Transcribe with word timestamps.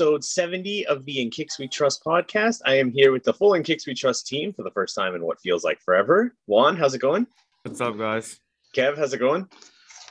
Episode 0.00 0.22
70 0.24 0.86
of 0.86 1.04
the 1.06 1.20
In 1.20 1.28
Kicks 1.28 1.58
We 1.58 1.66
Trust 1.66 2.04
podcast. 2.04 2.60
I 2.64 2.74
am 2.78 2.92
here 2.92 3.10
with 3.10 3.24
the 3.24 3.32
full 3.32 3.54
In 3.54 3.64
Kicks 3.64 3.84
We 3.84 3.94
Trust 3.94 4.28
team 4.28 4.52
for 4.52 4.62
the 4.62 4.70
first 4.70 4.94
time 4.94 5.16
in 5.16 5.24
what 5.24 5.40
feels 5.40 5.64
like 5.64 5.80
forever. 5.80 6.36
Juan, 6.46 6.76
how's 6.76 6.94
it 6.94 7.00
going? 7.00 7.26
What's 7.64 7.80
up, 7.80 7.98
guys? 7.98 8.38
Kev, 8.76 8.96
how's 8.96 9.12
it 9.12 9.18
going? 9.18 9.48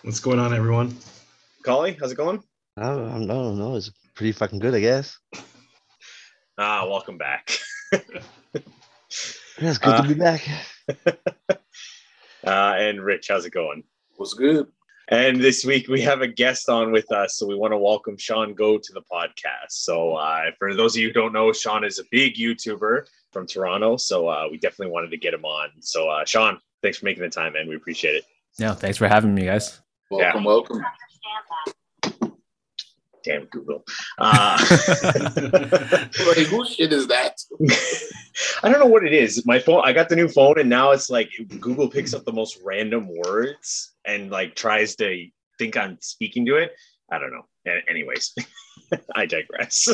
What's 0.01 0.19
going 0.19 0.39
on, 0.39 0.53
everyone? 0.53 0.93
Collie, 1.63 1.95
how's 1.97 2.11
it 2.11 2.15
going? 2.15 2.43
I 2.75 2.81
don't, 2.89 3.31
I 3.31 3.33
don't 3.33 3.57
know. 3.57 3.77
It's 3.77 3.89
pretty 4.13 4.33
fucking 4.33 4.59
good, 4.59 4.75
I 4.75 4.81
guess. 4.81 5.17
Ah, 6.57 6.85
welcome 6.85 7.17
back. 7.17 7.57
Yeah, 7.93 8.01
it's 9.59 9.77
good 9.77 9.93
Uh, 9.93 10.01
to 10.01 10.07
be 10.09 10.15
back. 10.15 10.45
Uh, 12.45 12.75
and 12.77 13.01
Rich, 13.03 13.27
how's 13.29 13.45
it 13.45 13.49
going? 13.51 13.83
What's 14.17 14.33
good? 14.33 14.67
And 15.09 15.39
this 15.39 15.63
week 15.63 15.87
we 15.87 16.01
have 16.01 16.21
a 16.21 16.27
guest 16.27 16.67
on 16.67 16.91
with 16.91 17.09
us, 17.13 17.37
so 17.37 17.47
we 17.47 17.55
want 17.55 17.71
to 17.71 17.77
welcome 17.77 18.17
Sean 18.17 18.53
Go 18.53 18.77
to 18.77 18.93
the 18.93 19.01
podcast. 19.09 19.69
So, 19.69 20.15
uh, 20.15 20.51
for 20.59 20.73
those 20.75 20.97
of 20.97 21.01
you 21.01 21.07
who 21.07 21.13
don't 21.13 21.31
know, 21.31 21.53
Sean 21.53 21.85
is 21.85 21.97
a 21.97 22.03
big 22.11 22.35
YouTuber 22.35 23.07
from 23.31 23.47
Toronto, 23.47 23.95
so 23.95 24.27
uh, 24.27 24.47
we 24.51 24.57
definitely 24.57 24.91
wanted 24.91 25.11
to 25.11 25.17
get 25.17 25.33
him 25.33 25.45
on. 25.45 25.69
So, 25.79 26.09
uh, 26.09 26.25
Sean, 26.25 26.59
thanks 26.81 26.97
for 26.97 27.05
making 27.05 27.23
the 27.23 27.29
time, 27.29 27.53
man. 27.53 27.69
We 27.69 27.77
appreciate 27.77 28.15
it. 28.15 28.25
No, 28.59 28.73
thanks 28.73 28.97
for 28.97 29.07
having 29.07 29.33
me, 29.33 29.45
guys. 29.45 29.79
Welcome, 30.11 30.43
welcome. 30.43 30.83
Damn 33.23 33.45
Google. 33.45 33.85
Uh, 34.17 34.57
Like, 36.27 36.47
whose 36.47 36.75
shit 36.75 36.91
is 36.91 37.07
that? 37.07 37.41
I 38.63 38.69
don't 38.69 38.79
know 38.79 38.85
what 38.85 39.05
it 39.05 39.13
is. 39.13 39.45
My 39.45 39.59
phone, 39.59 39.81
I 39.85 39.93
got 39.93 40.09
the 40.09 40.15
new 40.15 40.27
phone, 40.27 40.59
and 40.59 40.69
now 40.69 40.91
it's 40.91 41.09
like 41.09 41.29
Google 41.59 41.89
picks 41.89 42.13
up 42.13 42.25
the 42.25 42.33
most 42.33 42.59
random 42.63 43.07
words 43.25 43.93
and 44.07 44.31
like 44.31 44.55
tries 44.55 44.95
to 44.95 45.27
think 45.59 45.77
I'm 45.77 45.97
speaking 46.01 46.45
to 46.47 46.55
it. 46.55 46.71
I 47.11 47.19
don't 47.19 47.31
know. 47.31 47.43
Anyways, 47.89 48.33
I 49.15 49.25
digress. 49.25 49.87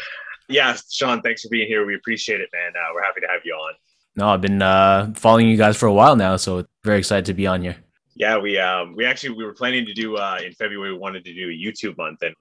yeah, 0.48 0.76
Sean, 0.90 1.20
thanks 1.22 1.42
for 1.42 1.48
being 1.50 1.68
here. 1.68 1.86
We 1.86 1.94
appreciate 1.94 2.40
it, 2.40 2.48
man. 2.52 2.72
Uh, 2.74 2.88
we're 2.94 3.02
happy 3.02 3.20
to 3.20 3.26
have 3.28 3.42
you 3.44 3.52
on. 3.54 3.74
No, 4.16 4.28
I've 4.30 4.40
been 4.40 4.62
uh, 4.62 5.12
following 5.14 5.46
you 5.48 5.56
guys 5.56 5.76
for 5.76 5.86
a 5.86 5.92
while 5.92 6.16
now, 6.16 6.36
so 6.36 6.64
very 6.84 6.98
excited 6.98 7.26
to 7.26 7.34
be 7.34 7.46
on 7.46 7.62
here. 7.62 7.76
Yeah, 8.16 8.36
we 8.36 8.58
um 8.58 8.96
we 8.96 9.04
actually 9.04 9.30
we 9.36 9.44
were 9.44 9.54
planning 9.54 9.86
to 9.86 9.94
do 9.94 10.16
uh 10.16 10.40
in 10.44 10.52
February 10.54 10.90
we 10.92 10.98
wanted 10.98 11.24
to 11.24 11.32
do 11.32 11.50
a 11.50 11.52
YouTube 11.52 11.96
month 11.96 12.20
and 12.22 12.34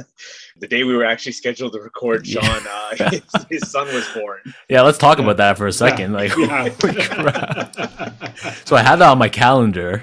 the 0.56 0.66
day 0.66 0.82
we 0.82 0.96
were 0.96 1.04
actually 1.04 1.30
scheduled 1.30 1.74
to 1.74 1.78
record 1.80 2.26
Sean 2.26 2.42
uh 2.44 3.08
his, 3.08 3.22
his 3.48 3.70
son 3.70 3.86
was 3.94 4.04
born. 4.08 4.40
Yeah, 4.68 4.82
let's 4.82 4.98
talk 4.98 5.20
about 5.20 5.36
that 5.36 5.56
for 5.56 5.68
a 5.68 5.72
second. 5.72 6.12
Like, 6.12 6.36
Yeah. 6.36 6.68
holy 6.70 6.94
crap. 7.04 8.66
so 8.66 8.74
I 8.74 8.82
had 8.82 8.96
that 8.96 9.10
on 9.10 9.18
my 9.18 9.28
calendar, 9.28 10.02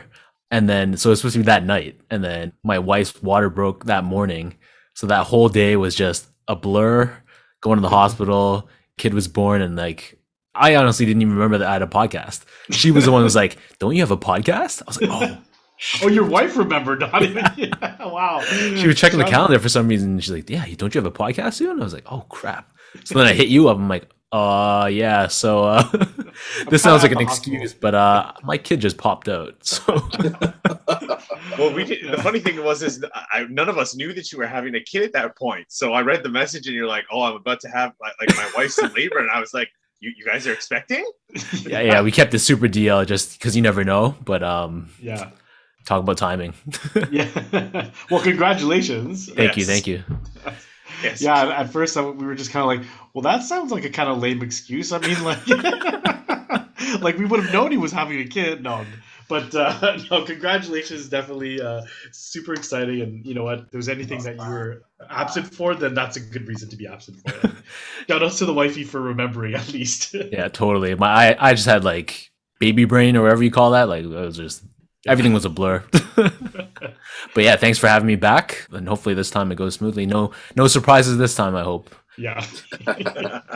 and 0.52 0.70
then 0.70 0.98
so 0.98 1.12
it's 1.12 1.22
supposed 1.22 1.34
to 1.34 1.40
be 1.40 1.46
that 1.46 1.66
night, 1.66 2.00
and 2.10 2.24
then 2.24 2.54
my 2.64 2.80
wife's 2.80 3.22
water 3.22 3.50
broke 3.50 3.86
that 3.86 4.04
morning, 4.04 4.56
so 4.94 5.08
that 5.08 5.28
whole 5.28 5.50
day 5.50 5.76
was 5.76 5.96
just 5.96 6.28
a 6.48 6.56
blur. 6.56 7.16
Going 7.62 7.76
to 7.76 7.82
the 7.82 7.90
hospital, 7.90 8.70
kid 8.98 9.14
was 9.14 9.28
born, 9.28 9.62
and 9.62 9.76
like 9.76 10.18
I 10.56 10.76
honestly 10.76 11.06
didn't 11.06 11.22
even 11.22 11.34
remember 11.34 11.58
that 11.60 11.68
I 11.68 11.74
had 11.74 11.82
a 11.82 11.88
podcast. 11.88 12.46
She 12.72 12.92
was 12.92 13.06
the 13.06 13.12
one 13.12 13.22
who 13.22 13.26
was 13.26 13.36
like, 13.36 13.58
"Don't 13.80 13.96
you 13.96 14.02
have 14.02 14.12
a 14.12 14.18
podcast?" 14.18 14.82
I 14.82 14.86
was 14.88 15.02
like, 15.02 15.10
"Oh." 15.12 15.38
oh, 16.04 16.10
your 16.10 16.26
wife 16.26 16.58
remembered. 16.58 17.00
Not 17.00 17.24
even. 17.24 17.46
Yeah, 17.56 18.06
wow. 18.06 18.42
She 18.42 18.86
was 18.86 19.00
checking 19.00 19.20
the 19.20 19.26
calendar 19.26 19.60
for 19.60 19.70
some 19.70 19.88
reason. 19.88 20.20
She's 20.20 20.32
like, 20.32 20.50
"Yeah, 20.50 20.66
don't 20.76 20.94
you 20.94 21.02
have 21.02 21.06
a 21.06 21.16
podcast 21.16 21.56
soon?" 21.56 21.80
I 21.80 21.84
was 21.84 21.94
like, 21.94 22.06
"Oh 22.12 22.26
crap!" 22.30 22.70
So 23.06 23.18
then 23.18 23.28
I 23.28 23.34
hit 23.34 23.48
you 23.48 23.70
up. 23.70 23.78
I'm 23.78 23.88
like, 23.88 24.10
"Uh, 24.32 24.90
yeah." 24.92 25.28
So 25.28 25.64
uh, 25.64 25.84
this 26.70 26.82
sounds 26.84 27.04
like 27.04 27.12
an 27.12 27.22
excuse, 27.22 27.74
but 27.74 27.96
uh, 27.96 28.34
my 28.44 28.58
kid 28.58 28.80
just 28.82 28.98
popped 28.98 29.30
out. 29.30 29.56
So 29.66 31.58
Well, 31.58 31.74
we 31.74 31.84
did, 31.84 32.10
the 32.10 32.22
funny 32.22 32.40
thing 32.40 32.64
was 32.64 32.82
is 32.84 33.04
I, 33.34 33.46
none 33.50 33.68
of 33.70 33.78
us 33.78 33.96
knew 33.96 34.14
that 34.14 34.32
you 34.32 34.38
were 34.38 34.48
having 34.48 34.76
a 34.76 34.80
kid 34.82 35.04
at 35.04 35.12
that 35.14 35.38
point. 35.38 35.66
So 35.70 35.94
I 35.94 36.02
read 36.02 36.24
the 36.24 36.30
message 36.30 36.68
and 36.68 36.76
you're 36.76 36.88
like, 36.88 37.06
"Oh, 37.12 37.22
I'm 37.24 37.36
about 37.36 37.60
to 37.62 37.70
have 37.70 37.94
like, 38.02 38.14
like 38.20 38.36
my 38.38 38.50
wife's 38.56 38.78
in 38.80 38.92
labor," 38.94 39.18
and 39.20 39.30
I 39.30 39.40
was 39.40 39.54
like, 39.54 39.70
"You 40.00 40.12
you 40.16 40.26
guys 40.26 40.48
are 40.48 40.54
expecting?" 40.54 41.06
yeah, 41.66 41.82
yeah, 41.82 42.02
we 42.02 42.12
kept 42.12 42.34
it 42.34 42.40
super 42.40 42.68
DL 42.68 43.06
just 43.06 43.38
because 43.38 43.56
you 43.56 43.62
never 43.62 43.84
know. 43.84 44.16
But 44.24 44.42
um, 44.44 44.90
Yeah. 45.02 45.32
talk 45.86 46.02
about 46.02 46.18
timing. 46.18 46.54
Yeah. 47.12 47.90
well, 48.10 48.22
congratulations. 48.22 49.32
thank 49.34 49.58
you, 49.58 49.66
thank 49.66 49.88
you. 49.88 50.04
Yes. 51.04 51.22
Yeah. 51.22 51.50
At 51.50 51.72
first, 51.72 51.96
I- 51.98 52.02
we 52.10 52.26
were 52.26 52.36
just 52.36 52.52
kind 52.52 52.62
of 52.64 52.68
like, 52.68 52.88
well, 53.14 53.22
that 53.24 53.44
sounds 53.44 53.72
like 53.72 53.86
a 53.86 53.90
kind 53.90 54.10
of 54.10 54.20
lame 54.20 54.42
excuse. 54.42 54.92
I 54.92 55.00
mean, 55.00 55.24
like, 55.24 55.48
like 57.02 57.18
we 57.18 57.26
would 57.26 57.42
have 57.44 57.54
known 57.54 57.72
he 57.72 57.78
was 57.78 57.92
having 57.92 58.20
a 58.20 58.26
kid. 58.26 58.64
No. 58.64 58.86
But 59.28 59.54
uh, 59.54 59.98
no, 60.12 60.26
congratulations! 60.26 61.08
Definitely 61.08 61.62
uh, 61.62 61.82
super 62.12 62.54
exciting. 62.54 63.02
And 63.02 63.24
you 63.24 63.36
know 63.36 63.44
what? 63.44 63.60
If 63.60 63.70
there's 63.72 63.88
anything 63.88 64.24
that 64.24 64.38
you 64.38 64.42
were 64.50 64.82
absent 65.08 65.54
for, 65.54 65.76
then 65.76 65.94
that's 65.94 66.18
a 66.18 66.20
good 66.20 66.48
reason 66.48 66.68
to 66.70 66.76
be 66.76 66.88
absent 66.88 67.18
for. 67.22 67.48
it. 67.48 67.54
Shout 68.10 68.24
outs 68.24 68.40
to 68.40 68.46
the 68.46 68.54
wifey 68.56 68.84
for 68.84 69.00
remembering 69.00 69.54
at 69.54 69.72
least. 69.72 70.16
Yeah, 70.16 70.48
totally. 70.48 70.96
My 70.96 71.36
I, 71.38 71.50
I 71.50 71.54
just 71.54 71.68
had 71.68 71.84
like 71.84 72.32
baby 72.60 72.86
brain 72.86 73.16
or 73.16 73.22
whatever 73.22 73.44
you 73.44 73.52
call 73.52 73.70
that. 73.72 73.88
Like 73.88 74.04
it 74.04 74.08
was 74.08 74.36
just 74.36 74.64
everything 75.06 75.34
was 75.34 75.46
a 75.46 75.50
blur. 75.50 75.84
But 77.34 77.44
yeah, 77.44 77.56
thanks 77.56 77.78
for 77.78 77.88
having 77.88 78.08
me 78.08 78.16
back, 78.16 78.68
and 78.72 78.88
hopefully 78.88 79.16
this 79.16 79.30
time 79.30 79.52
it 79.52 79.56
goes 79.56 79.76
smoothly. 79.76 80.06
No 80.06 80.32
no 80.56 80.68
surprises 80.68 81.18
this 81.18 81.36
time. 81.36 81.56
I 81.56 81.64
hope. 81.64 81.94
yeah. 82.18 82.46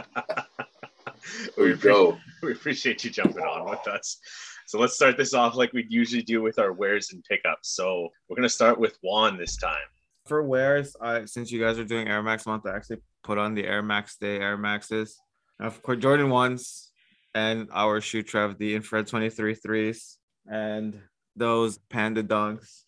we, 1.58 1.64
we 1.64 1.74
go. 1.76 2.18
we 2.42 2.52
appreciate 2.52 3.04
you 3.04 3.10
jumping 3.10 3.44
on 3.44 3.70
with 3.70 3.88
us. 3.88 4.18
So 4.66 4.80
let's 4.80 4.96
start 4.96 5.18
this 5.18 5.34
off 5.34 5.56
like 5.56 5.74
we 5.74 5.86
usually 5.90 6.24
do 6.24 6.42
with 6.42 6.58
our 6.60 6.74
wares 6.74 7.12
and 7.12 7.24
pickups. 7.24 7.70
So 7.70 8.10
we're 8.28 8.36
gonna 8.36 8.50
start 8.50 8.80
with 8.80 8.98
Juan 9.02 9.38
this 9.38 9.58
time. 9.58 9.88
For 10.26 10.42
wares, 10.42 10.96
I 11.02 11.26
since 11.26 11.52
you 11.52 11.60
guys 11.60 11.78
are 11.78 11.86
doing 11.86 12.08
Air 12.08 12.24
Max 12.24 12.46
month, 12.46 12.66
I 12.66 12.76
actually 12.76 13.02
put 13.24 13.38
on 13.38 13.54
the 13.54 13.66
Air 13.66 13.82
Max 13.82 14.18
Day 14.18 14.40
Air 14.40 14.58
Maxes. 14.58 15.20
Of 15.60 15.82
course, 15.84 16.00
Jordan 16.00 16.30
ones 16.30 16.92
and 17.36 17.70
our 17.72 18.02
shoe 18.02 18.24
trev, 18.24 18.58
the 18.58 18.76
infrared 18.76 19.08
23 19.08 19.56
threes 19.56 20.18
and 20.50 21.00
those 21.36 21.78
panda 21.90 22.24
dunks. 22.24 22.84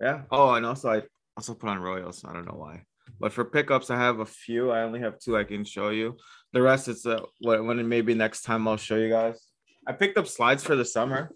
Yeah. 0.00 0.22
Oh, 0.30 0.54
and 0.54 0.64
also 0.64 0.90
I 0.90 1.02
also 1.36 1.54
put 1.54 1.70
on 1.70 1.78
Royals. 1.78 2.24
I 2.24 2.32
don't 2.32 2.46
know 2.46 2.58
why. 2.58 2.82
But 3.20 3.32
for 3.32 3.44
pickups, 3.44 3.90
I 3.90 3.96
have 3.96 4.20
a 4.20 4.26
few. 4.26 4.70
I 4.70 4.82
only 4.82 5.00
have 5.00 5.18
two 5.18 5.36
I 5.36 5.44
can 5.44 5.64
show 5.64 5.90
you. 5.90 6.16
The 6.52 6.62
rest 6.62 6.88
is 6.88 7.04
uh, 7.04 7.20
when 7.40 7.66
when 7.66 7.88
maybe 7.88 8.14
next 8.14 8.42
time 8.42 8.68
I'll 8.68 8.76
show 8.76 8.96
you 8.96 9.08
guys. 9.08 9.40
I 9.86 9.92
picked 9.92 10.18
up 10.18 10.26
slides 10.26 10.62
for 10.62 10.76
the 10.76 10.84
summer. 10.84 11.30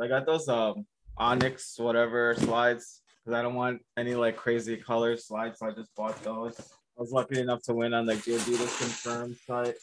I 0.00 0.08
got 0.08 0.26
those 0.26 0.48
um 0.48 0.86
Onyx 1.16 1.78
whatever 1.78 2.34
slides 2.36 3.02
because 3.18 3.38
I 3.38 3.42
don't 3.42 3.54
want 3.54 3.82
any 3.96 4.14
like 4.14 4.36
crazy 4.36 4.76
color 4.76 5.16
slides. 5.16 5.58
So 5.58 5.66
I 5.66 5.72
just 5.72 5.94
bought 5.94 6.22
those. 6.22 6.58
I 6.58 7.00
was 7.00 7.12
lucky 7.12 7.40
enough 7.40 7.62
to 7.64 7.74
win 7.74 7.94
on 7.94 8.06
the 8.06 8.14
Adidas 8.14 8.78
Confirmed 8.78 9.36
site. 9.46 9.76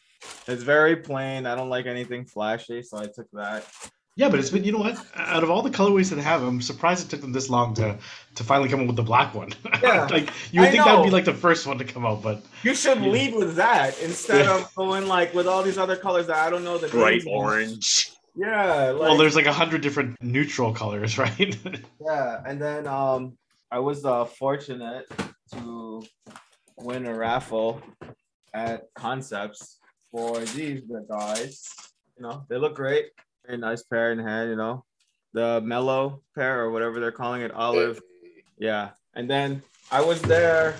It's 0.47 0.63
very 0.63 0.95
plain. 0.95 1.45
I 1.45 1.55
don't 1.55 1.69
like 1.69 1.85
anything 1.85 2.25
flashy, 2.25 2.81
so 2.81 2.97
I 2.97 3.05
took 3.05 3.27
that. 3.33 3.66
Yeah, 4.17 4.29
but 4.29 4.39
it's 4.39 4.50
been 4.50 4.63
you 4.63 4.72
know 4.72 4.79
what? 4.79 4.97
Out 5.16 5.44
of 5.44 5.51
all 5.51 5.61
the 5.61 5.69
colorways 5.69 6.09
that 6.09 6.16
they 6.16 6.23
have, 6.23 6.41
I'm 6.41 6.59
surprised 6.59 7.05
it 7.05 7.09
took 7.11 7.22
them 7.22 7.31
this 7.31 7.50
long 7.51 7.75
to 7.75 7.95
to 8.35 8.44
finally 8.44 8.67
come 8.67 8.81
up 8.81 8.88
with 8.88 8.95
the 8.95 9.03
black 9.03 9.33
one. 9.35 9.51
Yeah. 9.83 10.07
like 10.07 10.29
you 10.51 10.61
would 10.61 10.69
I 10.69 10.72
think 10.72 10.83
that 10.85 10.97
would 10.97 11.05
be 11.05 11.11
like 11.11 11.25
the 11.25 11.33
first 11.35 11.67
one 11.67 11.78
to 11.78 11.85
come 11.85 12.03
out, 12.05 12.23
but 12.23 12.44
You 12.63 12.73
should 12.73 12.99
Yeah. 12.99 13.09
lead 13.09 13.35
with 13.35 13.55
that 13.58 13.99
instead 14.02 14.46
Yeah. 14.47 14.55
of 14.58 14.73
going 14.81 15.08
like 15.08 15.35
with 15.35 15.47
all 15.47 15.61
these 15.61 15.78
other 15.78 15.96
colors 15.96 16.25
that 16.28 16.37
I 16.37 16.49
don't 16.49 16.64
know 16.64 16.79
the 16.79 16.87
Bright 16.87 17.23
names 17.23 17.28
orange. 17.29 18.11
Yeah, 18.35 18.90
like, 18.91 19.02
well, 19.02 19.17
there's 19.17 19.35
like 19.35 19.46
a 19.47 19.53
hundred 19.53 19.81
different 19.81 20.16
neutral 20.22 20.73
colors, 20.73 21.17
right? 21.25 21.55
Yeah, 22.03 22.41
and 22.46 22.59
then 22.61 22.87
um, 22.87 23.37
I 23.72 23.79
was 23.79 24.03
uh, 24.03 24.25
fortunate 24.25 25.05
to 25.53 26.03
win 26.78 27.05
a 27.05 27.14
raffle 27.16 27.81
at 28.53 28.84
Concepts 28.96 29.78
for 30.11 30.40
these 30.40 30.81
guys. 31.09 31.67
You 32.17 32.23
know, 32.23 32.46
they 32.49 32.58
look 32.58 32.75
great. 32.75 33.08
Very 33.47 33.58
nice 33.58 33.84
pair 33.84 34.11
in 34.11 34.20
hand. 34.20 34.49
You 34.49 34.58
know, 34.58 34.85
the 35.34 35.61
mellow 35.61 36.22
pair 36.35 36.61
or 36.61 36.72
whatever 36.72 36.99
they're 36.99 37.11
calling 37.11 37.41
it, 37.41 37.52
olive. 37.52 38.02
Yeah, 38.58 38.90
and 39.14 39.29
then 39.29 39.64
I 39.91 40.02
was 40.02 40.22
there. 40.22 40.76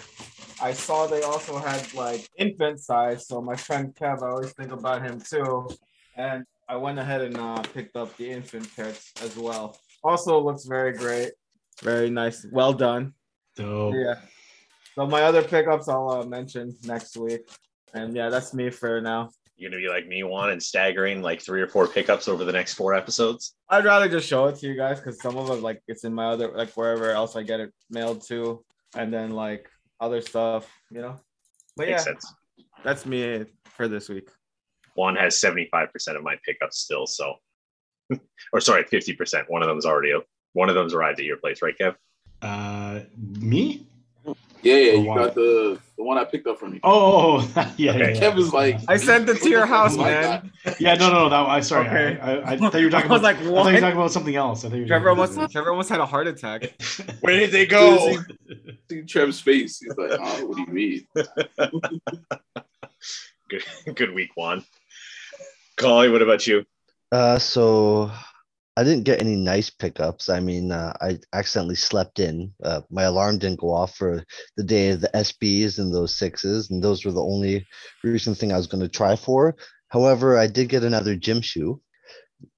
I 0.62 0.74
saw 0.74 1.08
they 1.08 1.22
also 1.22 1.58
had 1.60 1.94
like 1.94 2.28
infant 2.38 2.80
size. 2.80 3.28
So 3.28 3.42
my 3.42 3.56
friend 3.56 3.96
Kev, 3.96 4.24
I 4.24 4.30
always 4.30 4.52
think 4.54 4.72
about 4.72 5.02
him 5.02 5.22
too. 5.22 5.70
And 6.16 6.46
I 6.68 6.76
went 6.76 7.00
ahead 7.00 7.22
and 7.22 7.38
uh, 7.38 7.62
picked 7.74 7.96
up 7.96 8.16
the 8.18 8.30
infant 8.30 8.76
pairs 8.76 9.12
as 9.22 9.38
well. 9.38 9.78
Also 10.04 10.40
looks 10.40 10.66
very 10.66 10.94
great. 10.94 11.32
Very 11.84 12.10
nice. 12.10 12.46
Well 12.52 12.74
done. 12.74 13.14
so 13.56 13.94
Yeah. 13.94 14.16
So 14.96 15.06
my 15.06 15.22
other 15.24 15.44
pickups 15.44 15.88
I'll 15.88 16.10
uh, 16.10 16.26
mention 16.26 16.76
next 16.84 17.16
week. 17.16 17.42
And 17.94 18.16
yeah, 18.16 18.30
that's 18.30 18.54
me 18.54 18.72
for 18.72 19.00
now. 19.00 19.30
You're 19.58 19.72
gonna 19.72 19.82
be 19.82 19.90
like 19.90 20.08
me, 20.08 20.24
Juan, 20.24 20.52
and 20.52 20.62
staggering 20.62 21.22
like 21.22 21.42
three 21.42 21.62
or 21.62 21.68
four 21.68 21.88
pickups 21.88 22.28
over 22.28 22.46
the 22.46 22.52
next 22.52 22.76
four 22.76 22.94
episodes. 22.94 23.56
I'd 23.70 23.86
rather 23.86 24.08
just 24.08 24.28
show 24.28 24.46
it 24.46 24.56
to 24.58 24.68
you 24.68 24.76
guys 24.76 25.00
because 25.00 25.20
some 25.20 25.36
of 25.36 25.50
it 25.50 25.62
like 25.64 25.82
it's 25.88 26.04
in 26.04 26.14
my 26.14 26.28
other 26.28 26.52
like 26.56 26.70
wherever 26.72 27.12
else 27.12 27.36
I 27.36 27.44
get 27.44 27.60
it 27.60 27.74
mailed 27.90 28.26
to, 28.28 28.64
and 28.96 29.12
then 29.12 29.32
like 29.32 29.68
other 30.00 30.22
stuff, 30.22 30.72
you 30.92 31.02
know. 31.02 31.20
But 31.76 31.88
Makes 31.88 32.02
yeah, 32.02 32.14
sense. 32.14 32.34
that's 32.84 33.06
me 33.06 33.46
for 33.66 33.88
this 33.88 34.10
week. 34.10 34.30
Juan 34.96 35.16
has 35.16 35.40
75% 35.40 36.16
of 36.16 36.24
my 36.24 36.36
pickups 36.46 36.80
still, 36.80 37.06
so 37.06 37.36
or 38.54 38.62
sorry, 38.62 38.84
50%. 38.84 39.44
One 39.48 39.62
of 39.62 39.68
them's 39.68 39.86
already 39.86 40.14
one 40.54 40.70
of 40.70 40.76
them's 40.76 40.94
arrived 40.94 41.20
at 41.20 41.26
your 41.26 41.38
place, 41.38 41.62
right, 41.62 41.76
Kev? 41.78 41.96
Uh, 42.42 43.02
me? 43.40 43.88
Yeah, 44.62 44.76
yeah, 44.76 44.92
you 44.94 45.02
wow. 45.02 45.16
got 45.16 45.36
the 45.36 45.80
the 45.98 46.04
one 46.04 46.18
I 46.18 46.24
picked 46.26 46.46
up 46.48 46.60
from 46.60 46.76
you. 46.76 46.80
Oh, 46.84 47.40
oh, 47.40 47.52
oh, 47.56 47.74
yeah, 47.78 47.92
Okay. 47.92 48.14
yeah, 48.14 48.20
Kevin's 48.20 48.54
like, 48.54 48.80
I 48.88 48.98
sent 48.98 49.28
it 49.30 49.42
to 49.42 49.50
your 49.50 49.66
house, 49.66 49.96
Oh 49.96 50.04
man. 50.04 50.52
yeah. 50.80 50.94
No, 50.94 51.10
no, 51.10 51.24
no. 51.24 51.30
That 51.30 51.48
I 51.48 51.60
sorry. 51.62 51.88
Okay. 51.88 52.20
I, 52.22 52.32
I, 52.36 52.52
I 52.54 52.58
thought 52.58 52.76
you 52.76 52.86
were 52.86 52.92
talking 52.92 53.10
I 53.12 53.14
was 53.14 53.22
about. 53.22 53.24
like, 53.24 53.38
I 53.38 53.40
thought 53.40 53.46
you 53.46 53.52
what? 53.54 53.74
were 53.74 53.80
talking 53.80 53.98
about 53.98 54.12
something 54.12 54.36
else. 54.36 54.64
I 54.64 54.70
thought 54.70 54.76
you 54.76 54.82
were 54.84 54.88
Trevor 54.88 55.06
talking 55.06 55.20
almost 55.20 55.38
about- 55.38 55.52
Trevor 55.52 55.70
almost 55.72 55.90
had 55.90 56.00
a 56.00 56.06
heart 56.06 56.28
attack. 56.28 56.74
Where 57.22 57.40
did 57.40 57.52
they 57.52 57.66
go? 57.66 58.18
see 58.90 59.02
Trev's 59.04 59.40
face. 59.42 59.80
He's 59.80 59.98
like, 59.98 60.12
oh, 60.22 60.46
what 60.46 60.56
do 60.58 60.62
you 60.62 60.74
mean? 60.74 61.08
good, 63.50 63.64
good 63.96 64.14
week, 64.14 64.30
Juan. 64.36 64.64
Collie, 65.78 66.10
what 66.10 66.22
about 66.22 66.46
you? 66.48 66.66
Uh, 67.12 67.40
so 67.40 68.12
I 68.78 68.84
didn't 68.84 69.06
get 69.06 69.20
any 69.20 69.36
nice 69.36 69.72
pickups. 69.72 70.30
I 70.30 70.40
mean, 70.40 70.72
uh, 70.72 70.94
I 71.02 71.18
accidentally 71.34 71.74
slept 71.74 72.20
in. 72.20 72.54
Uh, 72.64 72.82
my 72.92 73.04
alarm 73.04 73.40
didn't 73.40 73.60
go 73.60 73.74
off 73.74 73.96
for 73.96 74.24
the 74.56 74.64
day 74.64 74.90
of 74.90 75.02
the 75.02 75.10
SBs 75.16 75.80
and 75.80 75.92
those 75.92 76.16
sixes, 76.16 76.70
and 76.70 76.84
those 76.84 77.04
were 77.04 77.12
the 77.12 77.24
only 77.24 77.66
recent 78.04 78.38
thing 78.38 78.54
I 78.54 78.58
was 78.58 78.68
going 78.68 78.84
to 78.84 78.88
try 78.88 79.16
for. 79.16 79.56
However, 79.88 80.38
I 80.38 80.46
did 80.46 80.70
get 80.70 80.84
another 80.84 81.16
gym 81.16 81.42
shoe, 81.42 81.82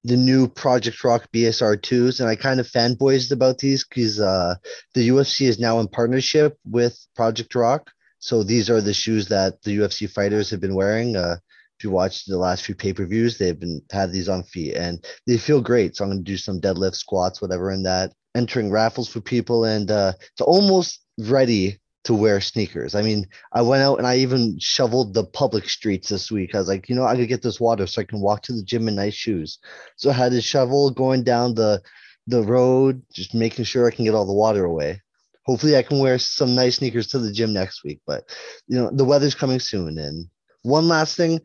the 0.04 0.18
new 0.18 0.46
Project 0.46 1.02
Rock 1.02 1.26
BSR 1.32 1.78
2s, 1.78 2.20
and 2.20 2.28
I 2.28 2.36
kind 2.36 2.60
of 2.60 2.68
fanboyed 2.68 3.32
about 3.32 3.56
these 3.56 3.86
because 3.86 4.20
uh, 4.20 4.56
the 4.92 5.08
UFC 5.08 5.46
is 5.46 5.58
now 5.58 5.80
in 5.80 5.88
partnership 5.88 6.58
with 6.66 6.98
Project 7.16 7.54
Rock. 7.54 7.90
So 8.18 8.42
these 8.42 8.68
are 8.68 8.82
the 8.82 8.92
shoes 8.92 9.28
that 9.28 9.62
the 9.62 9.78
UFC 9.78 10.10
fighters 10.10 10.50
have 10.50 10.60
been 10.60 10.74
wearing. 10.74 11.16
Uh, 11.16 11.36
if 11.80 11.84
you 11.84 11.90
watch 11.90 12.26
the 12.26 12.36
last 12.36 12.66
few 12.66 12.74
pay-per-views, 12.74 13.38
they've 13.38 13.58
been 13.58 13.80
had 13.90 14.12
these 14.12 14.28
on 14.28 14.42
feet 14.42 14.74
and 14.74 15.02
they 15.26 15.38
feel 15.38 15.62
great. 15.62 15.96
So 15.96 16.04
I'm 16.04 16.10
gonna 16.10 16.20
do 16.20 16.36
some 16.36 16.60
deadlift, 16.60 16.94
squats, 16.94 17.40
whatever 17.40 17.70
in 17.70 17.84
that. 17.84 18.12
Entering 18.34 18.70
raffles 18.70 19.08
for 19.08 19.22
people 19.22 19.64
and 19.64 19.90
uh 19.90 20.12
it's 20.18 20.42
almost 20.42 21.00
ready 21.18 21.80
to 22.04 22.12
wear 22.12 22.38
sneakers. 22.42 22.94
I 22.94 23.00
mean, 23.00 23.26
I 23.54 23.62
went 23.62 23.82
out 23.82 23.96
and 23.96 24.06
I 24.06 24.18
even 24.18 24.58
shoveled 24.60 25.14
the 25.14 25.24
public 25.24 25.70
streets 25.70 26.10
this 26.10 26.30
week. 26.30 26.54
I 26.54 26.58
was 26.58 26.68
like, 26.68 26.90
you 26.90 26.94
know, 26.94 27.04
I 27.04 27.16
could 27.16 27.28
get 27.28 27.40
this 27.40 27.58
water 27.58 27.86
so 27.86 28.02
I 28.02 28.04
can 28.04 28.20
walk 28.20 28.42
to 28.42 28.52
the 28.52 28.62
gym 28.62 28.86
in 28.86 28.96
nice 28.96 29.14
shoes. 29.14 29.58
So 29.96 30.10
I 30.10 30.12
had 30.12 30.34
a 30.34 30.42
shovel 30.42 30.90
going 30.90 31.24
down 31.24 31.54
the 31.54 31.80
the 32.26 32.42
road, 32.42 33.02
just 33.10 33.34
making 33.34 33.64
sure 33.64 33.86
I 33.86 33.90
can 33.90 34.04
get 34.04 34.14
all 34.14 34.26
the 34.26 34.34
water 34.34 34.66
away. 34.66 35.00
Hopefully 35.46 35.78
I 35.78 35.82
can 35.82 35.98
wear 35.98 36.18
some 36.18 36.54
nice 36.54 36.76
sneakers 36.76 37.06
to 37.08 37.18
the 37.18 37.32
gym 37.32 37.54
next 37.54 37.84
week. 37.84 38.00
But 38.06 38.24
you 38.68 38.76
know, 38.76 38.90
the 38.92 39.06
weather's 39.06 39.34
coming 39.34 39.60
soon. 39.60 39.96
And 39.96 40.26
one 40.62 40.88
last 40.88 41.16
thing, 41.16 41.40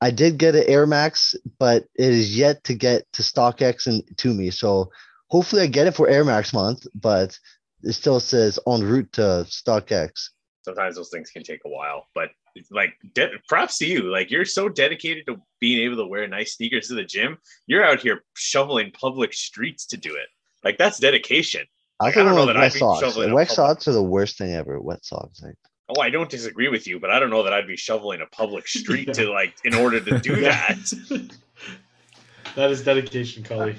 I 0.00 0.10
did 0.10 0.38
get 0.38 0.54
an 0.54 0.64
Air 0.66 0.86
Max, 0.86 1.34
but 1.58 1.84
it 1.94 2.12
is 2.12 2.36
yet 2.36 2.64
to 2.64 2.74
get 2.74 3.04
to 3.12 3.22
StockX 3.22 3.86
and 3.86 4.02
to 4.18 4.32
me. 4.32 4.50
So 4.50 4.90
hopefully 5.28 5.62
I 5.62 5.66
get 5.66 5.86
it 5.86 5.94
for 5.94 6.08
Air 6.08 6.24
Max 6.24 6.52
month, 6.52 6.86
but 6.94 7.38
it 7.82 7.92
still 7.92 8.20
says 8.20 8.58
en 8.66 8.82
route 8.82 9.12
to 9.14 9.44
StockX. 9.46 10.30
Sometimes 10.62 10.96
those 10.96 11.10
things 11.10 11.30
can 11.30 11.42
take 11.42 11.60
a 11.64 11.68
while, 11.68 12.06
but 12.14 12.30
like 12.70 12.94
de- 13.14 13.30
props 13.48 13.78
to 13.78 13.86
you. 13.86 14.10
Like 14.10 14.30
you're 14.30 14.44
so 14.44 14.68
dedicated 14.68 15.26
to 15.26 15.36
being 15.60 15.80
able 15.84 15.96
to 15.96 16.06
wear 16.06 16.26
nice 16.26 16.56
sneakers 16.56 16.88
to 16.88 16.94
the 16.94 17.04
gym. 17.04 17.38
You're 17.66 17.84
out 17.84 18.00
here 18.00 18.24
shoveling 18.34 18.92
public 18.92 19.32
streets 19.32 19.86
to 19.86 19.96
do 19.96 20.14
it. 20.14 20.28
Like 20.64 20.78
that's 20.78 20.98
dedication. 20.98 21.66
I 22.00 22.06
Like, 22.06 22.16
I 22.16 22.22
don't 22.24 22.34
know 22.34 22.46
that 22.46 22.56
wet 22.56 22.72
be 22.72 22.78
socks. 22.78 23.02
Wet 23.16 23.28
public- 23.28 23.50
socks 23.50 23.88
are 23.88 23.92
the 23.92 24.02
worst 24.02 24.38
thing 24.38 24.54
ever. 24.54 24.80
Wet 24.80 25.04
socks. 25.04 25.42
Like, 25.42 25.56
Oh, 25.90 26.00
I 26.00 26.10
don't 26.10 26.30
disagree 26.30 26.68
with 26.68 26.86
you, 26.86 27.00
but 27.00 27.10
I 27.10 27.18
don't 27.18 27.30
know 27.30 27.42
that 27.42 27.52
I'd 27.52 27.66
be 27.66 27.76
shoveling 27.76 28.20
a 28.20 28.26
public 28.26 28.68
street 28.68 29.12
to 29.14 29.30
like 29.30 29.54
in 29.64 29.74
order 29.74 30.00
to 30.00 30.18
do 30.18 30.36
that. 30.42 30.78
that 32.54 32.70
is 32.70 32.84
dedication, 32.84 33.42
Cully. 33.42 33.76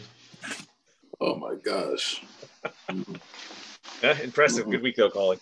Oh 1.20 1.36
my 1.36 1.56
gosh. 1.56 2.22
Yeah, 4.02 4.20
impressive. 4.22 4.70
Good 4.70 4.82
week 4.82 4.96
though, 4.96 5.10
Collie. 5.10 5.40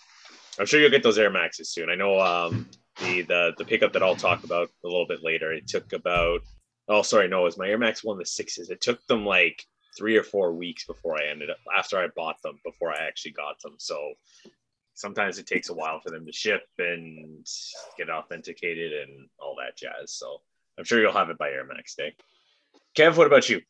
I'm 0.59 0.65
sure 0.65 0.79
you'll 0.79 0.89
get 0.89 1.03
those 1.03 1.17
Air 1.17 1.29
Maxes 1.29 1.69
soon. 1.69 1.89
I 1.89 1.95
know 1.95 2.19
um, 2.19 2.67
the 2.99 3.21
the 3.21 3.53
the 3.57 3.65
pickup 3.65 3.93
that 3.93 4.03
I'll 4.03 4.15
talk 4.15 4.43
about 4.43 4.69
a 4.83 4.87
little 4.87 5.07
bit 5.07 5.23
later. 5.23 5.53
It 5.53 5.67
took 5.67 5.93
about 5.93 6.41
oh 6.87 7.01
sorry 7.01 7.27
no, 7.27 7.41
it 7.41 7.45
was 7.45 7.57
my 7.57 7.69
Air 7.69 7.77
Max 7.77 8.03
One 8.03 8.17
the 8.17 8.25
sixes. 8.25 8.69
It 8.69 8.81
took 8.81 9.05
them 9.07 9.25
like 9.25 9.65
three 9.97 10.17
or 10.17 10.23
four 10.23 10.53
weeks 10.53 10.85
before 10.85 11.17
I 11.17 11.25
ended 11.29 11.49
up 11.49 11.57
after 11.75 11.97
I 11.97 12.07
bought 12.15 12.41
them 12.41 12.59
before 12.63 12.91
I 12.91 13.07
actually 13.07 13.31
got 13.31 13.59
them. 13.61 13.75
So 13.77 14.13
sometimes 14.99 15.39
it 15.39 15.47
takes 15.47 15.69
a 15.69 15.73
while 15.73 16.01
for 16.01 16.11
them 16.11 16.25
to 16.25 16.33
ship 16.33 16.63
and 16.77 17.47
get 17.97 18.09
authenticated 18.09 18.91
and 18.91 19.29
all 19.39 19.55
that 19.55 19.77
jazz. 19.77 20.11
So 20.11 20.41
I'm 20.77 20.83
sure 20.83 20.99
you'll 20.99 21.13
have 21.13 21.29
it 21.29 21.37
by 21.37 21.49
Air 21.49 21.65
Max 21.65 21.95
Day. 21.95 22.13
Kev, 22.97 23.15
what 23.15 23.25
about 23.25 23.47
you? 23.47 23.61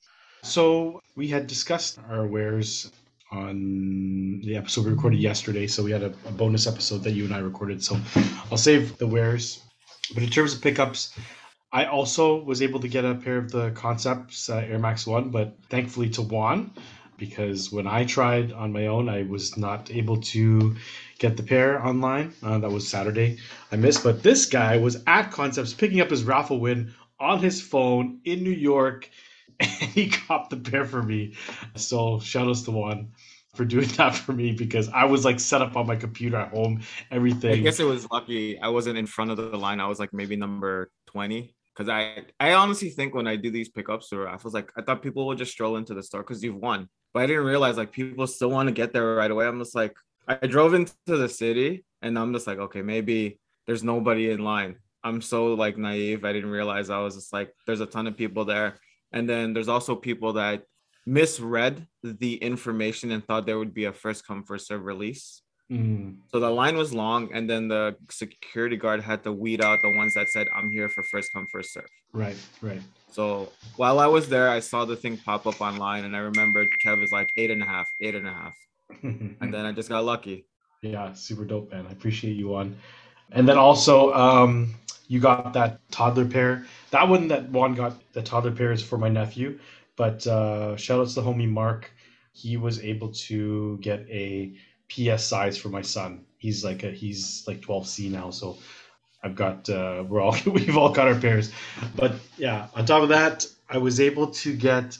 So 0.41 1.01
we 1.15 1.27
had 1.27 1.45
discussed 1.45 1.99
our 2.09 2.25
wares 2.25 2.91
on 3.31 4.41
the 4.43 4.57
episode 4.57 4.85
we 4.85 4.91
recorded 4.91 5.19
yesterday. 5.19 5.67
So 5.67 5.83
we 5.83 5.91
had 5.91 6.01
a, 6.01 6.13
a 6.25 6.31
bonus 6.31 6.65
episode 6.65 7.03
that 7.03 7.11
you 7.11 7.25
and 7.25 7.33
I 7.33 7.39
recorded. 7.39 7.83
So 7.83 7.99
I'll 8.49 8.57
save 8.57 8.97
the 8.97 9.05
wares. 9.05 9.61
But 10.15 10.23
in 10.23 10.29
terms 10.29 10.55
of 10.55 10.61
pickups, 10.61 11.15
I 11.71 11.85
also 11.85 12.41
was 12.41 12.63
able 12.63 12.79
to 12.79 12.87
get 12.87 13.05
a 13.05 13.13
pair 13.13 13.37
of 13.37 13.51
the 13.51 13.69
Concepts 13.71 14.49
uh, 14.49 14.65
Air 14.67 14.79
Max 14.79 15.05
One, 15.05 15.29
but 15.29 15.55
thankfully 15.69 16.09
to 16.11 16.23
Juan, 16.23 16.71
because 17.17 17.71
when 17.71 17.85
I 17.85 18.05
tried 18.05 18.51
on 18.51 18.73
my 18.73 18.87
own, 18.87 19.07
I 19.09 19.21
was 19.23 19.57
not 19.57 19.91
able 19.91 20.19
to 20.33 20.75
get 21.19 21.37
the 21.37 21.43
pair 21.43 21.85
online. 21.85 22.33
Uh, 22.41 22.57
that 22.57 22.71
was 22.71 22.87
Saturday. 22.87 23.37
I 23.71 23.75
missed, 23.75 24.03
but 24.03 24.23
this 24.23 24.45
guy 24.45 24.77
was 24.77 25.03
at 25.05 25.31
Concepts 25.31 25.73
picking 25.73 26.01
up 26.01 26.09
his 26.09 26.23
raffle 26.23 26.59
win 26.59 26.93
on 27.19 27.39
his 27.39 27.61
phone 27.61 28.19
in 28.23 28.43
New 28.43 28.49
York, 28.49 29.09
and 29.59 29.69
he 29.69 30.11
got 30.27 30.49
the 30.49 30.57
pair 30.57 30.85
for 30.85 31.03
me. 31.03 31.35
So 31.75 32.19
shout 32.19 32.47
outs 32.47 32.63
to 32.63 32.71
Juan 32.71 33.09
for 33.53 33.65
doing 33.65 33.87
that 33.97 34.15
for 34.15 34.33
me 34.33 34.53
because 34.53 34.89
I 34.89 35.05
was 35.05 35.25
like 35.25 35.39
set 35.39 35.61
up 35.61 35.75
on 35.75 35.85
my 35.85 35.97
computer 35.97 36.37
at 36.37 36.51
home, 36.51 36.81
everything. 37.11 37.51
I 37.51 37.57
guess 37.57 37.79
it 37.79 37.85
was 37.85 38.09
lucky 38.09 38.57
I 38.59 38.69
wasn't 38.69 38.97
in 38.97 39.05
front 39.05 39.31
of 39.31 39.37
the 39.37 39.57
line. 39.57 39.79
I 39.79 39.87
was 39.87 39.99
like 39.99 40.13
maybe 40.13 40.35
number 40.35 40.89
20. 41.07 41.53
Cause 41.75 41.87
I, 41.87 42.25
I 42.41 42.55
honestly 42.55 42.89
think 42.89 43.15
when 43.15 43.25
I 43.25 43.37
do 43.37 43.51
these 43.51 43.69
pickups 43.69 44.11
or 44.11 44.25
raffles, 44.25 44.53
like 44.53 44.69
I 44.75 44.81
thought 44.81 45.01
people 45.01 45.25
would 45.27 45.37
just 45.37 45.53
stroll 45.53 45.77
into 45.77 45.93
the 45.93 46.03
store 46.03 46.23
because 46.23 46.43
you've 46.43 46.57
won. 46.57 46.89
But 47.13 47.23
I 47.23 47.27
didn't 47.27 47.45
realize 47.45 47.77
like 47.77 47.93
people 47.93 48.27
still 48.27 48.49
want 48.49 48.67
to 48.67 48.73
get 48.73 48.91
there 48.91 49.15
right 49.15 49.31
away. 49.31 49.47
I'm 49.47 49.59
just 49.59 49.75
like, 49.75 49.95
I 50.29 50.45
drove 50.47 50.75
into 50.75 50.93
the 51.05 51.27
city 51.27 51.83
and 52.01 52.17
I'm 52.17 52.33
just 52.33 52.45
like, 52.45 52.59
okay, 52.59 52.83
maybe 52.83 53.39
there's 53.65 53.83
nobody 53.83 54.29
in 54.29 54.43
line. 54.43 54.75
I'm 55.03 55.21
so 55.21 55.53
like 55.53 55.77
naive. 55.77 56.23
I 56.23 56.33
didn't 56.33 56.51
realize 56.51 56.89
I 56.89 56.99
was 56.99 57.15
just 57.15 57.33
like, 57.33 57.51
there's 57.65 57.81
a 57.81 57.85
ton 57.85 58.05
of 58.05 58.15
people 58.15 58.45
there. 58.45 58.75
And 59.11 59.27
then 59.27 59.53
there's 59.53 59.67
also 59.69 59.95
people 59.95 60.33
that 60.33 60.63
misread 61.05 61.87
the 62.03 62.35
information 62.35 63.11
and 63.11 63.25
thought 63.25 63.47
there 63.47 63.57
would 63.57 63.73
be 63.73 63.85
a 63.85 63.93
first 63.93 64.27
come, 64.27 64.43
first 64.43 64.67
serve 64.67 64.85
release. 64.85 65.41
Mm, 65.71 66.17
So 66.31 66.39
the 66.39 66.49
line 66.49 66.77
was 66.77 66.93
long, 66.93 67.31
and 67.31 67.47
then 67.47 67.67
the 67.67 67.95
security 68.09 68.75
guard 68.75 69.01
had 69.01 69.23
to 69.23 69.31
weed 69.31 69.63
out 69.63 69.83
the 69.83 69.91
ones 69.91 70.15
that 70.15 70.27
said, 70.29 70.47
"I'm 70.55 70.71
here 70.71 70.89
for 70.89 71.03
first 71.03 71.31
come, 71.31 71.45
first 71.45 71.73
serve." 71.73 71.91
right, 72.11 72.35
right. 72.61 72.81
So 73.11 73.51
while 73.75 73.99
I 73.99 74.07
was 74.07 74.29
there, 74.29 74.49
I 74.49 74.61
saw 74.61 74.85
the 74.85 74.95
thing 74.95 75.17
pop 75.17 75.45
up 75.45 75.61
online, 75.61 76.05
and 76.05 76.15
I 76.15 76.19
remembered 76.19 76.69
Kev 76.83 76.99
was 76.99 77.11
like 77.11 77.29
eight 77.37 77.51
and 77.51 77.61
a 77.61 77.67
half, 77.67 77.87
eight 78.01 78.15
and 78.15 78.27
a 78.27 78.33
half, 78.33 78.55
and 79.03 79.53
then 79.53 79.65
I 79.65 79.71
just 79.71 79.89
got 79.89 80.03
lucky. 80.03 80.45
Yeah, 80.81 81.13
super 81.13 81.45
dope, 81.45 81.71
man. 81.71 81.85
I 81.87 81.91
appreciate 81.91 82.35
you 82.35 82.55
on. 82.55 82.77
And 83.31 83.47
then 83.47 83.57
also, 83.57 84.13
um, 84.13 84.73
you 85.07 85.19
got 85.19 85.53
that 85.53 85.79
toddler 85.91 86.25
pair. 86.25 86.65
That 86.91 87.07
one 87.07 87.27
that 87.27 87.49
Juan 87.49 87.75
got, 87.75 88.01
the 88.13 88.21
toddler 88.21 88.51
pair 88.51 88.71
is 88.71 88.81
for 88.81 88.97
my 88.97 89.09
nephew. 89.09 89.59
But 89.95 90.25
uh, 90.25 90.77
shout 90.77 91.01
outs 91.01 91.15
to 91.15 91.21
the 91.21 91.27
homie 91.27 91.49
Mark. 91.49 91.91
He 92.31 92.57
was 92.57 92.79
able 92.79 93.09
to 93.27 93.77
get 93.81 94.07
a 94.09 94.53
PS 94.87 95.23
size 95.25 95.57
for 95.57 95.69
my 95.69 95.81
son. 95.81 96.25
He's 96.37 96.63
like 96.63 96.83
a 96.83 96.91
he's 96.91 97.43
like 97.47 97.59
12C 97.59 98.09
now, 98.09 98.29
so 98.29 98.57
I've 99.21 99.35
got 99.35 99.69
uh, 99.69 100.05
we're 100.07 100.21
all 100.21 100.37
we've 100.45 100.77
all 100.77 100.91
got 100.91 101.07
our 101.07 101.19
pairs. 101.19 101.51
But 101.95 102.13
yeah, 102.37 102.67
on 102.75 102.85
top 102.85 103.03
of 103.03 103.09
that, 103.09 103.45
I 103.69 103.77
was 103.77 103.99
able 103.99 104.27
to 104.27 104.55
get. 104.55 104.97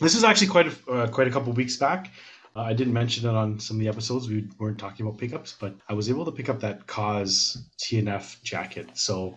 This 0.00 0.14
is 0.14 0.24
actually 0.24 0.48
quite 0.48 0.66
a 0.66 0.92
uh, 0.92 1.08
quite 1.08 1.26
a 1.26 1.30
couple 1.30 1.52
weeks 1.52 1.76
back. 1.76 2.10
Uh, 2.56 2.62
I 2.62 2.72
didn't 2.72 2.94
mention 2.94 3.28
it 3.28 3.34
on 3.34 3.60
some 3.60 3.76
of 3.76 3.80
the 3.80 3.88
episodes. 3.88 4.28
We 4.28 4.48
weren't 4.58 4.78
talking 4.78 5.06
about 5.06 5.18
pickups, 5.18 5.54
but 5.60 5.74
I 5.90 5.92
was 5.92 6.08
able 6.08 6.24
to 6.24 6.32
pick 6.32 6.48
up 6.48 6.60
that 6.60 6.86
KAWS 6.86 7.58
TNF 7.78 8.42
jacket. 8.42 8.88
So, 8.94 9.36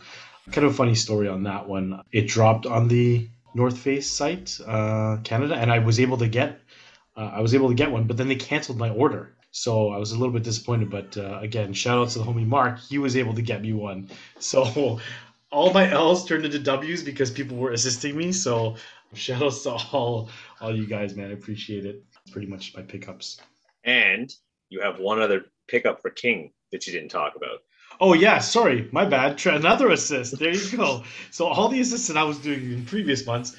kind 0.51 0.65
of 0.65 0.71
a 0.71 0.75
funny 0.75 0.95
story 0.95 1.27
on 1.27 1.43
that 1.43 1.67
one. 1.67 2.01
It 2.13 2.27
dropped 2.29 2.65
on 2.65 2.87
the 2.87 3.27
North 3.53 3.77
Face 3.77 4.09
site, 4.09 4.57
uh, 4.65 5.17
Canada, 5.25 5.55
and 5.55 5.69
I 5.69 5.79
was 5.79 5.99
able 5.99 6.17
to 6.19 6.29
get. 6.29 6.61
Uh, 7.17 7.31
I 7.33 7.41
was 7.41 7.53
able 7.53 7.67
to 7.67 7.75
get 7.75 7.91
one, 7.91 8.07
but 8.07 8.15
then 8.15 8.29
they 8.29 8.35
canceled 8.35 8.77
my 8.77 8.89
order. 8.89 9.35
So 9.51 9.89
I 9.89 9.97
was 9.97 10.11
a 10.11 10.17
little 10.17 10.33
bit 10.33 10.43
disappointed, 10.43 10.89
but 10.89 11.17
uh, 11.17 11.39
again, 11.41 11.73
shout 11.73 11.97
out 11.97 12.09
to 12.09 12.19
the 12.19 12.25
homie 12.25 12.47
Mark. 12.47 12.79
He 12.79 12.99
was 12.99 13.17
able 13.17 13.33
to 13.33 13.41
get 13.41 13.61
me 13.61 13.73
one. 13.73 14.09
So 14.37 15.01
all 15.51 15.73
my 15.73 15.89
L's 15.91 16.25
turned 16.25 16.45
into 16.45 16.59
W's 16.59 17.03
because 17.03 17.31
people 17.31 17.57
were 17.57 17.71
assisting 17.71 18.15
me. 18.15 18.31
So 18.31 18.75
shout 19.13 19.41
outs 19.41 19.63
to 19.63 19.71
all 19.71 20.29
all 20.61 20.75
you 20.75 20.85
guys, 20.85 21.15
man. 21.15 21.31
I 21.31 21.33
appreciate 21.33 21.85
it. 21.85 22.03
It's 22.29 22.33
pretty 22.35 22.47
much 22.47 22.75
my 22.75 22.83
pickups. 22.83 23.41
And 23.83 24.31
you 24.69 24.81
have 24.81 24.99
one 24.99 25.19
other 25.19 25.45
pickup 25.67 25.99
for 25.99 26.11
King 26.11 26.51
that 26.71 26.85
you 26.85 26.93
didn't 26.93 27.09
talk 27.09 27.35
about. 27.35 27.63
Oh 27.99 28.13
yeah, 28.13 28.37
sorry, 28.37 28.87
my 28.91 29.03
bad. 29.03 29.43
Another 29.47 29.89
assist. 29.89 30.37
There 30.37 30.53
you 30.53 30.77
go. 30.77 31.03
So 31.31 31.47
all 31.47 31.69
the 31.69 31.79
assists 31.79 32.07
that 32.07 32.17
I 32.17 32.23
was 32.23 32.37
doing 32.37 32.71
in 32.71 32.85
previous 32.85 33.25
months, 33.25 33.55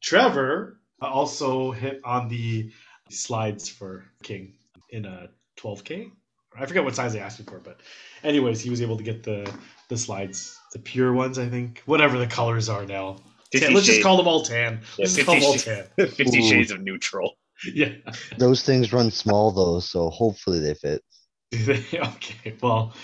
Trevor 0.00 0.78
also 1.02 1.70
hit 1.70 2.00
on 2.02 2.28
the 2.28 2.72
slides 3.10 3.68
for 3.68 4.06
King 4.22 4.54
in 4.88 5.04
a 5.04 5.28
12k. 5.58 6.10
I 6.58 6.64
forget 6.64 6.82
what 6.82 6.94
size 6.94 7.12
they 7.12 7.20
asked 7.20 7.40
me 7.40 7.44
for, 7.44 7.58
but 7.58 7.80
anyways, 8.22 8.62
he 8.62 8.70
was 8.70 8.80
able 8.80 8.96
to 8.96 9.02
get 9.02 9.22
the 9.22 9.52
the 9.90 9.98
slides, 9.98 10.58
the 10.72 10.78
pure 10.78 11.12
ones, 11.12 11.38
I 11.38 11.46
think. 11.46 11.82
Whatever 11.84 12.16
the 12.16 12.26
colors 12.26 12.70
are 12.70 12.86
now. 12.86 13.18
Tan- 13.52 13.74
let's 13.74 13.86
just 13.86 14.02
call 14.02 14.16
them 14.16 14.26
all 14.26 14.42
tan. 14.42 14.80
Yeah, 14.96 15.04
Let's 15.04 15.14
just 15.14 15.26
call 15.26 15.34
them 15.34 15.44
all 15.44 15.52
50 15.52 15.70
tan. 15.70 16.08
Fifty 16.08 16.38
Ooh. 16.38 16.48
Shades 16.48 16.70
of 16.70 16.80
Neutral. 16.80 17.36
Yeah. 17.74 17.94
Those 18.36 18.62
things 18.62 18.92
run 18.92 19.10
small 19.10 19.50
though, 19.50 19.80
so 19.80 20.10
hopefully 20.10 20.58
they 20.58 20.74
fit. 20.74 21.02
okay. 21.54 22.54
Well, 22.60 22.94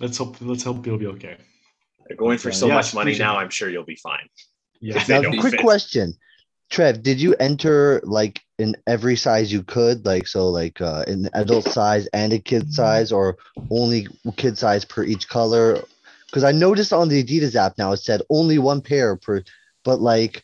let's 0.00 0.18
hope 0.18 0.36
let's 0.40 0.64
hope 0.64 0.86
you'll 0.86 0.98
be 0.98 1.06
okay. 1.06 1.36
They're 2.06 2.16
going 2.16 2.38
for 2.38 2.50
so 2.50 2.66
Yes, 2.66 2.94
much 2.94 2.94
money 2.94 3.18
now. 3.18 3.36
it. 3.36 3.42
I'm 3.42 3.50
sure 3.50 3.68
you'll 3.68 3.84
be 3.84 3.96
fine. 3.96 4.28
Yeah. 4.80 5.02
Now, 5.08 5.22
quick 5.40 5.52
fit. 5.52 5.60
question, 5.60 6.14
Trev, 6.70 7.02
did 7.02 7.20
you 7.20 7.34
enter 7.38 8.00
like 8.04 8.40
in 8.58 8.76
every 8.86 9.16
size 9.16 9.52
you 9.52 9.62
could, 9.62 10.04
like 10.06 10.26
so, 10.26 10.48
like 10.48 10.80
uh, 10.80 11.04
in 11.06 11.28
adult 11.34 11.64
size 11.64 12.06
and 12.12 12.32
a 12.32 12.38
kid 12.38 12.72
size, 12.72 13.12
or 13.12 13.36
only 13.70 14.06
kid 14.36 14.56
size 14.56 14.84
per 14.84 15.04
each 15.04 15.28
color? 15.28 15.82
Because 16.26 16.44
I 16.44 16.52
noticed 16.52 16.92
on 16.92 17.08
the 17.08 17.22
Adidas 17.22 17.54
app 17.54 17.78
now 17.78 17.92
it 17.92 17.98
said 17.98 18.22
only 18.30 18.58
one 18.58 18.80
pair 18.80 19.16
per, 19.16 19.42
but 19.84 20.00
like 20.00 20.42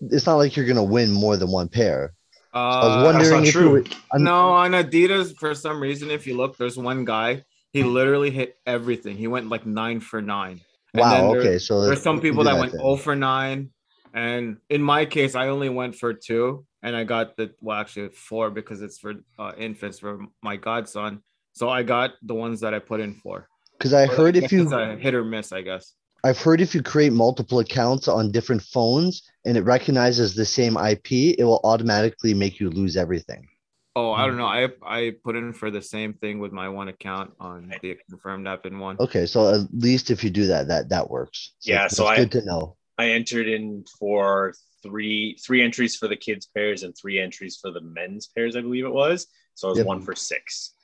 it's 0.00 0.26
not 0.26 0.36
like 0.36 0.56
you're 0.56 0.66
gonna 0.66 0.84
win 0.84 1.10
more 1.10 1.36
than 1.36 1.50
one 1.50 1.68
pair. 1.68 2.12
I 2.56 2.84
was 2.84 2.96
Uh, 2.96 3.02
That's 3.02 3.04
wondering 3.04 3.30
not 3.32 3.48
if 3.48 3.54
you 3.54 3.60
true. 3.60 3.70
were, 3.70 3.84
I'm- 4.12 4.24
no, 4.24 4.48
on 4.50 4.70
Adidas, 4.72 5.36
for 5.38 5.54
some 5.54 5.80
reason, 5.80 6.10
if 6.10 6.26
you 6.26 6.36
look, 6.36 6.56
there's 6.56 6.78
one 6.78 7.04
guy. 7.04 7.44
He 7.72 7.82
literally 7.82 8.30
hit 8.30 8.56
everything. 8.66 9.16
He 9.16 9.26
went 9.26 9.48
like 9.50 9.66
nine 9.66 10.00
for 10.00 10.22
nine. 10.22 10.60
And 10.94 11.00
Wow. 11.00 11.32
there- 11.32 11.40
Okay. 11.40 11.58
So 11.58 11.84
There's 11.84 12.02
some 12.02 12.20
people 12.20 12.42
do 12.44 12.50
that 12.50 12.58
went 12.58 12.72
then. 12.72 12.80
0 12.80 12.96
for 12.96 13.14
9. 13.14 13.70
And 14.14 14.56
in 14.70 14.80
my 14.82 15.04
case, 15.04 15.34
I 15.34 15.48
only 15.48 15.68
went 15.68 15.94
for 15.96 16.14
two. 16.14 16.64
And 16.82 16.96
I 16.96 17.04
got 17.04 17.36
the, 17.36 17.50
well, 17.60 17.76
actually 17.78 18.08
four 18.10 18.50
because 18.50 18.80
it's 18.80 18.98
for 18.98 19.14
uh, 19.38 19.52
infants 19.58 19.98
for 19.98 20.20
my 20.42 20.56
godson. 20.56 21.22
So 21.52 21.68
I 21.68 21.82
got 21.82 22.12
the 22.22 22.34
ones 22.34 22.60
that 22.60 22.72
I 22.72 22.78
put 22.78 23.00
in 23.00 23.14
for. 23.14 23.48
Because 23.76 23.92
I 23.92 24.06
But 24.06 24.16
heard 24.16 24.34
guess 24.34 24.44
if 24.44 24.52
you 24.52 24.62
it's 24.62 25.02
hit 25.02 25.14
or 25.14 25.24
miss, 25.24 25.52
I 25.52 25.60
guess. 25.62 25.92
I've 26.26 26.40
heard 26.40 26.60
if 26.60 26.74
you 26.74 26.82
create 26.82 27.12
multiple 27.12 27.60
accounts 27.60 28.08
on 28.08 28.32
different 28.32 28.60
phones 28.62 29.22
and 29.44 29.56
it 29.56 29.62
recognizes 29.62 30.34
the 30.34 30.44
same 30.44 30.76
IP, 30.76 31.36
it 31.38 31.44
will 31.44 31.60
automatically 31.62 32.34
make 32.34 32.58
you 32.58 32.68
lose 32.68 32.96
everything. 32.96 33.46
Oh, 33.94 34.10
I 34.10 34.24
Hmm. 34.24 34.30
don't 34.30 34.38
know. 34.38 34.46
I 34.46 34.68
I 34.82 35.12
put 35.22 35.36
in 35.36 35.52
for 35.52 35.70
the 35.70 35.80
same 35.80 36.14
thing 36.14 36.40
with 36.40 36.50
my 36.50 36.68
one 36.68 36.88
account 36.88 37.32
on 37.38 37.72
the 37.80 37.96
confirmed 38.10 38.48
app 38.48 38.66
in 38.66 38.80
one. 38.80 38.96
Okay, 38.98 39.24
so 39.24 39.54
at 39.54 39.72
least 39.72 40.10
if 40.10 40.24
you 40.24 40.30
do 40.30 40.48
that, 40.48 40.66
that 40.66 40.88
that 40.88 41.08
works. 41.08 41.54
Yeah, 41.62 41.86
so 41.86 42.02
that's 42.02 42.18
I- 42.18 42.22
good 42.24 42.32
to 42.32 42.44
know. 42.44 42.76
I 42.98 43.10
entered 43.10 43.46
in 43.46 43.84
for 44.00 44.52
three 44.82 45.38
three 45.46 45.62
entries 45.62 45.94
for 45.94 46.08
the 46.08 46.16
kids 46.16 46.46
pairs 46.46 46.82
and 46.82 46.92
three 47.00 47.20
entries 47.20 47.56
for 47.62 47.70
the 47.70 47.82
men's 47.82 48.26
pairs, 48.26 48.56
I 48.56 48.62
believe 48.62 48.84
it 48.84 48.92
was. 48.92 49.28
So 49.54 49.68
it 49.68 49.70
was 49.70 49.78
Yep. 49.78 49.86
one 49.86 50.02
for 50.02 50.16
six. 50.16 50.74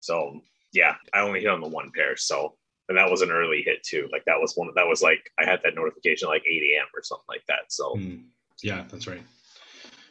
So 0.00 0.40
yeah, 0.72 0.96
I 1.14 1.20
only 1.20 1.40
hit 1.40 1.50
on 1.50 1.60
the 1.60 1.68
one 1.68 1.92
pair. 1.94 2.16
So 2.16 2.57
and 2.88 2.96
that 2.98 3.10
was 3.10 3.20
an 3.22 3.30
early 3.30 3.62
hit 3.64 3.82
too. 3.82 4.08
Like 4.12 4.24
that 4.26 4.38
was 4.40 4.54
one 4.56 4.68
that 4.74 4.86
was 4.86 5.02
like 5.02 5.30
I 5.38 5.44
had 5.44 5.60
that 5.64 5.74
notification 5.74 6.28
like 6.28 6.42
8 6.46 6.62
a.m. 6.74 6.86
or 6.96 7.02
something 7.02 7.26
like 7.28 7.44
that. 7.48 7.64
So 7.68 7.94
Mm, 7.96 8.24
Yeah, 8.62 8.84
that's 8.90 9.06
right. 9.06 9.22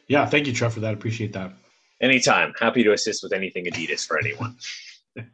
Yeah, 0.06 0.24
thank 0.26 0.46
you, 0.46 0.52
Trev, 0.52 0.72
for 0.72 0.80
that. 0.80 0.94
Appreciate 0.94 1.32
that. 1.34 1.52
anytime, 2.00 2.54
happy 2.58 2.82
to 2.84 2.92
assist 2.92 3.22
with 3.22 3.32
anything 3.32 3.66
Adidas 3.66 4.06
for 4.06 4.18
anyone. 4.18 4.56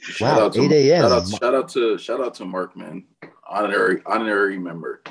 Shout 0.00 0.38
Wow, 0.38 0.46
out 0.46 0.52
to 0.54 0.62
8 0.64 0.72
a.m. 0.72 1.02
Shout 1.02 1.12
out, 1.12 1.28
shout 1.28 1.54
out 1.54 1.68
to 1.70 1.98
shout 1.98 2.20
out 2.20 2.34
to 2.34 2.44
Mark, 2.44 2.76
man. 2.76 3.04
Honorary 3.48 4.02
honorary 4.06 4.58
member. 4.58 5.02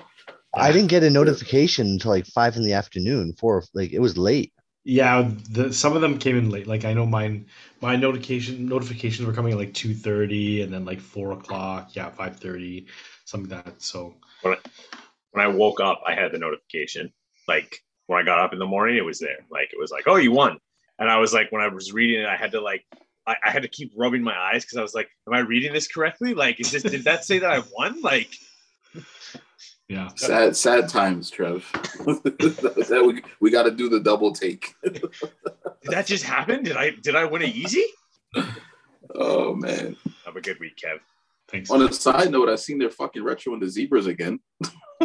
I 0.54 0.72
didn't 0.72 0.88
get 0.88 1.04
a 1.04 1.10
notification 1.10 1.88
until 1.88 2.12
like 2.12 2.26
five 2.28 2.56
in 2.56 2.64
the 2.64 2.74
afternoon. 2.74 3.34
Four, 3.38 3.64
like 3.74 3.92
it 3.92 4.00
was 4.00 4.18
late. 4.18 4.54
Yeah, 4.88 5.32
the, 5.50 5.74
some 5.74 5.96
of 5.96 6.02
them 6.02 6.20
came 6.20 6.38
in 6.38 6.52
late. 6.52 6.68
Like 6.68 6.86
I 6.86 6.94
know 6.94 7.08
mine, 7.08 7.48
my 7.82 7.96
notification 7.96 8.68
notifications 8.68 9.26
were 9.26 9.34
coming 9.34 9.54
at 9.54 9.58
like 9.58 9.74
two 9.74 9.96
thirty, 9.96 10.62
and 10.62 10.72
then 10.72 10.86
like 10.86 11.02
four 11.02 11.32
o'clock. 11.32 11.96
Yeah, 11.96 12.12
five 12.12 12.38
thirty, 12.38 12.86
something 13.26 13.50
like 13.50 13.66
that. 13.66 13.82
So 13.82 14.16
when 14.44 15.44
I 15.44 15.48
woke 15.48 15.82
up, 15.82 16.02
I 16.06 16.14
had 16.14 16.32
the 16.32 16.38
notification. 16.38 17.12
Like 17.48 17.84
when 18.06 18.22
I 18.22 18.24
got 18.24 18.40
up 18.40 18.54
in 18.54 18.60
the 18.60 18.68
morning, 18.68 18.96
it 18.96 19.04
was 19.04 19.18
there. 19.18 19.40
Like 19.50 19.74
it 19.74 19.80
was 19.80 19.90
like, 19.90 20.04
oh, 20.06 20.18
you 20.18 20.32
won. 20.32 20.60
And 21.00 21.10
I 21.10 21.18
was 21.18 21.34
like, 21.34 21.52
when 21.52 21.64
I 21.64 21.68
was 21.68 21.92
reading 21.92 22.22
it, 22.22 22.28
I 22.28 22.38
had 22.38 22.52
to 22.52 22.62
like, 22.62 22.86
I, 23.28 23.36
I 23.44 23.50
had 23.50 23.64
to 23.64 23.68
keep 23.68 23.92
rubbing 23.98 24.22
my 24.22 24.38
eyes 24.38 24.64
because 24.64 24.78
I 24.78 24.82
was 24.82 24.94
like, 24.94 25.10
am 25.28 25.34
I 25.34 25.40
reading 25.40 25.74
this 25.74 25.88
correctly? 25.88 26.36
Like, 26.36 26.60
is 26.60 26.72
this 26.72 26.84
did 26.84 27.06
that 27.06 27.26
say 27.26 27.40
that 27.40 27.52
I 27.52 27.64
won? 27.76 28.02
Like, 28.02 28.30
yeah, 29.88 30.10
Sad 30.16 30.56
sad 30.56 30.90
times, 30.90 31.30
Trev. 31.30 31.64
that 32.06 33.04
we 33.06 33.22
we 33.40 33.52
got 33.52 33.64
to 33.64 33.72
do 33.72 33.88
the 33.90 34.00
double 34.00 34.32
take. 34.34 34.74
did 34.84 35.02
that 35.86 36.06
just 36.08 36.24
happen? 36.24 36.64
Did 36.64 36.78
I 36.78 36.92
did 36.92 37.16
I 37.16 37.26
win 37.26 37.42
it 37.44 37.56
easy? 37.56 37.84
Oh 39.14 39.54
man. 39.56 39.96
Have 40.26 40.36
a 40.36 40.42
good 40.42 40.60
week, 40.60 40.78
Kev. 40.84 40.98
thanks. 41.50 41.70
On 41.70 41.82
a 41.82 41.94
side 41.94 42.32
note, 42.32 42.50
I've 42.50 42.60
seen 42.60 42.80
their 42.80 42.90
fucking 42.90 43.24
retro 43.24 43.54
in 43.54 43.60
the 43.60 43.70
zebras 43.70 44.08
again. 44.08 44.40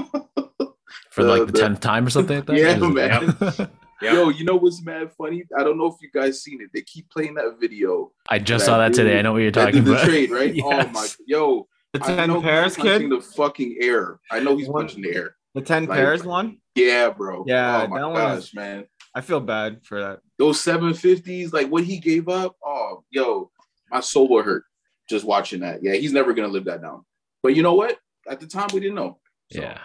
for 1.11 1.25
like 1.25 1.47
the 1.47 1.47
the- 1.53 1.59
tenth 1.61 1.81
time 1.81 2.07
or 2.07 2.11
something 2.11 2.37
like 2.37 2.47
that. 2.47 2.57
Yeah, 2.57 2.77
Is 2.77 2.83
it- 2.83 2.89
man. 2.89 3.71
Yeah. 4.03 4.15
Yo, 4.15 4.31
you 4.31 4.47
know 4.47 4.57
what's 4.57 4.83
mad 4.83 5.13
funny? 5.13 5.45
I 5.59 5.63
don't 5.63 5.77
know 5.77 5.85
if 5.85 5.97
you 6.01 6.09
guys 6.11 6.43
seen 6.43 6.63
it. 6.63 6.71
They 6.73 6.81
keep 6.81 7.11
playing 7.11 7.35
that 7.35 7.59
video. 7.61 8.13
I 8.31 8.39
just 8.39 8.65
That 8.65 8.71
saw 8.71 8.79
that 8.79 8.95
today. 8.95 9.19
I 9.19 9.23
know 9.23 9.33
what 9.33 9.43
you're 9.43 9.51
That 9.51 9.67
talking 9.67 9.85
did 9.85 9.85
the 9.85 9.93
about. 9.93 10.07
trade, 10.07 10.31
right? 10.31 10.55
Oh 10.65 10.71
Yes. 10.71 10.95
my 10.95 11.07
yo. 11.27 11.69
The 11.93 12.05
I 12.05 12.07
10 12.17 12.29
know 12.29 12.41
pairs, 12.43 12.77
he's 12.77 12.85
punching 12.85 13.11
kid? 13.11 13.19
the 13.19 13.21
fucking 13.23 13.77
air. 13.81 14.21
I 14.31 14.41
know 14.41 14.57
he's 14.57 14.69
What? 14.69 14.81
punching 14.83 15.03
the 15.03 15.15
air. 15.15 15.37
The 15.55 15.61
10 15.63 15.87
Like- 15.87 15.99
pairs 15.99 16.23
one? 16.25 16.59
Yeah, 16.77 17.11
bro. 17.11 17.45
Yeah, 17.49 17.83
Oh 17.83 17.87
my 17.89 17.99
that 18.01 18.07
one 18.07 18.15
gosh, 18.15 18.39
is- 18.39 18.55
man. 18.55 18.85
I 19.13 19.21
feel 19.23 19.41
bad 19.41 19.85
for 19.85 20.01
that. 20.01 20.21
Those 20.39 20.61
750s, 20.61 21.53
like 21.53 21.67
what 21.69 21.83
he 21.83 21.99
gave 21.99 22.29
up. 22.29 22.57
Oh, 22.65 23.03
yo, 23.11 23.51
my 23.91 23.99
soul 24.01 24.29
will 24.29 24.43
hurt 24.45 24.65
just 25.09 25.25
watching 25.25 25.61
that. 25.61 25.83
Yeah, 25.83 25.95
he's 25.95 26.13
never 26.13 26.33
gonna 26.33 26.47
live 26.49 26.67
that 26.67 26.81
down. 26.81 27.05
But 27.43 27.57
you 27.57 27.63
know 27.65 27.75
what? 27.75 27.99
At 28.29 28.39
the 28.39 28.47
time, 28.47 28.69
we 28.73 28.79
didn't 28.79 28.95
know. 28.95 29.19
So, 29.53 29.61
Yeah. 29.63 29.81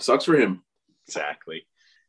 Sucks 0.00 0.26
for 0.26 0.36
him. 0.36 0.62
Exactly. 1.06 1.66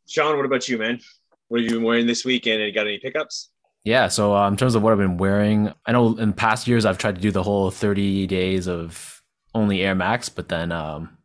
Sean, 0.10 0.36
what 0.36 0.46
about 0.46 0.68
you, 0.68 0.78
man? 0.78 1.00
What 1.48 1.62
have 1.62 1.70
you 1.70 1.78
been 1.78 1.84
wearing 1.86 2.08
this 2.08 2.26
weekend? 2.26 2.60
And 2.62 2.68
you 2.68 2.74
got 2.74 2.88
any 2.88 3.00
pickups? 3.00 3.52
Yeah. 3.84 4.08
So 4.08 4.36
uh, 4.36 4.48
in 4.48 4.58
terms 4.58 4.76
of 4.76 4.82
what 4.82 4.94
I've 4.94 5.00
been 5.00 5.18
wearing, 5.18 5.74
I 5.86 5.92
know 5.92 6.18
in 6.18 6.34
past 6.34 6.68
years 6.68 6.86
I've 6.86 6.98
tried 6.98 7.16
to 7.16 7.22
do 7.22 7.32
the 7.32 7.44
whole 7.44 7.70
30 7.70 8.28
days 8.28 8.68
of 8.68 9.22
only 9.54 9.82
Air 9.82 9.96
Max, 9.96 10.30
but 10.30 10.50
then 10.50 10.72
um, 10.72 11.18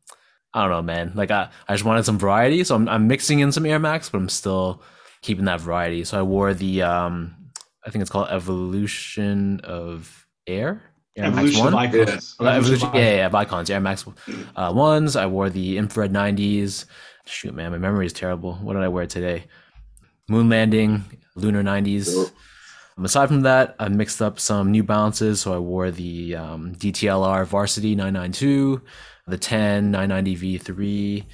I 0.53 0.63
don't 0.63 0.71
know, 0.71 0.83
man. 0.83 1.13
Like 1.15 1.31
I, 1.31 1.51
I 1.69 1.75
just 1.75 1.85
wanted 1.85 2.05
some 2.05 2.19
variety, 2.19 2.65
so 2.65 2.75
I'm, 2.75 2.89
I'm 2.89 3.07
mixing 3.07 3.41
in 3.41 3.53
some 3.53 3.65
Air 3.67 3.79
Max, 3.79 4.09
but 4.11 4.19
I'm 4.19 4.29
still 4.29 4.83
keeping 5.23 5.45
that 5.47 5.61
variety. 5.61 6.05
So 6.05 6.19
I 6.19 6.23
wore 6.23 6.55
the 6.55 6.83
um, 6.83 7.35
I 7.87 7.91
think 7.91 8.03
it's 8.03 8.11
called 8.11 8.29
Evolution 8.31 9.61
of 9.61 10.27
Air. 10.47 10.83
Air 11.17 11.31
Max 11.31 11.39
Evolution 11.39 11.67
of 11.69 11.73
1? 11.75 11.87
icons. 11.87 12.37
Uh, 12.41 12.45
Evolution, 12.47 12.91
yeah, 12.95 13.01
yeah, 13.01 13.17
yeah, 13.17 13.27
of 13.27 13.35
icons, 13.35 13.71
Air 13.71 13.81
Max 13.81 14.05
uh, 14.57 14.73
ones. 14.75 15.17
I 15.17 15.27
wore 15.27 15.51
the 15.51 15.79
infrared 15.79 16.13
90s. 16.13 16.85
Shoot, 17.27 17.55
man, 17.55 17.73
my 17.73 17.79
memory 17.79 18.07
is 18.07 18.13
terrible. 18.13 18.55
What 18.55 18.75
did 18.75 18.83
I 18.83 18.89
wear 18.89 19.07
today? 19.07 19.45
Moon 20.29 20.49
landing, 20.49 21.05
lunar 21.35 21.63
90s. 21.63 22.13
Dope. 22.15 22.31
Um, 22.99 23.05
aside 23.05 23.29
from 23.29 23.43
that, 23.43 23.77
I 23.79 23.89
mixed 23.89 24.21
up 24.21 24.41
some 24.41 24.71
New 24.73 24.83
Balances. 24.83 25.41
So 25.41 25.55
I 25.55 25.59
wore 25.59 25.91
the 25.91 26.35
um, 26.37 26.75
DTLR 26.75 27.47
Varsity 27.47 27.95
992, 27.95 28.83
the 29.29 29.39
10 29.39 29.91
990 29.93 30.59
V3, 30.59 31.25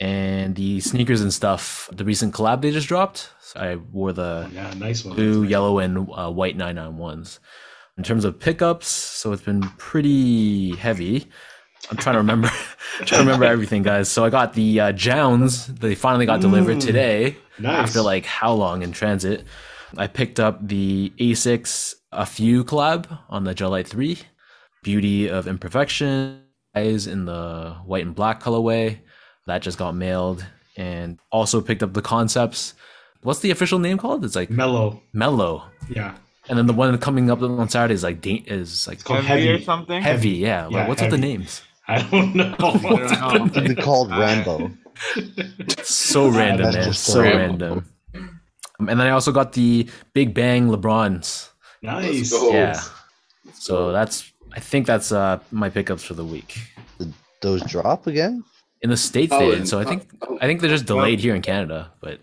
and 0.00 0.54
the 0.54 0.80
sneakers 0.80 1.20
and 1.20 1.32
stuff. 1.32 1.88
The 1.92 2.04
recent 2.04 2.32
collab 2.34 2.62
they 2.62 2.70
just 2.70 2.88
dropped. 2.88 3.30
So 3.40 3.60
I 3.60 3.76
wore 3.76 4.12
the 4.12 4.48
Yeah, 4.52 4.72
nice 4.74 5.04
one. 5.04 5.16
blue, 5.16 5.42
yellow, 5.42 5.78
and 5.78 6.08
uh, 6.12 6.30
white 6.30 6.56
991s. 6.56 7.38
In 7.96 8.02
terms 8.02 8.24
of 8.24 8.40
pickups, 8.40 8.88
so 8.88 9.32
it's 9.32 9.42
been 9.42 9.62
pretty 9.78 10.74
heavy. 10.76 11.28
I'm 11.90 11.96
trying 11.96 12.14
to 12.14 12.18
remember, 12.18 12.48
trying 12.98 13.06
to 13.06 13.18
remember 13.18 13.44
everything, 13.44 13.82
guys. 13.84 14.08
So 14.08 14.24
I 14.24 14.30
got 14.30 14.54
the 14.54 14.80
uh, 14.80 14.92
Jounds. 14.92 15.66
They 15.68 15.94
finally 15.94 16.26
got 16.26 16.40
delivered 16.40 16.78
Mm, 16.78 16.80
today 16.80 17.36
Nice. 17.58 17.88
after 17.90 18.00
like 18.02 18.24
how 18.26 18.52
long 18.52 18.82
in 18.82 18.90
transit. 18.90 19.44
I 19.96 20.06
picked 20.06 20.40
up 20.40 20.66
the 20.66 21.12
ASICS 21.18 21.94
A 22.12 22.26
Few 22.26 22.64
collab 22.64 23.18
on 23.28 23.44
the 23.44 23.54
Gel-Lyte 23.54 23.88
3, 23.88 24.18
Beauty 24.82 25.28
of 25.28 25.46
Imperfection, 25.46 26.42
eyes 26.74 27.06
in 27.06 27.24
the 27.26 27.76
white 27.84 28.04
and 28.04 28.14
black 28.14 28.42
colorway. 28.42 28.98
That 29.46 29.62
just 29.62 29.78
got 29.78 29.94
mailed. 29.94 30.44
And 30.76 31.18
also 31.30 31.60
picked 31.60 31.82
up 31.82 31.92
the 31.94 32.02
concepts. 32.02 32.74
What's 33.22 33.40
the 33.40 33.50
official 33.52 33.78
name 33.78 33.96
called? 33.98 34.24
It's 34.24 34.34
like 34.34 34.50
mellow. 34.50 35.02
Mellow. 35.12 35.64
Yeah. 35.88 36.16
and 36.48 36.58
then 36.58 36.66
the 36.66 36.72
one 36.72 36.96
coming 36.98 37.30
up 37.30 37.40
on 37.42 37.68
Saturday 37.68 37.94
is 37.94 38.02
like 38.02 38.20
da- 38.20 38.42
is 38.46 38.86
like 38.88 39.02
called 39.04 39.24
Heavy, 39.24 39.48
or 39.50 39.60
something. 39.62 40.02
heavy. 40.02 40.30
Yeah, 40.30 40.68
Yeah, 40.68 40.78
like 40.78 40.88
what's 40.88 41.00
with 41.02 41.10
the 41.12 41.18
names? 41.18 41.62
I 41.88 42.02
don't 42.02 42.34
know. 42.34 42.54
I 42.58 43.38
don't 43.38 43.54
know. 43.54 43.62
They're 43.62 43.74
called 43.76 44.10
I- 44.12 44.18
Rambo. 44.44 44.70
So 45.84 46.28
random, 46.28 46.72
man. 46.74 46.92
So 46.92 47.12
so- 47.12 47.20
random. 47.22 47.86
Um, 48.78 48.88
and 48.88 48.98
then 48.98 49.06
I 49.06 49.10
also 49.10 49.32
got 49.32 49.52
the 49.52 49.88
Big 50.12 50.34
Bang 50.34 50.68
LeBrons. 50.68 51.50
nice. 51.82 52.32
Oh. 52.34 52.52
Yeah. 52.52 52.80
So 53.52 53.92
that's 53.92 54.32
I 54.52 54.60
think 54.60 54.86
that's 54.86 55.12
uh 55.12 55.40
my 55.50 55.68
pickups 55.68 56.04
for 56.04 56.14
the 56.14 56.24
week. 56.24 56.58
Those 57.42 57.62
drop 57.64 58.06
again? 58.06 58.44
In 58.82 58.90
the 58.90 58.96
states 58.96 59.32
Oh, 59.34 59.38
they 59.38 59.58
did. 59.58 59.68
So 59.68 59.78
I 59.78 59.84
think 59.84 60.08
oh, 60.22 60.38
I 60.40 60.46
think 60.46 60.60
they're 60.60 60.70
just 60.70 60.86
delayed 60.86 61.20
here 61.20 61.34
in 61.34 61.42
Canada, 61.42 61.92
but 62.00 62.20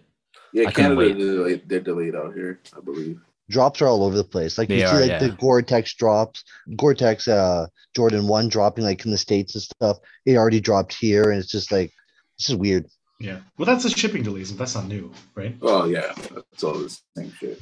yeah, 0.54 0.68
I 0.68 0.72
Canada 0.72 0.96
wait. 0.96 1.18
they're 1.18 1.26
delayed, 1.28 1.70
they're 1.70 1.80
delayed 1.80 2.16
out 2.16 2.34
here, 2.34 2.60
I 2.76 2.82
believe. 2.82 3.20
Drops 3.50 3.82
are 3.82 3.88
all 3.88 4.04
over 4.04 4.16
the 4.16 4.24
place. 4.24 4.58
Like 4.58 4.70
They 4.70 4.80
you 4.80 4.86
are, 4.86 4.96
see, 4.96 5.02
like 5.02 5.10
yeah. 5.10 5.20
the 5.20 5.30
Gore-Tex 5.32 5.94
drops, 5.96 6.44
Gore-Tex 6.76 7.28
uh 7.28 7.68
Jordan 7.96 8.28
One 8.28 8.48
dropping 8.50 8.84
like 8.84 9.06
in 9.06 9.12
the 9.12 9.18
states 9.18 9.56
and 9.56 9.62
stuff. 9.62 9.98
It 10.26 10.38
already 10.38 10.60
dropped 10.60 10.94
here, 10.94 11.30
and 11.30 11.40
it's 11.40 11.52
just 11.52 11.72
like 11.72 11.92
this 12.38 12.50
is 12.50 12.56
weird. 12.56 12.88
Yeah. 13.22 13.40
Well, 13.58 13.66
that's 13.66 13.84
the 13.84 13.90
shipping 13.90 14.24
delays. 14.24 14.56
That's 14.56 14.76
not 14.76 14.88
new, 14.88 15.12
right? 15.36 15.56
Oh 15.62 15.86
yeah, 15.86 16.14
that's 16.34 16.64
all 16.64 16.74
the 16.74 16.90
same 17.18 17.32
shit. 17.34 17.60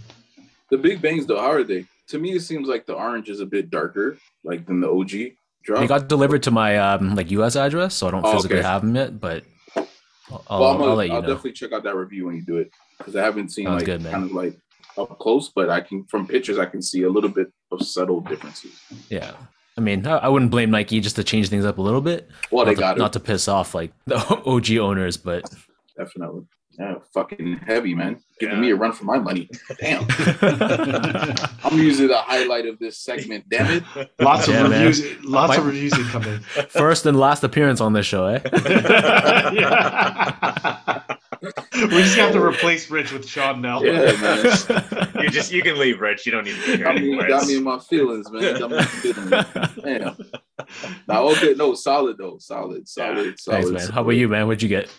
The 0.72 0.78
Big 0.78 1.02
Bangs 1.02 1.26
though, 1.26 1.40
how 1.40 1.52
are 1.52 1.64
they? 1.64 1.86
To 2.10 2.20
me, 2.20 2.32
it 2.34 2.42
seems 2.42 2.68
like 2.68 2.86
the 2.86 2.94
orange 2.94 3.30
is 3.30 3.40
a 3.40 3.46
bit 3.46 3.70
darker, 3.70 4.18
like 4.44 4.66
than 4.66 4.80
the 4.82 4.90
OG 4.90 5.34
drop. 5.64 5.82
they 5.82 5.88
got 5.88 6.08
delivered 6.08 6.44
to 6.44 6.52
my 6.52 6.78
um 6.78 7.16
like 7.16 7.30
US 7.32 7.56
address, 7.56 7.94
so 7.96 8.08
I 8.08 8.12
don't 8.12 8.26
Oh, 8.26 8.34
physically 8.36 8.60
okay. 8.60 8.68
have 8.68 8.82
them 8.82 8.96
yet, 8.96 9.20
but 9.20 9.44
I'll, 9.76 10.44
I'll, 10.48 10.60
well, 10.60 10.70
I'm 10.72 10.78
gonna, 10.78 10.90
I'll 10.92 10.96
let 10.96 11.04
you 11.06 11.10
know. 11.10 11.16
I'll 11.18 11.22
know. 11.24 11.28
definitely 11.30 11.52
check 11.54 11.72
out 11.74 11.84
that 11.84 11.96
review 11.96 12.26
when 12.28 12.36
you 12.36 12.44
do 12.44 12.58
it 12.58 12.72
because 12.98 13.16
I 13.16 13.24
haven't 13.24 13.50
seen 13.50 13.66
Sounds 13.66 13.78
like 13.82 13.86
good, 13.86 14.04
kind 14.06 14.24
of 14.24 14.32
like 14.32 14.56
up 14.98 15.18
close, 15.20 15.50
but 15.50 15.70
I 15.70 15.82
can 15.82 16.04
from 16.06 16.28
pictures 16.28 16.58
I 16.58 16.66
can 16.66 16.82
see 16.82 17.04
a 17.04 17.10
little 17.10 17.30
bit 17.30 17.52
of 17.72 17.82
subtle 17.86 18.22
differences. 18.22 18.80
Yeah. 19.10 19.32
I 19.80 19.82
mean, 19.82 20.06
I, 20.06 20.18
I 20.18 20.28
wouldn't 20.28 20.52
blame 20.52 20.72
Nike 20.72 21.00
just 21.00 21.16
to 21.16 21.24
change 21.24 21.48
things 21.48 21.64
up 21.64 21.78
a 21.78 21.82
little 21.82 22.02
bit. 22.02 22.28
Well, 22.52 22.66
not, 22.66 22.72
they 22.72 22.76
to, 22.76 22.80
got 22.82 22.98
it 22.98 23.00
not 23.00 23.14
to 23.14 23.20
piss 23.22 23.48
off 23.48 23.74
like 23.74 23.94
the 24.08 24.18
OG 24.46 24.72
owners, 24.74 25.16
but 25.16 25.50
definitely. 25.98 26.42
Yeah, 26.78 26.96
fucking 27.14 27.62
heavy, 27.66 27.96
man. 27.96 28.22
Giving 28.42 28.60
me 28.60 28.72
a 28.72 28.76
run 28.76 28.92
for 28.92 29.06
my 29.06 29.18
money. 29.20 29.50
Damn. 29.80 30.04
I'm 31.64 31.78
using 31.78 32.08
the 32.10 32.18
highlight 32.18 32.66
of 32.66 32.78
this 32.80 32.98
segment. 32.98 33.46
Damn 33.50 33.72
it. 33.72 33.84
Lots 34.20 34.48
of 34.50 34.54
Yeah, 34.54 34.64
man. 34.68 34.86
reviews. 34.86 35.24
Lots 35.26 35.58
of 35.58 35.66
reviews 35.66 35.94
coming. 36.10 36.40
first 36.70 37.06
and 37.06 37.18
last 37.18 37.44
appearance 37.46 37.80
on 37.80 37.94
this 37.94 38.06
show, 38.06 38.26
eh? 38.28 38.40
Yeah. 39.54 41.04
we 41.74 41.88
just 41.88 42.18
have 42.18 42.34
to 42.34 42.44
replace 42.44 42.90
Rich 42.90 43.12
with 43.12 43.28
Sean 43.28 43.62
now. 43.62 43.82
Yeah, 43.82 44.12
man. 44.22 44.44
You 45.22 45.30
just 45.30 45.52
you 45.52 45.62
can 45.62 45.78
leave, 45.80 46.00
Rich. 46.00 46.26
You 46.26 46.32
don't 46.32 46.44
need 46.44 46.56
to 46.56 46.66
be 46.66 46.78
here 46.78 46.86
Got 46.86 46.96
me, 46.96 47.02
anymore. 47.02 47.28
got 47.28 47.48
me 47.48 47.58
in 47.58 47.64
my 47.64 47.80
feelings, 47.80 48.30
man. 48.32 48.60
Got 48.60 48.72
me 48.72 48.78
in 48.78 49.30
my 49.30 49.44
feelings. 49.44 49.76
Damn. 49.84 50.18
Now, 51.08 51.28
okay, 51.30 51.54
no, 51.54 51.74
solid 51.74 52.18
though. 52.18 52.38
Solid, 52.40 52.88
solid, 52.88 53.40
solid. 53.40 53.64
Thanks, 53.64 53.72
man. 53.72 53.92
How 53.92 54.02
about 54.02 54.12
you, 54.12 54.28
man? 54.28 54.48
What'd 54.48 54.62
you 54.62 54.70
get? 54.70 54.90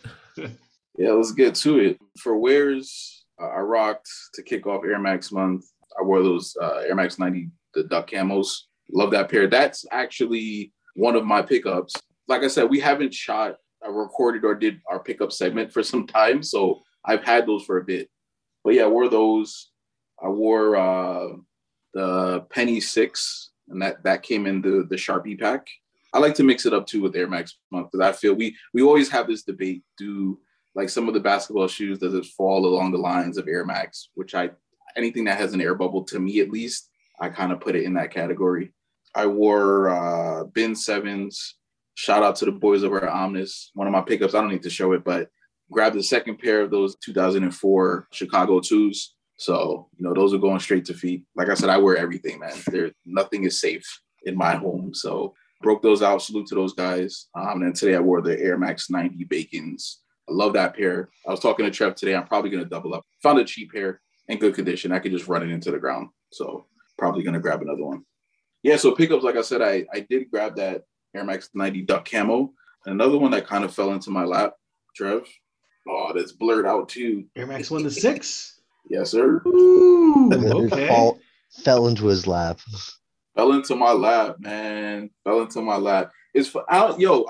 Yeah, 0.97 1.13
let's 1.13 1.33
get 1.33 1.55
to 1.57 1.79
it. 1.79 1.99
For 2.19 2.37
wears, 2.37 3.25
uh, 3.41 3.47
I 3.47 3.61
rocked 3.61 4.09
to 4.35 4.43
kick 4.43 4.67
off 4.67 4.85
Air 4.85 4.99
Max 4.99 5.33
month. 5.33 5.65
I 5.99 6.03
wore 6.03 6.23
those 6.23 6.57
uh, 6.61 6.83
Air 6.87 6.95
Max 6.95 7.19
90, 7.19 7.51
the 7.75 7.85
duck 7.85 8.11
camos. 8.11 8.63
Love 8.93 9.11
that 9.13 9.31
pair. 9.31 9.47
That's 9.49 9.85
actually 9.91 10.73
one 10.95 11.17
of 11.17 11.25
my 11.25 11.43
pickups. 11.43 11.95
Like 12.29 12.43
I 12.43 12.49
said, 12.49 12.69
we 12.69 12.81
haven't 12.81 13.15
shot, 13.15 13.57
recorded, 13.89 14.45
or 14.45 14.55
did 14.55 14.81
our 14.89 15.01
pickup 15.01 15.33
segment 15.33 15.73
for 15.73 15.83
some 15.83 16.07
time. 16.07 16.43
So 16.43 16.83
I've 17.05 17.25
had 17.25 17.47
those 17.47 17.65
for 17.65 17.79
a 17.79 17.85
bit. 17.85 18.09
But 18.65 18.75
yeah, 18.75 18.85
I 18.85 18.89
wore 18.89 19.09
those. 19.09 19.71
I 20.23 20.29
wore 20.29 20.77
uh, 20.77 21.29
the 21.95 22.41
Penny 22.51 22.81
Six, 22.81 23.51
and 23.69 23.81
that 23.83 24.03
that 24.05 24.23
came 24.23 24.47
in 24.47 24.61
the 24.61 24.87
the 24.89 24.97
Sharpie 24.97 25.39
pack. 25.39 25.67
I 26.13 26.19
like 26.19 26.35
to 26.35 26.43
mix 26.43 26.67
it 26.67 26.75
up 26.75 26.87
too 26.87 27.03
with 27.03 27.17
Air 27.17 27.29
Max 27.29 27.57
because 27.71 28.01
I 28.01 28.13
feel 28.13 28.35
we 28.35 28.57
we 28.75 28.83
always 28.83 29.11
have 29.11 29.27
this 29.27 29.43
debate: 29.43 29.83
do 29.97 30.39
like 30.75 30.89
some 30.89 31.09
of 31.09 31.15
the 31.15 31.21
basketball 31.21 31.69
shoes 31.69 31.99
does 31.99 32.15
it 32.15 32.27
fall 32.27 32.67
along 32.67 32.93
the 32.93 32.99
lines 32.99 33.39
of 33.39 33.49
Air 33.49 33.65
Max? 33.65 34.11
Which 34.15 34.35
I 34.35 34.51
anything 34.97 35.25
that 35.25 35.39
has 35.39 35.55
an 35.55 35.61
air 35.61 35.75
bubble 35.75 36.05
to 36.05 36.19
me 36.19 36.41
at 36.41 36.51
least, 36.51 36.91
I 37.21 37.29
kind 37.29 37.53
of 37.53 37.61
put 37.61 37.77
it 37.77 37.85
in 37.85 37.95
that 37.95 38.13
category. 38.13 38.73
I 39.15 39.27
wore 39.27 39.89
uh, 39.89 40.45
Bin 40.45 40.75
Sevens. 40.75 41.57
Shout 42.01 42.23
out 42.23 42.35
to 42.37 42.47
the 42.47 42.53
boys 42.53 42.83
over 42.83 43.05
at 43.05 43.13
Omnis. 43.13 43.73
One 43.75 43.87
of 43.87 43.93
my 43.93 44.01
pickups. 44.01 44.35
I 44.35 44.41
don't 44.41 44.49
need 44.49 44.63
to 44.63 44.71
show 44.71 44.93
it, 44.93 45.05
but 45.05 45.29
grabbed 45.71 45.97
the 45.97 46.03
second 46.03 46.39
pair 46.39 46.63
of 46.63 46.71
those 46.71 46.97
2004 46.97 48.09
Chicago 48.11 48.59
twos. 48.59 49.17
So 49.37 49.87
you 49.99 50.07
know 50.07 50.15
those 50.15 50.33
are 50.33 50.39
going 50.39 50.61
straight 50.61 50.87
to 50.87 50.95
feet. 50.95 51.25
Like 51.37 51.51
I 51.51 51.55
said, 51.55 51.69
I 51.69 51.77
wear 51.77 51.99
everything, 51.99 52.39
man. 52.39 52.55
There, 52.69 52.91
nothing 53.05 53.45
is 53.45 53.61
safe 53.61 53.85
in 54.23 54.35
my 54.35 54.55
home. 54.55 54.95
So 54.95 55.35
broke 55.61 55.83
those 55.83 56.01
out. 56.01 56.23
Salute 56.23 56.47
to 56.47 56.55
those 56.55 56.73
guys. 56.73 57.27
Um, 57.35 57.61
and 57.61 57.75
today 57.75 57.97
I 57.97 58.01
wore 58.01 58.23
the 58.23 58.41
Air 58.41 58.57
Max 58.57 58.89
90 58.89 59.25
Bacons. 59.25 60.01
I 60.27 60.33
love 60.33 60.55
that 60.55 60.75
pair. 60.75 61.11
I 61.29 61.31
was 61.31 61.41
talking 61.41 61.67
to 61.67 61.71
Trev 61.71 61.97
today. 61.97 62.15
I'm 62.15 62.27
probably 62.27 62.49
gonna 62.49 62.65
double 62.65 62.95
up. 62.95 63.05
Found 63.23 63.41
a 63.41 63.45
cheap 63.45 63.73
pair 63.73 64.01
in 64.29 64.39
good 64.39 64.55
condition. 64.55 64.91
I 64.91 65.01
could 65.01 65.13
just 65.13 65.29
run 65.29 65.43
it 65.43 65.51
into 65.51 65.71
the 65.71 65.79
ground. 65.79 66.09
So 66.33 66.65
probably 66.97 67.25
gonna 67.25 67.41
grab 67.41 67.61
another 67.61 67.85
one. 67.85 68.07
Yeah. 68.63 68.79
So 68.79 68.93
pickups, 68.93 69.23
like 69.23 69.37
I 69.37 69.43
said, 69.43 69.61
I 69.61 69.85
I 69.93 70.01
did 70.09 70.31
grab 70.31 70.57
that 70.57 70.85
Air 71.15 71.25
Max 71.25 71.51
90 71.55 71.83
Duck 71.83 72.09
Camo. 72.11 72.53
Another 72.87 73.19
one 73.19 73.31
that 73.33 73.47
kind 73.47 73.65
of 73.65 73.75
fell 73.75 73.93
into 73.93 74.11
my 74.11 74.25
lap, 74.25 74.55
Trev. 74.97 75.27
Oh, 75.89 76.13
that's 76.15 76.33
blurred 76.33 76.67
out 76.67 76.89
too. 76.89 77.25
Air 77.37 77.47
Max 77.47 77.71
One 77.71 77.83
to 77.83 77.91
Six. 77.91 78.61
Yes, 78.89 79.11
sir. 79.11 79.43
Ooh, 79.47 80.31
And 80.33 80.43
then 80.43 80.45
it 80.57 80.73
okay. 80.73 80.89
fall, 80.89 81.19
fell 81.51 81.87
into 81.89 82.07
his 82.07 82.27
lap. 82.27 82.61
Fell 83.35 83.53
into 83.53 83.75
my 83.77 83.93
lap, 83.93 84.37
man. 84.41 85.11
Fell 85.25 85.43
into 85.43 85.61
my 85.63 85.77
lap. 85.77 86.11
It's 86.35 86.49
for 86.49 86.65
I 86.69 86.87
don't, 86.87 87.01
yo. 87.01 87.27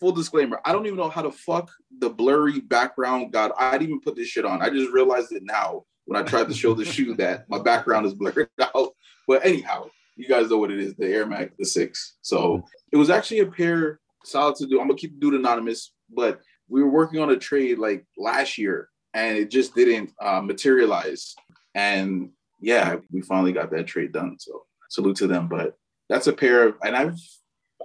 Full 0.00 0.12
disclaimer: 0.12 0.60
I 0.64 0.72
don't 0.72 0.86
even 0.86 0.98
know 0.98 1.08
how 1.08 1.22
the 1.22 1.30
fuck 1.30 1.70
the 2.00 2.10
blurry 2.10 2.60
background 2.60 3.32
got. 3.32 3.52
I 3.58 3.72
didn't 3.72 3.88
even 3.88 4.00
put 4.00 4.16
this 4.16 4.28
shit 4.28 4.44
on. 4.44 4.60
I 4.60 4.68
just 4.68 4.92
realized 4.92 5.32
it 5.32 5.44
now 5.44 5.84
when 6.06 6.20
I 6.20 6.26
tried 6.26 6.48
to 6.48 6.54
show 6.54 6.74
the 6.74 6.84
shoe 6.84 7.14
that 7.14 7.48
my 7.48 7.60
background 7.62 8.06
is 8.06 8.14
blurred 8.14 8.48
out. 8.60 8.90
But 9.28 9.46
anyhow, 9.46 9.86
you 10.16 10.28
guys 10.28 10.50
know 10.50 10.58
what 10.58 10.70
it 10.70 10.80
is: 10.80 10.94
the 10.94 11.06
Air 11.06 11.26
Max, 11.26 11.52
the 11.58 11.64
six. 11.64 12.16
So 12.22 12.64
it 12.92 12.96
was 12.96 13.10
actually 13.10 13.40
a 13.40 13.46
pair 13.46 14.00
solid 14.24 14.56
to 14.56 14.66
do. 14.66 14.80
I'm 14.80 14.88
gonna 14.88 14.98
keep 14.98 15.14
the 15.14 15.20
dude 15.20 15.34
anonymous, 15.34 15.92
but 16.14 16.40
we 16.68 16.82
were 16.82 16.90
working 16.90 17.20
on 17.20 17.30
a 17.30 17.36
trade 17.36 17.78
like 17.78 18.06
last 18.16 18.58
year, 18.58 18.88
and 19.12 19.36
it 19.36 19.50
just 19.50 19.74
didn't 19.74 20.12
uh, 20.20 20.40
materialize. 20.40 21.34
And 21.74 22.30
yeah, 22.60 22.96
we 23.10 23.20
finally 23.20 23.52
got 23.52 23.70
that 23.72 23.86
trade 23.86 24.12
done. 24.12 24.36
So 24.38 24.64
salute 24.94 25.16
to 25.16 25.26
them. 25.26 25.48
But 25.48 25.76
that's 26.08 26.26
a 26.26 26.32
pair 26.32 26.68
of, 26.68 26.76
and 26.82 26.96
I've, 26.96 27.18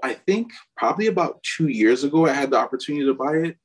I 0.02 0.14
think 0.14 0.52
probably 0.78 1.08
about 1.08 1.44
two 1.44 1.68
years 1.68 2.04
ago, 2.04 2.26
I 2.26 2.34
had 2.34 2.52
the 2.52 2.58
opportunity 2.58 3.06
to 3.06 3.14
buy 3.14 3.34
it 3.38 3.58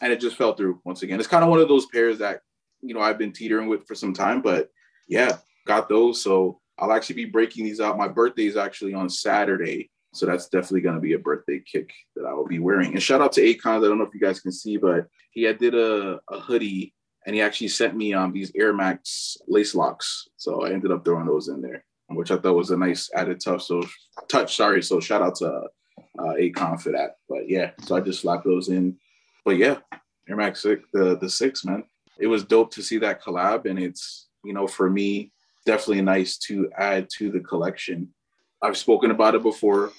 and 0.00 0.12
it 0.12 0.20
just 0.20 0.36
fell 0.36 0.54
through 0.54 0.80
once 0.84 1.02
again. 1.02 1.18
It's 1.18 1.28
kind 1.28 1.44
of 1.44 1.50
one 1.50 1.60
of 1.60 1.68
those 1.68 1.86
pairs 1.86 2.18
that, 2.18 2.40
you 2.80 2.94
know, 2.94 3.00
I've 3.00 3.18
been 3.18 3.32
teetering 3.32 3.68
with 3.68 3.86
for 3.86 3.94
some 3.94 4.14
time, 4.14 4.40
but 4.40 4.70
yeah, 5.08 5.36
got 5.66 5.88
those. 5.88 6.22
So 6.22 6.60
I'll 6.78 6.92
actually 6.92 7.16
be 7.16 7.24
breaking 7.26 7.64
these 7.64 7.80
out. 7.80 7.98
My 7.98 8.08
birthday 8.08 8.46
is 8.46 8.56
actually 8.56 8.94
on 8.94 9.08
Saturday. 9.08 9.90
So 10.14 10.26
that's 10.26 10.48
definitely 10.48 10.82
going 10.82 10.96
to 10.96 11.00
be 11.00 11.14
a 11.14 11.18
birthday 11.18 11.60
kick 11.60 11.90
that 12.16 12.26
I 12.26 12.34
will 12.34 12.46
be 12.46 12.58
wearing. 12.58 12.92
And 12.92 13.02
shout 13.02 13.22
out 13.22 13.32
to 13.32 13.40
Akon. 13.40 13.78
I 13.78 13.88
don't 13.88 13.98
know 13.98 14.04
if 14.04 14.14
you 14.14 14.20
guys 14.20 14.40
can 14.40 14.52
see, 14.52 14.76
but 14.76 15.06
he 15.30 15.42
had 15.42 15.58
did 15.58 15.74
a, 15.74 16.20
a 16.30 16.40
hoodie 16.40 16.94
and 17.26 17.34
he 17.34 17.40
actually 17.40 17.68
sent 17.68 17.96
me 17.96 18.12
um, 18.12 18.32
these 18.32 18.52
Air 18.54 18.72
Max 18.72 19.36
lace 19.48 19.74
locks. 19.74 20.28
So 20.36 20.64
I 20.64 20.70
ended 20.70 20.90
up 20.90 21.04
throwing 21.04 21.26
those 21.26 21.48
in 21.48 21.62
there, 21.62 21.84
which 22.08 22.30
I 22.30 22.36
thought 22.36 22.56
was 22.56 22.70
a 22.70 22.76
nice 22.76 23.10
added 23.14 23.40
touch. 23.40 23.64
So 23.64 23.84
touch, 24.28 24.56
sorry. 24.56 24.82
So 24.82 25.00
shout 25.00 25.22
out 25.22 25.36
to 25.36 25.68
uh, 26.18 26.34
Akon 26.38 26.80
for 26.80 26.92
that. 26.92 27.16
But 27.28 27.48
yeah, 27.48 27.70
so 27.82 27.96
I 27.96 28.00
just 28.00 28.20
slapped 28.20 28.44
those 28.44 28.68
in. 28.68 28.96
But 29.44 29.56
yeah, 29.56 29.78
Air 30.28 30.36
Max 30.36 30.62
the 30.62 31.18
the 31.20 31.28
six 31.28 31.64
man. 31.64 31.84
It 32.18 32.26
was 32.26 32.44
dope 32.44 32.72
to 32.72 32.82
see 32.82 32.98
that 32.98 33.22
collab, 33.22 33.66
and 33.66 33.78
it's 33.78 34.28
you 34.44 34.52
know 34.52 34.66
for 34.66 34.90
me 34.90 35.31
definitely 35.64 36.02
nice 36.02 36.36
to 36.38 36.70
add 36.76 37.08
to 37.18 37.30
the 37.30 37.40
collection. 37.40 38.08
I've 38.62 38.76
spoken 38.76 39.10
about 39.10 39.34
it 39.34 39.42
before. 39.42 39.92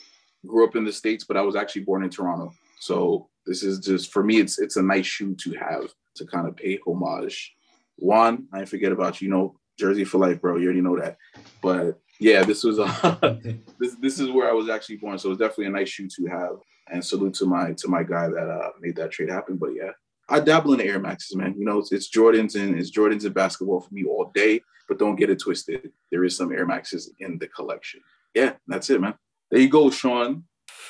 Grew 0.46 0.66
up 0.68 0.76
in 0.76 0.84
the 0.84 0.92
states, 0.92 1.24
but 1.24 1.38
I 1.38 1.42
was 1.42 1.56
actually 1.56 1.84
born 1.84 2.04
in 2.04 2.10
Toronto. 2.10 2.54
So 2.80 3.30
this 3.46 3.64
is 3.64 3.80
just 3.80 4.12
for 4.12 4.24
me. 4.24 4.40
It's 4.40 4.60
it's 4.60 4.78
a 4.78 4.84
nice 4.84 5.06
shoe 5.06 5.36
to 5.36 5.54
have 5.54 5.94
to 6.16 6.26
kind 6.26 6.48
of 6.48 6.56
pay 6.56 6.80
homage. 6.86 7.54
One, 7.98 8.48
I 8.54 8.66
forget 8.66 8.92
about 8.92 9.22
you. 9.22 9.28
You 9.28 9.34
know, 9.34 9.60
Jersey 9.80 10.04
for 10.04 10.18
life, 10.18 10.42
bro. 10.42 10.58
You 10.58 10.66
already 10.66 10.82
know 10.82 11.00
that. 11.00 11.18
But 11.62 12.00
yeah, 12.20 12.44
this 12.44 12.64
was 12.64 12.80
a, 12.80 13.40
this 13.80 13.96
this 14.02 14.20
is 14.20 14.30
where 14.30 14.50
I 14.50 14.54
was 14.54 14.70
actually 14.70 14.98
born. 14.98 15.18
So 15.18 15.32
it's 15.32 15.40
definitely 15.40 15.68
a 15.68 15.70
nice 15.70 15.90
shoe 15.90 16.08
to 16.08 16.26
have. 16.28 16.58
And 16.92 17.04
salute 17.04 17.34
to 17.36 17.46
my 17.46 17.74
to 17.74 17.88
my 17.88 18.04
guy 18.04 18.28
that 18.28 18.50
uh, 18.50 18.72
made 18.82 18.98
that 18.98 19.12
trade 19.12 19.30
happen. 19.30 19.56
But 19.56 19.70
yeah, 19.70 19.92
I 20.30 20.40
dabble 20.40 20.74
in 20.74 20.80
the 20.80 20.86
Air 20.86 21.00
Maxes, 21.00 21.36
man. 21.36 21.56
You 21.58 21.66
know, 21.66 21.80
it's, 21.80 21.92
it's 21.92 22.10
Jordans 22.10 22.56
and 22.56 22.78
it's 22.78 22.92
Jordans 22.92 23.26
and 23.26 23.34
basketball 23.34 23.82
for 23.82 23.94
me 23.94 24.04
all 24.04 24.32
day. 24.34 24.62
But 24.88 25.00
don't 25.00 25.16
get 25.16 25.30
it 25.30 25.40
twisted. 25.40 25.92
There 26.12 26.24
is 26.24 26.36
some 26.36 26.52
Air 26.52 26.66
Maxes 26.66 27.12
in 27.20 27.38
the 27.40 27.48
collection. 27.48 28.02
Yeah, 28.34 28.54
that's 28.68 28.90
it, 28.90 29.00
man. 29.02 29.16
There 29.52 29.60
you 29.62 29.70
go, 29.70 29.90
Sean. 29.90 30.44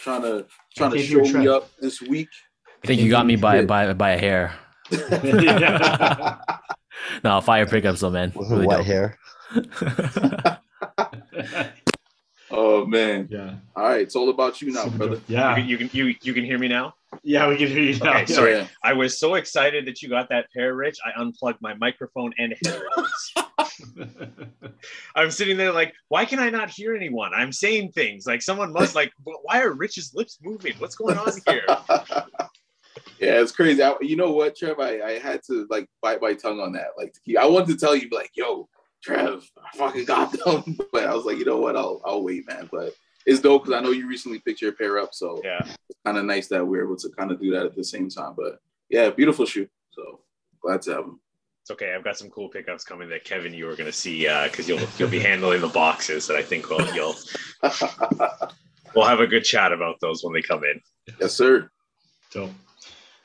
Trying 0.04 0.22
to 0.24 0.46
trying 0.76 0.92
to 0.92 1.00
show 1.00 1.22
me 1.22 1.32
try. 1.32 1.48
up 1.48 1.70
this 1.80 2.02
week. 2.02 2.30
I 2.84 2.88
think 2.88 3.02
you 3.02 3.10
got 3.10 3.26
me 3.26 3.36
by 3.36 3.64
by 3.66 3.94
by 3.94 4.12
a 4.12 4.18
hair. 4.20 4.54
No, 7.24 7.42
fire 7.42 7.66
pickups 7.66 8.00
though, 8.02 8.10
man. 8.12 8.32
With 8.36 8.50
Really 8.50 8.66
white 8.66 8.78
dope. 8.78 8.86
hair. 8.86 9.18
Oh 12.52 12.86
man. 12.86 13.28
yeah. 13.32 13.56
All 13.76 13.84
right, 13.84 14.02
it's 14.02 14.16
all 14.16 14.30
about 14.30 14.62
you 14.62 14.72
now, 14.72 14.88
brother. 14.90 15.20
Yeah. 15.28 15.56
You, 15.56 15.56
can- 15.56 15.68
you 15.70 15.78
can 15.78 15.90
you 16.10 16.16
you 16.22 16.34
can 16.34 16.44
hear 16.46 16.60
me 16.60 16.68
now. 16.68 16.94
Yeah, 17.24 17.48
we 17.48 17.58
can 17.58 17.68
hear 17.68 17.84
you 17.84 18.00
now. 18.00 18.18
Okay, 18.18 18.34
sorry. 18.34 18.54
Yeah. 18.54 18.68
I 18.84 18.94
was 18.94 19.20
so 19.20 19.36
excited 19.36 19.86
that 19.88 20.02
you 20.02 20.10
got 20.10 20.30
that 20.30 20.48
pair, 20.56 20.74
Rich. 20.76 20.98
I 21.06 21.20
unplugged 21.22 21.62
my 21.62 21.74
microphone 21.76 22.34
and 22.38 22.54
headphones. 22.64 23.34
I'm 25.16 25.32
sitting 25.32 25.58
there 25.58 25.72
like, 25.72 25.94
why 26.10 26.26
can 26.26 26.40
I 26.40 26.50
not 26.50 26.70
hear 26.70 26.96
anyone? 26.96 27.32
I'm 27.34 27.52
saying 27.52 27.92
things 27.92 28.26
like 28.26 28.42
someone 28.42 28.74
must 28.74 28.96
like, 28.96 29.12
why 29.44 29.62
are 29.62 29.72
Rich's 29.72 30.14
lips 30.14 30.40
moving? 30.42 30.74
What's 30.78 30.96
going 30.96 31.18
on 31.18 31.32
here? 31.48 31.64
yeah, 33.20 33.42
it's 33.42 33.52
crazy. 33.52 33.82
I, 33.82 33.96
you 34.02 34.16
know 34.16 34.32
what, 34.32 34.56
Trev? 34.56 34.80
I, 34.80 35.02
I 35.02 35.20
had 35.20 35.42
to 35.48 35.68
like 35.70 35.88
bite 36.02 36.22
my 36.22 36.34
tongue 36.34 36.60
on 36.60 36.74
that. 36.74 36.90
Like, 36.98 37.14
to 37.14 37.20
keep, 37.22 37.38
I 37.38 37.46
wanted 37.46 37.70
to 37.70 37.78
tell 37.78 37.96
you, 37.96 38.10
like, 38.12 38.32
yo, 38.36 38.68
Trev, 39.04 39.44
I 39.58 39.78
fucking 39.78 40.06
got 40.06 40.32
them, 40.32 40.78
but 40.92 41.06
I 41.06 41.14
was 41.14 41.26
like, 41.26 41.38
you 41.38 41.46
know 41.46 41.58
what? 41.58 41.76
I'll 41.76 42.02
I'll 42.06 42.24
wait, 42.24 42.48
man. 42.48 42.70
But 42.72 42.94
it's 43.26 43.40
dope 43.40 43.64
because 43.66 43.80
I 43.80 43.84
know 43.84 43.92
you 43.92 44.08
recently 44.08 44.40
picked 44.40 44.62
your 44.62 44.72
pair 44.74 45.00
up, 45.00 45.14
so 45.14 45.42
Yeah. 45.44 45.60
it's 45.64 46.00
kind 46.06 46.18
of 46.18 46.26
nice 46.26 46.48
that 46.50 46.66
we're 46.66 46.84
able 46.86 46.98
to 46.98 47.10
kind 47.10 47.32
of 47.32 47.40
do 47.42 47.52
that 47.52 47.66
at 47.66 47.76
the 47.76 47.84
same 47.84 48.10
time. 48.10 48.34
But 48.38 48.60
yeah, 48.90 49.10
beautiful 49.10 49.46
shoe. 49.46 49.68
So 49.92 50.20
glad 50.62 50.82
to 50.84 50.92
have 50.92 51.06
them. 51.06 51.20
It's 51.62 51.72
okay. 51.72 51.94
I've 51.96 52.04
got 52.04 52.18
some 52.18 52.30
cool 52.30 52.50
pickups 52.50 52.84
coming 52.84 53.08
that 53.10 53.24
Kevin 53.24 53.54
you 53.54 53.66
were 53.66 53.76
going 53.76 53.90
to 53.90 53.98
see 53.98 54.28
because 54.44 54.68
you'll 54.68 54.82
you'll 54.98 55.10
be 55.10 55.20
handling 55.20 55.62
the 55.62 55.70
boxes 55.70 56.28
that 56.28 56.36
I 56.36 56.44
think 56.44 56.70
will 56.70 56.86
you'll 56.94 57.16
we'll 58.96 59.06
have 59.06 59.20
a 59.20 59.28
good 59.28 59.44
chat 59.44 59.72
about 59.72 60.00
those 60.02 60.24
when 60.24 60.34
they 60.34 60.42
come 60.42 60.64
in. 60.64 60.82
yes, 61.20 61.34
sir. 61.34 61.70
So, 62.32 62.50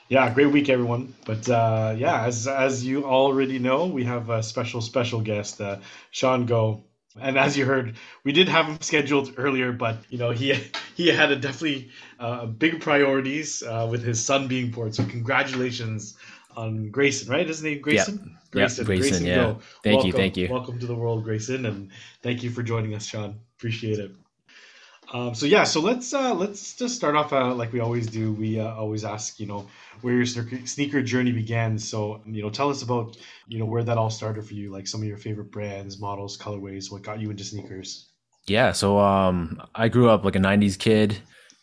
yeah, 0.08 0.32
great 0.32 0.52
week, 0.52 0.68
everyone. 0.68 1.14
But 1.26 1.48
uh, 1.48 1.94
yeah, 1.98 2.24
as 2.24 2.46
as 2.46 2.84
you 2.84 3.04
already 3.04 3.58
know, 3.58 3.86
we 3.86 4.04
have 4.04 4.30
a 4.30 4.42
special 4.42 4.80
special 4.80 5.20
guest, 5.20 5.60
uh, 5.60 5.78
Sean 6.10 6.46
Go. 6.46 6.84
And 7.20 7.38
as 7.38 7.56
you 7.56 7.64
heard, 7.64 7.96
we 8.24 8.32
did 8.32 8.48
have 8.48 8.66
him 8.66 8.80
scheduled 8.80 9.34
earlier, 9.36 9.72
but 9.72 9.98
you 10.08 10.18
know 10.18 10.30
he 10.30 10.54
he 10.94 11.08
had 11.08 11.30
a 11.30 11.36
definitely 11.36 11.90
uh, 12.18 12.46
big 12.46 12.80
priorities 12.80 13.62
uh, 13.62 13.86
with 13.90 14.02
his 14.02 14.24
son 14.24 14.48
being 14.48 14.70
born. 14.70 14.92
So 14.92 15.04
congratulations 15.04 16.16
on 16.56 16.90
Grayson, 16.90 17.30
right? 17.30 17.48
Isn't 17.48 17.68
he 17.68 17.76
Grayson? 17.76 18.36
Yep, 18.54 18.70
Grayson, 18.84 19.26
yeah. 19.26 19.34
Go. 19.34 19.60
Thank 19.84 19.94
welcome, 19.94 20.06
you, 20.06 20.12
thank 20.12 20.36
you. 20.36 20.48
Welcome 20.50 20.78
to 20.80 20.86
the 20.86 20.94
world, 20.94 21.24
Grayson, 21.24 21.66
and 21.66 21.90
thank 22.22 22.42
you 22.42 22.50
for 22.50 22.62
joining 22.62 22.94
us, 22.94 23.06
Sean. 23.06 23.40
Appreciate 23.58 23.98
it. 23.98 24.12
Um, 25.12 25.34
so 25.34 25.46
yeah, 25.46 25.64
so 25.64 25.80
let's 25.80 26.12
uh, 26.12 26.34
let's 26.34 26.74
just 26.74 26.94
start 26.94 27.16
off 27.16 27.32
uh, 27.32 27.54
like 27.54 27.72
we 27.72 27.80
always 27.80 28.06
do. 28.06 28.32
We 28.32 28.60
uh, 28.60 28.74
always 28.74 29.04
ask, 29.04 29.40
you 29.40 29.46
know, 29.46 29.66
where 30.02 30.14
your 30.14 30.26
sneaker, 30.26 31.02
journey 31.02 31.32
began. 31.32 31.78
So 31.78 32.20
you 32.26 32.42
know, 32.42 32.50
tell 32.50 32.68
us 32.68 32.82
about 32.82 33.16
you 33.46 33.58
know 33.58 33.64
where 33.64 33.82
that 33.82 33.96
all 33.96 34.10
started 34.10 34.46
for 34.46 34.54
you, 34.54 34.70
like 34.70 34.86
some 34.86 35.00
of 35.00 35.08
your 35.08 35.16
favorite 35.16 35.50
brands, 35.50 35.98
models, 35.98 36.36
colorways, 36.36 36.92
what 36.92 37.02
got 37.02 37.20
you 37.20 37.30
into 37.30 37.42
sneakers. 37.42 38.10
Yeah, 38.46 38.72
so 38.72 38.98
um, 38.98 39.62
I 39.74 39.88
grew 39.88 40.10
up 40.10 40.24
like 40.24 40.36
a 40.36 40.40
'90s 40.40 40.78
kid, 40.78 41.18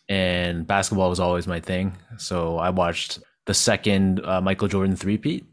and 0.08 0.66
basketball 0.66 1.08
was 1.08 1.20
always 1.20 1.46
my 1.46 1.60
thing. 1.60 1.96
So 2.18 2.58
I 2.58 2.70
watched 2.70 3.20
the 3.46 3.54
second 3.54 4.24
uh, 4.24 4.40
Michael 4.40 4.66
Jordan 4.66 4.96
three-peat, 4.96 5.44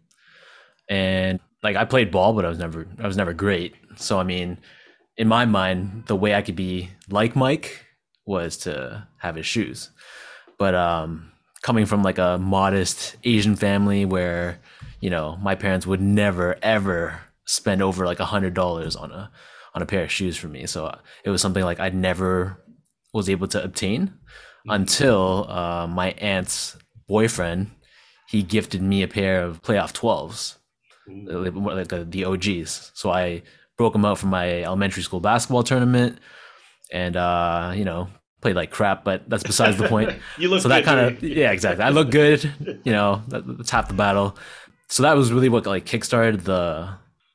and 0.90 1.40
like 1.62 1.76
I 1.76 1.86
played 1.86 2.10
ball, 2.10 2.34
but 2.34 2.44
I 2.44 2.50
was 2.50 2.58
never 2.58 2.88
I 2.98 3.06
was 3.06 3.18
never 3.18 3.34
great. 3.34 3.76
So 3.98 4.20
I 4.20 4.24
mean, 4.24 4.58
in 5.17 5.28
my 5.28 5.45
mind, 5.45 6.04
the 6.08 6.15
way 6.15 6.34
I 6.36 6.41
could 6.41 6.56
be 6.56 6.89
like 7.10 7.36
Mike 7.36 7.86
was 8.26 8.58
to 8.58 9.08
have 9.17 9.36
his 9.36 9.45
shoes. 9.45 9.89
But 10.58 10.76
um, 10.76 11.32
coming 11.62 11.86
from 11.86 12.04
like 12.04 12.17
a 12.17 12.38
modest 12.38 13.17
Asian 13.23 13.56
family 13.56 14.06
where 14.06 14.60
you 14.99 15.10
know 15.10 15.38
my 15.41 15.56
parents 15.56 15.86
would 15.86 16.02
never 16.02 16.58
ever 16.62 17.19
spend 17.45 17.82
over 17.82 18.06
like 18.06 18.19
a 18.19 18.26
hundred 18.26 18.54
dollars 18.54 18.95
on 18.95 19.12
a 19.12 19.30
on 19.76 19.82
a 19.82 19.86
pair 19.86 20.04
of 20.04 20.12
shoes 20.12 20.38
for 20.38 20.47
me. 20.47 20.65
So 20.65 20.86
uh, 20.86 20.99
it 21.23 21.30
was 21.30 21.41
something 21.41 21.63
like 21.63 21.80
I 21.80 21.89
never 21.89 22.58
was 23.13 23.30
able 23.30 23.47
to 23.49 23.63
obtain 23.63 24.13
until 24.67 25.45
uh, 25.49 25.88
my 25.88 26.12
aunt's 26.12 26.78
boyfriend 27.08 27.69
he 28.30 28.41
gifted 28.41 28.82
me 28.82 29.04
a 29.04 29.08
pair 29.08 29.43
of 29.43 29.62
playoff 29.62 29.91
12s 29.91 30.56
like 31.08 31.54
like 31.54 31.88
the, 31.89 32.06
the 32.06 32.26
OGs. 32.26 32.91
So 32.93 33.12
I 33.12 33.43
broke 33.78 33.94
them 33.94 34.06
out 34.06 34.18
for 34.18 34.28
my 34.28 34.64
elementary 34.64 35.04
school 35.04 35.20
basketball 35.20 35.64
tournament 35.64 36.20
and 36.92 37.16
uh, 37.16 37.72
you 37.76 37.86
know 37.86 38.08
played 38.42 38.56
like 38.56 38.72
crap 38.72 39.04
but 39.04 39.28
that's 39.30 39.44
besides 39.44 39.78
the 39.78 39.88
point. 39.88 40.12
You 40.38 40.50
look 40.50 40.62
so 40.62 40.68
that 40.70 40.84
kind 40.84 41.00
of 41.00 41.24
yeah 41.24 41.52
exactly. 41.52 41.84
I 41.84 41.90
look 41.90 42.12
good 42.12 42.44
you 42.84 42.92
know 42.92 43.22
that, 43.30 43.46
that's 43.58 43.70
half 43.72 43.88
the 43.88 43.94
battle. 43.94 44.38
So 44.90 45.04
that 45.04 45.16
was 45.16 45.32
really 45.32 45.50
what 45.50 45.66
like 45.66 45.86
kickstarted 45.86 46.44
the 46.44 46.90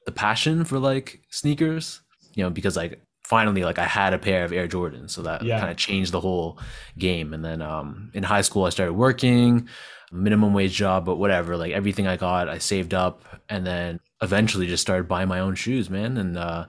the 0.07 0.13
passion 0.13 0.65
for 0.65 0.79
like 0.79 1.21
sneakers 1.31 2.01
you 2.35 2.43
know 2.45 2.51
because 2.51 2.77
like 2.77 3.01
finally 3.25 3.63
like 3.63 3.79
i 3.79 3.85
had 3.85 4.15
a 4.15 4.19
pair 4.19 4.43
of 4.45 4.53
air 4.53 4.67
jordans 4.67 5.11
so 5.11 5.21
that 5.23 5.43
Yeah. 5.43 5.59
kind 5.59 5.71
of 5.71 5.77
changed 5.77 6.13
the 6.13 6.21
whole 6.21 6.59
game. 6.97 7.35
And 7.35 7.45
then 7.45 7.61
um 7.63 8.11
in 8.15 8.23
high 8.23 8.41
school 8.43 8.65
i 8.65 8.71
started 8.71 8.93
working 8.95 9.69
minimum 10.13 10.55
wage 10.55 10.75
job 10.75 11.05
but 11.05 11.17
whatever 11.17 11.57
like 11.59 11.73
everything 11.73 12.07
i 12.07 12.17
got 12.17 12.49
i 12.49 12.59
saved 12.59 12.95
up. 12.95 13.23
And 13.49 13.67
then 13.67 13.99
eventually 14.21 14.67
just 14.67 14.83
started 14.83 15.07
buying 15.09 15.29
my 15.29 15.41
own 15.41 15.55
shoes 15.55 15.89
man. 15.91 16.17
And 16.17 16.37
uh 16.37 16.67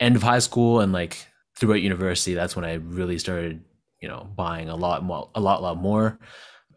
end 0.00 0.16
of 0.16 0.22
high 0.22 0.38
school 0.38 0.80
and 0.80 0.92
like 0.92 1.26
throughout 1.56 1.82
university 1.82 2.34
that's 2.34 2.54
when 2.54 2.64
i 2.64 2.74
really 2.74 3.18
started 3.18 3.64
you 4.00 4.08
know 4.08 4.28
buying 4.36 4.68
a 4.68 4.76
lot 4.76 5.02
more 5.02 5.28
a 5.34 5.40
lot 5.40 5.60
lot 5.62 5.76
more. 5.76 6.18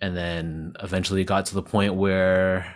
And 0.02 0.18
then 0.18 0.74
eventually 0.82 1.24
got 1.24 1.46
to 1.48 1.54
the 1.54 1.62
point 1.62 1.94
where 1.94 2.76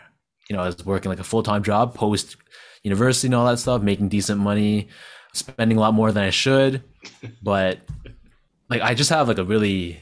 you 0.49 0.55
know 0.55 0.61
i 0.61 0.67
was 0.67 0.85
working 0.85 1.09
like 1.09 1.19
a 1.19 1.23
full-time 1.23 1.63
job 1.63 1.95
post 1.95 2.38
university 2.83 3.27
and 3.27 3.33
all 3.35 3.47
that 3.47 3.57
stuff 3.57 3.81
making 3.81 4.09
decent 4.09 4.39
money 4.39 4.89
spending 5.33 5.77
a 5.77 5.81
lot 5.81 5.93
more 5.95 6.11
than 6.11 6.23
i 6.23 6.29
should. 6.29 6.83
But 7.41 7.79
like 8.69 8.81
i 8.81 8.93
just 8.93 9.09
have 9.09 9.27
like 9.27 9.39
a 9.39 9.43
really 9.43 9.99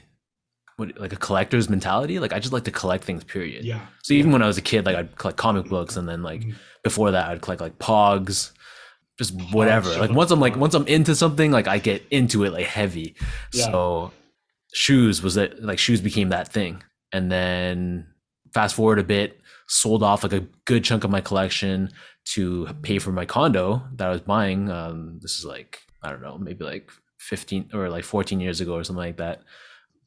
what, 0.76 1.00
like 1.00 1.14
a 1.14 1.18
collector's 1.18 1.70
mentality. 1.70 2.20
Like 2.20 2.34
i 2.34 2.40
just 2.40 2.52
like 2.52 2.64
to 2.66 2.72
collect 2.72 3.04
things 3.06 3.24
period. 3.24 3.64
Yeah. 3.64 3.80
so 4.02 4.14
even 4.14 4.32
when 4.32 4.42
I 4.42 4.48
was 4.48 4.58
a 4.58 4.62
kid, 4.62 4.86
like 4.86 4.96
I'd 4.96 5.16
collect 5.16 5.38
comic 5.38 5.70
books, 5.70 5.96
and 5.98 6.10
then 6.10 6.24
like 6.24 6.42
Mhm. 6.42 6.56
Before 6.84 7.12
that, 7.12 7.30
I'd 7.30 7.42
collect 7.42 7.62
like 7.62 7.80
Pogs, 7.80 8.52
just 9.18 9.34
whatever. 9.52 9.90
Like 9.98 10.12
once 10.12 10.32
I'm 10.32 10.40
like 10.40 10.56
once 10.56 10.74
I'm 10.74 10.88
into 10.88 11.16
something, 11.16 11.52
like 11.52 11.68
I 11.68 11.80
get 11.80 12.04
into 12.12 12.44
it 12.44 12.54
like 12.54 12.66
heavy. 12.66 13.16
Yeah. 13.54 13.66
So 13.66 14.12
shoes 14.74 15.22
was 15.22 15.36
that 15.36 15.64
like 15.64 15.80
shoes 15.80 16.02
became 16.02 16.30
that 16.30 16.48
thing, 16.48 16.84
and 17.12 17.32
then 17.32 18.08
fast 18.54 18.76
forward 18.76 19.00
a 19.00 19.04
bit, 19.04 19.40
sold 19.68 20.04
off 20.04 20.24
like 20.24 20.34
a 20.34 20.46
good 20.66 20.84
chunk 20.84 21.04
of 21.04 21.12
my 21.12 21.22
collection 21.22 21.90
to 22.26 22.68
pay 22.82 23.00
for 23.00 23.12
my 23.12 23.26
condo 23.26 23.84
that 23.96 24.08
I 24.08 24.12
was 24.12 24.22
buying. 24.22 24.70
Um, 24.70 25.20
this 25.22 25.38
is 25.38 25.46
like 25.46 25.80
I 26.02 26.10
don't 26.10 26.22
know, 26.22 26.38
maybe 26.38 26.66
like 26.66 26.92
15 27.20 27.70
or 27.74 27.90
like 27.90 28.04
14 28.04 28.40
years 28.40 28.62
ago 28.62 28.76
or 28.76 28.84
something 28.84 29.04
like 29.04 29.18
that. 29.18 29.42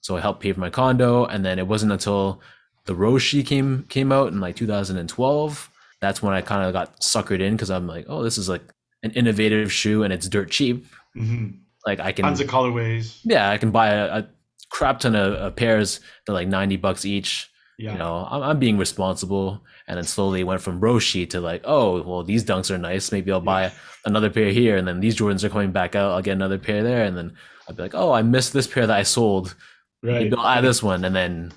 So 0.02 0.16
I 0.16 0.20
helped 0.20 0.40
pay 0.40 0.52
for 0.52 0.60
my 0.60 0.70
condo, 0.70 1.24
and 1.24 1.44
then 1.44 1.58
it 1.58 1.66
wasn't 1.66 1.92
until 1.92 2.40
the 2.84 2.94
Roshe 2.94 3.44
came 3.46 3.84
came 3.88 4.12
out 4.12 4.28
in 4.28 4.40
like 4.40 4.56
2012. 4.56 5.70
That's 6.00 6.22
when 6.22 6.34
I 6.34 6.40
kind 6.42 6.66
of 6.66 6.72
got 6.72 7.00
suckered 7.00 7.40
in 7.40 7.54
because 7.54 7.70
I'm 7.70 7.86
like, 7.86 8.06
oh, 8.08 8.22
this 8.22 8.38
is 8.38 8.48
like 8.48 8.62
an 9.02 9.12
innovative 9.12 9.72
shoe 9.72 10.02
and 10.02 10.12
it's 10.12 10.28
dirt 10.28 10.50
cheap. 10.50 10.86
hmm 11.14 11.48
Like 11.86 12.00
I 12.00 12.12
can, 12.12 12.24
Tons 12.24 12.40
of 12.40 12.48
colorways. 12.48 13.20
yeah, 13.24 13.50
I 13.50 13.58
can 13.58 13.70
buy 13.70 13.88
a, 13.88 14.18
a 14.18 14.28
crap 14.70 15.00
ton 15.00 15.14
of, 15.14 15.32
of 15.34 15.56
pairs. 15.56 16.00
They're 16.26 16.34
like 16.34 16.48
90 16.48 16.76
bucks 16.76 17.04
each. 17.04 17.50
Yeah. 17.78 17.92
You 17.92 17.98
know, 17.98 18.26
I'm, 18.30 18.42
I'm 18.42 18.58
being 18.58 18.78
responsible. 18.78 19.62
And 19.88 19.96
then 19.98 20.04
slowly 20.04 20.42
went 20.42 20.60
from 20.62 20.80
Roshe 20.80 21.30
to 21.30 21.40
like, 21.40 21.60
oh, 21.64 22.02
well, 22.02 22.24
these 22.24 22.44
dunks 22.44 22.70
are 22.72 22.78
nice. 22.78 23.12
Maybe 23.12 23.30
I'll 23.30 23.40
buy 23.40 23.70
another 24.04 24.30
pair 24.30 24.50
here. 24.50 24.76
And 24.76 24.88
then 24.88 24.98
these 25.00 25.16
Jordans 25.16 25.44
are 25.44 25.48
coming 25.48 25.70
back 25.70 25.94
out. 25.94 26.10
I'll 26.10 26.22
get 26.22 26.32
another 26.32 26.58
pair 26.58 26.82
there. 26.82 27.04
And 27.04 27.16
then 27.16 27.36
I'll 27.68 27.74
be 27.76 27.82
like, 27.82 27.94
oh, 27.94 28.10
I 28.12 28.22
missed 28.22 28.52
this 28.52 28.66
pair 28.66 28.84
that 28.86 28.96
I 28.96 29.04
sold. 29.04 29.54
right. 30.02 30.22
Maybe 30.24 30.34
I'll 30.36 30.46
add 30.46 30.64
this 30.64 30.82
one. 30.82 31.04
And 31.04 31.14
then 31.14 31.52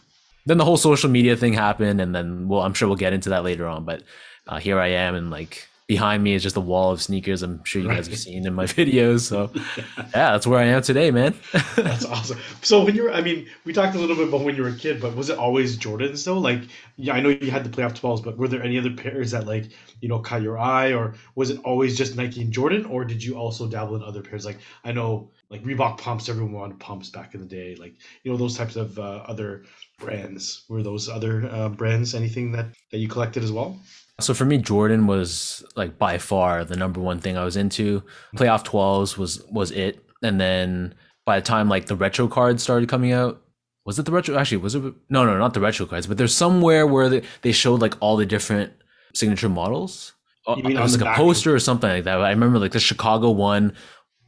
then 0.45 0.57
the 0.59 0.65
whole 0.65 0.77
social 0.77 1.09
media 1.09 1.35
thing 1.35 1.53
happened. 1.53 1.99
And 2.01 2.13
then, 2.13 2.47
well, 2.47 2.61
I'm 2.61 2.73
sure 2.75 2.87
we'll 2.87 2.97
get 2.97 3.13
into 3.13 3.29
that 3.29 3.43
later 3.43 3.65
on. 3.67 3.83
But 3.83 4.03
uh, 4.49 4.59
here 4.59 4.79
I 4.79 4.87
am. 4.87 5.15
And 5.15 5.29
like 5.29 5.67
behind 5.87 6.23
me 6.23 6.33
is 6.33 6.43
just 6.43 6.55
a 6.55 6.61
wall 6.61 6.91
of 6.91 7.01
sneakers. 7.01 7.41
I'm 7.41 7.63
sure 7.63 7.81
you 7.81 7.87
guys 7.87 8.07
have 8.07 8.17
seen 8.17 8.45
in 8.45 8.53
my 8.53 8.65
videos. 8.79 9.21
So 9.21 9.51
yeah, 9.97 10.31
that's 10.31 10.45
where 10.45 10.59
I 10.59 10.65
am 10.65 10.81
today, 10.81 11.11
man. 11.11 11.33
That's 11.75 12.05
awesome. 12.05 12.39
So 12.61 12.83
when 12.83 12.95
you 12.95 13.03
were, 13.03 13.11
I 13.11 13.21
mean, 13.21 13.47
we 13.65 13.73
talked 13.73 13.95
a 13.95 13.99
little 13.99 14.15
bit 14.15 14.27
about 14.27 14.41
when 14.41 14.55
you 14.55 14.63
were 14.63 14.69
a 14.69 14.75
kid, 14.75 15.01
but 15.01 15.15
was 15.15 15.29
it 15.29 15.37
always 15.37 15.77
Jordans 15.77 16.23
though? 16.25 16.37
Like, 16.37 16.61
yeah, 16.97 17.13
I 17.13 17.21
know 17.21 17.29
you 17.29 17.49
had 17.49 17.63
the 17.63 17.69
playoff 17.69 17.95
twelves, 17.95 18.21
but 18.21 18.37
were 18.37 18.47
there 18.47 18.61
any 18.61 18.77
other 18.77 18.91
pairs 18.91 19.31
that 19.31 19.47
like, 19.47 19.65
you 20.01 20.09
know, 20.09 20.19
caught 20.19 20.41
your 20.41 20.59
eye, 20.59 20.93
or 20.93 21.15
was 21.35 21.49
it 21.49 21.59
always 21.63 21.97
just 21.97 22.15
Nike 22.15 22.41
and 22.41 22.51
Jordan, 22.51 22.85
or 22.85 23.05
did 23.05 23.23
you 23.23 23.35
also 23.35 23.67
dabble 23.67 23.95
in 23.95 24.03
other 24.03 24.21
pairs? 24.21 24.45
Like, 24.45 24.59
I 24.83 24.91
know, 24.91 25.31
like 25.49 25.63
Reebok 25.63 25.97
pumps, 25.97 26.29
everyone 26.29 26.53
wanted 26.53 26.79
pumps 26.79 27.09
back 27.09 27.33
in 27.33 27.39
the 27.41 27.47
day. 27.47 27.75
Like, 27.75 27.95
you 28.23 28.31
know, 28.31 28.37
those 28.37 28.57
types 28.57 28.75
of 28.75 28.99
uh, 28.99 29.23
other 29.25 29.63
brands. 29.99 30.65
Were 30.69 30.83
those 30.83 31.09
other 31.09 31.49
uh, 31.51 31.69
brands 31.69 32.13
anything 32.13 32.51
that 32.53 32.67
that 32.91 32.99
you 32.99 33.07
collected 33.07 33.43
as 33.43 33.51
well? 33.51 33.79
So 34.23 34.33
for 34.33 34.45
me, 34.45 34.57
Jordan 34.57 35.07
was 35.07 35.63
like 35.75 35.97
by 35.97 36.17
far 36.17 36.63
the 36.65 36.75
number 36.75 36.99
one 36.99 37.19
thing 37.19 37.37
I 37.37 37.43
was 37.43 37.57
into. 37.57 38.03
Playoff 38.35 38.65
12s 38.65 39.17
was 39.17 39.43
was 39.45 39.71
it. 39.71 40.03
And 40.21 40.39
then 40.39 40.95
by 41.25 41.39
the 41.39 41.45
time 41.45 41.69
like 41.69 41.85
the 41.85 41.95
retro 41.95 42.27
cards 42.27 42.63
started 42.63 42.89
coming 42.89 43.11
out, 43.11 43.41
was 43.85 43.97
it 43.97 44.05
the 44.05 44.11
retro? 44.11 44.37
Actually, 44.37 44.57
was 44.57 44.75
it? 44.75 44.81
No, 45.09 45.25
no, 45.25 45.37
not 45.37 45.53
the 45.53 45.61
retro 45.61 45.85
cards. 45.85 46.07
But 46.07 46.17
there's 46.17 46.35
somewhere 46.35 46.85
where 46.85 47.09
they, 47.09 47.21
they 47.41 47.51
showed 47.51 47.81
like 47.81 47.95
all 47.99 48.17
the 48.17 48.25
different 48.25 48.73
signature 49.13 49.49
models. 49.49 50.13
You 50.47 50.53
uh, 50.53 50.55
mean 50.57 50.77
it 50.77 50.81
was 50.81 50.99
like 50.99 51.15
a 51.15 51.17
poster 51.17 51.53
or 51.53 51.59
something 51.59 51.89
like 51.89 52.03
that. 52.03 52.19
I 52.19 52.29
remember 52.29 52.59
like 52.59 52.71
the 52.71 52.79
Chicago 52.79 53.31
one 53.31 53.73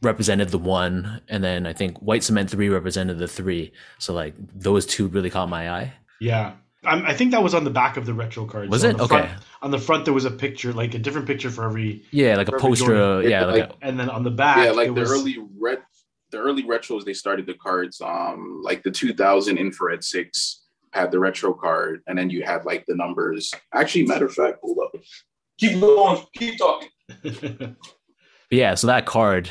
represented 0.02 0.48
the 0.48 0.58
one, 0.58 1.20
and 1.28 1.42
then 1.42 1.66
I 1.66 1.72
think 1.72 1.98
white 1.98 2.22
cement 2.22 2.50
three 2.50 2.68
represented 2.68 3.18
the 3.18 3.28
three. 3.28 3.72
So 3.98 4.12
like 4.12 4.34
those 4.38 4.84
two 4.86 5.06
really 5.08 5.30
caught 5.30 5.48
my 5.48 5.70
eye. 5.70 5.92
Yeah. 6.20 6.54
I'm, 6.84 7.04
I 7.06 7.14
think 7.14 7.30
that 7.30 7.42
was 7.42 7.54
on 7.54 7.64
the 7.64 7.70
back 7.70 7.96
of 7.96 8.06
the 8.06 8.14
retro 8.14 8.44
cards. 8.44 8.70
Was 8.70 8.82
it 8.82 8.98
okay? 8.98 9.06
Front, 9.06 9.42
on 9.62 9.70
the 9.70 9.78
front, 9.78 10.04
there 10.04 10.12
was 10.14 10.24
a 10.24 10.30
picture, 10.30 10.72
like 10.72 10.94
a 10.94 10.98
different 10.98 11.26
picture 11.26 11.50
for 11.50 11.64
every, 11.64 12.02
Yeah, 12.10 12.36
like 12.36 12.48
a 12.48 12.52
poster. 12.58 12.96
Uh, 12.96 13.20
yeah, 13.20 13.44
like, 13.46 13.60
Like- 13.60 13.70
a, 13.70 13.86
and 13.86 13.98
then 13.98 14.10
on 14.10 14.24
the 14.24 14.30
back, 14.30 14.58
yeah, 14.58 14.72
like 14.72 14.88
it 14.88 14.94
the 14.94 15.00
was, 15.02 15.10
early 15.12 15.38
red, 15.58 15.78
the 16.30 16.38
early 16.38 16.64
retros. 16.64 17.04
They 17.04 17.14
started 17.14 17.46
the 17.46 17.54
cards. 17.54 18.00
Um, 18.00 18.60
like 18.62 18.82
the 18.82 18.90
2000 18.90 19.58
infrared 19.58 20.02
six 20.04 20.62
had 20.92 21.10
the 21.10 21.18
retro 21.18 21.54
card, 21.54 22.02
and 22.06 22.18
then 22.18 22.28
you 22.28 22.42
had 22.42 22.64
like 22.64 22.84
the 22.86 22.94
numbers. 22.96 23.54
Actually, 23.72 24.06
matter 24.06 24.26
of 24.26 24.34
fact, 24.34 24.58
hold 24.62 24.78
up. 24.84 25.00
Keep 25.58 25.80
going. 25.80 26.22
Keep 26.36 26.58
talking. 26.58 26.88
yeah. 28.50 28.74
So 28.74 28.88
that 28.88 29.06
card, 29.06 29.48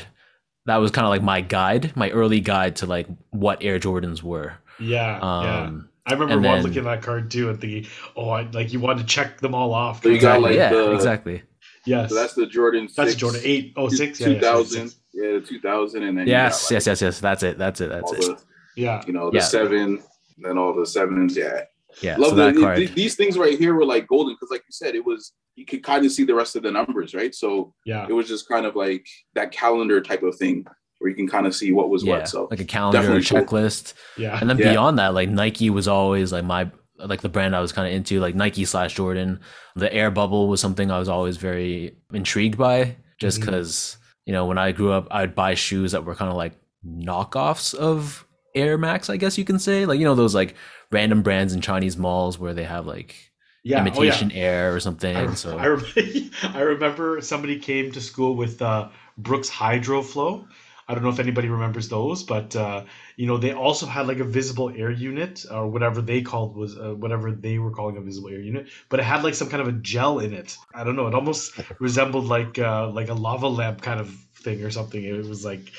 that 0.66 0.76
was 0.76 0.90
kind 0.90 1.04
of 1.06 1.10
like 1.10 1.22
my 1.22 1.40
guide, 1.40 1.96
my 1.96 2.10
early 2.10 2.40
guide 2.40 2.76
to 2.76 2.86
like 2.86 3.06
what 3.30 3.62
Air 3.62 3.78
Jordans 3.78 4.22
were. 4.22 4.54
yeah, 4.78 5.18
yeah. 5.42 5.70
I 6.06 6.12
remember 6.14 6.34
and 6.34 6.44
one 6.44 6.54
then- 6.56 6.62
looking 6.64 6.78
at 6.78 6.84
that 6.84 7.02
card 7.02 7.30
too 7.30 7.48
and 7.50 7.60
thinking, 7.60 7.86
oh, 8.16 8.30
I, 8.30 8.42
like 8.50 8.72
you 8.72 8.80
wanted 8.80 9.00
to 9.00 9.06
check 9.06 9.38
them 9.40 9.54
all 9.54 9.72
off. 9.72 10.02
So 10.02 10.08
you 10.08 10.18
got, 10.18 10.36
exactly. 10.38 10.48
like, 10.50 10.56
yeah, 10.56 10.70
the- 10.70 10.92
exactly. 10.94 11.42
yes, 11.86 12.08
So 12.10 12.14
that's 12.16 12.34
the 12.34 12.46
Jordan. 12.46 12.88
that's 12.96 13.10
6, 13.10 13.14
Jordan 13.20 13.40
eight 13.44 13.72
oh 13.76 13.88
six. 13.88 14.18
Yeah, 14.20 14.26
Two 14.26 14.32
yeah, 14.34 14.40
sorry, 14.40 14.52
thousand. 14.54 14.88
six. 14.88 15.00
Yeah, 15.14 15.38
two 15.40 15.60
thousand, 15.60 16.02
and 16.04 16.18
then 16.18 16.26
Yes, 16.26 16.62
got, 16.64 16.70
yes, 16.74 16.86
yes, 16.86 17.02
yes. 17.02 17.20
That's 17.20 17.42
it. 17.42 17.58
That's 17.58 17.80
it. 17.82 17.90
That's 17.90 18.12
it. 18.12 18.20
the 18.20 18.38
Yeah, 18.76 19.02
you 19.06 19.12
know 19.12 19.30
the 19.30 19.36
Yeah. 19.38 19.44
seven, 19.44 20.02
then 20.38 20.56
all 20.58 20.74
the 20.74 20.86
sevens. 20.86 21.36
Yeah, 21.36 21.64
Yeah. 22.00 22.16
love 22.16 22.30
so 22.30 22.36
that 22.36 22.54
the, 22.54 22.60
card. 22.62 22.76
th- 22.78 22.94
these 22.94 23.14
things 23.14 23.36
right 23.36 23.58
here 23.58 23.74
were 23.74 23.84
like 23.84 24.06
golden 24.08 24.34
because, 24.34 24.50
like 24.50 24.62
you 24.66 24.72
said, 24.72 24.94
it 24.94 25.04
was 25.04 25.32
you 25.54 25.66
could 25.66 25.82
kind 25.82 26.04
of 26.06 26.10
see 26.12 26.24
the 26.24 26.34
rest 26.34 26.56
of 26.56 26.62
the 26.62 26.70
numbers, 26.70 27.14
right? 27.14 27.34
So 27.34 27.74
yeah, 27.84 28.06
it 28.08 28.12
was 28.14 28.26
just 28.26 28.48
kind 28.48 28.64
of 28.64 28.74
like 28.74 29.06
that 29.34 29.52
calendar 29.52 30.00
type 30.00 30.22
of 30.22 30.34
thing 30.36 30.64
where 31.02 31.10
you 31.10 31.16
can 31.16 31.28
kind 31.28 31.46
of 31.46 31.54
see 31.54 31.72
what 31.72 31.90
was 31.90 32.04
yeah, 32.04 32.18
what. 32.18 32.28
So 32.28 32.48
like 32.50 32.60
a 32.60 32.64
calendar, 32.64 32.98
a 32.98 33.02
definitely 33.02 33.24
cool. 33.24 33.60
checklist, 33.60 33.94
yeah. 34.16 34.38
and 34.40 34.48
then 34.48 34.58
Yeah. 34.58 34.70
beyond 34.72 34.98
that, 34.98 35.14
like 35.14 35.28
Nike 35.28 35.68
was 35.70 35.88
always 35.88 36.32
like 36.32 36.44
my 36.44 36.70
like 36.98 37.20
the 37.20 37.28
brand 37.28 37.56
I 37.56 37.60
was 37.60 37.72
kind 37.72 37.88
of 37.88 37.94
into, 37.94 38.20
like 38.20 38.34
Nike 38.34 38.64
slash 38.64 38.94
Jordan. 38.94 39.40
The 39.74 39.92
Air 39.92 40.10
Bubble 40.10 40.48
was 40.48 40.60
something 40.60 40.90
I 40.90 40.98
was 40.98 41.08
always 41.08 41.36
very 41.36 41.96
intrigued 42.12 42.56
by, 42.56 42.96
just 43.18 43.40
because 43.40 43.96
you 44.24 44.32
know 44.32 44.46
when 44.46 44.58
I 44.58 44.72
grew 44.72 44.92
up, 44.92 45.08
I'd 45.10 45.34
buy 45.34 45.54
shoes 45.54 45.92
that 45.92 46.04
were 46.04 46.14
kind 46.14 46.30
of 46.30 46.36
like 46.36 46.54
knockoffs 46.86 47.74
of 47.74 48.26
Air 48.54 48.78
Max, 48.78 49.08
I 49.08 49.16
guess 49.16 49.38
you 49.38 49.44
can 49.44 49.58
say, 49.58 49.86
like 49.86 49.98
you 49.98 50.04
know 50.04 50.14
those 50.14 50.34
like 50.34 50.54
random 50.90 51.22
brands 51.22 51.54
in 51.54 51.60
Chinese 51.60 51.96
malls 51.96 52.38
where 52.38 52.54
they 52.54 52.64
have 52.64 52.86
like 52.86 53.16
yeah. 53.64 53.76
oh, 53.76 53.84
yeah. 53.84 53.86
imitation 53.86 54.32
air 54.32 54.74
or 54.74 54.80
something. 54.80 55.16
I, 55.16 55.34
so 55.34 55.56
I, 55.56 55.66
rem- 55.68 56.30
I 56.54 56.60
remember 56.60 57.20
somebody 57.20 57.58
came 57.58 57.92
to 57.92 58.00
school 58.00 58.36
with 58.36 58.60
uh, 58.60 58.88
Brooks 59.18 59.48
Hydro 59.48 60.02
Flow. 60.02 60.46
I 60.92 60.94
don't 60.94 61.04
know 61.04 61.10
if 61.10 61.20
anybody 61.20 61.48
remembers 61.48 61.88
those, 61.88 62.22
but 62.22 62.54
uh, 62.54 62.84
you 63.16 63.26
know 63.26 63.38
they 63.38 63.54
also 63.54 63.86
had 63.86 64.06
like 64.06 64.18
a 64.18 64.24
visible 64.24 64.68
air 64.76 64.90
unit 64.90 65.46
or 65.50 65.66
whatever 65.66 66.02
they 66.02 66.20
called 66.20 66.54
was 66.54 66.76
uh, 66.78 66.94
whatever 66.94 67.32
they 67.32 67.58
were 67.58 67.70
calling 67.70 67.96
a 67.96 68.02
visible 68.02 68.28
air 68.28 68.40
unit, 68.40 68.68
but 68.90 69.00
it 69.00 69.04
had 69.04 69.24
like 69.24 69.34
some 69.34 69.48
kind 69.48 69.62
of 69.62 69.68
a 69.68 69.72
gel 69.72 70.18
in 70.18 70.34
it. 70.34 70.58
I 70.74 70.84
don't 70.84 70.94
know. 70.94 71.06
It 71.06 71.14
almost 71.14 71.58
resembled 71.78 72.26
like 72.26 72.58
uh, 72.58 72.90
like 72.90 73.08
a 73.08 73.14
lava 73.14 73.48
lamp 73.48 73.80
kind 73.80 74.00
of 74.00 74.14
thing 74.34 74.62
or 74.62 74.70
something. 74.70 75.02
It 75.02 75.24
was 75.24 75.46
like, 75.46 75.72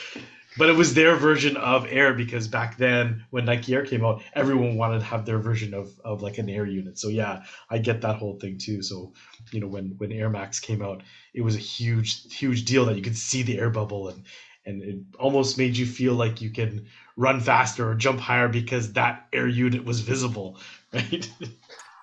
but 0.57 0.71
it 0.71 0.75
was 0.75 0.95
their 0.95 1.15
version 1.15 1.57
of 1.57 1.85
air 1.87 2.15
because 2.15 2.47
back 2.47 2.77
then 2.79 3.23
when 3.29 3.45
Nike 3.45 3.75
Air 3.75 3.85
came 3.85 4.03
out, 4.03 4.23
everyone 4.33 4.77
wanted 4.77 4.97
to 4.99 5.05
have 5.05 5.27
their 5.27 5.37
version 5.37 5.75
of 5.75 5.91
of 6.03 6.23
like 6.23 6.39
an 6.39 6.49
air 6.49 6.65
unit. 6.65 6.97
So 6.97 7.09
yeah, 7.09 7.43
I 7.69 7.77
get 7.77 8.01
that 8.01 8.15
whole 8.15 8.39
thing 8.39 8.57
too. 8.57 8.81
So 8.81 9.13
you 9.51 9.59
know 9.59 9.67
when 9.67 9.93
when 9.99 10.11
Air 10.11 10.31
Max 10.31 10.59
came 10.59 10.81
out, 10.81 11.03
it 11.35 11.41
was 11.41 11.55
a 11.55 11.59
huge 11.59 12.33
huge 12.33 12.65
deal 12.65 12.85
that 12.85 12.95
you 12.95 13.03
could 13.03 13.15
see 13.15 13.43
the 13.43 13.59
air 13.59 13.69
bubble 13.69 14.09
and 14.09 14.23
and 14.65 14.81
it 14.81 14.97
almost 15.19 15.57
made 15.57 15.75
you 15.77 15.85
feel 15.85 16.13
like 16.13 16.41
you 16.41 16.49
can 16.49 16.85
run 17.17 17.39
faster 17.39 17.89
or 17.89 17.95
jump 17.95 18.19
higher 18.19 18.47
because 18.47 18.93
that 18.93 19.27
air 19.33 19.47
unit 19.47 19.83
was 19.85 19.99
visible, 20.01 20.57
right? 20.93 21.29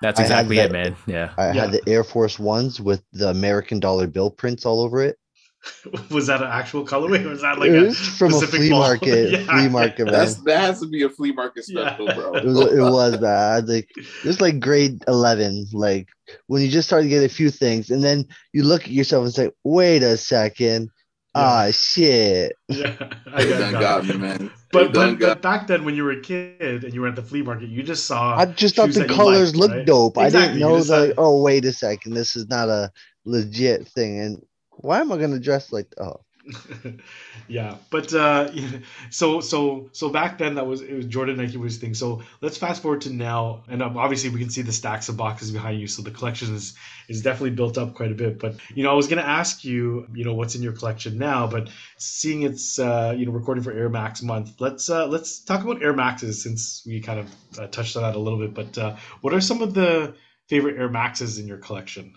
that's 0.02 0.20
I 0.20 0.22
had 0.24 0.46
exactly 0.46 0.58
it, 0.58 0.72
man. 0.72 0.96
Yeah. 1.06 1.32
I 1.36 1.46
Yeah. 1.52 1.60
had 1.62 1.72
the 1.72 1.82
Air 1.88 2.04
Force 2.04 2.38
Ones 2.38 2.80
with 2.80 3.02
the 3.12 3.28
American 3.28 3.80
dollar 3.80 4.06
bill 4.06 4.30
prints 4.30 4.64
all 4.66 4.80
over 4.80 5.02
it. 5.02 5.16
was 6.10 6.26
that 6.28 6.40
an 6.40 6.48
actual 6.48 6.86
colorway 6.86 7.22
or 7.22 7.28
was 7.28 7.42
that 7.42 7.58
like 7.58 7.68
it 7.70 7.88
a 7.88 7.92
from 7.92 8.32
a 8.32 8.40
flea 8.40 8.70
Mall. 8.70 8.80
market. 8.88 9.30
Yeah. 9.32 9.44
Flea 9.44 9.68
market, 9.68 10.04
man. 10.06 10.14
that's 10.14 10.36
that 10.44 10.58
has 10.60 10.80
to 10.80 10.86
be 10.88 11.02
a 11.02 11.10
flea 11.10 11.32
market 11.32 11.66
Yeah. 11.68 11.88
special, 11.96 12.06
bro. 12.06 12.32
It 12.34 12.44
was, 12.46 12.60
it 12.72 12.80
was 12.80 13.16
bad. 13.18 13.68
Like 13.68 13.90
it 13.96 14.24
was 14.24 14.40
like 14.40 14.58
grade 14.58 15.04
eleven. 15.06 15.66
Like 15.74 16.08
when 16.46 16.62
you 16.62 16.68
just 16.70 16.88
started 16.88 17.04
to 17.04 17.10
get 17.10 17.24
a 17.24 17.28
few 17.28 17.50
things, 17.50 17.90
and 17.90 18.02
then 18.02 18.24
you 18.54 18.62
look 18.62 18.84
at 18.84 18.90
yourself 18.90 19.24
and 19.26 19.34
say, 19.34 19.50
"Wait 19.62 20.02
a 20.02 20.16
second, 20.16 20.88
ah 21.34 21.70
shit." 21.70 22.54
yeah, 22.68 22.96
I 23.32 23.44
They 23.44 23.50
got 23.50 23.58
done 23.58 23.72
got 23.72 24.06
me, 24.06 24.16
man. 24.16 24.50
But, 24.72 24.92
but, 24.92 25.18
got 25.18 25.28
but 25.28 25.42
back 25.42 25.66
then, 25.66 25.84
when 25.84 25.94
you 25.96 26.04
were 26.04 26.12
a 26.12 26.20
kid 26.20 26.84
and 26.84 26.94
you 26.94 27.00
were 27.00 27.08
at 27.08 27.16
the 27.16 27.22
flea 27.22 27.42
market, 27.42 27.68
you 27.68 27.82
just 27.82 28.06
saw. 28.06 28.36
I 28.36 28.46
just 28.46 28.76
thought 28.76 28.90
the 28.92 29.06
colors 29.06 29.54
liked, 29.54 29.56
looked 29.56 29.74
right? 29.74 29.86
dope. 29.86 30.18
I 30.18 30.30
didn't 30.30 30.58
know 30.58 30.76
just 30.78 30.88
that. 30.90 31.08
had- 31.08 31.14
Oh, 31.18 31.42
wait 31.42 31.64
a 31.64 31.72
second, 31.72 32.14
this 32.14 32.36
is 32.36 32.48
not 32.48 32.68
a 32.68 32.90
legit 33.24 33.88
thing. 33.88 34.20
And 34.20 34.42
why 34.70 35.00
am 35.00 35.12
I 35.12 35.18
gonna 35.18 35.40
dress 35.40 35.72
like? 35.72 35.92
Oh, 35.98 36.20
yeah, 37.48 37.76
but 37.90 38.12
uh, 38.14 38.50
so 39.10 39.40
so 39.40 39.88
so 39.92 40.08
back 40.08 40.38
then 40.38 40.54
that 40.54 40.66
was 40.66 40.80
it 40.80 40.94
was 40.94 41.06
Jordan 41.06 41.36
Nike 41.36 41.56
was 41.56 41.78
thing. 41.78 41.94
So 41.94 42.22
let's 42.40 42.56
fast 42.58 42.82
forward 42.82 43.02
to 43.02 43.10
now, 43.10 43.64
and 43.68 43.82
um, 43.82 43.96
obviously 43.96 44.30
we 44.30 44.40
can 44.40 44.50
see 44.50 44.62
the 44.62 44.72
stacks 44.72 45.08
of 45.08 45.16
boxes 45.16 45.50
behind 45.50 45.80
you. 45.80 45.86
So 45.86 46.02
the 46.02 46.10
collection 46.10 46.54
is 46.54 46.74
is 47.08 47.22
definitely 47.22 47.50
built 47.50 47.78
up 47.78 47.94
quite 47.94 48.12
a 48.12 48.14
bit. 48.14 48.38
But 48.38 48.56
you 48.74 48.82
know, 48.82 48.90
I 48.90 48.94
was 48.94 49.08
gonna 49.08 49.22
ask 49.22 49.64
you, 49.64 50.06
you 50.14 50.24
know, 50.24 50.34
what's 50.34 50.54
in 50.54 50.62
your 50.62 50.72
collection 50.72 51.18
now, 51.18 51.46
but 51.46 51.70
seeing 51.98 52.42
it's 52.42 52.78
uh, 52.78 53.14
you 53.16 53.26
know 53.26 53.32
recording 53.32 53.64
for 53.64 53.72
Air 53.72 53.88
Max 53.88 54.22
month, 54.22 54.60
let's 54.60 54.88
uh, 54.90 55.06
let's 55.06 55.40
talk 55.40 55.62
about 55.62 55.82
Air 55.82 55.92
Maxes 55.92 56.42
since 56.42 56.82
we 56.86 57.00
kind 57.00 57.20
of 57.20 57.58
uh, 57.58 57.66
touched 57.66 57.96
on 57.96 58.02
that 58.02 58.16
a 58.16 58.18
little 58.18 58.38
bit. 58.38 58.54
But 58.54 58.78
uh, 58.78 58.96
what 59.20 59.34
are 59.34 59.40
some 59.40 59.62
of 59.62 59.74
the 59.74 60.14
favorite 60.48 60.78
Air 60.78 60.88
Maxes 60.88 61.38
in 61.38 61.46
your 61.46 61.58
collection? 61.58 62.14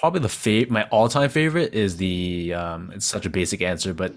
Probably 0.00 0.20
the 0.20 0.28
favorite, 0.28 0.70
my 0.70 0.84
all-time 0.90 1.28
favorite 1.30 1.74
is 1.74 1.96
the 1.96 2.54
um 2.54 2.90
it's 2.94 3.06
such 3.06 3.26
a 3.26 3.30
basic 3.30 3.60
answer 3.62 3.92
but 3.94 4.12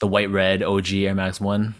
the 0.00 0.06
white 0.06 0.30
red 0.30 0.62
og 0.62 0.92
air 0.92 1.14
max 1.14 1.40
1 1.40 1.74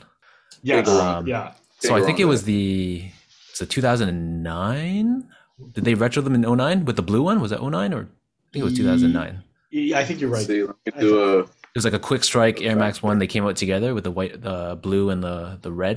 Yeah, 0.62 0.78
Um, 0.80 1.26
yeah. 1.26 1.52
so 1.80 1.94
i 1.96 2.00
think 2.06 2.18
it 2.20 2.24
was 2.34 2.42
the 2.44 3.04
it's 3.50 3.60
a 3.60 3.66
2009 3.66 5.28
did 5.72 5.84
they 5.84 5.94
retro 5.94 6.20
them 6.22 6.34
in 6.34 6.40
09 6.42 6.84
with 6.84 6.96
the 6.96 7.02
blue 7.02 7.22
one? 7.22 7.40
Was 7.40 7.50
that 7.50 7.62
09 7.62 7.94
or 7.94 8.00
i 8.02 8.48
think 8.52 8.60
it 8.62 8.64
was 8.64 8.74
2009 8.76 9.42
Yeah, 9.70 9.98
I 9.98 10.04
think 10.04 10.20
you're 10.20 10.30
right. 10.30 10.46
See, 10.46 10.62
let 10.62 10.76
me 10.86 10.92
do 11.00 11.12
a 11.22 11.40
it 11.74 11.78
was 11.78 11.84
like 11.84 11.94
a 11.94 11.98
quick 12.10 12.22
strike 12.24 12.60
air 12.62 12.76
max 12.76 13.02
1 13.02 13.18
they 13.18 13.26
came 13.34 13.44
out 13.46 13.56
together 13.56 13.94
with 13.94 14.04
the 14.04 14.10
white 14.18 14.34
the 14.42 14.78
blue 14.86 15.10
and 15.10 15.22
the 15.22 15.58
the 15.66 15.72
red. 15.84 15.96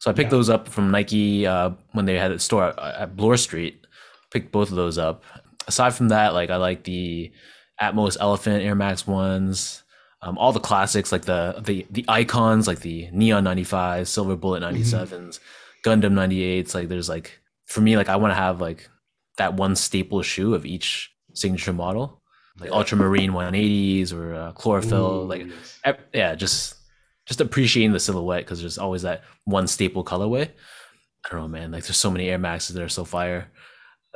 So 0.00 0.10
i 0.10 0.14
picked 0.14 0.30
Yeah. 0.32 0.36
those 0.38 0.50
up 0.56 0.68
from 0.74 0.90
nike 0.90 1.46
uh 1.46 1.70
when 1.96 2.04
they 2.08 2.16
had 2.24 2.30
a 2.32 2.38
store 2.38 2.64
at, 2.68 2.78
at 3.02 3.16
bloor 3.16 3.36
street. 3.36 3.74
Picked 4.32 4.50
both 4.58 4.70
of 4.72 4.76
those 4.82 4.96
up 5.08 5.18
aside 5.66 5.94
from 5.94 6.08
that 6.08 6.34
like 6.34 6.50
i 6.50 6.56
like 6.56 6.84
the 6.84 7.32
atmos 7.80 8.16
elephant 8.20 8.62
air 8.62 8.74
max 8.74 9.06
ones 9.06 9.82
um, 10.24 10.38
all 10.38 10.52
the 10.52 10.60
classics 10.60 11.10
like 11.10 11.22
the 11.22 11.60
the 11.64 11.86
the 11.90 12.04
icons 12.08 12.66
like 12.66 12.80
the 12.80 13.08
neon 13.12 13.44
95 13.44 14.08
silver 14.08 14.36
bullet 14.36 14.62
97s 14.62 15.40
gundam 15.84 16.12
98s 16.12 16.74
like 16.74 16.88
there's 16.88 17.08
like 17.08 17.40
for 17.66 17.80
me 17.80 17.96
like 17.96 18.08
i 18.08 18.16
want 18.16 18.30
to 18.30 18.36
have 18.36 18.60
like 18.60 18.88
that 19.38 19.54
one 19.54 19.76
staple 19.76 20.22
shoe 20.22 20.54
of 20.54 20.66
each 20.66 21.12
signature 21.34 21.72
model. 21.72 22.20
Like 22.58 22.70
ultramarine 22.70 23.32
180s 23.32 24.12
or 24.12 24.34
uh, 24.34 24.52
chlorophyll 24.52 25.22
Ooh, 25.22 25.24
like 25.24 25.46
yes. 25.46 25.80
ev- 25.84 26.00
yeah 26.12 26.34
just 26.34 26.74
just 27.24 27.40
appreciating 27.40 27.92
the 27.92 28.00
silhouette 28.00 28.44
because 28.44 28.60
there's 28.60 28.76
always 28.76 29.02
that 29.02 29.22
one 29.44 29.66
staple 29.66 30.04
colorway. 30.04 30.50
I 31.24 31.30
don't 31.30 31.40
know 31.40 31.48
man 31.48 31.72
like 31.72 31.84
there's 31.84 31.96
so 31.96 32.10
many 32.10 32.28
air 32.28 32.36
maxes 32.38 32.74
that 32.74 32.82
are 32.82 32.90
so 32.90 33.06
fire 33.06 33.50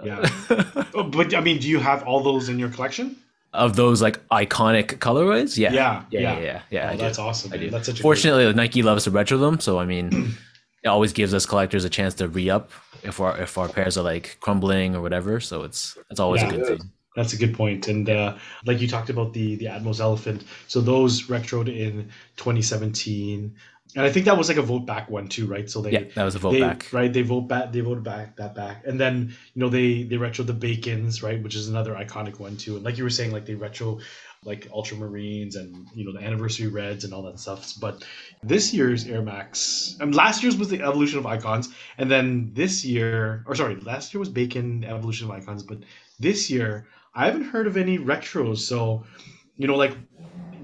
Yeah. 0.04 0.28
Oh, 0.94 1.02
but 1.04 1.34
I 1.34 1.40
mean, 1.40 1.58
do 1.58 1.68
you 1.68 1.78
have 1.78 2.02
all 2.04 2.22
those 2.22 2.48
in 2.48 2.58
your 2.58 2.68
collection? 2.70 3.16
of 3.52 3.74
those 3.76 4.02
like 4.02 4.18
iconic 4.28 4.98
colorways 4.98 5.56
yeah 5.56 5.72
Yeah, 5.72 6.02
yeah 6.10 6.20
yeah 6.20 6.20
yeah. 6.20 6.40
yeah, 6.44 6.60
yeah, 6.70 6.84
oh, 6.84 6.88
I 6.88 6.92
do. 6.92 6.98
that's 6.98 7.18
awesome. 7.18 7.52
I 7.54 7.56
do. 7.56 7.70
That's 7.70 7.86
such 7.86 8.00
a 8.00 8.02
Fortunately, 8.02 8.44
like, 8.44 8.56
Nike 8.56 8.82
loves 8.82 9.04
to 9.04 9.10
retro 9.10 9.38
them, 9.38 9.60
so 9.60 9.78
I 9.78 9.86
mean, 9.86 10.34
it 10.84 10.88
always 10.88 11.12
gives 11.14 11.32
us 11.32 11.46
collectors 11.46 11.84
a 11.84 11.88
chance 11.88 12.12
to 12.14 12.28
re 12.28 12.50
up 12.50 12.70
if 13.02 13.18
our 13.20 13.38
if 13.40 13.56
our 13.56 13.68
pairs 13.68 13.96
are 13.96 14.04
like 14.04 14.36
crumbling 14.40 14.94
or 14.94 15.00
whatever. 15.00 15.40
So 15.40 15.62
it's 15.62 15.96
it's 16.10 16.20
always 16.20 16.42
Yeah. 16.42 16.48
a 16.48 16.52
good 16.56 16.66
thing. 16.66 16.90
That's 17.14 17.32
a 17.32 17.36
good 17.38 17.54
point. 17.54 17.88
And 17.88 18.10
uh, 18.10 18.36
like 18.66 18.78
you 18.82 18.88
talked 18.88 19.08
about 19.08 19.32
the 19.32 19.54
the 19.56 19.66
Atmos 19.66 20.00
Elephant, 20.00 20.44
so 20.68 20.82
those 20.82 21.22
retroed 21.28 21.68
in 21.74 22.10
2017, 22.36 23.54
and 23.96 24.04
I 24.04 24.10
think 24.10 24.26
that 24.26 24.36
was 24.36 24.48
like 24.48 24.58
a 24.58 24.62
vote 24.62 24.84
back 24.84 25.08
one 25.08 25.26
too, 25.26 25.46
right? 25.46 25.68
So 25.68 25.80
they 25.80 25.92
Yeah, 25.92 26.04
that 26.14 26.24
was 26.24 26.34
a 26.34 26.38
vote 26.38 26.52
they, 26.52 26.60
back. 26.60 26.86
right? 26.92 27.10
They 27.10 27.22
vote 27.22 27.48
back. 27.48 27.72
They 27.72 27.80
voted 27.80 28.04
back 28.04 28.36
that 28.36 28.54
back, 28.54 28.82
and 28.86 29.00
then 29.00 29.34
you 29.54 29.60
know 29.60 29.70
they 29.70 30.02
they 30.02 30.18
retro 30.18 30.44
the 30.44 30.52
Bacons, 30.52 31.22
right? 31.22 31.42
Which 31.42 31.56
is 31.56 31.68
another 31.68 31.94
iconic 31.94 32.38
one 32.38 32.58
too. 32.58 32.76
And 32.76 32.84
like 32.84 32.98
you 32.98 33.04
were 33.04 33.10
saying, 33.10 33.32
like 33.32 33.46
they 33.46 33.54
retro 33.54 34.00
like 34.44 34.68
Ultramarines 34.68 35.56
and 35.56 35.88
you 35.94 36.04
know 36.04 36.12
the 36.12 36.24
Anniversary 36.24 36.68
Reds 36.68 37.04
and 37.04 37.14
all 37.14 37.22
that 37.22 37.40
stuff. 37.40 37.72
But 37.80 38.04
this 38.42 38.74
year's 38.74 39.06
Air 39.06 39.22
Max, 39.22 39.96
and 39.98 40.14
last 40.14 40.42
year's 40.42 40.58
was 40.58 40.68
the 40.68 40.82
Evolution 40.82 41.18
of 41.18 41.24
Icons, 41.26 41.74
and 41.96 42.10
then 42.10 42.50
this 42.52 42.84
year, 42.84 43.44
or 43.46 43.54
sorry, 43.54 43.76
last 43.76 44.12
year 44.12 44.18
was 44.18 44.28
Bacon 44.28 44.84
Evolution 44.84 45.26
of 45.26 45.30
Icons, 45.32 45.62
but 45.62 45.78
this 46.20 46.50
year 46.50 46.86
I 47.14 47.24
haven't 47.26 47.44
heard 47.44 47.66
of 47.66 47.78
any 47.78 47.98
retros. 47.98 48.58
So 48.58 49.04
you 49.56 49.66
know, 49.66 49.76
like 49.76 49.96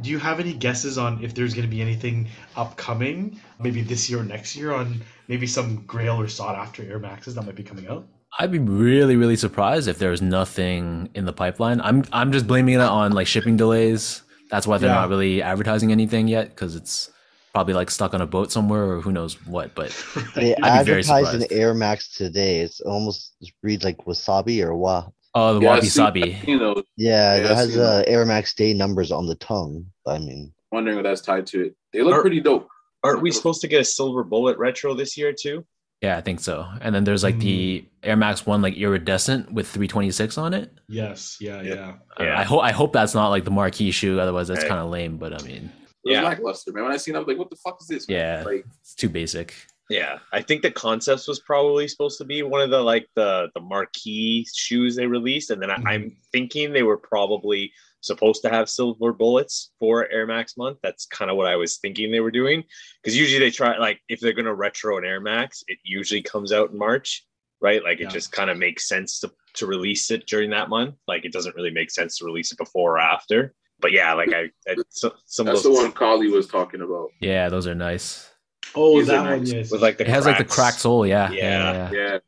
do 0.03 0.11
you 0.11 0.19
have 0.19 0.41
any 0.41 0.53
guesses 0.53 0.99
on 0.99 1.23
if 1.23 1.35
there's 1.35 1.55
going 1.55 1.67
to 1.67 1.71
be 1.71 1.81
anything 1.81 2.29
upcoming, 2.57 3.41
maybe 3.61 3.83
this 3.83 4.09
year 4.11 4.21
or 4.21 4.25
next 4.25 4.57
year, 4.57 4.73
on 4.73 5.03
maybe 5.29 5.47
some 5.47 5.85
Grail 5.87 6.21
or 6.21 6.29
sought 6.29 6.57
after 6.57 6.83
Air 6.83 6.99
Maxes 6.99 7.35
that 7.35 7.43
might 7.45 7.55
be 7.55 7.63
coming 7.63 7.89
out? 7.89 8.07
I'd 8.39 8.51
be 8.51 8.59
really, 8.59 9.17
really 9.17 9.37
surprised 9.37 9.89
if 9.89 9.99
there's 9.99 10.23
nothing 10.23 11.11
in 11.15 11.25
the 11.27 11.33
pipeline. 11.33 11.81
I'm 11.83 12.05
I'm 12.13 12.33
just 12.33 12.47
blaming 12.47 12.75
it 12.75 12.81
on 12.81 13.13
like 13.13 13.27
shipping 13.27 13.57
delays. 13.57 14.23
That's 14.51 14.67
why 14.67 14.79
they're 14.79 14.89
Yeah. 14.91 14.95
not 14.97 15.09
really 15.11 15.43
advertising 15.43 15.93
anything 15.93 16.29
yet 16.29 16.49
because 16.51 16.75
it's 16.77 17.11
probably 17.53 17.75
like 17.75 17.91
stuck 17.91 18.15
on 18.15 18.23
a 18.23 18.27
boat 18.27 18.51
somewhere 18.51 18.85
or 18.85 19.01
who 19.03 19.13
knows 19.13 19.35
what. 19.47 19.75
But 19.75 19.91
They 20.35 20.57
I'd 20.63 20.87
be 20.87 20.93
very 20.93 21.03
advertised 21.03 21.35
an. 21.35 21.47
Air 21.51 21.75
Max 21.75 22.09
today. 22.17 22.61
It's 22.61 22.81
almost 22.81 23.35
reads 23.63 23.85
like 23.85 23.99
wasabi 24.07 24.63
or 24.65 24.75
wa. 24.75 25.09
Oh, 25.35 25.55
the 25.55 25.61
Yeah, 25.61 25.69
wabi 25.75 25.87
sabi. 25.87 26.39
You 26.47 26.59
know, 26.59 26.83
Yeah, 26.97 27.37
Yeah, 27.37 27.51
it 27.51 27.57
has 27.57 27.77
uh. 27.77 28.03
Air 28.07 28.25
Max 28.25 28.55
Day 28.55 28.75
numbers 28.75 29.11
on 29.13 29.27
the 29.27 29.35
tongue. 29.37 29.87
I 30.07 30.19
mean, 30.19 30.53
wondering 30.71 30.97
what 30.97 31.05
that's 31.05 31.21
tied 31.21 31.47
to 31.49 31.67
it. 31.67 31.77
They 31.93 32.03
look 32.03 32.15
Are- 32.15 32.21
pretty 32.23 32.41
dope. 32.41 32.69
Aren't 33.05 33.21
we 33.23 33.33
supposed 33.33 33.61
to 33.63 33.69
get 33.69 33.81
a 33.81 33.85
silver 33.85 34.23
bullet 34.23 34.57
retro 34.59 34.95
this 34.95 35.17
year 35.17 35.33
too? 35.33 35.65
Yeah, 36.03 36.17
I 36.17 36.21
think 36.21 36.41
so. 36.41 36.67
And 36.81 36.95
then 36.95 37.05
there's 37.05 37.23
like 37.23 37.39
the 37.39 37.85
Air 38.03 38.17
Max 38.17 38.45
One 38.47 38.61
like 38.63 38.75
iridescent 38.77 39.53
with 39.53 39.69
326 39.69 40.37
on 40.39 40.53
it. 40.55 40.73
Yes, 40.89 41.37
yeah, 41.41 41.63
Yeah. 41.63 41.75
yeah. 41.75 41.93
I- 42.17 42.25
Yeah. 42.25 42.39
I 42.41 42.43
hope 42.45 42.63
I 42.63 42.73
hope 42.73 42.93
that's 42.93 43.15
not 43.15 43.29
like 43.29 43.45
the 43.45 43.51
marquee 43.53 43.91
shoe. 43.91 44.19
Otherwise, 44.21 44.49
that's 44.49 44.63
Right. 44.63 44.69
kind 44.69 44.81
of 44.81 44.91
lame. 44.91 45.17
But 45.19 45.33
I 45.41 45.45
mean, 45.45 45.71
It 46.05 46.09
was 46.09 46.15
Yeah. 46.15 46.23
lackluster, 46.23 46.73
man. 46.73 46.83
When 46.85 46.93
I 46.93 46.97
seen 46.97 47.15
it, 47.15 47.19
I 47.19 47.21
was 47.21 47.29
like, 47.29 47.39
what 47.39 47.51
the 47.51 47.57
fuck 47.57 47.79
is 47.81 47.87
this? 47.87 48.09
man? 48.09 48.19
Yeah. 48.19 48.43
Like, 48.45 48.65
it's 48.81 48.95
too 48.97 49.09
basic. 49.09 49.55
Yeah, 49.93 50.21
I 50.33 50.41
think 50.41 50.63
the 50.63 50.71
concepts 50.71 51.29
was 51.29 51.41
probably 51.41 51.87
supposed 51.87 52.17
to 52.17 52.25
be 52.25 52.43
one 52.43 52.63
of 52.63 52.71
the 52.71 52.81
like 52.81 53.07
the 53.15 53.51
the 53.55 53.61
marquee 53.61 54.47
shoes 54.55 54.97
they 54.97 55.07
released, 55.07 55.51
and 55.51 55.61
then 55.61 55.71
I, 55.71 55.75
I'm 55.75 56.03
mm-hmm. 56.03 56.09
thinking 56.33 56.73
they 56.73 56.83
were 56.83 56.97
probably 56.97 57.73
supposed 58.01 58.41
to 58.43 58.49
have 58.49 58.71
silver 58.71 59.13
bullets 59.13 59.71
for 59.79 60.09
Air 60.09 60.27
Max 60.27 60.57
month. 60.57 60.79
That's 60.83 61.05
kind 61.05 61.31
of 61.31 61.37
what 61.37 61.47
I 61.47 61.57
was 61.57 61.77
thinking 61.77 62.11
they 62.11 62.21
were 62.21 62.31
doing, 62.31 62.65
because 63.03 63.19
usually 63.19 63.39
they 63.39 63.51
try 63.51 63.77
like 63.77 64.01
if 64.09 64.19
they're 64.19 64.33
gonna 64.33 64.55
retro 64.55 64.97
an 64.97 65.05
Air 65.05 65.21
Max, 65.21 65.63
it 65.69 65.77
usually 65.85 66.23
comes 66.23 66.53
out 66.53 66.71
in 66.71 66.79
March, 66.79 67.27
right? 67.61 67.85
Like 67.85 68.01
it 68.01 68.09
just 68.09 68.33
kind 68.33 68.49
of 68.49 68.57
makes 68.57 68.89
sense 68.89 69.21
to 69.21 69.31
to 69.57 69.67
release 69.67 70.11
it 70.11 70.27
during 70.27 70.49
that 70.51 70.71
month. 70.71 70.95
Like 71.07 71.27
it 71.27 71.33
doesn't 71.33 71.55
really 71.55 71.71
make 71.71 71.91
sense 71.91 72.17
to 72.17 72.25
release 72.25 72.51
it 72.51 72.57
before 72.57 72.93
or 72.93 72.99
after. 72.99 73.53
But 73.79 73.93
yeah, 73.93 74.15
like 74.15 74.33
I, 74.33 74.49
I 74.67 74.77
so, 74.89 75.13
some 75.27 75.45
that's 75.45 75.59
of 75.59 75.65
the 75.65 75.73
one 75.73 75.93
Collie 75.93 76.29
was 76.29 76.47
talking 76.47 76.81
about. 76.81 77.11
Yeah, 77.21 77.51
those 77.51 77.67
are 77.67 77.75
nice. 77.75 78.32
Oh, 78.75 78.99
These 78.99 79.09
are 79.11 79.23
that 79.25 79.31
one, 79.31 79.47
yes. 79.47 79.71
with 79.71 79.83
like 79.83 79.99
the 79.99 80.05
It 80.05 80.11
has 80.11 80.25
like 80.27 80.39
the 80.39 80.45
cracked 80.45 80.81
sole. 80.81 81.07
Yeah, 81.07 81.31
yeah, 81.31 81.37
Yeah. 81.43 81.73
yeah. 81.73 81.91
Yeah, 82.13 82.19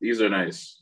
these 0.00 0.20
are 0.20 0.28
nice. 0.28 0.80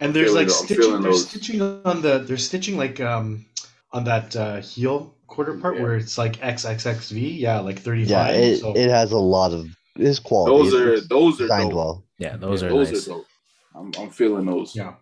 and 0.00 0.12
there's 0.14 0.34
like 0.34 0.48
it, 0.48 0.50
stitching. 0.50 0.76
feeling 0.76 1.02
There's 1.02 1.16
those. 1.22 1.28
stitching 1.28 1.60
on 1.62 2.02
the. 2.02 2.18
They're 2.18 2.36
stitching 2.36 2.76
like 2.76 3.00
um 3.00 3.44
on 3.92 4.04
that 4.04 4.34
uh, 4.34 4.60
heel 4.60 5.14
quarter 5.28 5.54
part 5.58 5.76
Yeah. 5.76 5.82
where 5.82 5.96
it's 5.96 6.18
like 6.18 6.36
XXXV. 6.40 7.38
Yeah, 7.38 7.60
like 7.60 7.78
35. 7.78 8.08
yeah, 8.10 8.28
it, 8.28 8.58
so 8.58 8.72
it 8.74 8.90
has 8.90 9.12
a 9.12 9.18
lot 9.18 9.52
of 9.52 9.66
it's 9.96 10.18
quality. 10.18 10.70
Those 10.70 10.74
are 10.74 11.00
those 11.00 11.40
are 11.40 11.44
designed 11.44 11.70
dope. 11.70 11.76
well. 11.76 12.04
Yeah, 12.18 12.36
those 12.36 12.62
Yeah, 12.62 12.68
are 12.68 12.70
those 12.72 12.90
nice. 12.92 13.06
are 13.06 13.10
dope. 13.10 13.26
I'm, 13.76 13.92
I'm 13.98 14.10
feeling 14.10 14.46
those. 14.46 14.74
yeah. 14.74 14.94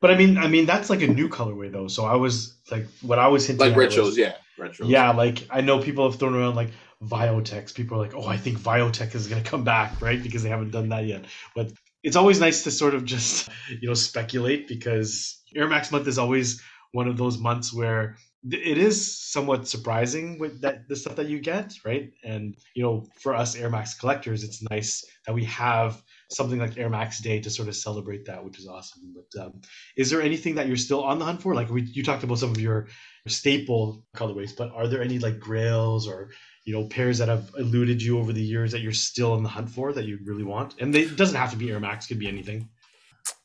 But 0.00 0.10
I 0.10 0.16
mean, 0.18 0.36
I 0.36 0.48
mean 0.48 0.66
that's 0.66 0.90
like 0.90 1.00
a 1.02 1.06
new 1.06 1.28
colorway 1.30 1.72
though. 1.72 1.88
So 1.88 2.04
I 2.04 2.14
was 2.16 2.56
like, 2.70 2.86
what 3.00 3.18
I 3.18 3.26
was 3.28 3.46
hinting 3.46 3.66
Like 3.72 3.74
retros, 3.76 4.04
was- 4.04 4.18
yeah, 4.18 4.34
retros. 4.58 4.88
Yeah, 4.88 5.10
like 5.12 5.46
I 5.50 5.62
know 5.62 5.78
people 5.78 6.08
have 6.10 6.18
thrown 6.20 6.34
around 6.34 6.56
like 6.56 6.68
Viotech. 7.02 7.74
People 7.74 7.98
are 7.98 8.02
like, 8.02 8.14
oh, 8.14 8.26
I 8.26 8.36
think 8.36 8.58
Viotech 8.58 9.14
is 9.14 9.26
going 9.26 9.42
to 9.42 9.48
come 9.48 9.64
back, 9.64 10.00
right? 10.00 10.22
Because 10.22 10.42
they 10.42 10.48
haven't 10.48 10.70
done 10.70 10.88
that 10.90 11.06
yet. 11.06 11.24
But 11.54 11.72
it's 12.02 12.16
always 12.16 12.40
nice 12.40 12.64
to 12.64 12.70
sort 12.70 12.94
of 12.94 13.04
just, 13.04 13.48
you 13.80 13.88
know, 13.88 13.94
speculate 13.94 14.68
because 14.68 15.40
Air 15.54 15.68
Max 15.68 15.90
month 15.90 16.06
is 16.06 16.18
always 16.18 16.62
one 16.92 17.08
of 17.08 17.16
those 17.16 17.38
months 17.38 17.74
where 17.74 18.16
it 18.50 18.76
is 18.76 19.18
somewhat 19.18 19.66
surprising 19.66 20.38
with 20.38 20.60
that 20.60 20.86
the 20.88 20.96
stuff 20.96 21.16
that 21.16 21.28
you 21.28 21.40
get, 21.40 21.72
right? 21.84 22.12
And 22.22 22.54
you 22.74 22.82
know, 22.82 23.06
for 23.20 23.34
us 23.34 23.56
Air 23.56 23.70
Max 23.70 23.94
collectors, 23.94 24.44
it's 24.44 24.62
nice 24.70 25.02
that 25.26 25.34
we 25.34 25.44
have 25.44 26.02
something 26.30 26.58
like 26.58 26.76
Air 26.76 26.90
Max 26.90 27.20
Day 27.20 27.40
to 27.40 27.50
sort 27.50 27.68
of 27.68 27.76
celebrate 27.76 28.26
that, 28.26 28.44
which 28.44 28.58
is 28.58 28.68
awesome. 28.68 29.14
But 29.14 29.42
um, 29.42 29.60
is 29.96 30.10
there 30.10 30.20
anything 30.20 30.56
that 30.56 30.66
you're 30.66 30.76
still 30.76 31.02
on 31.02 31.18
the 31.18 31.24
hunt 31.24 31.40
for? 31.40 31.54
Like 31.54 31.70
we, 31.70 31.82
you 31.82 32.04
talked 32.04 32.22
about 32.22 32.38
some 32.38 32.50
of 32.50 32.60
your 32.60 32.88
staple 33.26 34.04
colorways, 34.14 34.54
but 34.56 34.70
are 34.74 34.88
there 34.88 35.02
any 35.02 35.18
like 35.18 35.40
grails 35.40 36.06
or 36.06 36.30
you 36.64 36.72
know 36.72 36.84
pairs 36.84 37.18
that 37.18 37.28
have 37.28 37.50
eluded 37.58 38.02
you 38.02 38.18
over 38.18 38.32
the 38.32 38.42
years 38.42 38.72
that 38.72 38.80
you're 38.80 38.92
still 38.92 39.32
on 39.32 39.42
the 39.42 39.48
hunt 39.48 39.68
for 39.70 39.92
that 39.92 40.04
you 40.06 40.18
really 40.24 40.44
want? 40.44 40.74
And 40.80 40.94
they, 40.94 41.02
it 41.02 41.16
doesn't 41.16 41.36
have 41.36 41.50
to 41.50 41.56
be 41.56 41.70
Air 41.70 41.80
Max; 41.80 42.06
could 42.06 42.18
be 42.18 42.28
anything. 42.28 42.68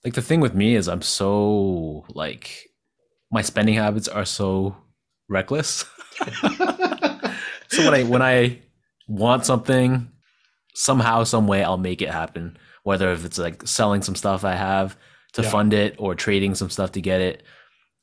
Like 0.04 0.14
the 0.14 0.22
thing 0.22 0.40
with 0.40 0.54
me 0.56 0.76
is 0.76 0.88
I'm 0.88 1.02
so 1.02 2.06
like 2.10 2.70
my 3.32 3.42
spending 3.42 3.76
habits 3.76 4.08
are 4.08 4.26
so 4.26 4.76
reckless. 5.28 5.86
so 7.68 7.84
when 7.86 7.94
I 7.94 8.04
when 8.04 8.22
I 8.22 8.60
want 9.08 9.46
something, 9.46 10.10
somehow, 10.74 11.24
some 11.24 11.48
way, 11.48 11.64
I'll 11.64 11.78
make 11.78 12.02
it 12.02 12.10
happen. 12.10 12.58
Whether 12.84 13.12
if 13.12 13.26
it's 13.26 13.38
like 13.38 13.68
selling 13.68 14.02
some 14.02 14.16
stuff 14.16 14.44
I 14.44 14.56
have 14.56 14.98
to 15.34 15.44
Yeah. 15.44 15.50
fund 15.52 15.74
it 15.74 15.96
or 16.00 16.16
trading 16.16 16.56
some 16.56 16.70
stuff 16.70 16.92
to 16.94 17.02
get 17.02 17.22
it. 17.22 17.44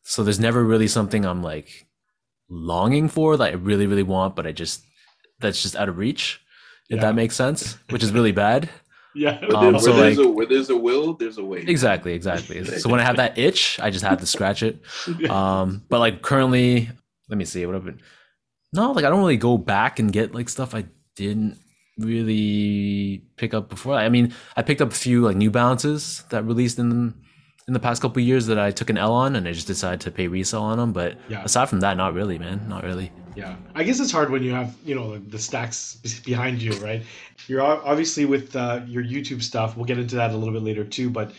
So 0.04 0.22
there's 0.22 0.38
never 0.38 0.62
really 0.62 0.86
something 0.86 1.24
I'm 1.24 1.42
like 1.42 1.86
longing 2.48 3.08
for 3.08 3.36
that 3.36 3.50
I 3.52 3.54
really, 3.54 3.86
really 3.86 4.04
want, 4.04 4.36
but 4.36 4.46
I 4.46 4.52
just 4.52 4.84
that's 5.40 5.62
just 5.62 5.76
out 5.76 5.88
of 5.88 5.98
reach. 5.98 6.40
If 6.88 6.96
Yeah. 6.96 7.02
that 7.02 7.14
makes 7.14 7.34
sense, 7.34 7.78
which 7.90 8.02
is 8.02 8.12
really 8.12 8.32
bad. 8.32 8.68
yeah. 9.14 9.40
Where, 9.40 9.56
Um, 9.56 9.72
there- 9.72 9.80
so, 9.80 9.90
where 9.92 10.00
there's 10.02 10.18
like- 10.18 10.26
a, 10.26 10.30
where 10.30 10.46
there's 10.46 10.70
a 10.70 10.76
will, 10.76 11.14
there's 11.14 11.38
a 11.38 11.44
way. 11.44 11.60
Exactly, 11.66 12.12
exactly. 12.12 12.62
So 12.80 12.88
when 12.88 13.00
I 13.00 13.04
have 13.04 13.16
that 13.16 13.36
itch, 13.38 13.78
I 13.82 13.90
just 13.90 14.04
have 14.04 14.20
to 14.20 14.26
scratch 14.26 14.62
it. 14.62 14.80
Um, 15.30 15.82
but 15.88 15.98
like 15.98 16.22
currently, 16.22 16.88
let 17.28 17.38
me 17.38 17.44
see 17.44 17.64
what 17.66 17.74
I've 17.74 17.84
been. 17.84 18.00
No, 18.72 18.92
like 18.92 19.04
I 19.04 19.10
don't 19.10 19.20
really 19.20 19.36
go 19.36 19.58
back 19.58 19.98
and 19.98 20.12
get 20.12 20.34
like 20.34 20.48
stuff 20.48 20.74
I 20.74 20.84
didn't 21.16 21.58
really 21.98 23.22
pick 23.36 23.54
up 23.54 23.68
before. 23.68 23.94
I 23.94 24.08
mean, 24.08 24.32
I 24.56 24.62
picked 24.62 24.80
up 24.80 24.90
a 24.92 24.94
few 24.94 25.22
like 25.22 25.36
New 25.36 25.50
Balances 25.50 26.24
that 26.30 26.44
released 26.44 26.78
in 26.78 27.14
in 27.68 27.72
the 27.74 27.80
past 27.80 28.00
couple 28.02 28.22
of 28.22 28.26
years 28.28 28.46
that 28.46 28.58
I 28.60 28.70
took 28.70 28.90
an 28.90 28.98
L 28.98 29.12
on, 29.12 29.34
and 29.34 29.48
I 29.48 29.52
just 29.52 29.66
decided 29.66 30.00
to 30.02 30.10
pay 30.12 30.28
resale 30.28 30.62
on 30.62 30.78
them. 30.78 30.92
But 30.92 31.18
Yeah. 31.28 31.42
aside 31.42 31.68
from 31.68 31.80
that, 31.80 31.96
not 31.96 32.14
really, 32.14 32.38
man, 32.38 32.68
not 32.68 32.84
really. 32.84 33.10
Yeah, 33.36 33.56
I 33.74 33.84
guess 33.84 34.00
it's 34.00 34.10
hard 34.10 34.30
when 34.30 34.42
you 34.42 34.52
have 34.52 34.74
you 34.84 34.94
know 34.94 35.18
the 35.18 35.38
stacks 35.38 35.96
behind 36.24 36.62
you, 36.62 36.72
right? 36.76 37.02
You're 37.48 37.62
obviously 37.62 38.24
with 38.24 38.56
uh, 38.56 38.80
your 38.86 39.04
YouTube 39.04 39.42
stuff. 39.42 39.76
We'll 39.76 39.84
get 39.84 39.98
into 39.98 40.16
that 40.16 40.32
a 40.32 40.36
little 40.36 40.54
bit 40.54 40.62
later 40.62 40.84
too. 40.84 41.10
But 41.10 41.32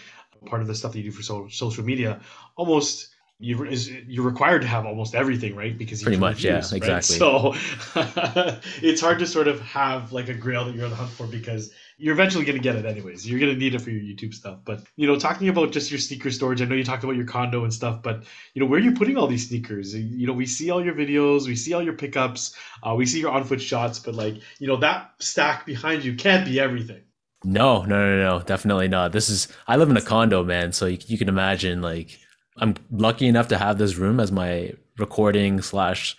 part 0.46 0.62
of 0.62 0.68
the 0.68 0.76
stuff 0.76 0.94
that 0.94 1.00
you 1.00 1.06
do 1.06 1.12
for 1.12 1.24
so- 1.24 1.48
social 1.50 1.84
media, 1.84 2.22
almost 2.56 3.10
you 3.40 3.66
is 3.66 3.90
you're 3.90 4.26
required 4.26 4.62
to 4.62 4.68
have 4.68 4.86
almost 4.86 5.16
everything, 5.16 5.56
right? 5.56 5.78
Because 5.78 6.02
you 6.02 6.06
Pretty 6.06 6.20
much, 6.20 6.44
yeah, 6.44 6.56
right? 6.56 6.74
exactly. 6.74 7.18
So 7.18 7.54
it's 8.82 9.02
hard 9.02 9.20
to 9.20 9.28
sort 9.28 9.48
of 9.48 9.60
have 9.62 10.12
like 10.12 10.30
a 10.30 10.34
grail 10.34 10.66
that 10.66 10.76
you're 10.76 10.86
on 10.86 10.92
the 10.92 10.96
hunt 10.96 11.12
for 11.12 11.28
because 11.28 11.72
you're 12.00 12.14
eventually 12.14 12.46
going 12.46 12.58
to 12.58 12.62
get 12.64 12.76
it 12.76 12.86
anyways. 12.86 13.28
You're 13.28 13.40
going 13.40 13.54
to 13.54 13.58
need 13.58 13.74
it 13.74 13.82
for 13.82 13.90
your 13.90 14.02
YouTube 14.02 14.34
stuff. 14.34 14.60
But 14.64 14.84
you 14.96 15.08
know, 15.08 15.18
talking 15.18 15.50
about 15.50 15.72
just 15.72 15.90
your 15.90 16.00
sneaker 16.00 16.30
storage, 16.30 16.62
I 16.62 16.66
know 16.66 16.76
you 16.76 16.84
talked 16.84 17.04
about 17.04 17.16
your 17.16 17.26
condo 17.26 17.64
and 17.64 17.74
stuff, 17.74 18.04
but 18.04 18.24
you 18.54 18.62
know, 18.62 18.68
where 18.68 18.80
are 18.80 18.84
you 18.84 18.92
putting 18.94 19.18
all 19.18 19.28
these 19.28 19.50
sneakers? 19.50 19.96
You 19.96 20.28
know, 20.28 20.34
we 20.34 20.46
see 20.46 20.70
all 20.70 20.84
your 20.84 20.94
videos, 20.94 21.48
we 21.48 21.56
see 21.56 21.74
all 21.74 21.82
your 21.82 21.94
pickups, 21.94 22.56
uh, 22.84 22.94
we 22.94 23.06
see 23.06 23.20
your 23.20 23.32
on 23.32 23.44
foot 23.44 23.62
shots, 23.62 24.00
but 24.00 24.14
like, 24.14 24.36
you 24.60 24.68
know, 24.68 24.78
that 24.78 25.12
stack 25.20 25.66
behind 25.66 26.04
you 26.04 26.16
can't 26.16 26.46
be 26.46 26.60
everything. 26.60 27.02
No, 27.44 27.84
no, 27.84 28.18
no, 28.18 28.18
no, 28.18 28.44
definitely 28.44 28.88
not. 28.88 29.12
This 29.12 29.30
is 29.30 29.48
I 29.68 29.78
live 29.78 29.90
in 29.90 29.98
a 29.98 30.02
condo, 30.02 30.44
man, 30.44 30.72
so 30.74 30.86
you, 30.86 31.00
you 31.08 31.18
can 31.18 31.30
imagine 31.30 31.82
like 31.82 32.20
I'm 32.58 32.76
lucky 32.92 33.28
enough 33.28 33.48
to 33.50 33.58
have 33.58 33.78
this 33.78 33.96
room 33.96 34.20
as 34.20 34.32
my 34.32 34.74
recording 35.00 35.62
slash 35.62 36.16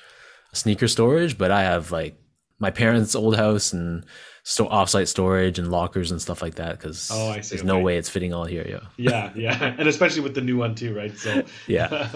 sneaker 0.52 0.88
storage, 0.88 1.38
but 1.38 1.50
I 1.50 1.62
have 1.62 1.92
like 1.92 2.16
my 2.58 2.70
parents' 2.70 3.14
old 3.14 3.36
house 3.36 3.72
and 3.72 4.04
so 4.50 4.66
offsite 4.68 5.08
storage 5.08 5.58
and 5.58 5.70
lockers 5.70 6.10
and 6.10 6.20
stuff 6.22 6.40
like 6.40 6.54
that 6.54 6.78
because 6.78 7.10
Oh, 7.12 7.30
I 7.30 7.40
see, 7.42 7.56
there's 7.56 7.64
no 7.66 7.78
way 7.80 7.98
it's 7.98 8.08
fitting 8.08 8.32
all 8.32 8.44
here. 8.44 8.64
Yeah, 8.68 8.80
Yeah, 8.96 9.32
yeah, 9.60 9.74
and 9.78 9.88
especially 9.88 10.22
with 10.22 10.34
the 10.34 10.40
new 10.40 10.56
one 10.56 10.74
too, 10.74 10.94
right? 10.96 11.16
So 11.16 11.42
yeah, 11.66 12.08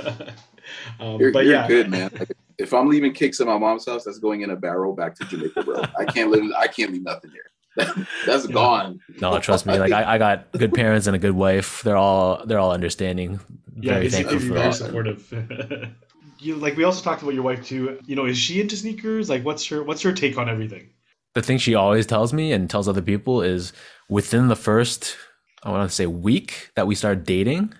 um, 1.01 1.21
You're, 1.21 1.31
but 1.33 1.45
you're 1.45 1.55
yeah, 1.55 1.69
good, 1.69 1.91
man. 1.91 2.11
Like, 2.19 2.33
if 2.59 2.73
I'm 2.73 2.89
leaving 2.89 3.13
kicks 3.13 3.41
in 3.41 3.47
my 3.49 3.59
mom's 3.59 3.87
house, 3.87 4.05
that's 4.05 4.19
going 4.19 4.43
in 4.43 4.51
a 4.51 4.57
barrel 4.57 4.95
back 4.95 5.15
to 5.17 5.25
Jamaica, 5.27 5.63
bro. 5.63 5.83
I 5.99 6.05
can't 6.07 6.31
live. 6.31 6.45
I 6.57 6.69
can't 6.69 6.93
leave 6.93 7.03
nothing 7.03 7.31
here. 7.33 8.07
that's 8.27 8.47
Yeah. 8.47 8.53
gone. 8.53 9.01
no, 9.21 9.39
trust 9.39 9.67
me. 9.67 9.79
Like 9.79 9.93
I, 9.93 10.15
I 10.15 10.19
got 10.19 10.51
good 10.53 10.73
parents 10.75 11.07
and 11.07 11.17
a 11.17 11.19
good 11.19 11.33
wife. 11.33 11.83
They're 11.83 11.97
all 11.97 12.45
they're 12.47 12.59
all 12.59 12.73
understanding. 12.73 13.41
yeah, 13.81 13.95
Very 13.95 14.09
they 14.09 14.11
seem 14.11 14.27
thankful 14.29 14.49
for 14.49 14.55
very 14.55 14.69
that. 14.69 14.75
supportive. 14.75 15.95
you 16.39 16.57
like 16.57 16.77
we 16.77 16.85
also 16.85 17.03
talked 17.03 17.23
about 17.23 17.35
your 17.35 17.43
wife 17.45 17.65
too. 17.65 17.99
You 18.07 18.17
know, 18.17 18.25
is 18.27 18.39
she 18.39 18.61
into 18.61 18.77
sneakers? 18.77 19.29
Like, 19.29 19.45
what's 19.45 19.67
her 19.67 19.83
what's 19.83 20.03
her 20.03 20.13
take 20.13 20.39
on 20.39 20.49
everything? 20.49 20.91
The 21.35 21.43
thing 21.43 21.59
she 21.59 21.75
always 21.75 22.07
tells 22.07 22.33
me 22.33 22.53
and 22.53 22.69
tells 22.69 22.89
other 22.89 23.03
people 23.03 23.43
is 23.43 23.73
within 24.09 24.49
the 24.49 24.57
first 24.57 25.17
I 25.63 25.71
want 25.71 25.89
to 25.89 25.95
say 25.95 26.07
week 26.07 26.71
that 26.75 26.87
we 26.87 26.95
started 26.95 27.25
dating, 27.25 27.73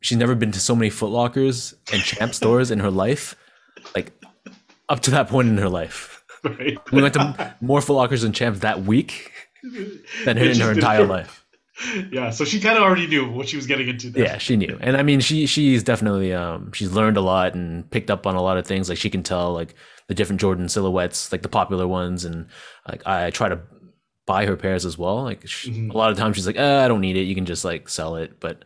she's 0.00 0.18
never 0.18 0.34
been 0.34 0.52
to 0.52 0.60
so 0.60 0.74
many 0.74 0.90
Footlockers 0.90 1.74
and 1.92 2.02
Champ 2.02 2.34
stores 2.40 2.70
in 2.70 2.80
her 2.80 2.90
life, 2.90 3.36
like 3.94 4.12
up 4.88 5.00
to 5.00 5.10
that 5.12 5.28
point 5.28 5.48
in 5.48 5.58
her 5.58 5.68
life. 5.68 6.24
Right? 6.42 6.76
We 6.92 7.00
went 7.00 7.14
to 7.14 7.56
more 7.60 7.80
Footlockers 7.80 8.24
and 8.24 8.34
Champs 8.34 8.60
that 8.60 8.82
week 8.82 9.32
than 10.24 10.38
It's 10.38 10.58
in 10.58 10.64
her 10.64 10.72
entire 10.72 11.06
life. 11.06 11.43
Yeah, 12.12 12.30
so 12.30 12.44
she 12.44 12.60
kind 12.60 12.76
of 12.76 12.84
already 12.84 13.06
knew 13.06 13.28
what 13.30 13.48
she 13.48 13.56
was 13.56 13.66
getting 13.66 13.88
into. 13.88 14.10
There. 14.10 14.24
Yeah, 14.24 14.38
she 14.38 14.56
knew, 14.56 14.78
and 14.80 14.96
I 14.96 15.02
mean, 15.02 15.20
she 15.20 15.46
she's 15.46 15.82
definitely 15.82 16.32
um 16.32 16.72
she's 16.72 16.92
learned 16.92 17.16
a 17.16 17.20
lot 17.20 17.54
and 17.54 17.90
picked 17.90 18.10
up 18.10 18.26
on 18.26 18.36
a 18.36 18.42
lot 18.42 18.56
of 18.58 18.66
things. 18.66 18.88
Like 18.88 18.98
she 18.98 19.10
can 19.10 19.22
tell 19.22 19.52
like 19.52 19.74
the 20.08 20.14
different 20.14 20.40
Jordan 20.40 20.68
silhouettes, 20.68 21.32
like 21.32 21.42
the 21.42 21.48
popular 21.48 21.86
ones, 21.88 22.24
and 22.24 22.46
like 22.88 23.04
I 23.06 23.30
try 23.30 23.48
to 23.48 23.60
buy 24.26 24.46
her 24.46 24.56
pairs 24.56 24.86
as 24.86 24.96
well. 24.96 25.22
Like 25.24 25.46
she, 25.48 25.70
Mhm. 25.70 25.92
a 25.92 25.96
lot 25.96 26.10
of 26.12 26.16
times 26.16 26.36
she's 26.36 26.46
like, 26.46 26.58
uh, 26.58 26.82
I 26.84 26.88
don't 26.88 27.00
need 27.00 27.16
it. 27.16 27.22
You 27.24 27.34
can 27.34 27.46
just 27.46 27.64
like 27.64 27.88
sell 27.88 28.16
it, 28.16 28.38
but. 28.40 28.64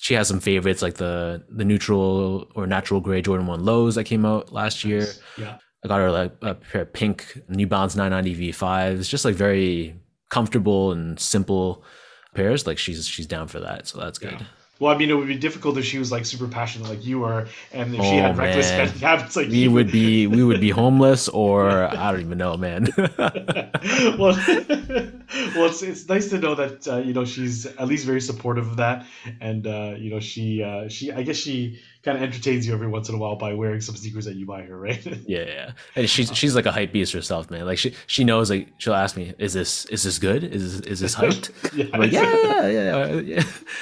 She 0.00 0.12
has 0.14 0.28
some 0.28 0.40
favorites 0.40 0.82
like 0.82 0.94
the 0.94 1.44
the 1.48 1.64
neutral 1.64 2.50
or 2.54 2.66
natural 2.66 3.00
gray 3.00 3.22
Jordan 3.22 3.46
One 3.46 3.64
lows 3.64 3.94
that 3.94 4.04
came 4.04 4.26
out 4.26 4.52
last 4.52 4.84
year. 4.84 5.06
Yeah. 5.38 5.56
I 5.82 5.88
got 5.88 5.98
her 6.00 6.10
like 6.10 6.32
a 6.42 6.54
pair 6.56 6.82
of 6.82 6.92
pink 6.92 7.40
New 7.48 7.66
Balance 7.66 7.96
990 7.96 8.52
V5s. 8.52 8.98
It's 8.98 9.08
just 9.08 9.24
like 9.24 9.34
very 9.34 9.98
comfortable 10.28 10.92
and 10.92 11.18
simple 11.18 11.84
pairs. 12.34 12.66
Like 12.66 12.78
she's 12.78 13.06
she's 13.06 13.26
down 13.26 13.48
for 13.48 13.60
that, 13.60 13.86
so 13.88 13.98
that's 13.98 14.18
good. 14.18 14.32
Yeah. 14.32 14.46
Well, 14.80 14.92
I 14.92 14.98
mean, 14.98 15.08
it 15.08 15.14
would 15.14 15.28
be 15.28 15.36
difficult 15.38 15.78
if 15.78 15.84
she 15.84 15.98
was 16.00 16.10
like 16.10 16.26
super 16.26 16.48
passionate 16.48 16.88
like 16.88 17.04
you 17.06 17.22
are, 17.22 17.46
and 17.72 17.94
if 17.94 18.02
she 18.02 18.18
Oh, 18.18 18.22
had 18.22 18.36
reckless 18.36 18.68
man. 18.70 18.88
spending 18.88 19.08
habits 19.08 19.36
like 19.36 19.48
We 19.48 19.58
you. 19.62 19.70
would 19.70 19.92
be 19.92 20.26
we 20.36 20.42
would 20.42 20.60
be 20.60 20.70
homeless 20.70 21.28
or 21.28 21.70
I 21.70 22.10
don't 22.10 22.20
even 22.20 22.38
know, 22.38 22.56
man. 22.56 22.88
well, 22.98 24.34
well, 25.54 25.66
it's, 25.66 25.82
it's 25.82 26.08
nice 26.08 26.28
to 26.30 26.38
know 26.38 26.54
that 26.56 26.86
uh, 26.88 26.96
you 26.98 27.12
know 27.12 27.24
she's 27.24 27.66
at 27.66 27.86
least 27.86 28.04
very 28.06 28.20
supportive 28.20 28.66
of 28.68 28.76
that, 28.78 29.06
and 29.40 29.66
uh, 29.66 29.94
you 29.96 30.10
know 30.10 30.20
she 30.20 30.62
uh, 30.62 30.88
she 30.88 31.12
I 31.12 31.22
guess 31.22 31.36
she 31.36 31.80
kind 32.04 32.18
of 32.18 32.22
entertains 32.22 32.66
you 32.66 32.74
every 32.74 32.86
once 32.86 33.08
in 33.08 33.14
a 33.14 33.18
while 33.18 33.36
by 33.36 33.54
wearing 33.54 33.80
some 33.80 33.96
sneakers 33.96 34.26
that 34.26 34.36
you 34.36 34.44
buy 34.44 34.62
her, 34.62 34.78
right? 34.78 35.04
yeah, 35.26 35.44
yeah. 35.44 35.70
And 35.96 36.08
she's 36.08 36.34
she's 36.36 36.54
like 36.54 36.66
a 36.66 36.72
hype 36.72 36.92
beast 36.92 37.12
herself, 37.12 37.50
man. 37.50 37.64
Like 37.64 37.78
she 37.78 37.94
she 38.06 38.24
knows 38.24 38.50
like 38.50 38.68
she'll 38.78 38.94
ask 38.94 39.16
me, 39.16 39.32
"Is 39.38 39.54
this 39.54 39.86
is 39.86 40.02
this 40.02 40.18
good? 40.18 40.44
Is 40.44 40.80
this, 40.80 40.86
is 40.86 41.00
this 41.00 41.14
hyped?" 41.16 41.50
yeah, 41.74 41.86
I'm 41.92 42.00
like, 42.00 42.12
"Yeah, 42.12 42.22
yeah, 42.22 42.66
yeah, 42.66 43.06
yeah. 43.06 43.20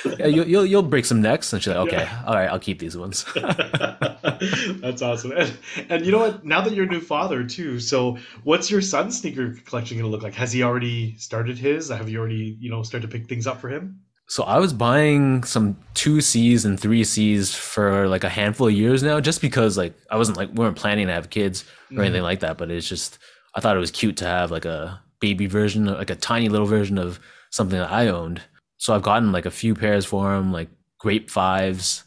yeah. 0.04 0.14
yeah 0.18 0.26
you'll, 0.26 0.64
you'll 0.64 0.82
break 0.82 1.04
some 1.04 1.20
necks." 1.20 1.52
And 1.52 1.60
she's 1.60 1.74
like, 1.74 1.88
"Okay, 1.88 2.08
all 2.26 2.34
right, 2.34 2.48
I'll 2.48 2.60
keep 2.60 2.78
these 2.78 2.96
ones." 2.96 3.24
That's 3.34 5.02
awesome. 5.02 5.32
And, 5.32 5.58
and 5.88 6.06
you 6.06 6.12
know 6.12 6.18
what? 6.18 6.44
Now 6.44 6.60
that 6.62 6.72
you're 6.72 6.86
a 6.86 6.88
new 6.88 7.00
father 7.00 7.44
too, 7.44 7.80
so 7.80 8.18
what's 8.44 8.70
your 8.70 8.80
son's 8.80 9.20
sneaker 9.20 9.54
collection 9.64 9.98
going 9.98 10.08
to 10.08 10.10
look 10.10 10.22
like? 10.22 10.34
Has 10.34 10.52
he 10.52 10.62
already 10.62 11.16
started 11.16 11.58
his? 11.58 11.88
Have 11.88 12.08
you 12.08 12.18
already, 12.18 12.56
you 12.60 12.70
know, 12.70 12.82
started 12.82 13.10
to 13.10 13.18
pick 13.18 13.28
things 13.28 13.46
up 13.46 13.60
for 13.60 13.68
him? 13.68 14.00
So 14.28 14.44
I 14.44 14.58
was 14.58 14.72
buying 14.72 15.44
some 15.44 15.76
two 15.94 16.20
C's 16.20 16.64
and 16.64 16.78
three 16.80 17.04
C's 17.04 17.54
for 17.54 18.08
like 18.08 18.24
a 18.24 18.28
handful 18.30 18.68
of 18.68 18.72
years 18.72 19.02
now, 19.02 19.20
just 19.20 19.40
because 19.42 19.76
like 19.76 19.94
I 20.10 20.16
wasn't 20.16 20.38
like 20.38 20.48
we 20.50 20.54
weren't 20.64 20.76
planning 20.76 21.06
to 21.08 21.12
have 21.12 21.30
kids 21.30 21.62
or 21.62 21.66
Mm-hmm. 21.94 22.00
anything 22.04 22.22
like 22.22 22.40
that, 22.40 22.56
but 22.56 22.70
it's 22.70 22.88
just 22.88 23.18
I 23.54 23.60
thought 23.60 23.76
it 23.76 23.80
was 23.80 23.90
cute 23.90 24.16
to 24.18 24.24
have 24.24 24.50
like 24.50 24.64
a 24.64 25.02
baby 25.20 25.46
version, 25.46 25.84
like 25.84 26.08
a 26.10 26.14
tiny 26.16 26.48
little 26.48 26.66
version 26.66 26.96
of 26.96 27.20
something 27.50 27.78
that 27.78 27.92
I 27.92 28.08
owned. 28.08 28.40
So 28.78 28.94
I've 28.94 29.02
gotten 29.02 29.30
like 29.32 29.44
a 29.44 29.50
few 29.50 29.74
pairs 29.74 30.06
for 30.06 30.34
him, 30.34 30.52
like 30.52 30.70
grape 30.98 31.30
fives. 31.30 32.02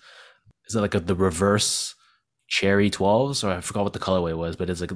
Is 0.68 0.76
it 0.76 0.82
like 0.82 0.96
a, 0.96 1.00
the 1.00 1.14
reverse 1.16 1.94
cherry 2.48 2.90
twelves, 2.90 3.44
or 3.44 3.52
I 3.52 3.62
forgot 3.62 3.84
what 3.84 3.94
the 3.94 4.00
colorway 4.00 4.36
was, 4.36 4.56
but 4.56 4.70
it's 4.72 4.82
like 4.82 4.92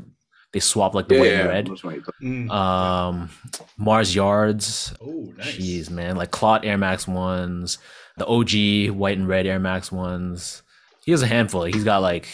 they 0.52 0.60
swap 0.60 0.94
like 0.96 1.08
the 1.08 1.16
Yeah, 1.16 1.22
white 1.22 1.30
yeah, 1.32 1.40
and 1.40 1.50
red. 1.50 1.70
which 1.70 1.84
one 1.84 1.96
you 1.96 2.02
talking- 2.02 2.48
Mm. 2.48 2.52
Um, 2.52 3.30
Mars 3.78 4.16
Yards, 4.16 4.94
oh, 5.02 5.32
nice. 5.38 5.56
Jeez, 5.58 5.90
man, 5.90 6.16
like 6.16 6.32
Clot 6.32 6.66
Air 6.66 6.78
Max 6.78 7.08
ones, 7.08 7.78
the 8.18 8.26
OG 8.26 8.90
white 8.98 9.18
and 9.18 9.28
red 9.28 9.46
Air 9.46 9.60
Max 9.60 9.92
ones. 9.92 10.64
He 11.06 11.12
has 11.12 11.22
a 11.22 11.28
handful. 11.28 11.64
He's 11.64 11.84
got 11.84 12.02
like 12.02 12.28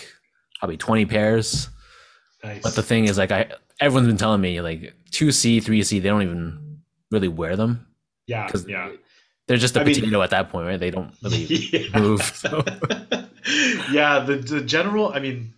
probably 0.60 0.78
twenty 0.78 1.06
pairs. 1.06 1.70
Nice. 2.44 2.62
But 2.62 2.76
the 2.76 2.84
thing 2.84 3.06
is, 3.06 3.18
like, 3.18 3.32
I 3.32 3.52
everyone's 3.80 4.08
been 4.08 4.18
telling 4.18 4.42
me 4.42 4.62
like 4.62 4.94
two 5.12 5.32
C, 5.32 5.60
three 5.60 5.84
C, 5.84 6.00
they 6.00 6.10
don't 6.10 6.22
even 6.24 6.80
really 7.12 7.28
wear 7.28 7.56
them 7.56 7.86
yeah, 8.28 8.46
because 8.46 8.68
yeah. 8.68 8.92
they're 9.48 9.58
just 9.58 9.76
a 9.78 9.82
I 9.82 9.84
mean- 9.84 9.96
potato 9.96 10.22
at 10.22 10.30
that 10.32 10.50
point, 10.50 10.68
right? 10.68 10.80
They 10.80 10.92
don't 10.92 11.14
really 11.24 11.38
Yeah. 11.46 12.00
move. 12.00 12.22
So. 12.24 12.64
yeah, 13.92 14.20
the, 14.20 14.38
the 14.38 14.62
general. 14.62 15.12
I 15.14 15.20
mean, 15.20 15.54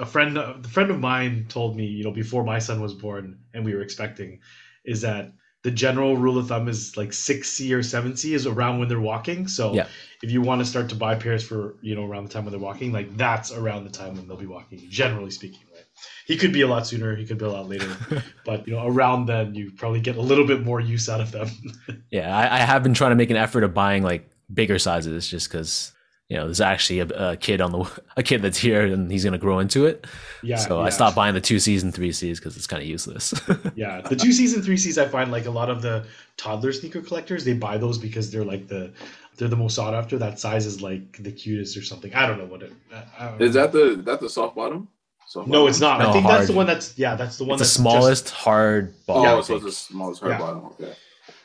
a 0.00 0.06
friend, 0.06 0.36
a 0.38 0.62
friend 0.68 0.90
of 0.90 1.00
mine 1.00 1.46
told 1.48 1.76
me, 1.76 1.84
you 1.86 2.04
know, 2.04 2.10
before 2.12 2.44
my 2.44 2.58
son 2.58 2.80
was 2.80 2.94
born 2.94 3.38
and 3.54 3.64
we 3.64 3.74
were 3.74 3.82
expecting, 3.82 4.40
is 4.84 5.00
that 5.02 5.32
the 5.62 5.70
general 5.70 6.16
rule 6.16 6.38
of 6.38 6.48
thumb 6.48 6.68
is 6.68 6.96
like 6.96 7.12
six 7.12 7.48
C 7.50 7.72
or 7.72 7.82
seven 7.84 8.16
C 8.16 8.34
is 8.34 8.46
around 8.46 8.80
when 8.80 8.88
they're 8.88 9.00
walking. 9.00 9.46
So 9.46 9.74
Yeah. 9.74 9.86
if 10.22 10.30
you 10.30 10.42
want 10.42 10.60
to 10.60 10.64
start 10.64 10.88
to 10.88 10.96
buy 10.96 11.14
pairs 11.14 11.44
for 11.46 11.76
you 11.82 11.94
know 11.94 12.04
around 12.04 12.24
the 12.24 12.30
time 12.32 12.44
when 12.44 12.50
they're 12.52 12.60
walking, 12.60 12.90
like 12.92 13.16
that's 13.16 13.52
around 13.52 13.84
the 13.84 13.90
time 13.90 14.16
when 14.16 14.26
they'll 14.26 14.36
be 14.36 14.46
walking. 14.46 14.80
Generally 14.90 15.30
speaking, 15.30 15.60
right? 15.72 15.84
He 16.26 16.36
could 16.36 16.52
be 16.52 16.62
a 16.62 16.66
lot 16.66 16.86
sooner. 16.86 17.14
He 17.14 17.24
could 17.24 17.38
be 17.38 17.44
a 17.44 17.50
lot 17.50 17.68
later. 17.68 17.88
but 18.44 18.66
you 18.66 18.74
know, 18.74 18.84
around 18.86 19.26
then 19.26 19.54
you 19.54 19.70
probably 19.76 20.00
get 20.00 20.16
a 20.16 20.20
little 20.20 20.46
bit 20.46 20.62
more 20.64 20.80
use 20.80 21.08
out 21.08 21.20
of 21.20 21.30
them. 21.30 21.48
Yeah, 22.10 22.36
I, 22.36 22.56
I 22.56 22.58
have 22.58 22.82
been 22.82 22.92
trying 22.92 23.12
to 23.12 23.16
make 23.16 23.30
an 23.30 23.36
effort 23.36 23.64
of 23.64 23.72
buying 23.72 24.02
like 24.02 24.28
bigger 24.52 24.78
sizes, 24.78 25.26
just 25.28 25.48
because 25.48 25.92
you 26.28 26.36
know 26.36 26.44
there's 26.46 26.60
actually 26.60 27.00
a, 27.00 27.06
a 27.32 27.36
kid 27.36 27.60
on 27.60 27.72
the 27.72 28.02
a 28.16 28.22
kid 28.22 28.42
that's 28.42 28.58
here 28.58 28.86
and 28.86 29.10
he's 29.10 29.24
gonna 29.24 29.38
grow 29.38 29.58
into 29.58 29.86
it. 29.86 30.06
yeah. 30.42 30.56
so 30.56 30.80
I 30.80 30.88
stopped 30.90 31.14
buying 31.16 31.34
the 31.34 31.40
two 31.40 31.58
C's 31.58 31.82
and 31.82 31.94
three 31.94 32.12
C's 32.12 32.38
because 32.38 32.56
it's 32.56 32.66
kind 32.66 32.82
of 32.82 32.88
useless. 32.88 33.34
Yeah, 33.74 34.00
the 34.02 34.16
two 34.16 34.32
C's 34.32 34.54
and 34.54 34.64
three 34.64 34.76
C's, 34.76 34.98
I 34.98 35.06
find 35.08 35.30
like 35.32 35.46
a 35.46 35.50
lot 35.50 35.68
of 35.70 35.82
the 35.82 36.04
toddler 36.36 36.72
sneaker 36.72 37.00
collectors, 37.02 37.44
they 37.44 37.52
buy 37.54 37.76
those 37.78 37.98
because 37.98 38.30
they're 38.30 38.44
like 38.44 38.68
the 38.68 38.92
they're 39.36 39.48
the 39.48 39.56
most 39.56 39.74
sought 39.74 39.94
after. 39.94 40.18
That 40.18 40.38
size 40.38 40.66
is 40.66 40.82
like 40.82 41.16
the 41.22 41.32
cutest 41.32 41.76
or 41.76 41.82
something. 41.82 42.14
I 42.14 42.26
don't 42.26 42.38
know 42.38 42.44
what 42.46 42.62
it. 42.62 42.72
I- 42.92 43.04
I 43.18 43.30
don't 43.30 43.42
Is 43.42 43.54
know. 43.54 43.62
that 43.62 43.72
the 43.72 44.02
that 44.02 44.20
the 44.20 44.28
soft 44.28 44.54
bottom? 44.56 44.88
Soft 45.26 45.48
No, 45.48 45.60
bottom? 45.60 45.68
it's 45.70 45.80
not. 45.80 46.00
I 46.00 46.04
No, 46.04 46.12
think 46.12 46.26
that's 46.26 46.46
the 46.48 46.52
one 46.52 46.66
that's 46.66 46.98
yeah, 46.98 47.14
that's 47.14 47.38
the 47.38 47.44
one 47.44 47.54
it's 47.54 47.60
the 47.60 47.64
that's 47.64 47.72
smallest 47.72 48.30
hard 48.30 48.94
ball. 49.06 49.22
Yeah, 49.22 49.36
I 49.36 49.40
so 49.40 49.56
it's 49.56 49.64
the 49.64 49.72
smallest 49.72 50.20
hard 50.20 50.32
Yeah. 50.32 50.38
bottom. 50.38 50.64
Okay. 50.66 50.92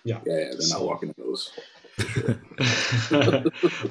Yeah. 0.03 0.19
Yeah, 0.25 0.33
yeah. 0.33 0.43
They're 0.51 0.61
So- 0.61 0.77
not 0.79 0.85
walking 0.85 1.09
in 1.09 1.15
those. 1.17 1.51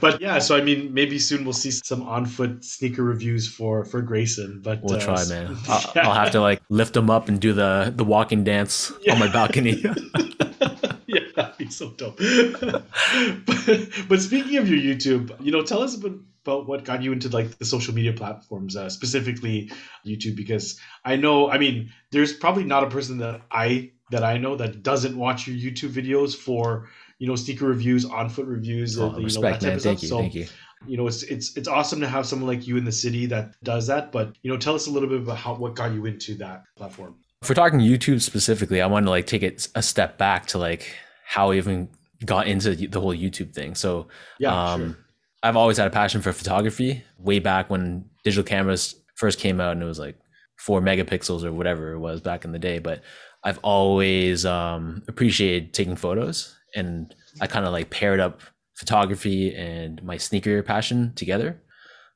but 0.01 0.21
yeah, 0.21 0.39
so 0.39 0.57
I 0.57 0.61
mean, 0.61 0.95
maybe 0.95 1.19
soon 1.19 1.45
we'll 1.45 1.53
see 1.53 1.73
some 1.73 2.03
on 2.03 2.25
foot 2.25 2.65
sneaker 2.65 3.03
reviews 3.03 3.49
for 3.49 3.85
for 3.85 4.01
Grayson. 4.01 4.61
But 4.63 4.81
We'll 4.83 4.97
uh, 4.97 5.01
try, 5.01 5.25
man. 5.27 5.57
I'll, 5.69 5.93
I'll 5.97 6.15
have 6.15 6.31
to 6.33 6.41
like 6.41 6.63
lift 6.69 6.97
him 6.97 7.11
up 7.11 7.29
and 7.29 7.41
do 7.41 7.53
the 7.53 7.93
the 7.95 8.05
walking 8.05 8.45
dance 8.45 8.93
on 9.11 9.19
my 9.19 9.33
balcony. 9.33 9.83
yeah, 11.07 11.21
that'd 11.35 11.59
be 11.59 11.69
so 11.69 11.91
dope. 11.91 12.19
but, 12.19 13.89
but 14.09 14.21
speaking 14.21 14.57
of 14.59 14.69
your 14.69 14.79
YouTube, 14.79 15.35
you 15.45 15.51
know, 15.51 15.63
tell 15.63 15.83
us 15.83 15.97
about, 15.97 16.13
about 16.45 16.69
what 16.69 16.85
got 16.85 17.03
you 17.03 17.13
into 17.13 17.29
like 17.29 17.59
the 17.59 17.65
social 17.65 17.93
media 17.93 18.13
platforms, 18.13 18.77
uh, 18.77 18.89
specifically 18.89 19.71
YouTube, 20.07 20.37
because 20.37 20.79
I 21.05 21.17
know, 21.17 21.51
I 21.51 21.59
mean, 21.59 21.91
there's 22.13 22.33
probably 22.33 22.65
not 22.65 22.85
a 22.85 22.89
person 22.89 23.19
that 23.19 23.43
I 23.51 23.91
that 24.11 24.23
I 24.23 24.39
know 24.39 24.55
that 24.57 24.85
doesn't 24.85 25.19
watch 25.19 25.49
your 25.49 25.57
YouTube 25.57 25.91
videos 25.91 26.37
for 26.37 26.89
you 27.19 27.27
know 27.27 27.37
sneaker 27.37 27.67
reviews, 27.67 28.05
on 28.05 28.29
foot 28.29 28.47
reviews, 28.47 28.99
Oh, 28.99 29.07
you 29.07 29.13
know 29.19 29.25
respect, 29.25 29.61
that 29.61 29.67
type 29.67 29.69
man. 29.69 29.77
of 29.77 29.83
Thank 29.83 29.99
stuff. 29.99 30.03
you, 30.03 30.09
so 30.09 30.19
thank 30.19 30.35
you. 30.35 30.47
you 30.87 30.97
know, 30.97 31.07
it's 31.07 31.23
it's 31.25 31.57
it's 31.57 31.69
awesome 31.69 32.01
to 32.01 32.09
have 32.09 32.27
someone 32.27 32.49
like 32.49 32.67
you 32.67 32.77
in 32.77 32.85
the 32.85 32.93
city 32.93 33.27
that 33.27 33.55
does 33.65 33.87
that. 33.87 34.13
But 34.13 34.37
you 34.43 34.51
know, 34.51 34.57
tell 34.59 34.75
us 34.75 34.87
a 34.87 34.91
little 34.91 35.09
bit 35.09 35.21
about 35.21 35.39
how 35.39 35.55
what 35.55 35.75
got 35.75 35.93
you 35.93 36.05
into 36.07 36.35
that 36.37 36.65
platform. 36.77 37.17
If 37.43 37.49
we're 37.49 37.55
talking 37.55 37.81
YouTube 37.81 38.23
specifically, 38.23 38.81
I 38.83 38.87
want 38.87 39.07
to 39.07 39.11
like 39.11 39.27
take 39.27 39.43
it 39.43 39.69
a 39.75 39.83
step 39.83 40.19
back 40.19 40.47
to 40.49 40.59
like 40.59 40.95
how 41.25 41.51
I 41.53 41.57
even 41.57 41.89
got 42.25 42.47
into 42.49 42.75
the 42.75 43.01
whole 43.01 43.15
YouTube 43.15 43.53
thing. 43.53 43.75
So 43.75 44.09
Yeah, 44.39 44.73
um, 44.73 44.81
sure. 44.95 44.99
I've 45.43 45.57
always 45.57 45.77
had 45.77 45.87
a 45.87 45.91
passion 45.91 46.23
for 46.23 46.33
photography 46.33 47.05
way 47.19 47.39
back 47.39 47.69
when 47.69 48.07
digital 48.25 48.43
cameras 48.43 48.95
first 49.15 49.39
came 49.39 49.61
out 49.61 49.73
and 49.73 49.83
it 49.83 49.87
was 49.87 49.99
like 49.99 50.17
four 50.57 50.81
megapixels 50.81 51.45
or 51.45 51.53
whatever 51.53 51.93
it 51.93 51.99
was 51.99 52.21
back 52.23 52.45
in 52.47 52.53
the 52.53 52.59
day. 52.59 52.79
But 52.79 53.03
I've 53.45 53.59
always 53.63 54.47
um, 54.47 55.03
appreciated 55.07 55.75
taking 55.75 55.95
photos 55.95 56.56
and 56.75 57.15
I 57.41 57.47
kind 57.47 57.67
of 57.67 57.73
like 57.73 57.91
paired 57.91 58.21
up 58.21 58.41
photography 58.77 59.55
and 59.55 60.03
my 60.03 60.17
sneaker 60.17 60.63
passion 60.63 61.13
together. 61.15 61.61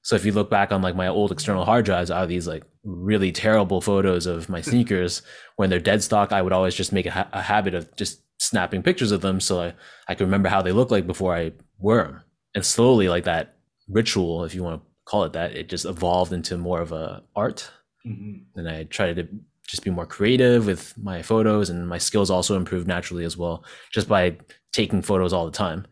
So 0.02 0.16
if 0.16 0.24
you 0.24 0.32
look 0.32 0.50
back 0.50 0.72
on 0.72 0.82
like 0.82 0.96
my 0.96 1.08
old 1.08 1.32
external 1.32 1.64
hard 1.64 1.84
drives, 1.84 2.10
I 2.10 2.20
have 2.20 2.28
these 2.28 2.46
like 2.48 2.64
really 2.84 3.32
terrible 3.32 3.80
photos 3.80 4.26
of 4.26 4.48
my 4.48 4.60
sneakers 4.70 5.22
when 5.56 5.70
they're 5.70 5.78
dead 5.78 6.02
stock. 6.02 6.32
I 6.32 6.42
would 6.42 6.52
always 6.52 6.74
just 6.74 6.92
make 6.92 7.06
a, 7.06 7.10
ha- 7.10 7.28
a 7.32 7.42
habit 7.42 7.74
of 7.74 7.94
just 7.96 8.22
snapping 8.38 8.82
pictures 8.82 9.12
of 9.12 9.20
them 9.20 9.38
so 9.40 9.60
I, 9.60 9.74
I 10.08 10.14
can 10.14 10.26
remember 10.26 10.48
how 10.48 10.62
they 10.62 10.72
look 10.72 10.90
like 10.90 11.06
before 11.06 11.36
I 11.36 11.52
wear 11.78 12.04
them 12.04 12.22
and 12.54 12.64
slowly 12.64 13.08
like 13.08 13.24
that 13.24 13.56
ritual 13.88 14.44
if 14.44 14.54
you 14.54 14.62
want 14.62 14.80
to 14.80 14.86
call 15.04 15.24
it 15.24 15.34
that 15.34 15.54
it 15.54 15.68
just 15.68 15.84
evolved 15.84 16.32
into 16.32 16.56
more 16.56 16.80
of 16.80 16.92
a 16.92 17.22
art 17.36 17.70
Mhm. 18.06 18.44
and 18.54 18.66
i 18.66 18.84
tried 18.84 19.16
to 19.16 19.28
just 19.70 19.84
be 19.84 19.90
more 19.90 20.06
creative 20.06 20.66
with 20.66 20.94
my 20.98 21.22
photos 21.22 21.70
and 21.70 21.88
my 21.88 21.98
skills 21.98 22.30
also 22.30 22.56
improved 22.56 22.86
naturally 22.88 23.24
as 23.24 23.36
well 23.36 23.64
just 23.92 24.08
by 24.08 24.36
taking 24.72 25.02
photos 25.02 25.32
all 25.32 25.46
the 25.46 25.52
time 25.66 25.86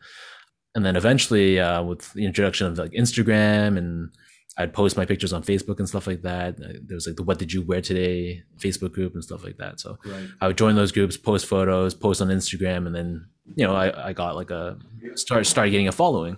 and 0.74 0.84
then 0.84 0.96
eventually 0.96 1.58
uh, 1.60 1.82
with 1.82 2.12
the 2.14 2.24
introduction 2.24 2.66
of 2.66 2.76
like 2.78 2.92
instagram 2.92 3.76
and 3.78 4.10
i'd 4.58 4.72
post 4.72 4.96
my 4.96 5.04
pictures 5.06 5.32
on 5.32 5.42
facebook 5.42 5.78
and 5.78 5.88
stuff 5.88 6.06
like 6.06 6.22
that 6.22 6.54
Uh, 6.64 6.72
there 6.86 6.94
was 6.96 7.06
like 7.06 7.16
the 7.16 7.22
what 7.22 7.38
did 7.38 7.52
you 7.52 7.62
wear 7.62 7.80
today 7.80 8.42
facebook 8.58 8.92
group 8.92 9.14
and 9.14 9.22
stuff 9.24 9.44
like 9.44 9.56
that 9.58 9.78
so 9.80 9.96
Right. 10.04 10.28
I 10.40 10.46
would 10.48 10.58
join 10.58 10.74
those 10.76 10.92
groups, 10.92 11.16
post 11.16 11.46
photos, 11.46 11.94
post 11.94 12.20
on 12.22 12.28
Instagram, 12.28 12.86
and 12.86 12.94
then 12.94 13.26
you 13.58 13.64
know 13.66 13.74
I, 13.84 14.08
I 14.08 14.12
got 14.12 14.34
like 14.36 14.50
a 14.50 14.78
start 15.14 15.46
started 15.46 15.70
getting 15.70 15.88
a 15.88 15.92
following, 15.92 16.36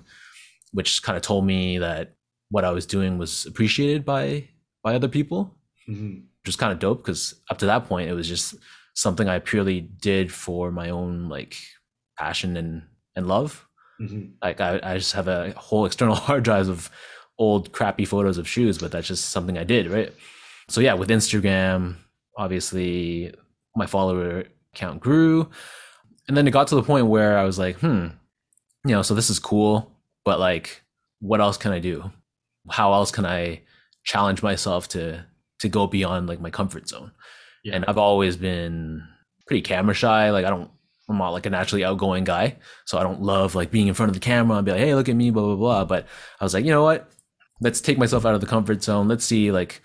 which 0.73 1.03
kind 1.03 1.17
of 1.17 1.23
told 1.23 1.45
me 1.47 1.79
that 1.79 2.15
what 2.51 2.65
I 2.65 2.71
was 2.73 2.87
doing 2.87 3.19
was 3.19 3.47
appreciated 3.47 4.05
by 4.05 4.49
by 4.85 4.95
other 4.95 5.09
people, 5.09 5.41
Mhm. 5.89 6.25
Which 6.43 6.49
was 6.49 6.57
kind 6.57 6.73
of 6.73 6.79
dope 6.79 6.99
because 6.99 7.35
up 7.51 7.59
to 7.59 7.67
that 7.67 7.87
point 7.87 8.09
it 8.11 8.15
was 8.15 8.29
just 8.29 8.55
something 8.95 9.29
I 9.29 9.39
purely 9.39 9.81
did 9.81 10.33
for 10.33 10.71
my 10.71 10.91
own 10.91 11.29
like 11.29 11.57
passion 12.19 12.57
and 12.57 12.83
and 13.17 13.27
love. 13.27 13.67
Mhm. 14.01 14.33
Like 14.43 14.61
I, 14.61 14.81
I 14.83 14.99
just 14.99 15.13
have 15.13 15.29
a 15.29 15.53
whole 15.53 15.85
external 15.87 16.15
hard 16.27 16.43
drives 16.45 16.69
of 16.69 16.91
old 17.39 17.73
crappy 17.73 18.05
photos 18.05 18.39
of 18.39 18.49
shoes, 18.49 18.79
but 18.79 18.93
that's 18.93 19.09
just 19.09 19.31
something 19.31 19.57
I 19.59 19.65
did, 19.65 19.89
right? 19.91 20.13
So 20.69 20.81
yeah, 20.81 20.95
with 20.95 21.09
Instagram, 21.11 21.97
obviously 22.37 23.35
my 23.77 23.87
follower 23.87 24.45
count 24.75 25.01
grew. 25.01 25.51
And 26.29 26.37
then 26.37 26.47
it 26.47 26.53
got 26.53 26.69
to 26.69 26.75
the 26.77 26.83
point 26.83 27.07
where 27.07 27.37
I 27.39 27.45
was 27.45 27.59
like, 27.59 27.77
hmm, 27.81 28.09
you 28.85 28.93
know, 28.93 29.03
so 29.03 29.15
this 29.15 29.31
is 29.31 29.39
cool, 29.39 29.91
but 30.25 30.39
like 30.39 30.83
what 31.21 31.41
else 31.41 31.57
can 31.57 31.73
I 31.73 31.81
do? 31.81 32.11
How 32.71 32.93
else 32.93 33.11
can 33.11 33.27
I 33.27 33.63
challenge 34.05 34.43
myself 34.43 34.89
to 34.89 35.25
to 35.61 35.69
go 35.69 35.87
beyond 35.87 36.29
like 36.29 36.41
my 36.41 36.51
comfort 36.51 36.89
zone? 36.89 37.13
Yeah. 37.65 37.77
And 37.77 37.85
I've 37.87 37.99
always 37.99 38.37
been 38.37 39.03
pretty 39.47 39.63
camera 39.63 39.95
shy. 39.95 40.31
Like 40.31 40.45
I 40.45 40.51
don't 40.51 40.71
I'm 41.11 41.19
not 41.19 41.31
like 41.31 41.47
a 41.47 41.51
naturally 41.51 41.85
outgoing 41.85 42.25
guy. 42.25 42.57
So 42.85 42.97
I 42.97 43.03
don't 43.03 43.21
love 43.21 43.55
like 43.55 43.71
being 43.71 43.89
in 43.89 43.95
front 43.95 44.11
of 44.11 44.15
the 44.15 44.21
camera 44.21 44.57
and 44.57 44.65
be 44.65 44.71
like, 44.71 44.81
hey, 44.81 44.95
look 44.95 45.09
at 45.09 45.17
me, 45.17 45.31
blah, 45.31 45.43
blah, 45.43 45.57
blah. 45.57 45.85
But 45.85 46.07
I 46.41 46.45
was 46.45 46.55
like, 46.55 46.65
you 46.65 46.71
know 46.71 46.85
what? 46.85 47.11
Let's 47.61 47.81
take 47.81 47.99
myself 47.99 48.25
out 48.25 48.35
of 48.35 48.41
the 48.41 48.47
comfort 48.47 48.83
zone. 48.83 49.09
Let's 49.09 49.25
see, 49.25 49.51
like, 49.51 49.83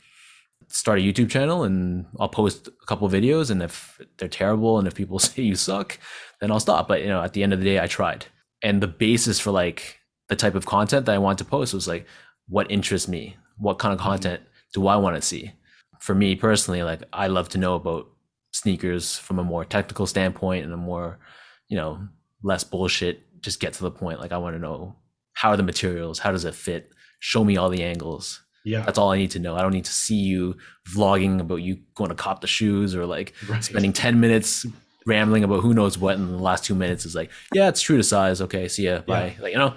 start 0.67 0.99
a 0.99 1.01
YouTube 1.01 1.29
channel 1.29 1.63
and 1.63 2.05
I'll 2.19 2.29
post 2.29 2.67
a 2.67 2.85
couple 2.85 3.09
videos. 3.09 3.49
And 3.49 3.61
if 3.63 3.99
they're 4.17 4.29
terrible 4.29 4.77
and 4.77 4.87
if 4.87 4.93
people 4.93 5.19
say 5.19 5.41
you 5.41 5.55
suck, 5.55 5.97
then 6.39 6.51
I'll 6.51 6.59
stop. 6.59 6.87
But, 6.87 7.01
you 7.01 7.07
know, 7.07 7.21
at 7.21 7.33
the 7.33 7.43
end 7.43 7.53
of 7.53 7.59
the 7.59 7.65
day, 7.65 7.79
I 7.79 7.87
tried. 7.87 8.27
And 8.61 8.81
the 8.81 8.87
basis 8.87 9.39
for 9.39 9.51
like 9.51 9.99
the 10.29 10.35
type 10.35 10.55
of 10.55 10.67
content 10.67 11.07
that 11.07 11.15
I 11.15 11.19
want 11.19 11.39
to 11.39 11.45
post 11.45 11.73
was 11.73 11.87
like, 11.87 12.05
what 12.47 12.69
interests 12.69 13.07
me? 13.07 13.35
What 13.57 13.79
kind 13.79 13.93
of 13.93 13.99
mm-hmm. 13.99 14.09
content 14.09 14.43
do 14.73 14.87
I 14.87 14.95
want 14.95 15.15
to 15.15 15.21
see? 15.21 15.53
For 15.99 16.15
me 16.15 16.35
personally, 16.35 16.83
like, 16.83 17.03
I 17.13 17.27
love 17.27 17.49
to 17.49 17.57
know 17.57 17.75
about 17.75 18.07
sneakers 18.51 19.17
from 19.17 19.39
a 19.39 19.43
more 19.43 19.65
technical 19.65 20.05
standpoint 20.07 20.63
and 20.63 20.73
a 20.73 20.77
more, 20.77 21.19
you 21.67 21.75
know, 21.77 22.07
less 22.43 22.63
bullshit. 22.63 23.21
Just 23.41 23.59
get 23.59 23.73
to 23.73 23.83
the 23.83 23.91
point. 23.91 24.19
Like 24.19 24.31
I 24.31 24.37
want 24.37 24.55
to 24.55 24.59
know 24.59 24.95
how 25.33 25.49
are 25.49 25.57
the 25.57 25.63
materials, 25.63 26.19
how 26.19 26.31
does 26.31 26.45
it 26.45 26.55
fit? 26.55 26.91
Show 27.19 27.43
me 27.43 27.57
all 27.57 27.69
the 27.69 27.83
angles. 27.83 28.41
Yeah. 28.63 28.81
That's 28.81 28.97
all 28.97 29.11
I 29.11 29.17
need 29.17 29.31
to 29.31 29.39
know. 29.39 29.55
I 29.55 29.61
don't 29.61 29.73
need 29.73 29.85
to 29.85 29.91
see 29.91 30.15
you 30.15 30.57
vlogging 30.89 31.39
about 31.39 31.57
you 31.57 31.79
going 31.95 32.09
to 32.09 32.15
cop 32.15 32.41
the 32.41 32.47
shoes 32.47 32.95
or 32.95 33.05
like 33.05 33.33
Right. 33.47 33.63
spending 33.63 33.93
10 33.93 34.19
minutes 34.19 34.65
rambling 35.05 35.43
about 35.43 35.59
who 35.61 35.73
knows 35.73 35.97
what 35.99 36.15
and 36.15 36.29
the 36.29 36.37
last 36.41 36.63
two 36.63 36.73
minutes 36.75 37.05
is 37.05 37.13
like, 37.13 37.29
yeah, 37.53 37.67
it's 37.67 37.81
true 37.81 37.97
to 37.97 38.03
size. 38.03 38.41
Okay, 38.41 38.67
see 38.67 38.85
ya. 38.85 38.99
Bye. 39.01 39.35
Like, 39.39 39.51
you 39.51 39.59
know, 39.59 39.75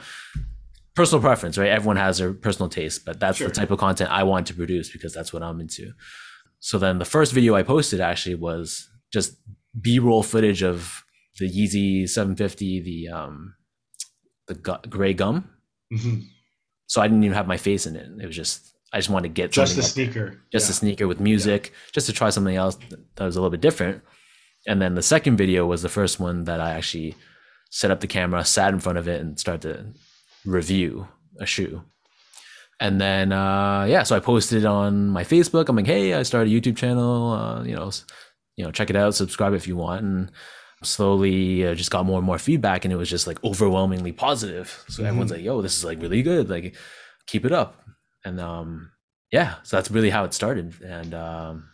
personal 0.99 1.21
preference, 1.29 1.57
right? 1.59 1.71
Everyone 1.79 1.97
has 1.97 2.19
their 2.19 2.33
personal 2.47 2.69
taste, 2.69 3.05
but 3.07 3.15
that's 3.21 3.39
Sure. 3.39 3.49
the 3.49 3.55
type 3.55 3.71
of 3.75 3.79
content 3.79 4.11
I 4.11 4.23
want 4.33 4.47
to 4.49 4.55
produce 4.55 4.91
because 4.91 5.13
that's 5.17 5.33
what 5.33 5.43
I'm 5.43 5.61
into. 5.65 5.93
So 6.61 6.75
then 6.79 6.99
the 6.99 7.05
first 7.17 7.33
video 7.33 7.55
I 7.55 7.63
posted 7.63 8.01
actually 8.01 8.35
was 8.49 8.89
just 9.13 9.29
B-roll 9.81 10.23
footage 10.23 10.63
of 10.73 11.03
the 11.39 11.49
Yeezy 11.57 12.09
750, 12.09 12.81
the 12.83 12.99
um 13.19 13.55
the 14.49 14.55
gu- 14.55 14.85
gray 14.97 15.15
gum. 15.15 15.37
Mhm. 15.93 16.17
So 16.87 17.01
I 17.03 17.07
didn't 17.09 17.25
even 17.25 17.37
have 17.37 17.47
my 17.55 17.59
face 17.69 17.85
in 17.87 17.95
it. 17.97 18.09
It 18.23 18.27
was 18.27 18.37
just 18.37 18.61
I 18.93 18.99
just 18.99 19.11
wanted 19.11 19.29
to 19.29 19.35
get 19.43 19.53
Just 19.53 19.79
a 19.79 19.83
sneaker. 19.83 20.27
just 20.51 20.67
yeah. 20.67 20.71
a 20.71 20.75
sneaker 20.83 21.07
with 21.07 21.21
music, 21.21 21.73
just 21.93 22.07
to 22.09 22.13
try 22.13 22.31
something 22.31 22.57
else 22.57 22.77
that 23.17 23.25
was 23.25 23.37
a 23.37 23.41
little 23.41 23.51
bit 23.57 23.61
different. 23.69 24.03
And 24.67 24.81
then 24.83 24.95
the 24.95 25.03
second 25.15 25.37
video 25.37 25.61
was 25.73 25.81
the 25.83 25.89
first 25.99 26.19
one 26.19 26.45
that 26.45 26.61
I 26.61 26.71
actually 26.79 27.15
set 27.71 27.91
up 27.93 28.01
the 28.01 28.07
camera, 28.19 28.45
sat 28.45 28.73
in 28.75 28.81
front 28.81 28.99
of 28.99 29.07
it, 29.07 29.21
and 29.21 29.39
started 29.39 29.63
to 29.69 29.75
review 30.49 31.07
a 31.39 31.47
shoe. 31.47 31.83
And 32.81 33.01
then 33.01 33.33
uh, 33.33 33.85
yeah, 33.89 34.03
so 34.05 34.17
I 34.17 34.21
posted 34.21 34.59
it 34.63 34.67
on 34.67 35.09
my 35.09 35.25
Facebook. 35.25 35.69
I'm 35.69 35.77
like, 35.77 35.87
hey, 35.87 36.15
I 36.15 36.23
started 36.23 36.53
a 36.53 36.61
YouTube 36.61 36.77
channel. 36.77 37.33
Uh, 37.33 37.65
you 37.65 37.75
know, 37.75 37.91
you 38.57 38.65
know, 38.65 38.71
check 38.71 38.91
it 38.91 38.97
out, 38.97 39.15
subscribe 39.15 39.53
if 39.55 39.67
you 39.67 39.77
want. 39.77 40.03
And 40.05 40.31
slowly 40.85 41.67
uh, 41.67 41.75
just 41.75 41.91
got 41.91 42.07
more 42.07 42.19
and 42.19 42.27
more 42.27 42.39
feedback, 42.39 42.85
and 42.85 42.93
it 42.93 42.97
was 42.97 43.11
just 43.11 43.27
like 43.27 43.43
overwhelmingly 43.43 44.13
positive. 44.13 44.85
So 44.89 45.05
everyone's 45.05 45.33
like, 45.33 45.43
yo, 45.43 45.61
this 45.61 45.77
is 45.77 45.85
like 45.85 46.01
really 46.01 46.23
good. 46.23 46.49
Like, 46.49 46.77
keep 47.27 47.45
it 47.45 47.53
up. 47.53 47.83
And 48.25 48.41
um, 48.41 48.93
yeah, 49.33 49.57
so 49.65 49.77
that's 49.77 49.91
really 49.91 50.11
how 50.11 50.25
it 50.25 50.33
started. 50.35 50.75
And 50.81 51.15
um, 51.15 51.65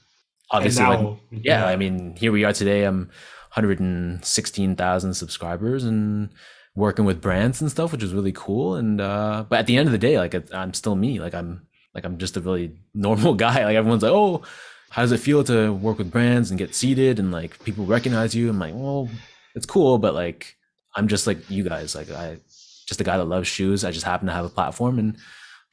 And 0.52 0.58
obviously, 0.58 0.84
like, 0.84 1.00
now- 1.00 1.20
yeah, 1.30 1.66
I 1.66 1.76
mean, 1.76 2.16
here 2.16 2.32
we 2.32 2.44
are 2.44 2.52
today. 2.54 2.84
I'm 2.84 3.10
116,000 3.54 5.14
subscribers 5.14 5.84
and 5.84 6.30
working 6.74 7.04
with 7.04 7.20
brands 7.20 7.60
and 7.60 7.70
stuff, 7.70 7.92
which 7.92 8.02
is 8.02 8.12
really 8.12 8.32
cool. 8.32 8.74
And 8.74 9.00
uh, 9.00 9.44
but 9.48 9.60
at 9.60 9.66
the 9.66 9.76
end 9.76 9.88
of 9.88 9.92
the 9.92 9.98
day, 9.98 10.18
like 10.18 10.34
I'm 10.52 10.74
still 10.74 10.96
me. 10.96 11.20
Like 11.20 11.34
I'm 11.34 11.66
like 11.94 12.04
I'm 12.04 12.18
just 12.18 12.36
a 12.36 12.40
really 12.40 12.76
normal 12.94 13.34
guy. 13.34 13.64
Like 13.64 13.76
everyone's 13.76 14.02
like, 14.02 14.12
oh, 14.12 14.42
how 14.90 15.02
does 15.02 15.12
it 15.12 15.18
feel 15.18 15.44
to 15.44 15.72
work 15.72 15.98
with 15.98 16.10
brands 16.10 16.50
and 16.50 16.58
get 16.58 16.74
seeded 16.74 17.18
and 17.18 17.32
like 17.32 17.62
people 17.64 17.86
recognize 17.86 18.34
you? 18.34 18.50
I'm 18.50 18.58
like, 18.58 18.74
well, 18.74 19.08
it's 19.54 19.66
cool, 19.66 19.98
but 19.98 20.14
like 20.14 20.56
I'm 20.96 21.08
just 21.08 21.26
like 21.26 21.50
you 21.50 21.64
guys. 21.64 21.94
Like 21.94 22.10
I 22.10 22.38
just 22.86 23.00
a 23.00 23.04
guy 23.04 23.16
that 23.16 23.24
loves 23.24 23.48
shoes. 23.48 23.84
I 23.84 23.90
just 23.90 24.04
happen 24.04 24.26
to 24.26 24.32
have 24.32 24.44
a 24.44 24.50
platform 24.50 24.98
and 24.98 25.16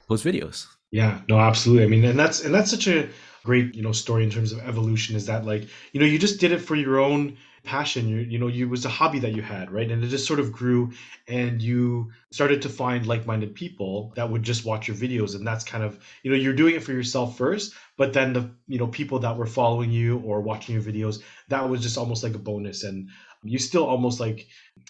post 0.08 0.24
videos. 0.24 0.66
Yeah, 0.90 1.20
no, 1.28 1.38
absolutely. 1.38 1.84
I 1.84 1.88
mean, 1.88 2.04
and 2.04 2.18
that's 2.18 2.44
and 2.44 2.54
that's 2.54 2.70
such 2.70 2.86
a 2.86 3.08
great, 3.44 3.74
you 3.74 3.82
know, 3.82 3.92
story 3.92 4.22
in 4.24 4.30
terms 4.30 4.52
of 4.52 4.60
evolution 4.60 5.16
is 5.16 5.26
that 5.26 5.44
like, 5.44 5.66
you 5.92 6.00
know, 6.00 6.06
you 6.06 6.18
just 6.18 6.38
did 6.38 6.52
it 6.52 6.58
for 6.58 6.76
your 6.76 7.00
own 7.00 7.36
passion. 7.64 8.08
You 8.08 8.18
you 8.18 8.38
know, 8.38 8.48
you 8.48 8.68
was 8.68 8.84
a 8.84 8.88
hobby 8.88 9.20
that 9.20 9.32
you 9.34 9.42
had, 9.42 9.70
right? 9.70 9.90
And 9.90 10.02
it 10.02 10.08
just 10.08 10.26
sort 10.26 10.40
of 10.40 10.52
grew 10.52 10.92
and 11.28 11.62
you 11.62 12.12
started 12.30 12.62
to 12.62 12.68
find 12.68 13.06
like-minded 13.06 13.54
people 13.54 14.12
that 14.16 14.28
would 14.30 14.42
just 14.42 14.64
watch 14.64 14.88
your 14.88 14.96
videos 14.96 15.34
and 15.34 15.46
that's 15.46 15.64
kind 15.64 15.84
of, 15.84 15.98
you 16.22 16.30
know, 16.30 16.36
you're 16.36 16.54
doing 16.54 16.74
it 16.74 16.82
for 16.82 16.92
yourself 16.92 17.36
first, 17.38 17.74
but 17.96 18.12
then 18.12 18.32
the, 18.32 18.50
you 18.66 18.78
know, 18.78 18.88
people 18.88 19.20
that 19.20 19.36
were 19.36 19.46
following 19.46 19.90
you 19.90 20.18
or 20.18 20.40
watching 20.40 20.74
your 20.74 20.84
videos, 20.84 21.22
that 21.48 21.68
was 21.68 21.82
just 21.82 21.98
almost 21.98 22.22
like 22.22 22.34
a 22.34 22.38
bonus 22.38 22.84
and 22.84 23.08
you 23.44 23.58
still 23.58 23.84
almost 23.84 24.20
like 24.20 24.46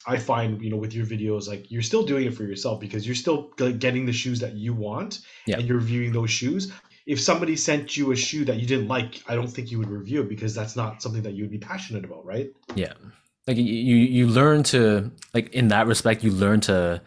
I 0.07 0.19
find, 0.19 0.63
you 0.63 0.71
know, 0.71 0.77
with 0.77 0.95
your 0.95 1.07
videos, 1.07 1.49
like 1.49 1.71
you're 1.71 1.83
still 1.83 2.05
doing 2.05 2.27
it 2.27 2.35
for 2.35 2.45
yourself 2.45 2.81
because 2.81 3.07
you're 3.07 3.15
still 3.15 3.51
getting 3.57 4.07
the 4.07 4.13
shoes 4.13 4.41
that 4.41 4.55
you 4.55 4.75
want 4.75 5.21
Yeah. 5.47 5.59
and 5.59 5.67
you're 5.67 5.79
reviewing 5.79 6.13
those 6.13 6.31
shoes. 6.31 6.73
If 7.07 7.21
somebody 7.21 7.57
sent 7.57 7.97
you 7.97 8.13
a 8.13 8.17
shoe 8.17 8.45
that 8.45 8.59
you 8.59 8.67
didn't 8.67 8.89
like, 8.89 9.23
I 9.27 9.35
don't 9.35 9.49
think 9.49 9.71
you 9.71 9.79
would 9.79 9.91
review 9.91 10.21
it 10.23 10.29
because 10.29 10.55
that's 10.55 10.77
not 10.77 11.03
something 11.03 11.23
that 11.23 11.33
you 11.35 11.43
would 11.45 11.51
be 11.51 11.59
passionate 11.59 12.05
about, 12.05 12.25
right? 12.25 12.51
Yeah. 12.77 12.93
Like 13.47 13.57
you 13.57 13.65
you 13.65 14.29
learn 14.29 14.63
to 14.65 15.11
like 15.35 15.49
in 15.53 15.69
that 15.69 15.87
respect 15.89 16.23
you 16.23 16.31
learn 16.31 16.61
to 16.63 17.03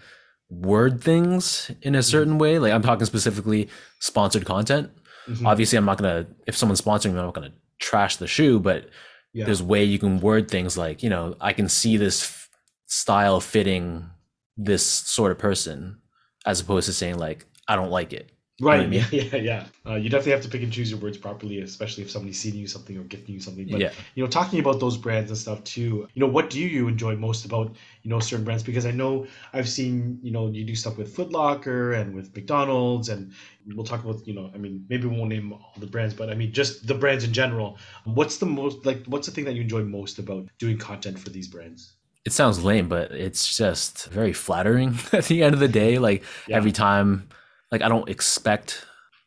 word 0.50 1.02
things 1.02 1.72
in 1.82 1.96
a 1.96 2.04
certain 2.04 2.38
way. 2.38 2.60
Like 2.60 2.74
I'm 2.74 2.82
talking 2.82 3.06
specifically 3.06 3.70
sponsored 4.00 4.46
content. 4.46 4.92
Mhm. 5.30 5.46
Obviously 5.46 5.78
I'm 5.78 5.86
not 5.86 5.98
going 5.98 6.26
to 6.26 6.32
if 6.46 6.58
someone's 6.58 6.82
sponsoring 6.82 7.14
me 7.14 7.20
I'm 7.20 7.26
not 7.26 7.34
going 7.34 7.50
to 7.52 7.58
trash 7.80 8.18
the 8.18 8.28
shoe, 8.28 8.60
but 8.60 8.90
Yeah. 9.34 9.46
there's 9.46 9.64
way 9.64 9.84
you 9.86 9.98
can 9.98 10.20
word 10.20 10.52
things 10.52 10.78
like, 10.78 11.02
you 11.04 11.10
know, 11.10 11.36
I 11.42 11.54
can 11.54 11.68
see 11.70 11.98
this 11.98 12.24
f- 12.24 12.50
style 12.86 13.40
fitting 13.40 14.10
this 14.58 14.86
sort 14.86 15.32
of 15.32 15.38
person 15.38 16.00
as 16.46 16.60
opposed 16.60 16.86
to 16.88 16.94
saying 16.94 17.18
like 17.18 17.46
I 17.68 17.76
don't 17.78 17.90
like 17.92 18.12
it. 18.14 18.30
Right. 18.62 18.82
I 18.82 18.88
mean? 18.88 19.04
Yeah, 19.12 19.22
yeah, 19.34 19.36
yeah. 19.36 19.66
Uh, 19.86 19.96
you 19.96 20.10
definitely 20.10 20.32
have 20.32 20.42
to 20.44 20.50
pick 20.50 20.64
and 20.64 20.72
choose 20.72 20.90
your 20.90 21.00
words 21.00 21.18
properly, 21.18 21.60
especially 21.60 22.04
if 22.04 22.10
somebody's 22.10 22.40
seeding 22.40 22.62
you 22.62 22.68
something 22.68 22.98
or 22.98 23.04
gifting 23.04 23.36
you 23.36 23.42
something. 23.42 23.68
But 23.70 23.82
yeah. 23.82 23.92
you 24.16 24.24
know, 24.24 24.30
talking 24.30 24.60
about 24.60 24.80
those 24.80 24.96
brands 24.96 25.30
and 25.30 25.38
stuff 25.38 25.62
too. 25.66 26.08
You 26.14 26.20
know, 26.22 26.28
what 26.28 26.50
do 26.50 26.62
you 26.62 26.88
enjoy 26.88 27.18
most 27.18 27.44
about 27.44 27.76
you 28.04 28.10
know 28.10 28.22
certain 28.22 28.46
brands? 28.46 28.64
Because 28.64 28.86
I 28.86 28.92
know 28.92 29.28
I've 29.52 29.68
seen 29.68 30.20
you 30.24 30.32
know 30.32 30.48
you 30.48 30.64
do 30.64 30.74
stuff 30.74 30.98
with 30.98 31.14
Foot 31.14 31.32
Locker 31.32 31.94
and 31.94 32.16
with 32.16 32.34
McDonald's, 32.34 33.10
and 33.10 33.34
we'll 33.74 33.86
talk 33.86 34.06
about 34.06 34.26
you 34.26 34.34
know 34.34 34.50
I 34.56 34.58
mean 34.58 34.86
maybe 34.88 35.08
we 35.08 35.18
won't 35.18 35.30
name 35.30 35.52
all 35.52 35.74
the 35.78 35.88
brands, 35.88 36.14
but 36.14 36.30
I 36.30 36.34
mean 36.36 36.54
just 36.54 36.88
the 36.88 36.96
brands 36.96 37.26
in 37.26 37.34
general. 37.34 37.78
What's 38.06 38.38
the 38.38 38.46
most 38.46 38.86
like 38.86 39.04
what's 39.06 39.28
the 39.28 39.34
thing 39.34 39.44
that 39.46 39.56
you 39.56 39.64
enjoy 39.64 39.84
most 39.84 40.18
about 40.18 40.48
doing 40.60 40.78
content 40.78 41.20
for 41.20 41.30
these 41.30 41.50
brands? 41.50 41.96
it 42.26 42.34
sounds 42.34 42.64
lame, 42.64 42.90
but 42.90 43.12
it's 43.12 43.56
just 43.56 44.08
very 44.08 44.34
flattering 44.34 44.98
at 45.14 45.26
the 45.26 45.44
end 45.44 45.54
of 45.54 45.60
the 45.60 45.68
day. 45.68 46.00
Like 46.00 46.24
Yeah. 46.48 46.58
every 46.58 46.72
time, 46.72 47.30
like 47.76 47.82
I 47.82 47.90
don't 47.90 48.08
expect 48.08 48.86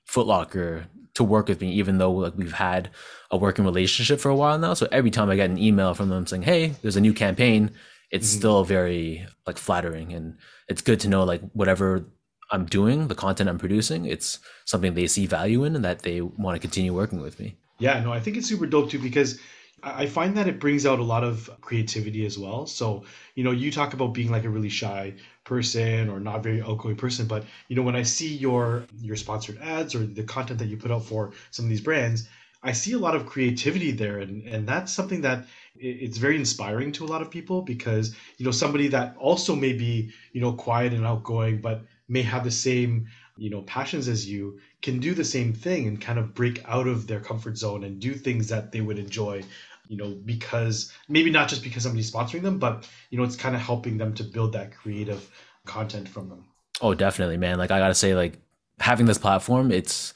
Footlocker 0.08 0.86
to 1.14 1.22
work 1.22 1.48
with 1.48 1.60
me, 1.60 1.70
even 1.72 1.98
though 1.98 2.12
like 2.12 2.34
we've 2.34 2.52
had 2.68 2.88
a 3.30 3.36
working 3.36 3.66
relationship 3.66 4.20
for 4.20 4.30
a 4.30 4.34
while 4.34 4.58
now. 4.58 4.72
So 4.72 4.88
every 4.90 5.10
time 5.10 5.28
I 5.28 5.36
get 5.36 5.50
an 5.50 5.58
email 5.58 5.92
from 5.92 6.08
them 6.08 6.26
saying, 6.26 6.42
"Hey, 6.42 6.68
there's 6.80 6.96
a 6.96 7.00
new 7.02 7.12
campaign," 7.12 7.72
it's 8.10 8.26
Mhm. 8.26 8.38
still 8.38 8.64
very 8.64 9.26
like 9.46 9.58
flattering, 9.58 10.14
and 10.14 10.38
it's 10.66 10.80
good 10.80 10.98
to 11.00 11.08
know 11.08 11.24
like 11.24 11.42
whatever 11.52 12.06
I'm 12.50 12.64
doing, 12.64 13.08
the 13.08 13.14
content 13.14 13.50
I'm 13.50 13.58
producing, 13.58 14.06
it's 14.06 14.38
something 14.64 14.94
they 14.94 15.06
see 15.08 15.26
value 15.26 15.64
in 15.64 15.76
and 15.76 15.84
that 15.84 15.98
they 16.00 16.22
want 16.22 16.54
to 16.56 16.60
continue 16.66 16.94
working 16.94 17.20
with 17.20 17.38
me. 17.38 17.48
Yeah, 17.78 18.00
no, 18.00 18.10
I 18.14 18.20
think 18.20 18.38
it's 18.38 18.48
super 18.48 18.64
dope 18.64 18.88
too 18.90 18.98
because 18.98 19.38
I 19.82 20.06
find 20.06 20.36
that 20.36 20.48
it 20.48 20.58
brings 20.58 20.86
out 20.86 20.98
a 20.98 21.04
lot 21.04 21.24
of 21.24 21.48
creativity 21.60 22.26
as 22.26 22.38
well. 22.38 22.66
So, 22.66 23.04
you 23.34 23.44
know, 23.44 23.52
you 23.52 23.70
talk 23.70 23.94
about 23.94 24.14
being 24.14 24.30
like 24.30 24.44
a 24.44 24.48
really 24.50 24.68
shy 24.68 25.14
person 25.44 26.08
or 26.08 26.18
not 26.20 26.42
very 26.42 26.60
outgoing 26.60 26.96
person, 26.96 27.26
but 27.26 27.44
you 27.68 27.76
know, 27.76 27.82
when 27.82 27.96
I 27.96 28.02
see 28.02 28.34
your 28.34 28.84
your 29.00 29.16
sponsored 29.16 29.58
ads 29.60 29.94
or 29.94 30.04
the 30.04 30.24
content 30.24 30.58
that 30.58 30.68
you 30.68 30.76
put 30.76 30.90
out 30.90 31.04
for 31.04 31.32
some 31.50 31.64
of 31.64 31.68
these 31.70 31.80
brands, 31.80 32.28
I 32.62 32.72
see 32.72 32.92
a 32.92 32.98
lot 32.98 33.14
of 33.14 33.26
creativity 33.26 33.92
there, 33.92 34.18
and 34.18 34.44
and 34.46 34.68
that's 34.68 34.92
something 34.92 35.20
that 35.22 35.46
it's 35.76 36.18
very 36.18 36.36
inspiring 36.36 36.90
to 36.92 37.04
a 37.04 37.06
lot 37.06 37.22
of 37.22 37.30
people 37.30 37.62
because 37.62 38.14
you 38.36 38.44
know 38.44 38.50
somebody 38.50 38.88
that 38.88 39.16
also 39.16 39.54
may 39.54 39.72
be 39.72 40.10
you 40.32 40.40
know 40.40 40.52
quiet 40.52 40.92
and 40.92 41.06
outgoing, 41.06 41.60
but 41.60 41.82
may 42.08 42.22
have 42.22 42.42
the 42.44 42.50
same 42.50 43.06
you 43.36 43.50
know 43.50 43.62
passions 43.62 44.08
as 44.08 44.28
you 44.28 44.58
can 44.82 44.98
do 44.98 45.14
the 45.14 45.24
same 45.24 45.52
thing 45.52 45.86
and 45.86 46.00
kind 46.00 46.18
of 46.18 46.34
break 46.34 46.64
out 46.66 46.88
of 46.88 47.06
their 47.06 47.20
comfort 47.20 47.56
zone 47.56 47.84
and 47.84 48.00
do 48.00 48.14
things 48.14 48.48
that 48.48 48.72
they 48.72 48.80
would 48.80 48.98
enjoy 48.98 49.40
you 49.88 49.96
know, 49.96 50.14
because 50.24 50.92
maybe 51.08 51.30
not 51.30 51.48
just 51.48 51.62
because 51.62 51.82
somebody's 51.82 52.10
sponsoring 52.10 52.42
them, 52.42 52.58
but 52.58 52.88
you 53.10 53.18
know, 53.18 53.24
it's 53.24 53.36
kind 53.36 53.54
of 53.54 53.60
helping 53.60 53.98
them 53.98 54.14
to 54.14 54.22
build 54.22 54.52
that 54.52 54.76
creative 54.76 55.30
content 55.64 56.08
from 56.08 56.28
them. 56.28 56.44
Oh, 56.80 56.94
definitely, 56.94 57.36
man. 57.36 57.58
Like 57.58 57.70
I 57.70 57.78
gotta 57.78 57.94
say, 57.94 58.14
like 58.14 58.38
having 58.78 59.06
this 59.06 59.18
platform, 59.18 59.72
it's 59.72 60.14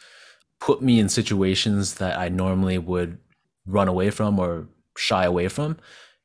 put 0.60 0.82
me 0.82 1.00
in 1.00 1.08
situations 1.08 1.94
that 1.94 2.18
I 2.18 2.28
normally 2.28 2.78
would 2.78 3.18
run 3.66 3.88
away 3.88 4.10
from 4.10 4.38
or 4.38 4.68
shy 4.96 5.24
away 5.24 5.48
from, 5.48 5.78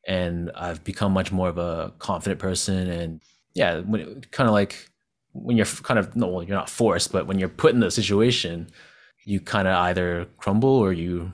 and 0.05 0.51
I've 0.53 0.83
become 0.83 1.13
much 1.13 1.31
more 1.31 1.49
of 1.49 1.57
a 1.57 1.93
confident 1.99 2.39
person. 2.39 2.89
And 2.89 3.21
yeah, 3.53 3.79
when 3.79 4.21
kind 4.31 4.47
of 4.47 4.53
like 4.53 4.89
when 5.33 5.57
you're 5.57 5.65
kind 5.65 5.99
of 5.99 6.15
no, 6.15 6.27
well, 6.27 6.43
you're 6.43 6.57
not 6.57 6.69
forced, 6.69 7.11
but 7.11 7.27
when 7.27 7.39
you're 7.39 7.49
put 7.49 7.73
in 7.73 7.79
the 7.79 7.91
situation, 7.91 8.69
you 9.25 9.39
kind 9.39 9.67
of 9.67 9.75
either 9.75 10.27
crumble 10.37 10.69
or 10.69 10.93
you 10.93 11.31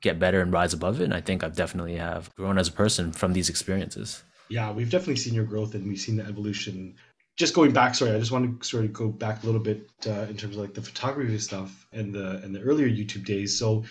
get 0.00 0.18
better 0.18 0.40
and 0.40 0.52
rise 0.52 0.72
above 0.72 1.00
it. 1.00 1.04
And 1.04 1.14
I 1.14 1.20
think 1.20 1.42
I've 1.42 1.56
definitely 1.56 1.96
have 1.96 2.34
grown 2.36 2.58
as 2.58 2.68
a 2.68 2.72
person 2.72 3.12
from 3.12 3.32
these 3.32 3.48
experiences. 3.48 4.22
Yeah, 4.48 4.72
we've 4.72 4.90
definitely 4.90 5.16
seen 5.16 5.34
your 5.34 5.44
growth 5.44 5.74
and 5.74 5.86
we've 5.86 6.00
seen 6.00 6.16
the 6.16 6.24
evolution. 6.24 6.94
Just 7.36 7.54
going 7.54 7.72
back, 7.72 7.94
sorry, 7.94 8.12
I 8.12 8.18
just 8.18 8.32
want 8.32 8.60
to 8.60 8.66
sort 8.66 8.84
of 8.84 8.92
go 8.92 9.08
back 9.08 9.42
a 9.42 9.46
little 9.46 9.60
bit 9.60 9.90
uh, 10.06 10.26
in 10.28 10.36
terms 10.36 10.56
of 10.56 10.62
like 10.62 10.74
the 10.74 10.82
photography 10.82 11.38
stuff 11.38 11.86
and 11.92 12.14
the 12.14 12.40
and 12.42 12.54
the 12.54 12.60
earlier 12.60 12.88
YouTube 12.88 13.24
days. 13.24 13.58
So 13.58 13.84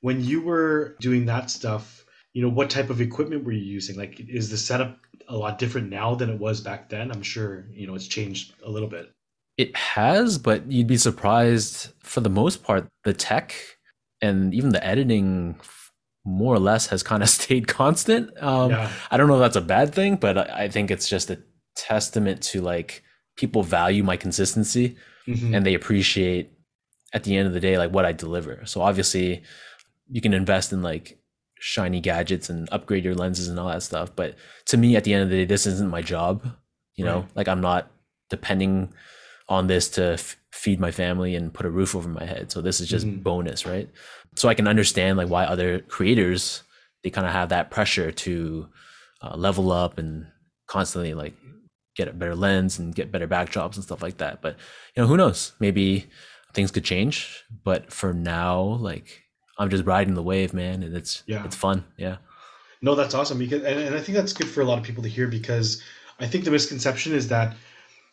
when 0.00 0.24
you 0.24 0.42
were 0.42 0.96
doing 1.00 1.26
that 1.26 1.50
stuff, 1.50 2.04
you 2.32 2.42
know, 2.42 2.48
what 2.48 2.70
type 2.70 2.90
of 2.90 3.00
equipment 3.00 3.44
were 3.44 3.52
you 3.52 3.64
using? 3.64 3.96
Like, 3.96 4.20
is 4.20 4.50
the 4.50 4.56
setup 4.56 4.98
a 5.28 5.36
lot 5.36 5.58
different 5.58 5.90
now 5.90 6.14
than 6.14 6.30
it 6.30 6.38
was 6.38 6.60
back 6.60 6.88
then? 6.88 7.10
I'm 7.10 7.22
sure 7.22 7.66
you 7.72 7.86
know 7.86 7.94
it's 7.94 8.08
changed 8.08 8.54
a 8.64 8.70
little 8.70 8.88
bit. 8.88 9.12
It 9.56 9.76
has, 9.76 10.38
but 10.38 10.70
you'd 10.70 10.86
be 10.86 10.96
surprised 10.96 11.92
for 12.00 12.20
the 12.20 12.30
most 12.30 12.62
part, 12.62 12.86
the 13.02 13.12
tech 13.12 13.54
and 14.20 14.52
even 14.54 14.70
the 14.70 14.84
editing 14.84 15.58
more 16.24 16.54
or 16.54 16.58
less 16.58 16.86
has 16.88 17.02
kind 17.02 17.22
of 17.22 17.28
stayed 17.38 17.68
constant. 17.68 18.30
Um, 18.42 18.70
Yeah. 18.70 18.90
I 19.10 19.16
don't 19.16 19.28
know 19.28 19.34
if 19.36 19.40
that's 19.40 19.56
a 19.56 19.60
bad 19.60 19.94
thing, 19.94 20.16
but 20.16 20.36
I, 20.38 20.64
I 20.64 20.68
think 20.68 20.90
it's 20.90 21.08
just 21.08 21.30
a 21.30 21.38
testament 21.76 22.42
to 22.42 22.60
like 22.60 23.02
people 23.36 23.62
value 23.62 24.02
my 24.02 24.16
consistency 24.16 24.96
Mhm. 25.28 25.54
and 25.54 25.64
they 25.66 25.74
appreciate 25.74 26.50
at 27.12 27.22
the 27.24 27.36
end 27.36 27.46
of 27.46 27.54
the 27.54 27.60
day 27.60 27.78
like 27.78 27.92
what 27.92 28.04
I 28.04 28.12
deliver. 28.12 28.64
So 28.66 28.80
obviously 28.82 29.42
you 30.10 30.20
can 30.20 30.32
invest 30.34 30.72
in 30.72 30.82
like 30.82 31.18
shiny 31.60 32.00
gadgets 32.00 32.48
and 32.50 32.68
upgrade 32.72 33.04
your 33.04 33.14
lenses 33.14 33.48
and 33.48 33.58
all 33.60 33.68
that 33.68 33.82
stuff, 33.82 34.10
but 34.16 34.34
to 34.66 34.76
me 34.76 34.96
at 34.96 35.04
the 35.04 35.12
end 35.14 35.22
of 35.22 35.28
the 35.30 35.36
day 35.36 35.44
this 35.44 35.66
isn't 35.66 35.90
my 35.90 36.02
job, 36.02 36.46
you 36.94 37.04
know? 37.04 37.20
Right. 37.20 37.36
Like 37.36 37.48
I'm 37.48 37.60
not 37.60 37.90
depending 38.30 38.92
on 39.48 39.66
this 39.66 39.88
to 39.90 40.12
f- 40.12 40.36
feed 40.52 40.78
my 40.80 40.90
family 40.90 41.34
and 41.34 41.52
put 41.54 41.64
a 41.66 41.70
roof 41.70 41.94
over 41.94 42.08
my 42.08 42.24
head. 42.24 42.50
So 42.52 42.60
this 42.60 42.80
is 42.80 42.88
just 42.88 43.06
Mhm. 43.06 43.22
bonus, 43.22 43.64
right? 43.64 43.88
So 44.36 44.48
I 44.48 44.54
can 44.54 44.68
understand 44.68 45.16
like 45.18 45.28
why 45.28 45.44
other 45.44 45.80
creators 45.80 46.62
they 47.04 47.10
kind 47.10 47.26
of 47.26 47.32
have 47.32 47.48
that 47.50 47.70
pressure 47.70 48.10
to 48.10 48.68
uh, 49.22 49.36
level 49.36 49.70
up 49.72 49.98
and 49.98 50.26
constantly 50.66 51.14
like 51.14 51.34
get 51.96 52.08
a 52.08 52.12
better 52.12 52.34
lens 52.34 52.78
and 52.78 52.94
get 52.94 53.10
better 53.12 53.26
backdrops 53.28 53.76
and 53.76 53.84
stuff 53.84 54.02
like 54.02 54.18
that. 54.18 54.42
But 54.42 54.56
you 54.96 55.02
know, 55.02 55.06
who 55.08 55.16
knows? 55.16 55.52
Maybe 55.60 56.06
things 56.54 56.70
could 56.72 56.84
change. 56.84 57.44
But 57.64 57.92
for 57.92 58.12
now, 58.12 58.60
like 58.62 59.22
I'm 59.58 59.70
just 59.70 59.84
riding 59.84 60.14
the 60.14 60.22
wave, 60.22 60.52
man, 60.52 60.82
and 60.82 60.96
it's 60.96 61.22
Yeah. 61.26 61.44
it's 61.44 61.56
fun. 61.56 61.84
Yeah. 61.96 62.16
No, 62.82 62.94
that's 62.94 63.14
awesome 63.14 63.38
because, 63.38 63.62
and, 63.62 63.78
and 63.80 63.94
I 63.96 64.00
think 64.00 64.16
that's 64.16 64.32
good 64.32 64.48
for 64.48 64.60
a 64.60 64.64
lot 64.64 64.78
of 64.78 64.84
people 64.84 65.02
to 65.02 65.08
hear 65.08 65.26
because 65.28 65.82
I 66.20 66.26
think 66.26 66.44
the 66.44 66.50
misconception 66.52 67.12
is 67.12 67.28
that, 67.28 67.56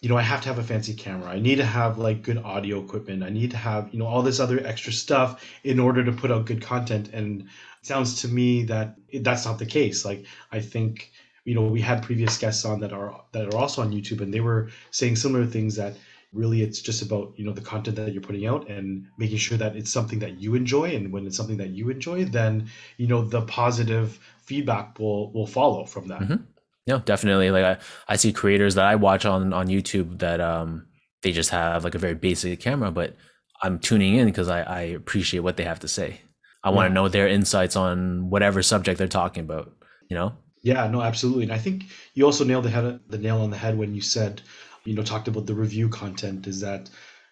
you 0.06 0.10
know, 0.10 0.18
I 0.18 0.22
have 0.22 0.42
to 0.42 0.50
have 0.50 0.60
a 0.60 0.64
fancy 0.64 0.94
camera. 0.94 1.32
I 1.32 1.40
need 1.40 1.56
to 1.56 1.66
have 1.66 1.98
like 1.98 2.22
good 2.22 2.38
audio 2.38 2.80
equipment. 2.84 3.24
I 3.24 3.30
need 3.32 3.52
to 3.52 3.58
have, 3.58 3.92
you 3.92 4.00
know, 4.00 4.06
all 4.06 4.22
this 4.22 4.40
other 4.40 4.60
extra 4.64 4.94
stuff 4.94 5.44
in 5.64 5.80
order 5.80 6.06
to 6.06 6.12
put 6.12 6.32
out 6.32 6.46
good 6.46 6.62
content. 6.62 7.10
And 7.14 7.42
it 7.42 7.88
sounds 7.88 8.22
to 8.22 8.28
me 8.28 8.66
that 8.66 8.98
that's 9.22 9.46
not 9.48 9.58
the 9.58 9.66
case. 9.66 10.06
Like, 10.06 10.28
I 10.52 10.60
think, 10.60 11.12
you 11.44 11.56
know, 11.56 11.64
we 11.66 11.82
had 11.82 12.04
previous 12.04 12.38
guests 12.38 12.66
on 12.66 12.82
that 12.82 12.94
are 12.94 13.24
that 13.32 13.52
are 13.54 13.58
also 13.58 13.82
on 13.82 13.92
YouTube, 13.92 14.22
and 14.22 14.32
they 14.34 14.42
were 14.42 14.70
saying 14.92 15.16
similar 15.16 15.48
things 15.48 15.76
that 15.78 15.98
really 16.34 16.62
it's 16.62 16.82
just 16.82 17.02
about 17.02 17.34
you 17.38 17.46
know 17.46 17.54
the 17.54 17.62
content 17.62 17.96
that 17.96 18.14
you're 18.14 18.22
putting 18.22 18.46
out 18.46 18.70
and 18.70 19.08
making 19.18 19.38
sure 19.38 19.58
that 19.58 19.76
it's 19.76 19.92
something 19.92 20.20
that 20.20 20.40
you 20.40 20.54
enjoy 20.56 20.96
and 20.96 21.12
when 21.12 21.26
it's 21.26 21.38
something 21.38 21.58
that 21.58 21.70
you 21.70 21.90
enjoy 21.90 22.26
then 22.26 22.70
you 22.98 23.08
know 23.08 23.24
the 23.24 23.42
positive 23.44 24.20
feedback 24.44 25.00
will 25.00 25.32
will 25.32 25.48
follow 25.48 25.86
from 25.86 26.08
that 26.10 26.30
Mhm. 26.30 26.44
No, 26.88 27.00
definitely. 27.00 27.52
Like 27.52 27.66
I, 27.66 27.78
I 28.08 28.16
see 28.16 28.32
creators 28.32 28.76
that 28.76 28.86
I 28.86 28.96
watch 28.96 29.26
on 29.26 29.54
on 29.54 29.68
YouTube 29.68 30.20
that 30.20 30.40
um 30.40 30.86
they 31.22 31.32
just 31.32 31.50
have 31.50 31.84
like 31.84 31.96
a 31.96 32.00
very 32.00 32.16
basic 32.16 32.60
camera, 32.60 32.92
but 32.92 33.16
I'm 33.64 33.80
tuning 33.80 34.16
in 34.16 34.26
because 34.26 34.50
I, 34.50 34.62
I 34.62 34.82
appreciate 34.82 35.40
what 35.40 35.58
they 35.58 35.64
have 35.64 35.80
to 35.80 35.88
say. 35.88 36.22
I 36.64 36.70
want 36.72 36.90
to 36.90 36.94
know 36.94 37.08
their 37.08 37.28
insights 37.28 37.76
on 37.76 38.30
whatever 38.30 38.62
subject 38.64 38.98
they're 38.98 39.08
talking 39.08 39.44
about. 39.44 39.72
You 40.10 40.16
know? 40.16 40.34
yeah 40.66 40.88
no 40.88 41.02
absolutely 41.02 41.44
and 41.44 41.54
i 41.54 41.58
think 41.58 41.86
you 42.16 42.26
also 42.26 42.44
nailed 42.44 42.66
the 42.66 42.70
head 42.70 43.00
the 43.08 43.18
nail 43.18 43.40
on 43.40 43.52
the 43.52 43.58
head 43.58 43.78
when 43.78 43.94
you 43.96 44.02
said 44.02 44.42
you 44.84 44.94
know 44.94 45.04
talked 45.04 45.30
about 45.30 45.46
the 45.46 45.54
review 45.54 45.88
content 45.88 46.48
is 46.48 46.60
that 46.60 46.90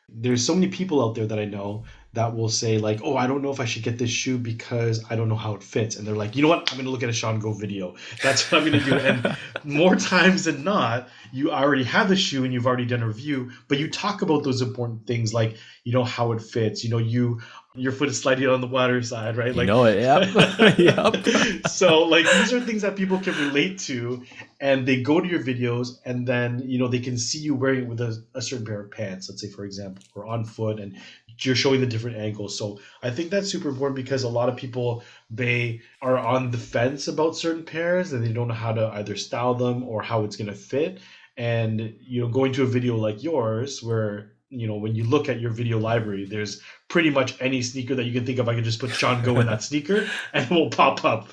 there's 0.08 0.46
so 0.46 0.54
many 0.54 0.68
people 0.68 1.04
out 1.04 1.16
there 1.16 1.26
that 1.26 1.40
i 1.40 1.46
know 1.46 1.84
that 2.14 2.36
will 2.36 2.50
say 2.50 2.78
like 2.78 3.00
oh 3.04 3.18
i 3.18 3.28
don't 3.28 3.42
know 3.42 3.52
if 3.52 3.60
i 3.60 3.66
should 3.66 3.84
get 3.84 3.98
this 3.98 4.10
shoe 4.10 4.38
because 4.38 5.04
i 5.10 5.16
don't 5.16 5.30
know 5.30 5.36
how 5.36 5.54
it 5.56 5.64
fits 5.64 5.96
and 5.96 6.08
they're 6.08 6.16
like 6.16 6.36
you 6.36 6.42
know 6.42 6.48
what 6.48 6.70
i'm 6.72 6.78
going 6.78 6.86
to 6.86 6.92
look 6.92 7.04
at 7.04 7.10
a 7.10 7.14
sean 7.14 7.40
go 7.40 7.54
video 7.54 7.96
that's 8.22 8.52
what 8.52 8.62
i'm 8.62 8.70
going 8.70 8.80
to 8.80 8.86
do 8.86 8.96
and 8.96 9.38
more 9.64 9.96
times 9.96 10.46
than 10.46 10.64
not 10.64 11.10
you 11.32 11.52
already 11.52 11.84
have 11.84 12.10
the 12.10 12.16
shoe 12.16 12.44
and 12.44 12.54
you've 12.54 12.68
already 12.68 12.86
done 12.86 13.02
a 13.02 13.08
review 13.08 13.52
but 13.68 13.80
you 13.80 13.90
talk 13.90 14.22
about 14.22 14.44
those 14.44 14.62
important 14.62 15.06
things 15.08 15.34
like 15.34 15.58
you 15.84 15.92
know 15.92 16.04
how 16.04 16.32
it 16.32 16.42
fits 16.42 16.84
you 16.84 16.90
know 16.90 16.98
you 16.98 17.42
your 17.76 17.92
foot 17.92 18.08
is 18.08 18.22
slightly 18.22 18.46
on 18.46 18.62
the 18.62 18.68
water 18.68 19.02
side 19.02 19.36
right 19.36 19.56
you 19.56 19.66
know 19.66 19.86
it. 19.86 20.00
Yep. 20.00 20.78
yep. 20.78 21.68
so 21.68 22.04
like 22.04 22.26
these 22.26 22.54
are 22.54 22.62
things 22.62 22.84
that 22.84 22.96
people 22.96 23.20
can 23.20 23.34
relate 23.36 23.80
to 23.80 24.24
and 24.60 24.88
they 24.88 25.02
go 25.02 25.20
to 25.20 25.28
your 25.28 25.40
videos 25.40 26.00
and 26.06 26.28
then 26.28 26.62
you 26.66 26.78
know 26.78 26.88
they 26.88 27.00
can 27.00 27.18
see 27.18 27.40
you 27.40 27.56
wearing 27.56 27.84
it 27.84 27.88
with 27.88 28.00
a, 28.00 28.24
a 28.36 28.42
certain 28.42 28.66
pair 28.66 28.82
of 28.82 28.92
pants 28.92 29.30
let's 29.30 29.42
say 29.42 29.50
for 29.50 29.66
example 29.66 30.04
or 30.14 30.26
on 30.26 30.46
foot 30.46 30.80
and 30.80 30.96
you're 31.40 31.56
showing 31.56 31.80
the 31.82 31.86
different 31.88 32.18
angles 32.18 32.58
so 32.58 32.80
i 33.02 33.10
think 33.10 33.30
that's 33.30 33.50
super 33.52 33.70
important 33.70 33.96
because 33.96 34.24
a 34.24 34.30
lot 34.30 34.50
of 34.50 34.56
people 34.56 35.04
they 35.30 35.82
are 36.02 36.18
on 36.18 36.52
the 36.52 36.58
fence 36.58 37.08
about 37.08 37.36
certain 37.36 37.64
pairs 37.64 38.14
and 38.14 38.24
they 38.24 38.32
don't 38.32 38.48
know 38.48 38.54
how 38.54 38.72
to 38.74 38.88
either 38.96 39.16
style 39.16 39.54
them 39.54 39.84
or 39.84 40.02
how 40.02 40.24
it's 40.24 40.36
going 40.36 40.48
to 40.50 40.56
fit 40.56 41.00
and 41.38 41.96
you 42.00 42.22
know 42.22 42.28
going 42.28 42.54
to 42.54 42.64
a 42.64 42.68
video 42.68 42.96
like 42.96 43.24
yours 43.24 43.82
where 43.82 44.34
you 44.50 44.68
know 44.68 44.76
when 44.76 44.94
you 44.96 45.04
look 45.04 45.30
at 45.30 45.40
your 45.40 45.50
video 45.52 45.80
library 45.80 46.26
there's 46.26 46.62
pretty 46.88 47.10
much 47.10 47.36
any 47.42 47.62
sneaker 47.62 47.96
that 47.96 48.04
you 48.04 48.14
can 48.14 48.26
think 48.26 48.38
of 48.40 48.48
i 48.48 48.54
can 48.54 48.64
just 48.64 48.80
put 48.80 48.92
sean 48.92 49.24
go 49.24 49.40
in 49.40 49.48
that 49.48 49.64
sneaker 49.70 50.08
and 50.34 50.46
it 50.46 50.52
will 50.52 50.70
pop 50.70 51.04
up 51.04 51.30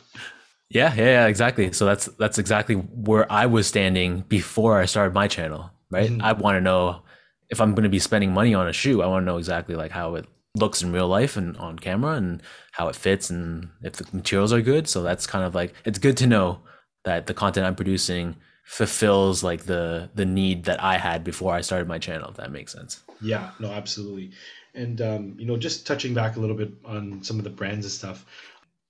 Yeah, 0.69 0.95
yeah, 0.95 1.05
yeah, 1.05 1.27
exactly. 1.27 1.73
So 1.73 1.85
that's 1.85 2.07
that's 2.19 2.39
exactly 2.39 2.77
where 2.77 3.31
I 3.31 3.47
was 3.47 3.67
standing 3.67 4.21
before 4.29 4.79
I 4.81 4.87
started 4.87 5.15
my 5.15 5.27
channel, 5.27 5.71
right? 5.91 6.11
Mhm. 6.11 6.23
I 6.23 6.33
want 6.33 6.57
to 6.57 6.61
know 6.61 7.03
if 7.51 7.61
I'm 7.61 7.75
going 7.75 7.85
to 7.85 7.89
be 7.89 7.99
spending 7.99 8.33
money 8.33 8.55
on 8.55 8.69
a 8.69 8.73
shoe. 8.73 9.03
I 9.03 9.07
want 9.07 9.23
to 9.23 9.27
know 9.27 9.39
exactly 9.39 9.75
like 9.75 9.91
how 9.91 10.15
it 10.15 10.27
looks 10.57 10.83
in 10.83 10.93
real 10.93 11.09
life 11.09 11.37
and 11.37 11.57
on 11.59 11.79
camera 11.79 12.15
and 12.15 12.43
how 12.73 12.89
it 12.89 12.97
fits 12.97 13.31
and 13.31 13.69
if 13.83 13.95
the 13.95 14.07
materials 14.17 14.53
are 14.53 14.61
good. 14.61 14.89
So 14.89 15.03
that's 15.03 15.27
kind 15.27 15.45
of 15.45 15.55
like 15.55 15.75
it's 15.85 15.99
good 15.99 16.17
to 16.19 16.27
know 16.27 16.61
that 17.05 17.27
the 17.27 17.35
content 17.35 17.67
I'm 17.67 17.77
producing 17.77 18.37
fulfills 18.65 19.43
like 19.43 19.65
the 19.65 20.11
the 20.15 20.25
need 20.25 20.65
that 20.65 20.83
I 20.83 20.99
had 20.99 21.25
before 21.25 21.55
I 21.55 21.61
started 21.61 21.89
my 21.89 21.99
channel. 21.99 22.31
If 22.31 22.37
that 22.37 22.53
makes 22.53 22.73
sense. 22.73 23.03
Yeah, 23.21 23.51
no, 23.59 23.71
absolutely. 23.73 24.31
And 24.75 25.01
um, 25.01 25.35
you 25.39 25.47
know, 25.47 25.57
just 25.57 25.87
touching 25.87 26.15
back 26.15 26.37
a 26.37 26.41
little 26.41 26.57
bit 26.57 26.73
on 26.85 27.23
some 27.23 27.39
of 27.39 27.45
the 27.45 27.51
brands 27.51 27.85
and 27.85 27.93
stuff. 27.93 28.25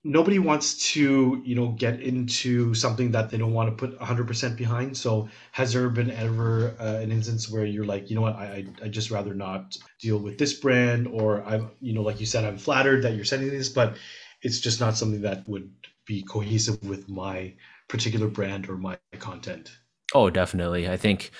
Nobody 0.03 0.39
wants 0.39 0.93
to, 0.93 1.41
you 1.45 1.55
know, 1.55 1.69
get 1.73 2.01
into 2.01 2.73
something 2.73 3.11
that 3.11 3.29
they 3.29 3.37
don't 3.37 3.53
want 3.53 3.69
to 3.69 3.75
put 3.75 3.99
100% 3.99 4.57
behind. 4.57 4.97
So, 4.97 5.29
has 5.51 5.73
there 5.73 5.89
been 5.89 6.09
ever 6.09 6.75
uh, 6.79 6.95
an 6.95 7.11
instance 7.11 7.51
where 7.51 7.65
you're 7.65 7.85
like, 7.85 8.09
you 8.09 8.15
know 8.15 8.23
what, 8.23 8.35
I 8.35 8.65
I 8.83 8.87
just 8.87 9.11
rather 9.11 9.35
not 9.35 9.77
deal 9.99 10.17
with 10.17 10.39
this 10.39 10.53
brand, 10.53 11.07
or 11.07 11.43
I'm, 11.43 11.71
you 11.81 11.93
know, 11.93 12.01
like 12.01 12.19
you 12.19 12.25
said, 12.25 12.45
I'm 12.45 12.57
flattered 12.57 13.03
that 13.03 13.13
you're 13.13 13.25
sending 13.25 13.49
this, 13.49 13.69
but 13.69 13.95
it's 14.41 14.59
just 14.59 14.79
not 14.79 14.97
something 14.97 15.21
that 15.21 15.47
would 15.47 15.71
be 16.07 16.23
cohesive 16.23 16.83
with 16.83 17.07
my 17.07 17.53
particular 17.87 18.27
brand 18.27 18.69
or 18.69 18.77
my 18.77 18.97
content. 19.19 19.71
Oh, 20.13 20.29
definitely. 20.29 20.89
I 20.89 20.97
think 20.97 21.31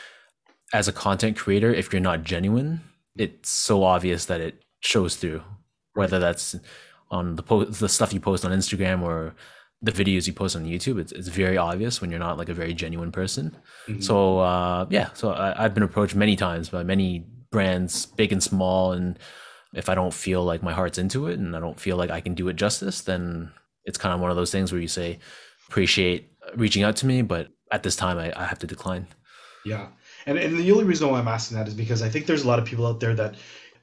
as 0.74 0.88
a 0.88 0.94
content 0.94 1.38
creator, 1.38 1.74
if 1.74 1.92
you're 1.92 2.00
not 2.00 2.24
genuine, 2.24 2.82
it's 3.18 3.50
so 3.50 3.84
obvious 3.84 4.26
that 4.26 4.42
it 4.42 4.64
shows 4.80 5.16
through. 5.16 5.42
Whether 5.94 6.20
that's 6.20 6.56
on 7.12 7.36
the 7.36 7.44
post, 7.44 7.80
the 7.80 7.90
stuff 7.90 8.14
you 8.14 8.20
post 8.20 8.44
on 8.46 8.52
Instagram 8.52 9.02
or 9.04 9.36
the 9.84 9.92
videos 9.92 10.28
you 10.28 10.34
post 10.34 10.56
on 10.56 10.66
YouTube, 10.66 11.00
it's, 11.00 11.12
it's 11.12 11.28
very 11.28 11.58
obvious 11.58 12.02
when 12.02 12.10
you're 12.10 12.20
not 12.20 12.38
like 12.38 12.50
a 12.50 12.54
very 12.54 12.74
genuine 12.74 13.12
person. 13.12 13.56
Mhm. 13.88 14.04
So 14.04 14.40
uh, 14.40 14.86
yeah, 14.90 15.10
so 15.14 15.32
I, 15.32 15.64
I've 15.64 15.74
been 15.74 15.84
approached 15.84 16.16
many 16.16 16.36
times 16.36 16.70
by 16.70 16.84
many 16.84 17.26
brands, 17.52 18.06
big 18.06 18.32
and 18.32 18.42
small, 18.42 18.94
and 18.94 19.20
if 19.74 19.90
I 19.90 19.96
don't 19.96 20.14
feel 20.14 20.44
like 20.44 20.64
my 20.64 20.74
heart's 20.74 20.98
into 20.98 21.28
it 21.28 21.40
and 21.40 21.56
I 21.56 21.60
don't 21.60 21.80
feel 21.80 21.98
like 21.98 22.10
I 22.10 22.22
can 22.22 22.34
do 22.34 22.48
it 22.50 22.56
justice, 22.56 23.02
then 23.02 23.52
it's 23.86 23.98
kind 23.98 24.14
of 24.14 24.22
one 24.22 24.30
of 24.30 24.38
those 24.38 24.52
things 24.52 24.72
where 24.72 24.82
you 24.82 24.88
say 24.88 25.20
appreciate 25.68 26.32
reaching 26.56 26.84
out 26.84 26.96
to 26.98 27.06
me, 27.06 27.22
but 27.22 27.48
at 27.72 27.84
this 27.84 27.96
time 27.96 28.18
I, 28.18 28.34
I 28.36 28.46
have 28.46 28.60
to 28.60 28.68
decline. 28.68 29.08
Yeah. 29.66 29.88
And 30.26 30.38
and 30.38 30.58
the 30.58 30.72
only 30.72 30.84
reason 30.84 31.10
why 31.10 31.20
I'm 31.20 31.28
asking 31.28 31.58
that 31.58 31.68
is 31.68 31.74
because 31.74 32.02
I 32.02 32.10
think 32.10 32.26
there's 32.26 32.44
a 32.44 32.48
lot 32.48 32.60
of 32.60 32.66
people 32.66 32.86
out 32.86 33.00
there 33.00 33.16
that 33.16 33.36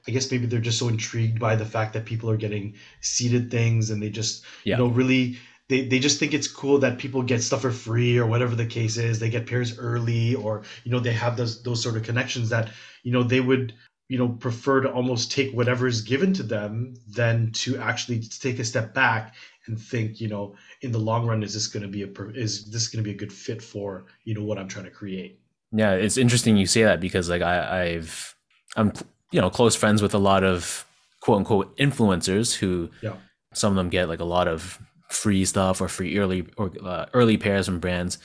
I 0.08 0.10
guess 0.10 0.30
maybe 0.30 0.46
they're 0.46 0.60
just 0.60 0.78
so 0.78 0.88
intrigued 0.88 1.38
by 1.38 1.54
the 1.54 1.66
fact 1.66 1.92
that 1.92 2.04
people 2.06 2.30
are 2.30 2.36
getting 2.36 2.74
seeded 3.00 3.50
things 3.50 3.90
and 3.90 4.02
they 4.02 4.10
just 4.10 4.44
Yeah. 4.64 4.76
you 4.76 4.82
know 4.82 4.88
really 4.88 5.38
they, 5.68 5.86
they 5.86 5.98
just 5.98 6.18
think 6.18 6.32
it's 6.32 6.48
cool 6.48 6.78
that 6.78 6.96
people 6.98 7.22
get 7.22 7.42
stuff 7.42 7.60
for 7.60 7.70
free 7.70 8.16
or 8.18 8.26
whatever 8.26 8.54
the 8.54 8.64
case 8.64 8.96
is. 8.96 9.18
They 9.18 9.28
get 9.28 9.46
pairs 9.46 9.78
early 9.78 10.34
or 10.34 10.62
you 10.84 10.90
know 10.90 11.00
they 11.00 11.12
have 11.12 11.36
those 11.36 11.62
those 11.62 11.82
sort 11.82 11.96
of 11.96 12.02
connections 12.02 12.48
that 12.48 12.70
you 13.02 13.12
know 13.12 13.22
they 13.22 13.40
would 13.40 13.74
you 14.08 14.18
know 14.18 14.28
prefer 14.28 14.80
to 14.80 14.90
almost 14.90 15.30
take 15.30 15.52
whatever 15.52 15.86
is 15.86 16.00
given 16.00 16.32
to 16.34 16.42
them 16.42 16.94
than 17.06 17.52
to 17.52 17.76
actually 17.78 18.20
take 18.20 18.58
a 18.58 18.64
step 18.64 18.94
back 18.94 19.34
and 19.66 19.78
think 19.78 20.20
you 20.20 20.28
know 20.28 20.54
in 20.80 20.90
the 20.90 20.98
long 20.98 21.26
run 21.26 21.42
is 21.42 21.52
this 21.52 21.66
going 21.66 21.82
to 21.82 21.88
be 21.88 22.02
a 22.02 22.10
is 22.30 22.70
this 22.70 22.88
going 22.88 23.04
to 23.04 23.08
be 23.08 23.14
a 23.14 23.18
good 23.18 23.32
fit 23.32 23.62
for 23.62 24.06
you 24.24 24.34
know 24.34 24.42
what 24.42 24.58
I'm 24.58 24.68
trying 24.68 24.86
to 24.86 24.90
create. 24.90 25.38
Yeah, 25.70 25.92
it's 25.92 26.16
interesting 26.16 26.56
you 26.56 26.66
say 26.66 26.84
that 26.84 27.00
because 27.00 27.28
like 27.28 27.42
I, 27.42 27.82
I've 27.82 28.34
I'm 28.76 28.92
you 29.32 29.40
know 29.40 29.50
close 29.50 29.74
friends 29.76 30.00
with 30.02 30.14
a 30.14 30.18
lot 30.18 30.44
of 30.44 30.84
quote 31.20 31.38
unquote 31.38 31.76
influencers 31.78 32.54
who 32.56 32.90
Yeah. 33.02 33.16
some 33.54 33.72
of 33.72 33.76
them 33.76 33.88
get 33.90 34.08
like 34.08 34.20
a 34.20 34.24
lot 34.24 34.48
of 34.48 34.78
free 35.10 35.44
stuff 35.44 35.80
or 35.80 35.88
free 35.88 36.18
early 36.18 36.46
or 36.56 36.70
uh, 36.84 37.06
early 37.14 37.36
pairs 37.38 37.66
from 37.66 37.80
brands, 37.80 38.18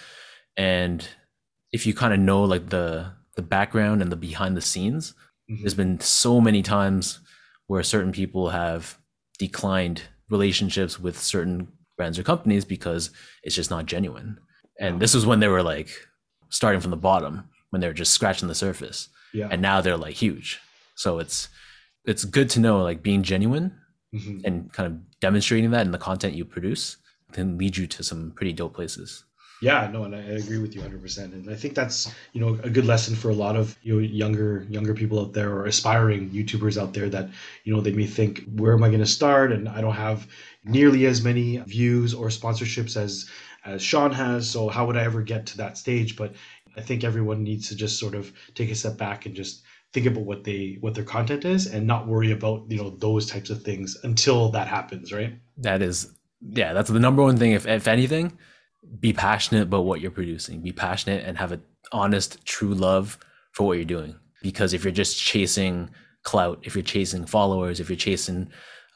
and 0.57 1.07
if 1.71 1.85
you 1.87 1.93
kind 1.93 2.13
of 2.13 2.19
know 2.19 2.43
like 2.43 2.69
the 2.69 3.11
the 3.35 3.41
background 3.41 4.01
and 4.01 4.11
the 4.11 4.15
behind 4.15 4.55
the 4.55 4.61
scenes, 4.61 5.13
Mhm. 5.49 5.61
there's 5.61 5.73
been 5.73 5.99
so 5.99 6.39
many 6.39 6.61
times 6.61 7.19
where 7.67 7.83
certain 7.83 8.11
people 8.11 8.49
have 8.49 8.97
declined 9.39 10.03
relationships 10.29 10.99
with 10.99 11.17
certain 11.19 11.67
brands 11.97 12.19
or 12.19 12.23
companies 12.23 12.65
because 12.65 13.09
it's 13.43 13.55
just 13.55 13.69
not 13.71 13.85
genuine. 13.87 14.37
And 14.79 14.99
this 14.99 15.13
was 15.13 15.25
when 15.25 15.39
they 15.39 15.47
were 15.47 15.63
like 15.63 15.89
starting 16.49 16.81
from 16.81 16.91
the 16.91 16.97
bottom, 16.97 17.49
when 17.71 17.81
they 17.81 17.87
were 17.87 17.93
just 17.93 18.11
scratching 18.13 18.47
the 18.47 18.55
surface. 18.55 19.09
Yeah. 19.33 19.47
And 19.51 19.61
now 19.61 19.81
they're 19.81 19.97
like 19.97 20.15
huge. 20.15 20.59
So 20.95 21.19
it's 21.19 21.49
it's 22.05 22.25
good 22.25 22.49
to 22.51 22.59
know 22.59 22.81
like 22.83 23.03
being 23.03 23.23
genuine 23.23 23.79
Mhm. 24.13 24.41
and 24.45 24.71
kind 24.73 24.87
of 24.87 25.19
demonstrating 25.21 25.71
that 25.71 25.85
in 25.85 25.91
the 25.91 25.97
content 25.97 26.35
you 26.35 26.45
produce 26.45 26.97
can 27.31 27.57
lead 27.57 27.77
you 27.77 27.87
to 27.87 28.03
some 28.03 28.31
pretty 28.35 28.53
dope 28.53 28.75
places. 28.75 29.23
Yeah, 29.61 29.89
no, 29.93 30.03
and 30.03 30.13
I 30.13 30.19
I 30.19 30.35
agree 30.43 30.57
with 30.57 30.75
you 30.75 30.81
100%. 30.81 31.33
And 31.33 31.49
I 31.49 31.55
think 31.55 31.73
that's, 31.73 32.13
you 32.33 32.41
know, 32.41 32.59
a 32.63 32.69
good 32.69 32.85
lesson 32.85 33.15
for 33.15 33.29
a 33.29 33.33
lot 33.33 33.55
of, 33.55 33.77
you 33.81 33.93
know, 33.93 33.99
younger 33.99 34.65
younger 34.69 34.93
people 34.93 35.19
out 35.19 35.33
there 35.33 35.51
or 35.53 35.65
aspiring 35.65 36.29
YouTubers 36.31 36.77
out 36.81 36.93
there 36.93 37.09
that, 37.09 37.29
you 37.63 37.73
know, 37.73 37.79
they 37.81 37.93
may 37.93 38.05
think, 38.05 38.43
where 38.57 38.73
am 38.73 38.83
I 38.83 38.89
going 38.89 38.99
to 38.99 39.05
start? 39.05 39.51
And 39.53 39.69
I 39.69 39.79
don't 39.79 39.93
have 39.95 40.27
nearly 40.65 41.05
as 41.05 41.23
many 41.23 41.57
views 41.59 42.13
or 42.13 42.27
sponsorships 42.27 42.97
as 42.97 43.29
as 43.65 43.81
Sean 43.81 44.11
has, 44.11 44.49
so 44.49 44.67
how 44.67 44.85
would 44.85 44.97
I 44.97 45.03
ever 45.05 45.21
get 45.21 45.45
to 45.47 45.57
that 45.57 45.77
stage? 45.77 46.17
But 46.17 46.35
I 46.75 46.81
think 46.81 47.03
everyone 47.05 47.43
needs 47.43 47.69
to 47.69 47.75
just 47.75 47.97
sort 47.97 48.15
of 48.15 48.33
take 48.55 48.69
a 48.69 48.75
step 48.75 48.97
back 48.97 49.25
and 49.25 49.33
just 49.35 49.63
think 49.93 50.05
about 50.07 50.23
what 50.23 50.43
they 50.43 50.77
what 50.81 50.95
their 50.95 51.03
content 51.03 51.45
is 51.45 51.67
and 51.67 51.85
not 51.85 52.07
worry 52.07 52.31
about, 52.31 52.63
you 52.69 52.77
know, 52.77 52.89
those 52.89 53.29
types 53.29 53.49
of 53.49 53.61
things 53.63 53.97
until 54.03 54.49
that 54.51 54.67
happens, 54.67 55.13
right? 55.13 55.33
That 55.57 55.81
is 55.81 56.11
yeah, 56.41 56.73
that's 56.73 56.89
the 56.89 56.99
number 56.99 57.23
one 57.23 57.37
thing 57.37 57.51
if 57.51 57.65
if 57.67 57.87
anything, 57.87 58.37
be 58.99 59.13
passionate 59.13 59.63
about 59.63 59.85
what 59.85 60.01
you're 60.01 60.11
producing. 60.11 60.61
Be 60.61 60.71
passionate 60.71 61.23
and 61.25 61.37
have 61.37 61.51
an 61.51 61.63
honest, 61.91 62.43
true 62.45 62.73
love 62.73 63.17
for 63.51 63.67
what 63.67 63.73
you're 63.73 63.85
doing. 63.85 64.15
Because 64.41 64.73
if 64.73 64.83
you're 64.83 64.91
just 64.91 65.17
chasing 65.17 65.89
clout, 66.23 66.59
if 66.63 66.75
you're 66.75 66.83
chasing 66.83 67.25
followers, 67.25 67.79
if 67.79 67.89
you're 67.89 67.95
chasing 67.95 68.49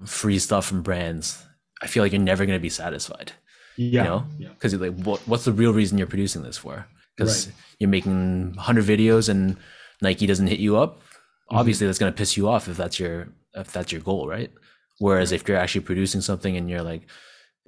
free 0.05 0.39
stuff 0.39 0.65
from 0.65 0.81
brands, 0.81 1.41
I 1.81 1.87
feel 1.87 2.03
like 2.03 2.11
you're 2.11 2.21
never 2.21 2.45
going 2.45 2.57
to 2.57 2.61
be 2.61 2.69
satisfied. 2.69 3.31
Yeah. 3.77 4.03
know? 4.03 4.25
because 4.37 4.73
yeah. 4.73 4.79
Like, 4.79 4.99
what, 5.03 5.19
what's 5.27 5.45
the 5.45 5.51
real 5.51 5.71
reason 5.71 5.97
you're 5.97 6.07
producing 6.07 6.41
this 6.41 6.57
for? 6.57 6.87
Because 7.15 7.47
Right. 7.47 7.55
you're 7.79 7.89
making 7.89 8.53
100 8.55 8.83
videos 8.85 9.29
and 9.29 9.57
Nike 10.01 10.27
doesn't 10.27 10.47
hit 10.47 10.59
you 10.59 10.77
up. 10.77 10.99
Mm-hmm. 10.99 11.57
Obviously, 11.57 11.87
that's 11.87 11.99
going 11.99 12.11
to 12.11 12.17
piss 12.17 12.37
you 12.37 12.47
off 12.47 12.67
if 12.67 12.77
that's 12.77 12.99
your 12.99 13.29
if 13.53 13.71
that's 13.71 13.91
your 13.91 14.01
goal, 14.01 14.27
right? 14.27 14.51
Whereas 14.99 15.31
if 15.31 15.47
you're 15.47 15.57
actually 15.57 15.81
producing 15.81 16.21
something 16.21 16.55
and 16.57 16.69
you're 16.69 16.81
like, 16.81 17.03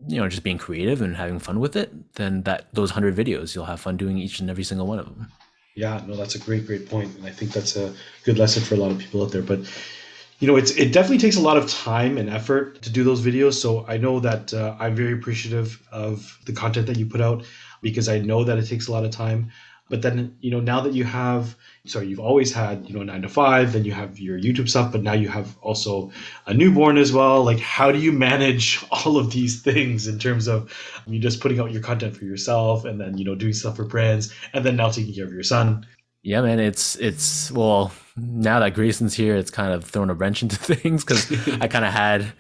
you 0.08 0.20
know, 0.20 0.28
just 0.28 0.44
being 0.44 0.58
creative 0.58 1.02
and 1.02 1.16
having 1.16 1.40
fun 1.40 1.60
with 1.60 1.76
it, 1.76 2.14
then 2.16 2.44
that 2.44 2.74
those 2.74 2.92
100 2.92 3.16
videos, 3.16 3.54
you'll 3.54 3.66
have 3.66 3.80
fun 3.80 3.98
doing 3.98 4.18
each 4.18 4.40
and 4.40 4.50
every 4.50 4.64
single 4.64 4.88
one 4.88 5.00
of 5.00 5.06
them. 5.06 5.28
Yeah, 5.76 6.02
no, 6.08 6.16
that's 6.16 6.36
a 6.36 6.40
great, 6.40 6.66
great 6.66 6.90
point, 6.90 7.16
and 7.16 7.26
I 7.26 7.30
think 7.30 7.54
that's 7.54 7.76
a 7.76 7.94
good 8.26 8.38
lesson 8.38 8.64
for 8.64 8.76
a 8.76 8.78
lot 8.78 8.92
of 8.92 8.98
people 8.98 9.24
out 9.24 9.32
there. 9.32 9.42
But 9.42 9.60
you 10.40 10.48
know, 10.48 10.56
it's 10.56 10.72
it 10.72 10.92
definitely 10.92 11.20
takes 11.20 11.36
a 11.36 11.42
lot 11.42 11.58
of 11.58 11.70
time 11.70 12.18
and 12.18 12.30
effort 12.30 12.82
to 12.82 12.90
do 12.90 13.04
those 13.04 13.22
videos. 13.22 13.54
So 13.54 13.86
I 13.88 13.98
know 13.98 14.20
that 14.20 14.54
uh, 14.54 14.76
I'm 14.80 14.96
very 14.96 15.14
appreciative 15.14 15.82
of 15.92 16.38
the 16.46 16.54
content 16.54 16.88
that 16.88 16.98
you 16.98 17.06
put 17.06 17.22
out 17.22 17.46
because 17.82 18.10
I 18.10 18.20
know 18.20 18.44
that 18.44 18.58
it 18.58 18.66
takes 18.68 18.88
a 18.88 18.92
lot 18.92 19.06
of 19.06 19.12
time. 19.12 19.52
But 19.90 20.04
then 20.04 20.38
you 20.40 20.52
know, 20.52 20.60
now 20.60 20.82
that 20.82 20.94
you 20.94 21.04
have, 21.04 21.56
sorry, 21.86 22.08
you've 22.08 22.20
always 22.20 22.54
had 22.54 22.88
you 22.88 22.96
know 22.96 23.04
nine 23.04 23.24
to 23.24 23.30
five, 23.30 23.74
then 23.74 23.86
you 23.86 23.92
have 23.92 24.20
your 24.20 24.40
YouTube 24.40 24.70
stuff, 24.70 24.92
but 24.92 25.02
now 25.02 25.14
you 25.14 25.30
have 25.30 25.58
also 25.62 26.12
a 26.46 26.54
newborn 26.54 26.98
as 26.98 27.12
well. 27.12 27.44
Like, 27.44 27.60
how 27.60 27.92
do 27.92 27.98
you 27.98 28.12
manage 28.12 28.84
all 28.92 29.18
of 29.18 29.32
these 29.32 29.62
things 29.62 30.08
in 30.08 30.20
terms 30.20 30.48
of 30.48 30.72
you 31.08 31.20
just 31.20 31.42
putting 31.42 31.60
out 31.60 31.72
your 31.72 31.82
content 31.82 32.16
for 32.16 32.26
yourself, 32.26 32.86
and 32.86 33.02
then 33.02 33.18
you 33.18 33.26
know 33.26 33.36
doing 33.36 33.54
stuff 33.54 33.76
for 33.76 33.86
brands, 33.86 34.34
and 34.54 34.64
then 34.64 34.76
now 34.76 34.90
taking 34.90 35.14
care 35.14 35.26
of 35.26 35.34
your 35.34 35.44
son? 35.44 35.86
Yeah, 36.22 36.42
man, 36.42 36.60
it's 36.60 36.96
it's 36.98 37.52
well 37.52 37.92
now 38.16 38.60
that 38.60 38.74
Grayson's 38.74 39.16
here, 39.16 39.36
it's 39.36 39.52
kind 39.52 39.74
of 39.74 39.84
thrown 39.84 40.10
a 40.10 40.14
wrench 40.14 40.44
into 40.44 40.56
things 40.76 41.04
because 41.04 41.32
I 41.62 41.68
kind 41.68 41.86
of 41.86 41.94
had 41.94 42.32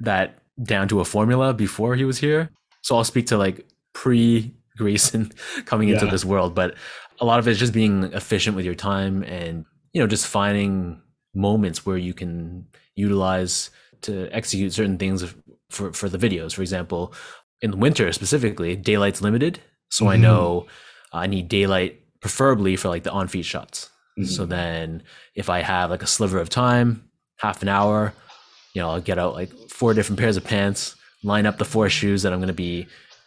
that 0.00 0.38
down 0.62 0.88
to 0.88 1.00
a 1.00 1.04
formula 1.04 1.54
before 1.54 1.94
he 1.94 2.04
was 2.04 2.18
here. 2.18 2.50
So 2.82 2.96
I'll 2.96 3.04
speak 3.04 3.26
to 3.28 3.38
like 3.38 3.66
pre 3.92 4.52
Grayson 4.78 5.30
coming 5.66 5.88
into 5.88 6.06
this 6.06 6.24
world, 6.24 6.54
but 6.54 6.74
a 7.20 7.24
lot 7.24 7.38
of 7.38 7.46
it 7.46 7.52
is 7.52 7.58
just 7.58 7.72
being 7.72 8.04
efficient 8.12 8.56
with 8.56 8.64
your 8.64 8.74
time 8.74 9.22
and 9.22 9.64
you 9.92 10.00
know 10.00 10.06
just 10.06 10.26
finding 10.26 11.00
moments 11.34 11.84
where 11.86 11.96
you 11.98 12.14
can 12.14 12.66
utilize 12.94 13.70
to 14.02 14.28
execute 14.32 14.72
certain 14.72 14.98
things 14.98 15.24
for 15.70 15.92
for 15.92 16.08
the 16.08 16.18
videos. 16.18 16.54
For 16.54 16.62
example, 16.62 17.12
in 17.60 17.70
the 17.70 17.76
winter 17.76 18.10
specifically, 18.12 18.76
daylight's 18.76 19.22
limited, 19.22 19.60
so 19.90 20.08
I 20.08 20.16
Mhm. 20.16 20.20
know 20.20 20.66
I 21.12 21.26
need 21.26 21.48
daylight 21.48 22.00
preferably 22.20 22.76
for 22.76 22.88
like 22.88 23.02
the 23.02 23.10
on 23.12 23.28
feet 23.28 23.44
shots. 23.44 23.90
Mhm. 24.18 24.26
So 24.26 24.46
then 24.46 25.02
if 25.34 25.48
I 25.50 25.60
have 25.60 25.90
like 25.90 26.02
a 26.02 26.06
sliver 26.06 26.38
of 26.38 26.48
time, 26.48 27.04
half 27.38 27.62
an 27.62 27.68
hour, 27.68 28.14
you 28.74 28.80
know, 28.82 28.90
I'll 28.90 29.00
get 29.00 29.18
out 29.18 29.34
like 29.34 29.50
four 29.68 29.92
different 29.94 30.18
pairs 30.18 30.36
of 30.36 30.44
pants, 30.44 30.96
line 31.22 31.46
up 31.46 31.58
the 31.58 31.64
four 31.64 31.88
shoes 31.88 32.22
that 32.22 32.32
I'm 32.32 32.38
going 32.38 32.48
to 32.48 32.54
be 32.54 32.86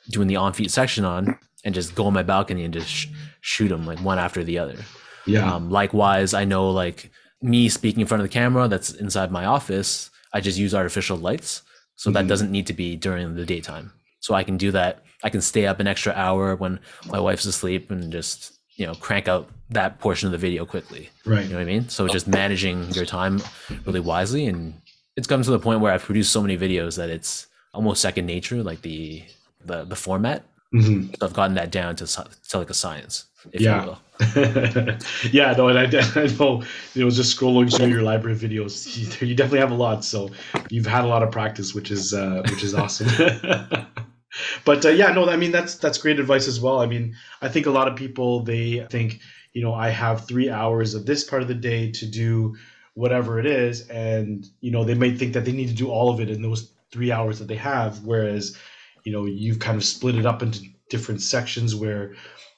doing 0.10 0.28
the 0.28 0.36
on 0.36 0.53
feet 0.53 0.72
section 0.72 1.06
on, 1.06 1.38
and 1.64 1.74
just 1.74 1.95
go 1.95 2.06
on 2.08 2.14
my 2.14 2.24
balcony 2.24 2.64
and 2.64 2.74
just 2.74 2.88
sh- 2.89 3.08
shoot 3.41 3.70
them 3.70 3.86
like 3.86 3.99
one 3.99 4.20
after 4.20 4.43
the 4.43 4.58
other. 4.60 4.78
Yeah. 5.26 5.51
Um, 5.53 5.70
likewise, 5.72 6.34
I 6.34 6.45
know 6.45 6.70
like 6.70 7.12
me 7.41 7.70
speaking 7.70 8.01
in 8.01 8.08
front 8.08 8.22
of 8.22 8.26
the 8.30 8.34
camera 8.34 8.68
that's 8.68 8.91
inside 8.93 9.32
my 9.32 9.45
office, 9.45 10.10
I 10.34 10.41
just 10.41 10.58
use 10.60 10.74
artificial 10.76 11.18
lights. 11.18 11.62
So 11.95 12.12
that 12.12 12.26
Mhm. 12.26 12.28
doesn't 12.28 12.51
need 12.51 12.68
to 12.68 12.74
be 12.74 12.95
during 12.95 13.36
the 13.36 13.45
daytime. 13.45 13.91
So 14.20 14.34
I 14.36 14.43
can 14.43 14.58
do 14.58 14.72
that. 14.72 15.03
I 15.24 15.30
can 15.30 15.41
stay 15.41 15.66
up 15.66 15.80
an 15.80 15.88
extra 15.88 16.14
hour 16.14 16.56
when 16.56 16.80
my 17.08 17.20
wife's 17.20 17.45
asleep 17.45 17.89
and 17.89 18.12
just, 18.12 18.51
you 18.76 18.86
know, 18.86 18.93
crank 18.95 19.28
out 19.28 19.49
that 19.70 19.99
portion 19.99 20.28
of 20.28 20.32
the 20.32 20.38
video 20.38 20.66
quickly. 20.66 21.10
right. 21.26 21.43
You 21.45 21.49
know 21.51 21.56
what 21.56 21.62
I 21.62 21.66
mean? 21.66 21.89
So 21.89 22.08
just 22.08 22.28
managing 22.28 22.91
your 22.91 23.06
time 23.06 23.41
really 23.86 23.99
wisely. 24.01 24.45
And 24.45 24.74
it's 25.16 25.26
come 25.28 25.41
to 25.41 25.49
the 25.51 25.58
point 25.60 25.80
where 25.80 25.91
I've 25.93 26.03
produced 26.03 26.32
so 26.32 26.41
many 26.41 26.58
videos 26.58 26.97
that 26.97 27.10
it's 27.10 27.47
almost 27.74 28.01
second 28.01 28.26
nature, 28.28 28.62
like 28.62 28.82
the 28.82 29.24
the, 29.66 29.84
the 29.86 29.95
format. 29.95 30.43
hmm 30.72 31.07
So 31.20 31.26
I've 31.26 31.34
gotten 31.34 31.55
that 31.55 31.72
down 31.72 31.95
to, 31.97 32.05
to 32.49 32.57
like 32.57 32.70
a 32.70 32.74
science, 32.74 33.26
if 33.51 33.61
Yeah. 33.61 33.82
you 33.82 33.88
will. 33.88 33.99
yeah, 35.32 35.53
no, 35.57 35.68
and 35.68 35.78
I, 35.78 35.84
I 36.16 36.28
know, 36.39 36.63
you 36.93 37.03
know, 37.03 37.09
just 37.09 37.38
scrolling 37.38 37.74
through 37.76 37.88
your 37.88 38.01
library 38.01 38.36
of 38.36 38.41
videos, 38.41 38.95
you, 39.22 39.28
you 39.28 39.36
definitely 39.36 39.59
have 39.59 39.72
a 39.72 39.76
lot. 39.76 40.05
So 40.05 40.32
you've 40.70 40.86
had 40.86 41.03
a 41.03 41.07
lot 41.07 41.22
of 41.24 41.32
practice, 41.32 41.74
which 41.76 41.91
is 41.91 42.13
uh, 42.13 42.41
which 42.49 42.63
is 42.63 42.74
awesome. 42.74 43.07
but 44.66 44.86
uh, 44.86 44.89
yeah, 44.89 45.11
no, 45.11 45.30
I 45.30 45.36
mean 45.36 45.51
that's 45.51 45.76
that's 45.76 45.97
great 45.97 46.20
advice 46.20 46.47
as 46.47 46.59
well. 46.59 46.80
I 46.80 46.86
mean, 46.86 47.16
I 47.41 47.47
think 47.49 47.66
a 47.66 47.72
lot 47.72 47.88
of 47.88 47.95
people 47.95 48.43
they 48.43 48.86
think, 48.89 49.20
you 49.53 49.61
know, 49.61 49.74
I 49.74 49.89
have 49.89 50.28
three 50.28 50.49
hours 50.49 50.93
of 50.93 51.05
this 51.05 51.24
part 51.24 51.41
of 51.41 51.47
the 51.47 51.53
day 51.55 51.91
to 51.91 52.05
do 52.05 52.55
whatever 52.93 53.39
it 53.39 53.45
is, 53.45 53.88
and 53.89 54.47
you 54.61 54.72
know, 54.72 54.84
they 54.84 54.93
may 54.95 55.16
think 55.16 55.34
that 55.34 55.45
they 55.45 55.51
need 55.51 55.68
to 55.68 55.76
do 55.76 55.89
all 55.89 56.09
of 56.09 56.20
it 56.20 56.30
in 56.30 56.41
those 56.41 56.72
three 56.91 57.11
hours 57.11 57.39
that 57.39 57.47
they 57.47 57.55
have, 57.57 58.03
whereas, 58.05 58.57
you 59.06 59.12
know, 59.14 59.26
you've 59.26 59.60
kind 59.60 59.78
of 59.78 59.84
split 59.86 60.16
it 60.16 60.26
up 60.26 60.41
into 60.43 60.60
different 60.89 61.22
sections 61.22 61.74
where 61.76 62.14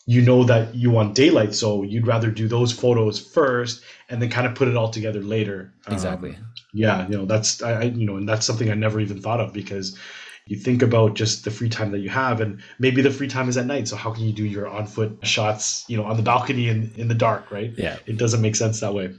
you 0.10 0.22
know 0.22 0.44
that 0.46 0.74
you 0.74 0.90
want 0.90 1.16
daylight, 1.16 1.54
so 1.54 1.84
you'd 1.84 2.08
rather 2.08 2.32
do 2.32 2.48
those 2.48 2.72
photos 2.72 3.20
first 3.20 3.84
and 4.10 4.22
then 4.22 4.30
kind 4.30 4.48
of 4.48 4.56
put 4.56 4.70
it 4.70 4.78
all 4.78 4.90
together 4.90 5.22
later. 5.22 5.74
Um, 5.86 5.94
Exactly. 5.94 6.38
yeah, 6.74 7.06
you 7.10 7.18
know 7.18 7.26
that's 7.26 7.62
I, 7.62 7.72
I 7.74 7.84
you 7.84 8.06
know, 8.06 8.16
and 8.18 8.28
that's 8.28 8.46
something 8.46 8.72
I 8.72 8.76
never 8.76 9.00
even 9.02 9.22
thought 9.22 9.42
of 9.42 9.52
because 9.54 9.98
you 10.46 10.58
think 10.58 10.82
about 10.82 11.16
just 11.16 11.44
the 11.44 11.52
free 11.52 11.68
time 11.68 11.92
that 11.92 12.00
you 12.00 12.10
have, 12.10 12.40
and 12.40 12.62
maybe 12.80 13.02
the 13.02 13.12
free 13.12 13.28
time 13.28 13.50
is 13.50 13.58
at 13.58 13.66
night. 13.66 13.88
So 13.90 13.98
how 13.98 14.12
can 14.14 14.24
you 14.24 14.32
do 14.32 14.46
your 14.46 14.66
on 14.70 14.88
foot 14.88 15.18
shots, 15.24 15.84
you 15.90 15.98
know, 15.98 16.06
on 16.06 16.16
the 16.16 16.24
balcony 16.24 16.70
in 16.70 16.90
in 16.96 17.10
the 17.10 17.16
dark, 17.16 17.52
right? 17.52 17.74
Yeah. 17.78 17.98
It 18.06 18.18
doesn't 18.18 18.42
make 18.42 18.56
sense 18.56 18.80
that 18.80 18.94
way. 18.94 19.14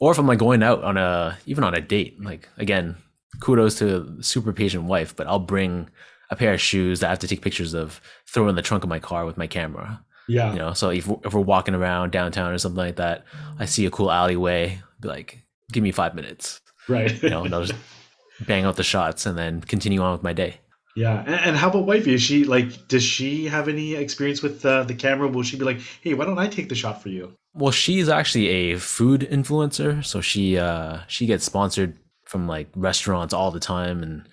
or 0.00 0.10
if 0.12 0.18
I'm 0.18 0.26
like 0.26 0.38
going 0.38 0.62
out 0.62 0.82
on 0.82 0.96
a 0.96 1.38
even 1.46 1.62
on 1.64 1.74
a 1.74 1.80
date, 1.80 2.20
like 2.22 2.48
again, 2.56 2.96
kudos 3.40 3.78
to 3.78 4.20
super 4.20 4.52
patient 4.52 4.84
wife, 4.84 5.14
but 5.14 5.26
I'll 5.28 5.38
bring 5.38 5.90
a 6.30 6.36
pair 6.36 6.54
of 6.54 6.60
shoes 6.60 7.00
that 7.00 7.06
I 7.06 7.10
have 7.10 7.18
to 7.20 7.28
take 7.28 7.42
pictures 7.42 7.74
of, 7.74 8.00
throw 8.26 8.48
in 8.48 8.54
the 8.54 8.62
trunk 8.62 8.84
of 8.84 8.90
my 8.90 8.98
car 8.98 9.24
with 9.24 9.36
my 9.38 9.46
camera. 9.46 10.04
Yeah, 10.28 10.52
You 10.52 10.58
know, 10.58 10.74
so 10.74 10.90
if 10.90 11.06
we're, 11.06 11.16
if 11.24 11.32
we're 11.32 11.40
walking 11.40 11.74
around 11.74 12.12
downtown 12.12 12.52
or 12.52 12.58
something 12.58 12.76
like 12.76 12.96
that, 12.96 13.24
I 13.58 13.64
see 13.64 13.86
a 13.86 13.90
cool 13.90 14.10
alleyway, 14.10 14.78
be 15.00 15.08
like, 15.08 15.42
give 15.72 15.82
me 15.82 15.90
five 15.90 16.14
minutes, 16.14 16.60
right. 16.86 17.22
you 17.22 17.30
know, 17.30 17.44
and 17.44 17.54
I'll 17.54 17.64
just 17.64 17.78
bang 18.46 18.64
out 18.64 18.76
the 18.76 18.82
shots 18.82 19.24
and 19.24 19.38
then 19.38 19.62
continue 19.62 20.02
on 20.02 20.12
with 20.12 20.22
my 20.22 20.34
day. 20.34 20.60
Yeah, 20.96 21.20
and, 21.20 21.34
and 21.34 21.56
how 21.56 21.70
about 21.70 21.86
wifey? 21.86 22.12
Is 22.14 22.22
she 22.22 22.44
like? 22.44 22.88
Does 22.88 23.04
she 23.04 23.46
have 23.46 23.68
any 23.68 23.94
experience 23.94 24.42
with 24.42 24.66
uh, 24.66 24.82
the 24.82 24.94
camera? 24.94 25.28
Will 25.28 25.44
she 25.44 25.56
be 25.56 25.64
like, 25.64 25.78
"Hey, 26.00 26.12
why 26.14 26.24
don't 26.24 26.40
I 26.40 26.48
take 26.48 26.68
the 26.68 26.74
shot 26.74 27.00
for 27.00 27.08
you"? 27.08 27.34
Well, 27.54 27.70
she's 27.70 28.08
actually 28.08 28.48
a 28.48 28.78
food 28.80 29.20
influencer, 29.30 30.04
so 30.04 30.20
she 30.20 30.58
uh 30.58 31.00
she 31.06 31.26
gets 31.26 31.44
sponsored 31.44 31.96
from 32.24 32.48
like 32.48 32.68
restaurants 32.74 33.32
all 33.32 33.52
the 33.52 33.60
time 33.60 34.02
and 34.02 34.28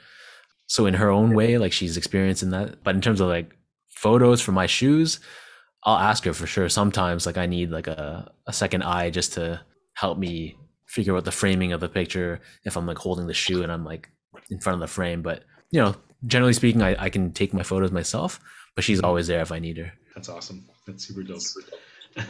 so 0.67 0.85
in 0.85 0.93
her 0.95 1.09
own 1.09 1.33
way 1.33 1.57
like 1.57 1.73
she's 1.73 1.97
experiencing 1.97 2.51
that. 2.51 2.83
But 2.83 2.95
in 2.95 3.01
terms 3.01 3.21
of 3.21 3.27
like 3.27 3.55
photos 3.89 4.41
for 4.41 4.51
my 4.51 4.65
shoes, 4.65 5.19
I'll 5.83 5.97
ask 5.97 6.23
her 6.25 6.33
for 6.33 6.47
sure. 6.47 6.69
Sometimes 6.69 7.25
like 7.25 7.37
I 7.37 7.45
need 7.45 7.69
like 7.71 7.87
a, 7.87 8.31
a 8.47 8.53
second 8.53 8.83
eye 8.83 9.09
just 9.09 9.33
to 9.33 9.61
help 9.93 10.17
me 10.17 10.57
figure 10.87 11.15
out 11.15 11.25
the 11.25 11.31
framing 11.31 11.73
of 11.73 11.79
the 11.79 11.89
picture 11.89 12.41
if 12.63 12.75
I'm 12.77 12.85
like 12.85 12.97
holding 12.97 13.27
the 13.27 13.33
shoe 13.33 13.63
and 13.63 13.71
I'm 13.71 13.85
like 13.85 14.09
in 14.49 14.59
front 14.59 14.75
of 14.75 14.79
the 14.81 14.93
frame. 14.93 15.21
But 15.21 15.43
you 15.71 15.81
know, 15.81 15.95
generally 16.25 16.53
speaking, 16.53 16.81
I, 16.81 16.95
I 17.05 17.09
can 17.09 17.31
take 17.31 17.53
my 17.53 17.63
photos 17.63 17.91
myself, 17.91 18.39
but 18.75 18.83
she's 18.83 18.99
mm-hmm. 18.99 19.05
always 19.05 19.27
there 19.27 19.41
if 19.41 19.51
I 19.51 19.59
need 19.59 19.77
her. 19.77 19.93
That's 20.15 20.29
awesome. 20.29 20.67
That's 20.87 21.07
super 21.07 21.23
dope. 21.23 21.41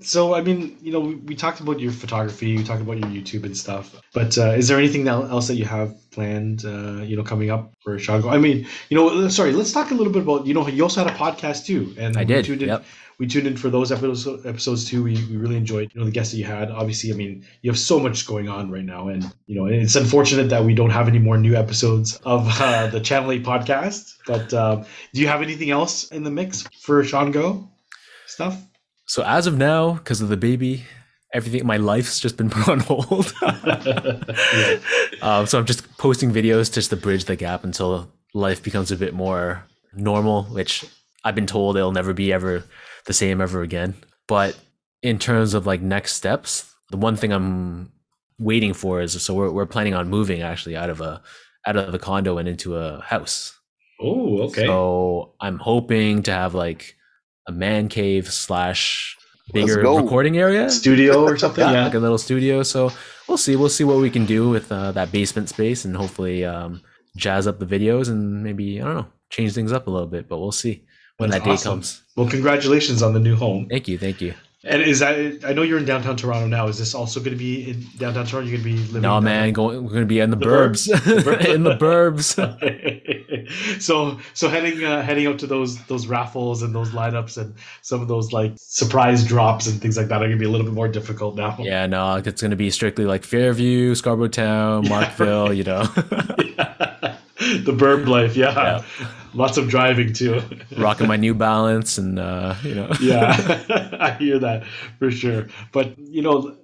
so, 0.00 0.34
I 0.34 0.40
mean, 0.42 0.76
you 0.80 0.92
know, 0.92 1.00
we, 1.00 1.14
we 1.16 1.34
talked 1.34 1.60
about 1.60 1.80
your 1.80 1.92
photography, 1.92 2.56
we 2.56 2.64
talked 2.64 2.82
about 2.82 2.98
your 2.98 3.08
YouTube 3.08 3.44
and 3.44 3.56
stuff, 3.56 3.94
but 4.12 4.36
uh, 4.38 4.50
is 4.50 4.68
there 4.68 4.78
anything 4.78 5.08
else 5.08 5.48
that 5.48 5.54
you 5.56 5.64
have 5.64 5.94
planned, 6.10 6.64
uh, 6.64 7.02
you 7.02 7.16
know, 7.16 7.22
coming 7.22 7.50
up 7.50 7.72
for 7.82 7.98
Sean 7.98 8.20
Go? 8.20 8.28
I 8.28 8.38
mean, 8.38 8.66
you 8.88 8.96
know, 8.96 9.28
sorry, 9.28 9.52
let's 9.52 9.72
talk 9.72 9.90
a 9.90 9.94
little 9.94 10.12
bit 10.12 10.22
about, 10.22 10.46
you 10.46 10.54
know, 10.54 10.66
you 10.68 10.82
also 10.82 11.02
had 11.04 11.12
a 11.12 11.16
podcast 11.16 11.66
too. 11.66 11.94
And 11.98 12.16
I 12.16 12.20
we 12.20 12.26
did. 12.26 12.44
tuned 12.44 12.62
in, 12.62 12.68
Yep. 12.68 12.84
we 13.18 13.26
tuned 13.26 13.46
in 13.46 13.56
for 13.56 13.70
those 13.70 13.90
episodes, 13.90 14.44
episodes 14.46 14.84
too. 14.84 15.02
We, 15.02 15.14
we 15.30 15.36
really 15.36 15.56
enjoyed, 15.56 15.90
you 15.94 16.00
know, 16.00 16.04
the 16.04 16.12
guests 16.12 16.32
that 16.32 16.38
you 16.38 16.44
had. 16.44 16.70
Obviously, 16.70 17.12
I 17.12 17.16
mean, 17.16 17.44
you 17.62 17.70
have 17.70 17.78
so 17.78 17.98
much 17.98 18.26
going 18.26 18.48
on 18.48 18.70
right 18.70 18.84
now, 18.84 19.08
and 19.08 19.24
you 19.46 19.56
know, 19.58 19.66
it's 19.66 19.96
unfortunate 19.96 20.50
that 20.50 20.64
we 20.64 20.74
don't 20.74 20.90
have 20.90 21.08
any 21.08 21.18
more 21.18 21.38
new 21.38 21.54
episodes 21.54 22.16
of 22.24 22.46
uh, 22.60 22.88
the 22.88 23.00
Channel 23.00 23.32
Eight 23.32 23.44
podcast. 23.44 24.16
But 24.26 24.52
um, 24.52 24.84
do 25.14 25.20
you 25.20 25.28
have 25.28 25.42
anything 25.42 25.70
else 25.70 26.08
in 26.10 26.24
the 26.24 26.30
mix 26.30 26.66
for 26.82 27.02
Sean 27.04 27.30
Go 27.30 27.70
stuff? 28.26 28.60
So 29.06 29.22
as 29.24 29.46
of 29.46 29.56
now, 29.56 29.94
because 29.94 30.20
of 30.20 30.28
the 30.28 30.36
baby, 30.36 30.84
everything 31.32 31.66
my 31.66 31.76
life's 31.76 32.20
just 32.20 32.36
been 32.36 32.50
put 32.56 32.68
on 32.68 32.80
hold. 32.80 33.32
Yeah. 33.42 34.78
um, 35.22 35.46
so 35.46 35.58
I'm 35.58 35.66
just 35.66 35.96
posting 35.98 36.32
videos 36.32 36.72
just 36.72 36.90
to 36.90 36.96
bridge 36.96 37.24
the 37.24 37.36
gap 37.36 37.64
until 37.64 38.10
life 38.34 38.62
becomes 38.62 38.90
a 38.90 38.96
bit 38.96 39.14
more 39.14 39.64
normal, 39.94 40.44
which 40.44 40.84
I've 41.24 41.34
been 41.34 41.46
told 41.46 41.76
it'll 41.76 41.92
never 41.92 42.12
be 42.12 42.32
ever 42.32 42.64
the 43.06 43.12
same 43.12 43.40
ever 43.40 43.62
again. 43.62 43.94
But 44.28 44.58
in 45.02 45.18
terms 45.18 45.54
of 45.54 45.66
like 45.66 45.80
next 45.80 46.14
steps, 46.14 46.72
the 46.90 46.96
one 46.96 47.16
thing 47.16 47.32
I'm 47.32 47.92
waiting 48.38 48.74
for 48.74 49.00
is 49.00 49.20
so 49.22 49.34
we're 49.34 49.50
we're 49.50 49.66
planning 49.66 49.94
on 49.94 50.08
moving 50.08 50.42
actually 50.42 50.76
out 50.76 50.90
of 50.90 51.00
a 51.00 51.22
out 51.66 51.76
of 51.76 51.92
the 51.92 51.98
condo 51.98 52.38
and 52.38 52.48
into 52.48 52.76
a 52.76 53.00
house. 53.00 53.58
Oh, 54.00 54.42
okay. 54.42 54.66
So 54.66 55.34
I'm 55.40 55.58
hoping 55.58 56.22
to 56.24 56.32
have 56.32 56.54
like 56.54 56.95
a 57.46 57.52
man 57.52 57.88
cave 57.88 58.32
slash 58.32 59.16
bigger 59.52 59.76
recording 59.80 60.36
area. 60.38 60.68
Studio 60.70 61.22
or 61.24 61.36
something? 61.44 61.64
Yeah, 61.64 61.72
Yeah. 61.72 61.84
like 61.84 61.94
a 61.94 61.98
little 61.98 62.18
studio. 62.18 62.62
So 62.62 62.90
we'll 63.28 63.38
see. 63.38 63.56
We'll 63.56 63.68
see 63.68 63.84
what 63.84 63.98
we 63.98 64.10
can 64.10 64.26
do 64.26 64.48
with 64.48 64.70
uh, 64.72 64.92
that 64.92 65.12
basement 65.12 65.48
space, 65.48 65.84
and 65.84 65.96
hopefully 65.96 66.44
um, 66.44 66.82
jazz 67.16 67.46
up 67.46 67.58
the 67.58 67.66
videos 67.66 68.08
and 68.08 68.42
maybe 68.42 68.80
I 68.80 68.84
don't 68.84 68.94
know, 68.96 69.06
change 69.30 69.54
things 69.54 69.72
up 69.72 69.86
a 69.86 69.90
little 69.90 70.08
bit. 70.08 70.28
But 70.28 70.38
we'll 70.38 70.52
see 70.52 70.84
when 71.18 71.30
That's 71.30 71.42
that 71.44 71.48
day 71.48 71.54
awesome. 71.54 71.72
comes. 71.72 72.02
Well, 72.16 72.28
congratulations 72.28 73.02
on 73.02 73.14
the 73.14 73.20
new 73.20 73.36
home. 73.36 73.68
Thank 73.70 73.88
you, 73.88 73.98
thank 73.98 74.20
you. 74.20 74.34
And 74.68 74.82
is 74.82 74.98
that? 74.98 75.44
I 75.46 75.52
know 75.52 75.62
you're 75.62 75.78
in 75.78 75.84
downtown 75.84 76.16
Toronto 76.16 76.46
now. 76.48 76.66
Is 76.66 76.78
this 76.78 76.92
also 76.94 77.20
going 77.20 77.32
to 77.32 77.38
be 77.38 77.70
in 77.70 77.84
downtown 77.98 78.26
Toronto? 78.26 78.48
You're 78.50 78.60
going 78.60 78.74
to 78.76 78.82
be 78.82 78.86
living? 78.88 79.02
No 79.02 79.18
in 79.18 79.24
man, 79.24 79.52
going 79.52 79.84
we're 79.84 79.92
gonna 79.92 80.06
be 80.06 80.18
in 80.20 80.30
the, 80.30 80.36
The 80.36 80.46
burbs, 80.46 80.88
burbs. 80.88 81.04
The 81.24 81.30
burbs. 81.30 81.46
in 81.54 81.62
the 81.62 81.76
burbs. 81.76 82.34
so, 83.80 84.18
so 84.34 84.48
heading 84.48 84.84
uh, 84.84 85.02
heading 85.02 85.26
out 85.26 85.38
to 85.38 85.46
those 85.46 85.82
those 85.84 86.06
raffles 86.08 86.62
and 86.62 86.74
those 86.74 86.90
lineups 86.90 87.38
and 87.38 87.54
some 87.82 88.02
of 88.02 88.08
those 88.08 88.32
like 88.32 88.52
surprise 88.56 89.24
drops 89.24 89.66
and 89.68 89.80
things 89.80 89.96
like 89.96 90.08
that 90.08 90.16
are 90.16 90.26
going 90.26 90.32
to 90.32 90.38
be 90.38 90.44
a 90.46 90.50
little 90.50 90.66
bit 90.66 90.74
more 90.74 90.88
difficult 90.88 91.36
now. 91.36 91.56
yeah, 91.60 91.86
no, 91.86 92.16
it's 92.16 92.42
gonna 92.42 92.56
be 92.56 92.70
strictly 92.70 93.04
like 93.04 93.22
Fairview, 93.24 93.94
Scarborough 93.94 94.28
Town, 94.28 94.82
Yeah, 94.84 94.90
Markville. 94.90 95.48
right. 95.48 95.56
You 95.56 95.64
know, 95.64 95.82
the 97.64 97.72
burb 97.72 98.06
life, 98.08 98.36
yeah. 98.36 98.52
Yeah. 98.52 98.82
Lots 99.36 99.58
of 99.58 99.68
driving 99.68 100.12
too. 100.12 100.42
rocking 100.78 101.06
my 101.06 101.16
New 101.16 101.34
Balance, 101.34 101.98
and 101.98 102.18
uh, 102.18 102.54
you 102.62 102.74
know, 102.74 102.90
yeah, 103.00 103.96
I 104.00 104.10
hear 104.12 104.38
that 104.38 104.64
for 104.98 105.10
sure. 105.10 105.46
But 105.72 105.98
you 105.98 106.22
know, 106.22 106.56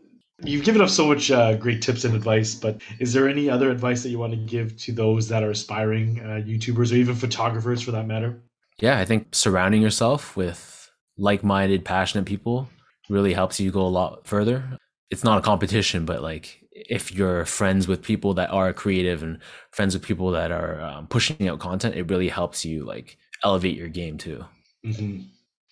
you've 0.42 0.64
given 0.64 0.80
us 0.80 0.94
so 0.94 1.06
much 1.06 1.30
uh, 1.30 1.54
great 1.54 1.82
tips 1.82 2.04
and 2.04 2.14
advice. 2.14 2.54
But 2.54 2.80
is 2.98 3.12
there 3.12 3.28
any 3.28 3.50
other 3.50 3.70
advice 3.70 4.02
that 4.02 4.08
you 4.08 4.18
want 4.18 4.32
to 4.32 4.38
give 4.38 4.76
to 4.78 4.92
those 4.92 5.28
that 5.28 5.42
are 5.42 5.50
aspiring 5.50 6.20
uh, 6.20 6.42
YouTubers 6.44 6.92
or 6.92 6.96
even 6.96 7.14
photographers 7.14 7.82
for 7.82 7.90
that 7.92 8.06
matter? 8.06 8.42
yeah, 8.82 8.98
I 8.98 9.04
think 9.04 9.28
surrounding 9.32 9.80
yourself 9.80 10.36
with 10.36 10.90
like-minded, 11.16 11.84
passionate 11.84 12.24
people 12.24 12.68
really 13.08 13.32
helps 13.32 13.60
you 13.60 13.70
go 13.70 13.82
a 13.82 13.88
lot 13.88 14.26
further. 14.26 14.78
It's 15.10 15.22
not 15.22 15.38
a 15.38 15.42
competition, 15.42 16.04
but 16.04 16.22
like 16.22 16.61
if 16.88 17.12
you're 17.12 17.44
friends 17.46 17.88
with 17.88 18.02
people 18.02 18.34
that 18.34 18.50
are 18.50 18.72
creative 18.72 19.22
and 19.22 19.38
friends 19.72 19.94
with 19.94 20.02
people 20.02 20.30
that 20.32 20.50
are 20.50 20.80
um, 20.80 21.06
pushing 21.08 21.48
out 21.48 21.60
content, 21.60 21.94
it 21.96 22.10
really 22.10 22.28
helps 22.28 22.64
you 22.64 22.84
like 22.84 23.18
elevate 23.44 23.76
your 23.76 23.88
game 23.88 24.18
too. 24.18 24.44
hmm 24.84 25.20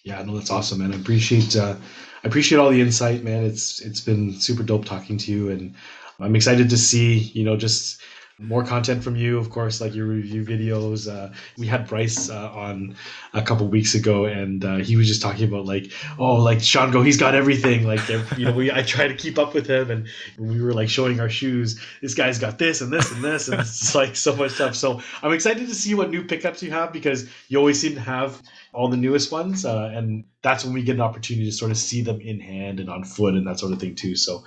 Yeah, 0.05 0.23
no, 0.23 0.35
that's 0.37 0.51
awesome, 0.51 0.79
man. 0.79 0.93
I 0.93 0.97
appreciate 0.97 1.57
uh, 1.57 1.77
I 2.25 2.29
appreciate 2.29 2.59
all 2.59 2.71
the 2.71 2.81
insight, 2.81 3.23
man. 3.25 3.45
It's 3.45 3.81
it's 3.81 4.01
been 4.01 4.33
super 4.41 4.63
dope 4.63 4.85
talking 4.85 5.19
to 5.19 5.33
you, 5.33 5.51
and 5.51 5.75
I'm 6.19 6.37
excited 6.37 6.71
to 6.71 6.79
see 6.79 7.19
you 7.19 7.45
know 7.45 7.57
just 7.57 8.01
more 8.41 8.65
content 8.65 9.05
from 9.05 9.17
you. 9.17 9.39
Of 9.39 9.51
course, 9.51 9.81
like 9.81 9.95
your 9.95 10.07
review 10.07 10.45
videos. 10.45 11.09
Uh, 11.09 11.33
we 11.59 11.67
had 11.67 11.87
Bryce 11.87 12.31
uh, 12.31 12.51
on 12.53 12.97
a 13.35 13.43
couple 13.43 13.69
weeks 13.69 13.95
ago, 13.95 14.25
and 14.25 14.65
uh, 14.65 14.77
he 14.77 14.97
was 14.97 15.07
just 15.07 15.23
talking 15.23 15.47
about 15.47 15.67
like, 15.67 15.93
oh, 16.19 16.35
like 16.35 16.61
Sean 16.61 16.91
Go, 16.91 17.03
he's 17.03 17.19
got 17.19 17.35
everything. 17.35 17.85
Like 17.87 18.01
you 18.37 18.47
know, 18.47 18.53
we 18.53 18.73
I 18.73 18.83
try 18.83 19.09
to 19.09 19.15
keep 19.15 19.39
up 19.39 19.55
with 19.55 19.67
him, 19.67 19.91
and 19.91 20.09
we 20.39 20.61
were 20.61 20.73
like 20.73 20.89
showing 20.89 21.21
our 21.21 21.29
shoes. 21.29 21.81
This 22.01 22.15
guy's 22.15 22.39
got 22.39 22.59
this 22.59 22.81
and 22.81 22.93
this 22.93 23.13
and 23.13 23.23
this, 23.23 23.49
and 23.49 23.61
it's 23.61 23.95
like 23.95 24.17
so 24.17 24.35
much 24.35 24.53
stuff. 24.53 24.75
So 24.75 25.01
I'm 25.23 25.33
excited 25.33 25.69
to 25.69 25.75
see 25.75 25.95
what 25.95 26.11
new 26.11 26.25
pickups 26.25 26.63
you 26.63 26.71
have 26.71 26.93
because 26.93 27.29
you 27.49 27.59
always 27.59 27.81
seem 27.81 27.95
to 27.95 28.01
have 28.01 28.43
all 28.73 28.89
the 28.89 28.97
newest 28.97 29.33
ones, 29.33 29.65
uh, 29.65 29.91
and 29.93 30.25
that's 30.43 30.65
when 30.65 30.73
we 30.73 30.83
get 30.83 30.95
an 30.95 31.01
opportunity 31.03 31.47
to 31.47 31.53
sort 31.53 31.71
of 31.71 31.77
see 31.77 32.03
them 32.03 32.21
in 32.21 32.41
hand 32.41 32.81
and 32.81 32.89
on 32.89 33.05
foot 33.05 33.35
and 33.35 33.47
that 33.47 33.59
sort 33.59 33.73
of 33.73 33.81
thing 33.81 33.95
too. 33.95 34.17
So 34.17 34.45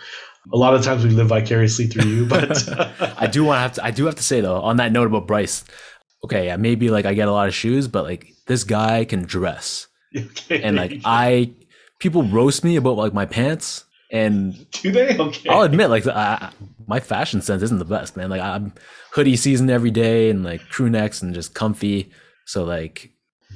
a 0.52 0.58
lot 0.58 0.74
of 0.74 0.84
times 0.84 1.04
we 1.04 1.12
live 1.12 1.28
vicariously 1.28 1.88
through 1.88 2.10
you, 2.10 2.26
but 2.26 2.68
I 3.18 3.28
do 3.28 3.44
want 3.44 3.58
to 3.58 3.62
have 3.62 3.74
to. 3.74 3.86
I 3.86 3.92
do 3.92 4.06
have 4.06 4.16
to 4.16 4.24
say 4.24 4.42
though, 4.42 4.60
on 4.62 4.78
that 4.78 4.92
note 4.92 5.08
about 5.08 5.28
Bryce. 5.28 5.64
Okay, 6.26 6.48
yeah, 6.48 6.58
maybe 6.58 6.90
like 6.90 7.06
I 7.06 7.14
get 7.14 7.28
a 7.28 7.32
lot 7.32 7.48
of 7.48 7.54
shoes, 7.54 7.88
but 7.88 8.04
like 8.04 8.34
this 8.48 8.64
guy 8.64 9.06
can 9.06 9.24
dress, 9.24 9.88
okay. 10.18 10.62
and 10.62 10.78
like 10.78 11.02
I, 11.06 11.54
people 12.00 12.24
roast 12.24 12.64
me 12.64 12.76
about 12.76 12.98
like 12.98 13.14
my 13.14 13.26
pants, 13.26 13.86
and 14.14 14.70
do 14.72 14.92
they? 14.92 15.18
Okay. 15.18 15.50
I'll 15.50 15.64
admit, 15.64 15.90
like, 15.90 16.08
I, 16.08 16.52
my 16.88 17.00
fashion 17.00 17.42
sense 17.42 17.64
isn't 17.64 17.80
the 17.80 17.86
best, 17.86 18.16
man. 18.16 18.30
Like, 18.30 18.42
I'm 18.42 18.74
hoodie 19.12 19.36
season 19.36 19.70
every 19.70 19.92
day 19.92 20.30
and 20.30 20.44
like 20.44 20.62
crew 20.70 20.90
necks 20.90 21.22
and 21.22 21.34
just 21.34 21.54
comfy. 21.54 22.12
So, 22.46 22.64
like, 22.64 23.12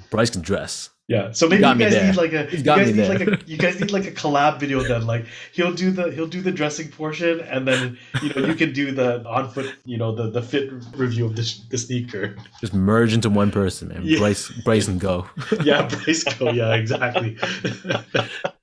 Bryce 0.09 0.31
can 0.31 0.41
dress. 0.41 0.89
Yeah, 1.08 1.32
so 1.32 1.47
maybe 1.47 1.62
Got 1.62 1.80
you 1.80 1.86
guys 1.89 2.03
need 2.03 2.16
like 2.18 2.34
a 2.34 2.49
you 2.51 2.64
guys 2.64 2.88
need 2.88 2.95
there. 2.95 3.18
like 3.18 3.28
a 3.28 3.45
you 3.49 3.58
guys 3.58 3.80
need 3.80 3.91
like 3.91 4.05
a 4.08 4.12
collab 4.12 4.60
video 4.60 4.84
then 4.84 5.08
like 5.08 5.26
he'll 5.53 5.72
do 5.72 5.89
the 5.89 6.12
he'll 6.12 6.28
do 6.28 6.41
the 6.41 6.51
dressing 6.51 6.89
portion 6.89 7.39
and 7.39 7.66
then 7.66 7.97
you 8.22 8.34
know 8.34 8.45
you 8.45 8.55
can 8.55 8.74
do 8.74 8.91
the 8.91 9.26
on 9.26 9.49
foot 9.49 9.74
you 9.86 9.97
know 9.97 10.14
the 10.14 10.30
the 10.30 10.41
fit 10.41 10.70
review 10.97 11.26
of 11.26 11.38
the, 11.38 11.60
the 11.70 11.78
sneaker. 11.78 12.36
Just 12.60 12.74
merge 12.74 13.14
into 13.14 13.30
one 13.30 13.51
person, 13.51 13.88
man. 13.88 14.01
Yeah. 14.03 14.20
Bryce, 14.20 14.49
Bryce, 14.66 14.89
and 14.89 14.99
go. 14.99 15.30
Yeah, 15.64 15.88
Bryce 15.88 16.26
go. 16.26 16.51
Yeah, 16.51 16.76
exactly. 16.76 17.38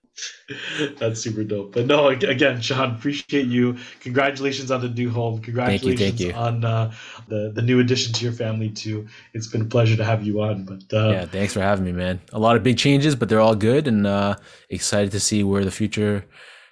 That's 0.99 1.21
super 1.21 1.45
dope. 1.45 1.73
But 1.73 1.87
no, 1.87 2.09
again, 2.09 2.61
Sean, 2.61 2.95
appreciate 2.97 3.47
you. 3.47 3.77
Congratulations 4.01 4.71
on 4.71 4.81
the 4.81 4.89
new 4.89 5.11
home. 5.11 5.41
Congratulations 5.41 6.01
thank 6.01 6.21
you. 6.21 6.33
on 6.33 6.65
uh, 6.65 6.93
the 7.29 7.53
the 7.55 7.63
new 7.63 7.81
addition 7.81 8.13
to 8.13 8.25
your 8.25 8.33
family 8.33 8.69
too. 8.69 9.07
It's 9.33 9.47
been 9.47 9.63
a 9.63 9.67
pleasure 9.67 9.97
to 9.97 10.05
have 10.05 10.25
you 10.25 10.43
on. 10.43 10.65
But 10.65 10.93
uh, 10.93 11.11
yeah, 11.11 11.25
thanks 11.25 11.53
for 11.55 11.61
having 11.61 11.85
me, 11.85 11.93
man. 11.93 12.21
A 12.33 12.39
lot 12.39 12.57
of 12.57 12.63
big 12.63 12.77
changes, 12.77 13.17
but 13.17 13.29
they're 13.29 13.41
all 13.41 13.57
good, 13.57 13.89
and 13.89 14.07
uh, 14.07 14.37
excited 14.69 15.13
to 15.13 15.21
see 15.21 15.43
where 15.43 15.65
the 15.65 15.71
future 15.71 16.27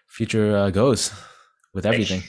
future 0.06 0.56
uh, 0.56 0.70
goes 0.70 1.12
with 1.72 1.86
everything. 1.86 2.22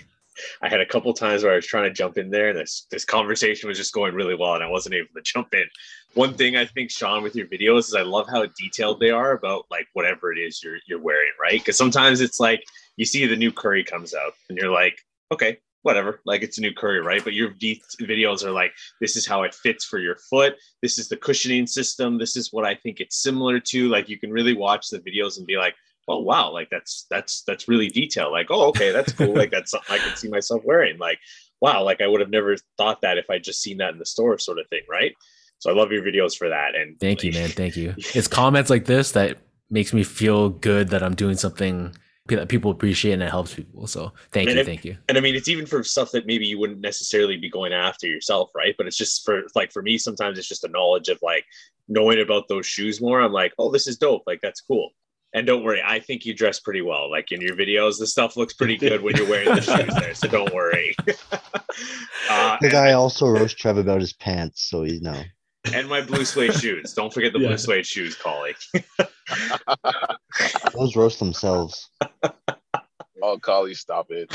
I 0.61 0.69
had 0.69 0.81
a 0.81 0.85
couple 0.85 1.13
times 1.13 1.43
where 1.43 1.53
I 1.53 1.55
was 1.55 1.65
trying 1.65 1.83
to 1.83 1.93
jump 1.93 2.17
in 2.17 2.29
there, 2.29 2.49
and 2.49 2.59
this 2.59 2.87
this 2.91 3.05
conversation 3.05 3.67
was 3.67 3.77
just 3.77 3.93
going 3.93 4.13
really 4.13 4.35
well, 4.35 4.55
and 4.55 4.63
I 4.63 4.69
wasn't 4.69 4.95
able 4.95 5.09
to 5.15 5.21
jump 5.21 5.53
in. 5.53 5.65
One 6.13 6.33
thing 6.33 6.55
I 6.55 6.65
think, 6.65 6.91
Sean, 6.91 7.23
with 7.23 7.35
your 7.35 7.47
videos 7.47 7.79
is 7.79 7.95
I 7.95 8.01
love 8.01 8.27
how 8.29 8.45
detailed 8.57 8.99
they 8.99 9.09
are 9.09 9.31
about 9.31 9.65
like 9.71 9.87
whatever 9.93 10.31
it 10.31 10.39
is 10.39 10.61
you're 10.63 10.77
you're 10.87 11.01
wearing, 11.01 11.31
right? 11.39 11.59
Because 11.59 11.77
sometimes 11.77 12.21
it's 12.21 12.39
like 12.39 12.63
you 12.97 13.05
see 13.05 13.25
the 13.25 13.35
new 13.35 13.51
Curry 13.51 13.83
comes 13.83 14.13
out, 14.13 14.33
and 14.49 14.57
you're 14.57 14.71
like, 14.71 14.97
okay, 15.31 15.59
whatever, 15.83 16.21
like 16.25 16.41
it's 16.41 16.57
a 16.57 16.61
new 16.61 16.73
Curry, 16.73 17.01
right? 17.01 17.23
But 17.23 17.33
your 17.33 17.53
v- 17.59 17.81
videos 18.01 18.43
are 18.43 18.51
like, 18.51 18.73
this 18.99 19.15
is 19.15 19.27
how 19.27 19.43
it 19.43 19.53
fits 19.53 19.85
for 19.85 19.99
your 19.99 20.15
foot. 20.29 20.55
This 20.81 20.97
is 20.97 21.09
the 21.09 21.17
cushioning 21.17 21.67
system. 21.67 22.17
This 22.17 22.35
is 22.35 22.51
what 22.51 22.65
I 22.65 22.73
think 22.73 22.99
it's 22.99 23.21
similar 23.21 23.59
to. 23.59 23.89
Like 23.89 24.09
you 24.09 24.17
can 24.17 24.31
really 24.31 24.55
watch 24.55 24.89
the 24.89 24.99
videos 24.99 25.37
and 25.37 25.45
be 25.45 25.57
like, 25.57 25.75
oh 26.07 26.19
wow, 26.21 26.51
like 26.51 26.69
that's 26.69 27.05
that's 27.09 27.43
that's 27.43 27.67
really 27.67 27.87
detailed. 27.89 28.31
Like, 28.31 28.47
oh 28.49 28.67
okay, 28.69 28.91
that's 28.91 29.13
cool. 29.13 29.33
like 29.35 29.51
that's 29.51 29.71
something 29.71 29.95
I 29.95 29.99
can 29.99 30.15
see 30.15 30.29
myself 30.29 30.61
wearing. 30.65 30.97
Like, 30.97 31.19
wow, 31.61 31.83
like 31.83 32.01
I 32.01 32.07
would 32.07 32.21
have 32.21 32.29
never 32.29 32.55
thought 32.77 33.01
that 33.01 33.17
if 33.17 33.29
I 33.29 33.39
just 33.39 33.61
seen 33.61 33.77
that 33.77 33.93
in 33.93 33.99
the 33.99 34.05
store, 34.05 34.37
sort 34.37 34.59
of 34.59 34.67
thing, 34.69 34.81
right? 34.89 35.13
So 35.59 35.71
I 35.71 35.73
love 35.73 35.91
your 35.91 36.03
videos 36.03 36.35
for 36.37 36.49
that. 36.49 36.75
And 36.75 36.99
Thank 36.99 37.23
you, 37.23 37.31
man. 37.31 37.49
Thank 37.49 37.77
you. 37.77 37.95
It's 38.15 38.27
comments 38.27 38.69
like 38.69 38.85
this 38.85 39.11
that 39.13 39.37
makes 39.69 39.93
me 39.93 40.03
feel 40.03 40.49
good 40.49 40.89
that 40.89 41.01
I'm 41.01 41.15
doing 41.15 41.37
something 41.37 41.95
that 42.27 42.47
people 42.49 42.69
appreciate 42.71 43.13
and 43.13 43.23
it 43.23 43.29
helps 43.29 43.53
people. 43.53 43.87
So 43.87 44.11
thank 44.31 44.47
And 44.49 44.55
you, 44.55 44.61
if- 44.61 44.67
thank 44.67 44.83
you. 44.85 44.97
and 45.07 45.17
I 45.17 45.21
mean, 45.21 45.35
it's 45.35 45.47
even 45.47 45.65
for 45.65 45.83
stuff 45.83 46.11
that 46.11 46.25
maybe 46.25 46.45
you 46.45 46.59
wouldn't 46.59 46.79
necessarily 46.81 47.37
be 47.37 47.49
going 47.49 47.71
after 47.73 48.07
yourself, 48.07 48.49
right? 48.55 48.75
But 48.77 48.87
it's 48.87 48.97
just 48.97 49.23
for 49.25 49.43
like 49.55 49.71
for 49.71 49.81
me, 49.81 49.97
sometimes 49.97 50.37
it's 50.37 50.47
just 50.49 50.63
a 50.65 50.69
knowledge 50.69 51.07
of 51.09 51.19
like 51.21 51.45
knowing 51.87 52.19
about 52.21 52.47
those 52.49 52.65
shoes 52.65 53.01
more. 53.01 53.21
I'm 53.21 53.31
like, 53.33 53.53
oh, 53.57 53.71
this 53.71 53.87
is 53.87 53.97
dope. 53.97 54.23
Like 54.27 54.39
that's 54.41 54.61
cool. 54.61 54.89
And 55.35 55.47
don't 55.47 55.63
worry, 55.63 55.81
I 55.83 55.99
think 55.99 56.25
you 56.25 56.33
dress 56.35 56.59
pretty 56.59 56.81
well. 56.81 57.09
Like 57.09 57.31
in 57.31 57.41
your 57.41 57.55
videos, 57.55 57.97
the 57.97 58.05
stuff 58.05 58.37
looks 58.37 58.53
pretty 58.53 58.77
good 58.77 59.01
when 59.01 59.15
you're 59.15 59.27
wearing 59.27 59.49
the 59.49 59.61
shoes 59.61 59.93
there. 59.99 60.13
So 60.13 60.27
don't 60.27 60.53
worry. 60.53 60.95
uh, 62.29 62.57
The 62.61 62.69
guy 62.69 62.91
also 62.93 63.27
roast 63.27 63.57
Trev 63.57 63.77
about 63.77 64.01
his 64.01 64.13
pants, 64.13 64.69
so 64.69 64.83
you 64.83 65.01
know. 65.01 65.21
and 65.73 65.89
my 65.89 66.01
blue 66.01 66.23
suede 66.25 66.53
shoes. 66.53 66.93
Don't 66.93 67.11
forget 67.11 67.33
the 67.33 67.39
Yeah. 67.39 67.47
blue 67.47 67.57
suede 67.57 67.85
shoes, 67.85 68.15
Collie. 68.15 68.53
Those 70.75 70.95
roast 70.95 71.19
themselves. 71.19 71.89
Oh, 73.21 73.37
Collie, 73.39 73.73
stop 73.73 74.07
it. 74.11 74.31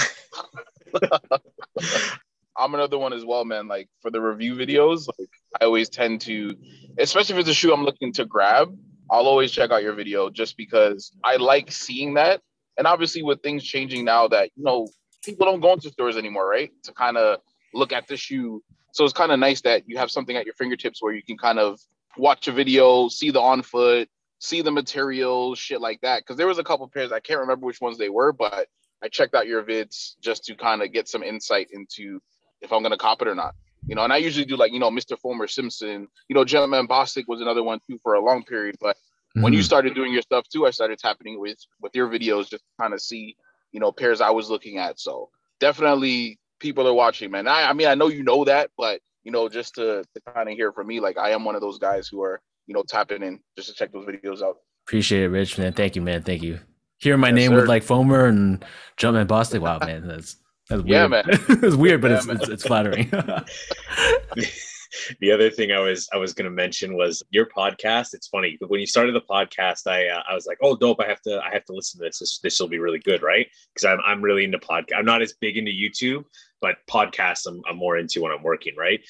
I'm 2.57 2.75
another 2.75 2.99
one 2.99 3.13
as 3.13 3.25
well, 3.25 3.45
man. 3.45 3.69
Like 3.69 3.89
for 4.01 4.11
the 4.11 4.21
review 4.21 4.55
videos, 4.57 5.07
like 5.19 5.29
I 5.61 5.65
always 5.67 5.89
tend 5.89 6.23
to, 6.23 6.57
especially 6.99 7.37
if 7.37 7.41
it's 7.41 7.51
a 7.51 7.55
shoe 7.55 7.73
I'm 7.73 7.85
looking 7.85 8.13
to 8.15 8.25
grab, 8.25 8.77
I'll 9.11 9.27
always 9.27 9.51
check 9.53 9.71
out 9.71 9.83
your 9.83 9.95
video 9.95 10.31
just 10.31 10.57
because 10.57 11.13
I 11.25 11.37
like 11.37 11.73
seeing 11.73 12.15
that. 12.15 12.41
And 12.77 12.87
obviously, 12.87 13.23
with 13.23 13.43
things 13.43 13.65
changing 13.65 14.05
now, 14.05 14.29
that 14.29 14.51
you 14.55 14.65
know 14.65 14.89
people 15.25 15.47
don't 15.47 15.61
go 15.61 15.73
into 15.73 15.91
stores 15.91 16.17
anymore, 16.17 16.49
right? 16.49 16.71
To 16.85 16.93
kind 16.93 17.17
of 17.17 17.41
look 17.75 17.93
at 17.93 18.07
the 18.07 18.17
shoe. 18.17 18.63
So 18.93 19.05
it's 19.05 19.13
kind 19.13 19.33
of 19.33 19.39
nice 19.39 19.61
that 19.63 19.83
you 19.87 19.99
have 19.99 20.11
something 20.11 20.37
at 20.37 20.45
your 20.45 20.55
fingertips 20.55 21.03
where 21.03 21.13
you 21.13 21.23
can 21.23 21.37
kind 21.37 21.59
of 21.59 21.81
watch 22.17 22.49
a 22.49 22.53
video, 22.53 23.09
see 23.09 23.31
the 23.31 23.41
on 23.41 23.63
foot, 23.63 24.09
see 24.39 24.63
the 24.63 24.71
materials, 24.71 25.59
shit 25.59 25.81
like 25.81 26.01
that. 26.03 26.21
Because 26.21 26.37
there 26.37 26.47
was 26.47 26.59
a 26.59 26.65
couple 26.65 26.89
pairs 26.89 27.13
I 27.13 27.21
can't 27.21 27.41
remember 27.41 27.67
which 27.67 27.81
ones 27.81 27.99
they 27.99 28.09
were, 28.09 28.33
but 28.33 28.69
I 29.03 29.09
checked 29.09 29.35
out 29.35 29.47
your 29.47 29.63
vids 29.63 30.15
just 30.21 30.45
to 30.45 30.55
kind 30.55 30.83
of 30.83 30.93
get 30.93 31.09
some 31.09 31.23
insight 31.23 31.69
into 31.73 32.21
if 32.61 32.73
I'm 32.73 32.83
gonna 32.83 32.97
cop 32.97 33.23
it 33.23 33.29
or 33.29 33.35
not. 33.35 33.55
You 33.89 33.95
know, 33.95 34.05
and 34.05 34.13
I 34.13 34.19
usually 34.19 34.45
do 34.45 34.57
like 34.57 34.73
you 34.73 34.79
know 34.79 34.91
Mr. 34.91 35.17
Foamer 35.25 35.49
Simpson. 35.51 36.07
You 36.29 36.35
know, 36.35 36.45
Gentleman 36.45 36.87
Bostic 36.87 37.25
was 37.27 37.41
another 37.41 37.63
one 37.63 37.81
too 37.89 37.99
for 38.03 38.15
a 38.15 38.21
long 38.25 38.45
period. 38.45 38.77
But 38.81 38.97
when 39.35 39.53
you 39.53 39.61
Mhm. 39.61 39.65
started 39.65 39.95
doing 39.95 40.13
your 40.13 40.23
stuff 40.23 40.47
too, 40.49 40.67
I 40.67 40.71
started 40.71 40.99
tapping 40.99 41.41
with 41.41 41.59
with 41.81 41.95
your 41.95 42.09
videos 42.09 42.49
just 42.51 42.65
to 42.65 42.71
kind 42.81 42.93
of 42.95 43.01
see 43.01 43.37
you 43.73 43.81
know 43.81 43.91
pairs 43.93 44.21
I 44.21 44.31
was 44.31 44.51
looking 44.51 44.79
at. 44.79 45.01
So 45.01 45.31
definitely 45.61 46.39
people 46.61 46.87
are 46.89 46.93
watching, 46.95 47.31
man. 47.31 47.47
I, 47.49 47.69
I 47.71 47.73
mean 47.73 47.87
I 47.89 47.95
know 47.95 48.09
you 48.09 48.23
know 48.23 48.45
that, 48.45 48.71
but 48.77 49.01
you 49.25 49.33
know 49.33 49.49
just 49.49 49.75
to, 49.77 50.05
to 50.15 50.21
kind 50.35 50.49
of 50.49 50.55
hear 50.55 50.73
from 50.73 50.87
me, 50.87 51.01
like 51.01 51.17
I 51.19 51.31
am 51.31 51.45
one 51.45 51.55
of 51.55 51.61
those 51.61 51.79
guys 51.79 52.09
who 52.09 52.23
are 52.23 52.41
you 52.67 52.75
know 52.75 52.83
tapping 52.87 53.23
in 53.23 53.41
just 53.57 53.69
to 53.69 53.75
check 53.75 53.93
those 53.93 54.07
videos 54.07 54.43
out. 54.43 54.57
Appreciate 54.87 55.23
it, 55.25 55.29
Rich, 55.29 55.59
man. 55.59 55.73
Thank 55.73 55.97
you, 55.97 56.03
man. 56.03 56.23
Thank 56.23 56.43
you. 56.43 56.61
Hearing 56.99 57.21
my 57.21 57.29
Yes, 57.29 57.37
name 57.37 57.51
sir. 57.53 57.57
with 57.57 57.69
like 57.69 57.85
Foamer 57.85 58.29
and 58.29 58.65
Jumpman 58.99 59.27
Bostic. 59.27 59.61
Wow, 59.61 59.79
man. 59.79 60.07
That's 60.07 60.37
that's 60.69 60.83
weird. 60.83 60.87
Yeah, 60.87 61.07
man. 61.07 61.25
it's 61.29 61.77
weird, 61.77 62.01
but 62.01 62.11
Yeah, 62.11 62.19
it's, 62.19 62.27
it's 62.27 62.49
it's 62.49 62.67
flattering. 62.67 63.11
the 65.21 65.33
other 65.33 65.51
thing 65.51 65.73
I 65.73 65.81
was 65.81 66.09
I 66.13 66.17
was 66.17 66.33
going 66.33 66.45
to 66.45 66.51
mention 66.51 66.97
was 66.97 67.23
your 67.31 67.47
podcast. 67.47 68.15
It's 68.15 68.29
funny 68.29 68.59
when 68.67 68.81
you 68.81 68.87
started 68.87 69.15
the 69.15 69.23
podcast, 69.23 69.87
I 69.87 70.09
uh, 70.09 70.23
I 70.29 70.35
was 70.35 70.47
like, 70.47 70.59
oh, 70.63 70.77
dope! 70.77 71.01
I 71.01 71.09
have 71.09 71.21
to 71.23 71.41
I 71.41 71.53
have 71.53 71.65
to 71.67 71.73
listen 71.73 72.01
to 72.01 72.07
this. 72.07 72.19
This 72.19 72.39
this 72.43 72.61
will 72.61 72.69
be 72.69 72.79
really 72.79 72.99
good, 72.99 73.23
right? 73.23 73.47
Because 73.75 73.85
I'm 73.85 74.01
I'm 74.05 74.23
really 74.23 74.45
into 74.45 74.59
podcast. 74.59 74.97
I'm 74.97 75.05
not 75.05 75.23
as 75.23 75.35
big 75.41 75.57
into 75.57 75.73
YouTube, 75.73 76.25
but 76.61 76.77
podcasts 76.91 77.47
I'm 77.47 77.63
I'm 77.69 77.77
more 77.77 77.99
into 77.99 78.23
when 78.23 78.33
I'm 78.33 78.43
working, 78.43 78.75
right? 78.77 79.01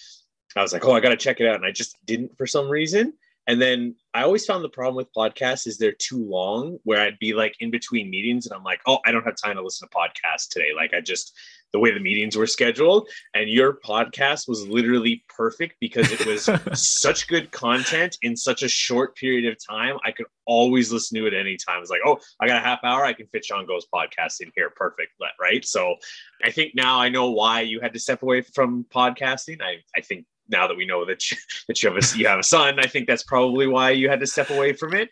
I 0.57 0.63
was 0.63 0.73
like, 0.73 0.85
oh, 0.85 0.93
I 0.93 1.01
got 1.01 1.11
to 1.11 1.17
check 1.17 1.41
it 1.41 1.47
out, 1.47 1.57
and 1.57 1.67
I 1.67 1.71
just 1.71 1.97
didn't 2.07 2.37
for 2.37 2.47
some 2.47 2.69
reason. 2.69 3.13
And 3.49 3.61
then 3.61 3.97
I 4.15 4.23
always 4.23 4.45
found 4.47 4.63
the 4.63 4.69
problem 4.69 4.95
with 4.95 5.13
podcasts 5.17 5.67
is 5.67 5.79
they're 5.79 5.93
too 5.93 6.23
long. 6.23 6.79
Where 6.85 7.01
I'd 7.01 7.19
be 7.19 7.33
like 7.33 7.57
in 7.61 7.71
between 7.71 8.11
meetings, 8.11 8.47
and 8.47 8.55
I'm 8.55 8.63
like, 8.63 8.81
oh, 8.87 8.99
I 9.05 9.11
don't 9.11 9.25
have 9.25 9.37
time 9.43 9.57
to 9.57 9.63
listen 9.63 9.89
to 9.89 9.97
podcasts 9.97 10.49
today. 10.51 10.69
Like 10.77 10.93
I 10.95 11.01
just 11.01 11.37
the 11.73 11.79
way 11.79 11.93
the 11.93 12.01
meetings 12.01 12.37
were 12.37 12.47
scheduled 12.47 13.09
and 13.35 13.49
your 13.49 13.75
podcast 13.75 14.49
was 14.49 14.67
literally 14.67 15.25
perfect 15.29 15.77
because 15.81 16.11
it 16.11 16.25
was 16.25 16.49
such 16.81 17.29
good 17.29 17.51
content 17.51 18.17
in 18.23 18.37
such 18.37 18.63
a 18.63 18.69
short 18.69 19.17
period 19.17 19.51
of 19.51 19.59
time. 19.67 19.97
I 20.05 20.13
could 20.13 20.27
always 20.47 20.91
listen 20.93 21.19
to 21.19 21.27
it 21.27 21.35
anytime. 21.35 21.81
It's 21.81 21.91
like, 21.91 22.01
oh, 22.07 22.19
I 22.41 22.47
got 22.47 22.57
a 22.57 22.65
half 22.65 22.81
hour. 22.85 23.05
I 23.05 23.13
can 23.13 23.27
fit 23.27 23.45
Sean 23.45 23.67
Go's 23.67 23.87
podcast 23.93 24.41
in 24.41 24.51
here. 24.57 24.71
Perfect. 24.71 25.13
Right. 25.41 25.65
So 25.65 25.97
I 26.43 26.51
think 26.51 26.75
now 26.75 26.99
I 26.99 27.09
know 27.09 27.31
why 27.31 27.61
you 27.61 27.81
had 27.81 27.93
to 27.93 27.99
step 27.99 28.23
away 28.23 28.43
from 28.43 28.85
podcasting. 28.85 29.61
I, 29.61 29.83
I 29.97 30.01
think 30.01 30.25
now 30.49 30.67
that 30.67 30.77
we 30.77 30.87
know 30.87 31.05
that 31.05 31.31
you, 31.31 31.37
that 31.69 31.83
you 31.83 31.91
have 31.91 31.99
a 32.03 32.19
you 32.19 32.27
have 32.27 32.39
a 32.39 32.43
son, 32.43 32.79
I 32.79 32.87
think 32.87 33.07
that's 33.07 33.23
probably 33.23 33.67
why 33.67 33.91
you 33.91 34.09
had 34.09 34.21
to 34.21 34.27
step 34.27 34.51
away 34.51 34.73
from 34.73 34.95
it. 34.95 35.11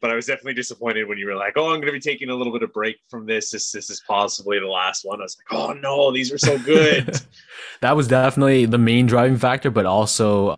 But 0.00 0.10
I 0.10 0.14
was 0.16 0.26
definitely 0.26 0.54
disappointed 0.54 1.08
when 1.08 1.16
you 1.18 1.26
were 1.26 1.36
like, 1.36 1.52
"Oh, 1.56 1.66
I'm 1.66 1.80
going 1.80 1.86
to 1.86 1.92
be 1.92 2.00
taking 2.00 2.28
a 2.28 2.34
little 2.34 2.52
bit 2.52 2.62
of 2.64 2.72
break 2.72 2.96
from 3.08 3.24
this. 3.26 3.50
This 3.50 3.70
this 3.70 3.88
is 3.88 4.02
possibly 4.06 4.58
the 4.58 4.66
last 4.66 5.04
one." 5.04 5.20
I 5.20 5.22
was 5.22 5.36
like, 5.38 5.58
"Oh 5.60 5.72
no, 5.74 6.10
these 6.12 6.32
are 6.32 6.38
so 6.38 6.58
good." 6.58 7.20
that 7.82 7.94
was 7.96 8.08
definitely 8.08 8.66
the 8.66 8.78
main 8.78 9.06
driving 9.06 9.36
factor, 9.36 9.70
but 9.70 9.86
also 9.86 10.56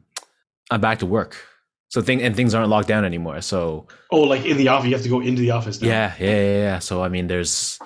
I'm 0.70 0.80
back 0.80 1.00
to 1.00 1.06
work. 1.06 1.36
So 1.88 2.00
thing 2.00 2.22
and 2.22 2.34
things 2.34 2.54
aren't 2.54 2.70
locked 2.70 2.88
down 2.88 3.04
anymore. 3.04 3.40
So 3.42 3.86
Oh, 4.10 4.20
like 4.20 4.44
in 4.46 4.56
the 4.56 4.68
office, 4.68 4.86
you 4.88 4.94
have 4.94 5.02
to 5.02 5.08
go 5.08 5.20
into 5.20 5.42
the 5.42 5.50
office 5.50 5.80
now. 5.80 5.88
yeah, 5.88 6.14
yeah, 6.18 6.30
yeah, 6.30 6.58
yeah. 6.58 6.78
So 6.78 7.04
I 7.04 7.08
mean, 7.08 7.26
there's 7.26 7.78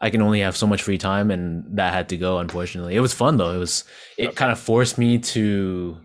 I 0.00 0.10
can 0.10 0.20
only 0.22 0.40
have 0.40 0.56
so 0.56 0.66
much 0.66 0.82
free 0.82 0.98
time, 0.98 1.30
and 1.30 1.64
that 1.78 1.92
had 1.94 2.08
to 2.10 2.16
go. 2.16 2.38
Unfortunately, 2.38 2.94
it 2.96 3.00
was 3.00 3.14
fun 3.14 3.36
though. 3.38 3.52
It 3.52 3.58
was 3.58 3.84
it 4.18 4.36
kind 4.36 4.52
of 4.52 4.58
forced 4.58 4.98
me 4.98 5.18
to 5.18 5.96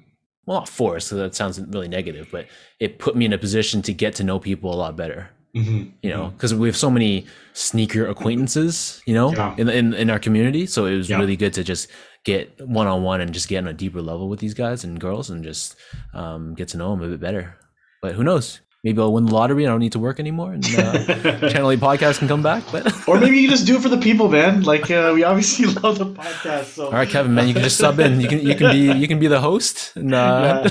well, 0.45 0.59
not 0.59 0.69
force. 0.69 1.09
'cause 1.09 1.19
that 1.19 1.35
sounds 1.35 1.59
really 1.59 1.87
negative, 1.87 2.27
but 2.31 2.47
it 2.79 2.99
put 2.99 3.15
me 3.15 3.25
in 3.25 3.33
a 3.33 3.37
position 3.37 3.81
to 3.83 3.93
get 3.93 4.15
to 4.15 4.23
know 4.23 4.39
people 4.39 4.73
a 4.73 4.75
lot 4.75 4.95
better. 4.95 5.29
Mhm. 5.55 5.91
You 6.01 6.09
know, 6.09 6.27
because 6.29 6.53
we 6.55 6.67
have 6.69 6.77
so 6.77 6.89
many 6.89 7.25
sneaker 7.53 8.07
acquaintances. 8.07 9.01
You 9.05 9.13
know, 9.13 9.31
Yeah. 9.33 9.55
in, 9.57 9.67
in 9.69 9.93
in 9.93 10.09
our 10.09 10.19
community. 10.19 10.65
So 10.65 10.85
it 10.85 10.95
was 10.97 11.09
Yeah. 11.09 11.19
really 11.19 11.35
good 11.35 11.53
to 11.53 11.63
just 11.63 11.89
get 12.23 12.59
one 12.65 12.87
on 12.87 13.03
one 13.03 13.19
and 13.21 13.33
just 13.33 13.49
get 13.49 13.57
on 13.59 13.67
a 13.67 13.73
deeper 13.73 14.01
level 14.01 14.29
with 14.29 14.39
these 14.39 14.53
guys 14.53 14.83
and 14.85 14.99
girls 14.99 15.29
and 15.29 15.43
just 15.43 15.75
um, 16.13 16.53
get 16.55 16.67
to 16.69 16.77
know 16.77 16.91
them 16.95 17.03
a 17.03 17.09
bit 17.09 17.19
better. 17.19 17.55
But 18.01 18.13
who 18.15 18.23
knows? 18.23 18.61
Maybe 18.83 18.99
I'll 18.99 19.13
win 19.13 19.25
the 19.25 19.33
lottery. 19.33 19.63
and 19.63 19.69
I 19.69 19.73
don't 19.73 19.79
need 19.79 19.91
to 19.91 19.99
work 19.99 20.19
anymore, 20.19 20.53
and 20.53 20.65
uh, 20.65 21.05
Channel 21.49 21.69
8 21.71 21.79
podcast 21.79 22.17
can 22.17 22.27
come 22.27 22.41
back. 22.41 22.63
But 22.71 23.07
Or 23.07 23.19
maybe 23.19 23.37
you 23.37 23.47
just 23.55 23.67
do 23.67 23.75
it 23.77 23.81
for 23.83 23.89
the 23.89 23.97
people, 23.99 24.27
man. 24.27 24.63
Like 24.63 24.89
uh, 24.89 25.11
we 25.13 25.23
obviously 25.23 25.65
love 25.83 25.99
the 25.99 26.07
podcast. 26.07 26.65
So 26.73 26.85
all 26.85 26.91
right, 26.93 27.07
Kevin, 27.07 27.35
man, 27.35 27.47
you 27.47 27.53
can 27.53 27.61
just 27.61 27.77
sub 27.77 27.99
in. 27.99 28.19
You 28.19 28.27
can 28.27 28.39
you 28.41 28.55
can 28.55 28.71
be 28.71 28.91
you 28.91 29.07
can 29.07 29.19
be 29.19 29.27
the 29.27 29.39
host. 29.39 29.93
And, 29.95 30.13
uh, 30.15 30.67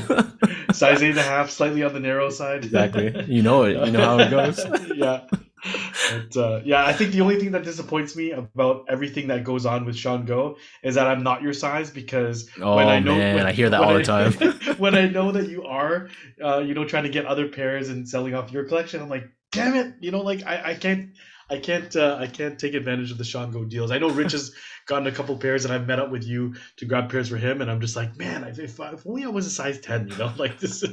size 0.72 1.02
eight 1.02 1.10
and 1.10 1.18
a 1.18 1.22
half, 1.22 1.50
slightly 1.50 1.84
on 1.84 1.92
the 1.92 2.00
narrow 2.00 2.30
side. 2.30 2.64
exactly. 2.64 3.14
You 3.28 3.42
know 3.42 3.62
it. 3.62 3.76
You 3.86 3.92
know 3.92 4.04
how 4.04 4.18
it 4.18 4.30
goes. 4.30 4.58
yeah. 4.96 5.20
But, 5.62 6.36
uh, 6.36 6.60
yeah, 6.64 6.84
I 6.84 6.92
think 6.92 7.12
the 7.12 7.20
only 7.20 7.38
thing 7.38 7.52
that 7.52 7.64
disappoints 7.64 8.16
me 8.16 8.30
about 8.32 8.86
everything 8.88 9.28
that 9.28 9.44
goes 9.44 9.66
on 9.66 9.84
with 9.84 9.96
Sean 9.96 10.24
Go 10.24 10.56
is 10.82 10.94
that 10.94 11.06
I'm 11.06 11.22
not 11.22 11.42
your 11.42 11.52
size 11.52 11.90
because 11.90 12.48
Oh 12.60 12.76
when 12.76 12.88
I 12.88 12.98
know 12.98 13.14
man, 13.16 13.34
when- 13.36 13.46
I 13.46 13.52
hear 13.52 13.68
that 13.70 13.80
all 13.80 13.90
I- 13.96 13.98
the 13.98 14.04
time. 14.04 14.32
when 14.78 14.94
I 14.94 15.08
know 15.08 15.32
that 15.32 15.48
you 15.48 15.64
are, 15.64 16.08
uh, 16.42 16.58
you 16.58 16.74
know, 16.74 16.84
trying 16.84 17.04
to 17.04 17.10
get 17.10 17.26
other 17.26 17.48
pairs 17.48 17.88
and 17.88 18.08
selling 18.08 18.34
off 18.34 18.50
your 18.52 18.64
collection, 18.64 19.00
I'm 19.02 19.08
like, 19.08 19.24
damn 19.52 19.74
it, 19.74 19.94
you 20.00 20.10
know, 20.10 20.20
like 20.20 20.46
I, 20.46 20.70
I 20.70 20.74
can't, 20.74 21.10
I 21.50 21.58
can't, 21.58 21.94
uh, 21.96 22.16
I 22.20 22.28
can't 22.28 22.58
take 22.58 22.74
advantage 22.74 23.10
of 23.10 23.18
the 23.18 23.24
Sean 23.24 23.50
Go 23.50 23.64
deals. 23.64 23.90
I 23.90 23.98
know 23.98 24.08
Rich 24.08 24.32
has 24.32 24.54
gotten 24.86 25.08
a 25.08 25.12
couple 25.12 25.36
pairs, 25.36 25.64
and 25.64 25.74
I've 25.74 25.86
met 25.86 25.98
up 25.98 26.10
with 26.10 26.22
you 26.24 26.54
to 26.76 26.86
grab 26.86 27.10
pairs 27.10 27.28
for 27.28 27.36
him, 27.36 27.60
and 27.60 27.68
I'm 27.68 27.80
just 27.80 27.96
like, 27.96 28.16
man, 28.16 28.44
if, 28.44 28.58
if, 28.60 28.78
if 28.78 29.04
only 29.06 29.24
I 29.24 29.28
was 29.28 29.46
a 29.46 29.50
size 29.50 29.80
ten, 29.80 30.06
you 30.08 30.16
know, 30.16 30.32
like 30.38 30.58
this. 30.60 30.84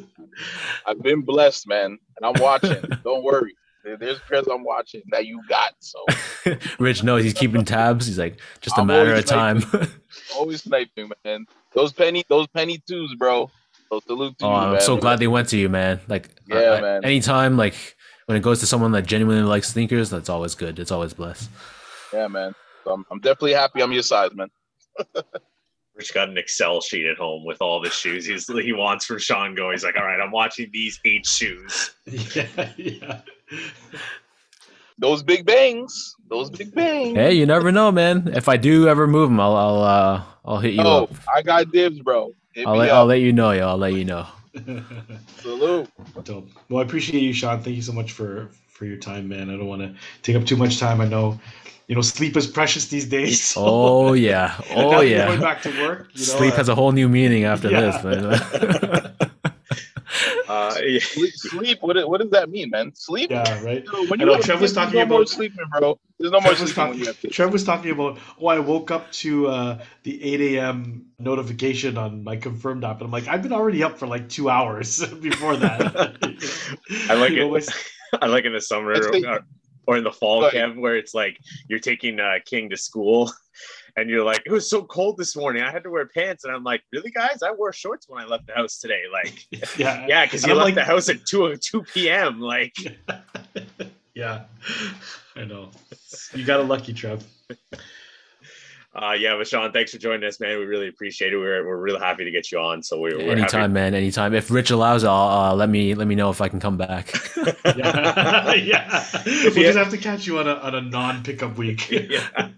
I've 0.86 1.02
been 1.02 1.22
blessed, 1.22 1.68
man, 1.68 1.98
and 2.18 2.26
I'm 2.26 2.42
watching. 2.42 2.82
Don't 3.04 3.24
worry. 3.24 3.54
There- 3.84 3.98
There's 3.98 4.20
pairs 4.20 4.48
I'm 4.48 4.64
watching 4.64 5.02
that 5.12 5.26
you 5.26 5.42
got. 5.48 5.74
So 5.80 6.04
Rich 6.80 7.04
knows 7.04 7.24
he's 7.24 7.34
keeping 7.34 7.64
tabs. 7.66 8.08
He's 8.08 8.18
like, 8.20 8.40
just 8.62 8.78
a 8.78 8.82
I'm 8.82 8.88
matter 8.88 9.14
of 9.14 9.26
time. 9.26 9.62
always 10.36 10.64
sniping, 10.64 11.12
man. 11.24 11.46
Those 11.74 11.94
penny, 11.94 12.24
those 12.28 12.48
penny 12.48 12.82
twos, 12.88 13.16
bro. 13.16 13.50
So 13.90 14.02
salute 14.06 14.38
to 14.40 14.46
oh, 14.46 14.50
you, 14.50 14.56
I'm 14.56 14.72
man. 14.74 14.82
so 14.82 14.98
glad 14.98 15.20
they 15.20 15.28
went 15.28 15.48
to 15.50 15.58
you, 15.58 15.70
man. 15.70 16.00
Like, 16.08 16.30
I- 16.52 16.62
Yeah, 16.62 16.72
I- 16.72 16.82
man. 16.82 17.06
Anytime, 17.06 17.56
like 17.58 17.96
when 18.26 18.36
it 18.38 18.42
goes 18.42 18.60
to 18.60 18.66
someone 18.66 18.92
that 18.92 19.06
genuinely 19.06 19.44
likes 19.44 19.70
sneakers, 19.70 20.10
that's 20.10 20.28
always 20.30 20.54
good. 20.56 20.80
It's 20.80 20.92
always 20.92 21.14
blessed. 21.14 21.50
Yeah, 22.14 22.28
man. 22.28 22.54
So 22.84 22.92
I'm, 22.94 23.06
I'm 23.12 23.20
definitely 23.20 23.54
happy 23.54 23.82
I'm 23.82 23.92
your 23.94 24.04
size, 24.04 24.32
man. 24.34 24.50
Rich 25.96 26.14
got 26.14 26.30
an 26.30 26.38
Excel 26.38 26.80
sheet 26.82 27.08
at 27.08 27.18
home 27.18 27.44
with 27.46 27.58
all 27.60 27.82
the 27.82 27.90
shoes 27.90 28.26
he's, 28.28 28.48
he 28.48 28.72
wants 28.74 29.06
from 29.06 29.18
Sean 29.18 29.56
Go. 29.56 29.72
He's 29.72 29.84
like, 29.84 29.96
all 29.98 30.04
right, 30.06 30.20
I'm 30.22 30.32
watching 30.32 30.70
these 30.72 31.00
eight 31.06 31.26
shoes. 31.26 31.96
yeah, 32.06 32.70
yeah. 32.78 33.22
Those 35.00 35.22
big 35.22 35.46
bangs. 35.46 36.16
Those 36.28 36.50
big 36.50 36.74
bangs. 36.74 37.16
Hey, 37.16 37.34
you 37.34 37.46
never 37.46 37.72
know, 37.72 37.92
man. 37.92 38.32
If 38.34 38.50
I 38.50 38.58
do 38.58 38.88
ever 38.88 39.08
move 39.08 39.30
them, 39.30 39.40
I'll 39.40 39.56
I'll 39.56 39.84
uh, 39.84 40.24
I'll 40.44 40.60
hit 40.60 40.74
you 40.74 40.82
oh, 40.82 41.04
up. 41.04 41.12
I 41.34 41.42
got 41.42 41.72
dibs, 41.72 42.00
bro. 42.00 42.34
Hit 42.54 42.68
I'll 42.68 42.76
let, 42.76 42.90
up. 42.90 42.96
I'll 42.96 43.06
let 43.06 43.20
you 43.22 43.32
know, 43.32 43.52
yo. 43.52 43.70
I'll 43.70 43.78
let 43.78 43.94
you 43.94 44.06
know. 44.06 44.26
Salute. 45.38 45.90
Dope. 46.24 46.50
Well, 46.70 46.80
I 46.80 46.86
appreciate 46.86 47.22
you, 47.22 47.34
Sean. 47.34 47.62
Thank 47.62 47.76
you 47.76 47.82
so 47.84 47.94
much 47.94 48.12
for 48.12 48.50
for 48.68 48.86
your 48.86 48.98
time, 48.98 49.28
man. 49.28 49.50
I 49.50 49.54
don't 49.54 49.68
want 49.68 49.82
to 49.82 49.96
take 50.24 50.36
up 50.36 50.46
too 50.46 50.58
much 50.58 50.80
time. 50.80 51.00
I 51.00 51.08
know, 51.08 51.40
you 51.88 51.96
know, 51.96 52.02
sleep 52.02 52.36
is 52.36 52.48
precious 52.48 52.88
these 52.88 53.06
days. 53.06 53.42
so- 53.44 53.62
Oh 53.66 54.14
yeah, 54.14 54.56
oh 54.72 54.92
that 54.92 55.08
you're 55.08 55.26
Going 55.26 55.40
yeah. 55.40 55.40
back 55.40 55.62
to 55.62 55.70
work. 55.82 56.10
You 56.14 56.20
know, 56.20 56.38
Sleep 56.38 56.54
uh, 56.54 56.58
has 56.58 56.70
a 56.70 56.76
whole 56.76 56.92
new 56.92 57.08
meaning 57.08 57.44
after 57.44 57.70
yeah. 57.70 57.82
this, 57.82 58.02
but 58.02 59.27
Uh. 60.58 60.72
Sleep, 61.00 61.34
sleep. 61.34 61.78
What, 61.82 62.10
what 62.10 62.22
does 62.22 62.32
that 62.32 62.50
mean, 62.50 62.70
man? 62.70 62.94
Sleep. 62.96 63.30
Yeah, 63.32 63.64
right. 63.64 63.86
When 64.10 64.20
I 64.22 64.26
know 64.26 64.34
have 64.36 64.44
Trev 64.44 64.62
was 64.62 64.72
kids, 64.72 64.74
talking 64.74 65.00
no 65.00 65.06
more 65.06 65.18
about- 65.20 65.30
sleeping, 65.30 65.66
bro. 65.78 66.00
There's 66.20 66.32
no 66.32 66.40
more 66.42 66.54
Trev 66.54 66.62
was, 66.62 66.72
sleeping 66.74 66.90
when 66.90 67.00
you 67.00 67.06
talking, 67.06 67.32
have 67.44 67.54
was 67.54 67.64
talking 67.64 67.92
about, 67.92 68.18
oh, 68.42 68.48
I 68.48 68.60
woke 68.60 68.90
up 68.92 69.12
to 69.24 69.48
uh, 69.48 69.80
the 70.04 70.24
8 70.24 70.42
a.m. 70.56 71.06
notification 71.20 71.98
on 71.98 72.24
my 72.24 72.38
confirmed 72.38 72.84
app. 72.84 72.98
And 72.98 73.06
I'm 73.06 73.12
like, 73.12 73.28
I've 73.28 73.44
been 73.44 73.54
already 73.54 73.84
up 73.84 74.00
for 74.00 74.08
like 74.08 74.28
two 74.30 74.50
hours 74.50 75.06
before 75.22 75.56
that. 75.58 76.18
I 77.10 77.14
like 77.14 77.32
You 77.38 77.50
know, 77.50 77.56
it. 77.56 77.70
I 78.20 78.26
like 78.28 78.46
in 78.46 78.54
the 78.54 78.62
summer 78.62 78.94
or, 78.94 79.46
or 79.86 79.98
in 79.98 80.04
the 80.04 80.12
fall 80.12 80.42
Right. 80.44 80.54
camp 80.54 80.78
where 80.78 80.96
it's 80.96 81.14
like 81.14 81.38
you're 81.68 81.80
taking 81.80 82.20
uh, 82.20 82.36
King 82.46 82.70
to 82.72 82.78
school 82.78 83.32
and 83.98 84.10
you're 84.12 84.24
like, 84.24 84.44
it 84.46 84.52
was 84.52 84.70
so 84.70 84.84
cold 84.84 85.18
this 85.18 85.36
morning. 85.36 85.64
I 85.64 85.72
had 85.72 85.84
to 85.84 85.90
wear 85.90 86.06
pants. 86.06 86.44
And 86.44 86.54
I'm 86.56 86.64
like, 86.64 86.84
really, 86.94 87.10
guys? 87.10 87.42
I 87.42 87.52
wore 87.52 87.74
shorts 87.74 88.08
when 88.08 88.22
I 88.24 88.28
left 88.28 88.46
the 88.46 88.54
house 88.54 88.78
today. 88.78 89.02
Like, 89.12 89.48
yeah. 89.78 90.06
yeah, 90.08 90.26
because 90.26 90.46
you 90.46 90.52
I'm 90.52 90.58
left 90.58 90.66
like- 90.68 90.76
the 90.76 90.84
house 90.84 91.10
at 91.10 91.26
2, 91.26 91.58
2 91.58 91.82
p.m. 91.84 92.40
Like, 92.40 92.76
yeah. 94.14 94.44
I 95.36 95.44
know. 95.46 95.72
You 96.34 96.46
got 96.46 96.60
a 96.60 96.64
lucky, 96.64 96.94
Trev. 96.94 97.24
Uh, 98.98 99.14
yeah, 99.14 99.36
but 99.38 99.48
Sean, 99.48 99.72
thanks 99.72 99.92
for 99.92 99.98
joining 99.98 100.24
us, 100.28 100.40
man. 100.40 100.58
We 100.60 100.66
really 100.66 100.88
appreciate 100.88 101.32
it. 101.34 101.38
We're, 101.38 101.66
we're 101.66 101.78
really 101.78 102.00
happy 102.00 102.24
to 102.26 102.32
get 102.32 102.52
you 102.52 102.60
on. 102.60 102.82
So 102.82 103.00
we're, 103.00 103.18
we're 103.18 103.32
anytime, 103.32 103.72
man. 103.74 103.94
Anytime. 103.94 104.34
If 104.34 104.50
Rich 104.50 104.72
allows, 104.72 105.04
I'll 105.04 105.52
uh, 105.52 105.56
let 105.56 105.70
me 105.70 105.94
let 105.96 106.08
me 106.08 106.16
know 106.16 106.30
if 106.30 106.42
I 106.42 106.48
can 106.50 106.60
come 106.60 106.78
back. 106.78 107.14
Yeah. 107.76 108.54
yeah. 108.56 109.06
We'll 109.26 109.58
Yeah. 109.58 109.64
just 109.64 109.78
have 109.78 109.90
to 109.92 109.98
catch 109.98 110.26
you 110.26 110.40
on 110.40 110.48
a, 110.48 110.54
on 110.56 110.76
a 110.76 110.82
non 110.82 111.24
pickup 111.24 111.58
week. 111.58 111.90
Yeah. 111.92 112.50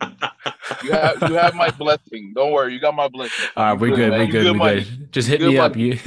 You 0.83 0.91
have 0.91 1.21
you 1.29 1.35
have 1.35 1.55
my 1.55 1.69
blessing. 1.71 2.31
Don't 2.35 2.51
worry, 2.53 2.73
you 2.73 2.79
got 2.79 2.93
my 2.95 3.07
blessing. 3.07 3.47
All 3.57 3.65
right, 3.65 3.73
we're 3.73 3.95
good. 3.95 4.11
We're 4.11 4.27
good. 4.27 4.45
We're 4.45 4.53
money. 4.53 4.83
good. 4.83 5.11
Just 5.11 5.27
hit 5.27 5.39
Good 5.39 5.49
me 5.49 5.57
up. 5.57 5.75
You. 5.75 5.97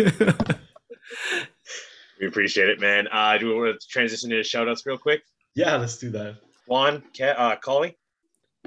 We 2.21 2.27
appreciate 2.29 2.69
it, 2.69 2.81
man. 2.81 3.09
Uh, 3.09 3.37
do 3.39 3.49
we 3.49 3.55
want 3.55 3.81
to 3.81 3.89
transition 3.89 4.31
to 4.31 4.43
shout 4.45 4.69
outs 4.69 4.87
real 4.87 4.97
quick? 4.99 5.23
yeah, 5.55 5.77
let's 5.77 5.99
do 5.99 6.11
that. 6.11 6.37
Juan, 6.67 7.03
Ke- 7.15 7.35
uh, 7.37 7.57
Collie? 7.57 7.97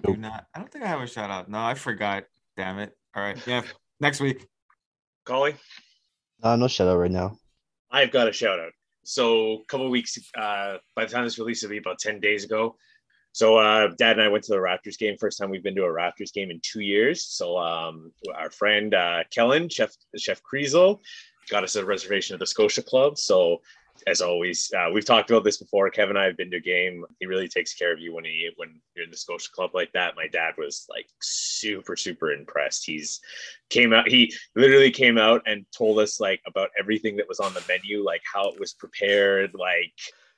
Do 0.04 0.16
not. 0.16 0.46
I 0.54 0.60
don't 0.60 0.72
think 0.72 0.84
I 0.84 0.88
have 0.88 1.02
a 1.02 1.08
shout 1.08 1.30
out. 1.30 1.50
No, 1.50 1.60
I 1.60 1.74
forgot. 1.74 2.26
Damn 2.58 2.80
it. 2.80 2.96
All 3.16 3.24
right. 3.24 3.38
Yeah. 3.48 3.62
Next 4.00 4.20
week. 4.20 4.46
Collie? 5.26 5.56
Uh, 6.44 6.56
no 6.56 6.68
shout 6.68 6.88
out 6.88 6.98
right 6.98 7.12
now. 7.12 7.38
I've 7.92 8.12
got 8.12 8.28
a 8.28 8.34
shout 8.34 8.60
out. 8.60 8.72
So 9.04 9.54
a 9.54 9.66
couple 9.68 9.90
weeks, 9.90 10.18
uh, 10.38 10.78
by 10.96 11.06
the 11.06 11.12
time 11.12 11.24
this 11.24 11.40
release 11.40 11.64
will 11.64 11.70
be 11.70 11.78
about 11.78 12.00
10 12.00 12.20
days 12.20 12.44
ago. 12.44 12.76
So 13.32 13.58
uh, 13.58 13.90
dad 13.98 14.14
and 14.14 14.22
I 14.22 14.28
went 14.30 14.44
to 14.46 14.54
the 14.54 14.60
Raptors 14.60 14.98
game. 14.98 15.18
First 15.20 15.38
time 15.38 15.50
we've 15.50 15.64
been 15.64 15.76
to 15.76 15.84
a 15.84 15.88
Raptors 15.88 16.34
game 16.34 16.52
in 16.52 16.60
two 16.64 16.80
years. 16.80 17.26
So 17.26 17.58
um, 17.58 18.12
our 18.34 18.50
friend 18.50 18.94
uh, 18.94 19.24
Kellen, 19.30 19.70
Chef 19.70 19.92
Chef 20.18 20.42
Kriesel, 20.42 21.00
got 21.50 21.64
us 21.64 21.76
a 21.76 21.86
reservation 21.86 22.34
at 22.34 22.40
the 22.40 22.48
Scotia 22.48 22.82
Club. 22.82 23.18
So 23.18 23.62
as 24.08 24.22
always, 24.22 24.72
uh, 24.78 24.90
we've 24.94 25.06
talked 25.06 25.32
about 25.32 25.44
this 25.44 25.58
before. 25.58 25.90
Kevin 25.90 26.16
and 26.16 26.20
I 26.20 26.28
have 26.28 26.38
been 26.38 26.52
to 26.52 26.58
a 26.58 26.62
game. 26.62 27.04
He 27.20 27.26
really 27.26 27.48
takes 27.48 27.74
care 27.74 27.92
of 27.92 28.00
you 28.00 28.14
when 28.14 28.24
he 28.24 28.50
when 28.58 28.80
you're 28.96 29.06
in 29.06 29.12
the 29.12 29.18
Scotia 29.18 29.50
Club 29.52 29.72
like 29.74 29.92
that. 29.94 30.16
My 30.16 30.28
dad 30.28 30.54
was 30.58 30.86
like 30.90 31.08
super 31.22 31.96
super 31.96 32.32
impressed. 32.32 32.86
He's 32.86 33.20
came 33.70 33.94
out. 33.94 34.08
He 34.08 34.34
literally 34.56 34.92
came 34.92 35.18
out 35.18 35.42
and 35.48 35.66
told 35.76 36.00
us 36.00 36.20
like 36.20 36.42
about 36.46 36.70
everything 36.80 37.16
that 37.18 37.28
was 37.28 37.40
on 37.40 37.54
the 37.54 37.64
menu, 37.68 38.04
like 38.04 38.22
how 38.32 38.50
it 38.50 38.60
was 38.60 38.74
prepared. 38.74 39.54
Like 39.56 39.94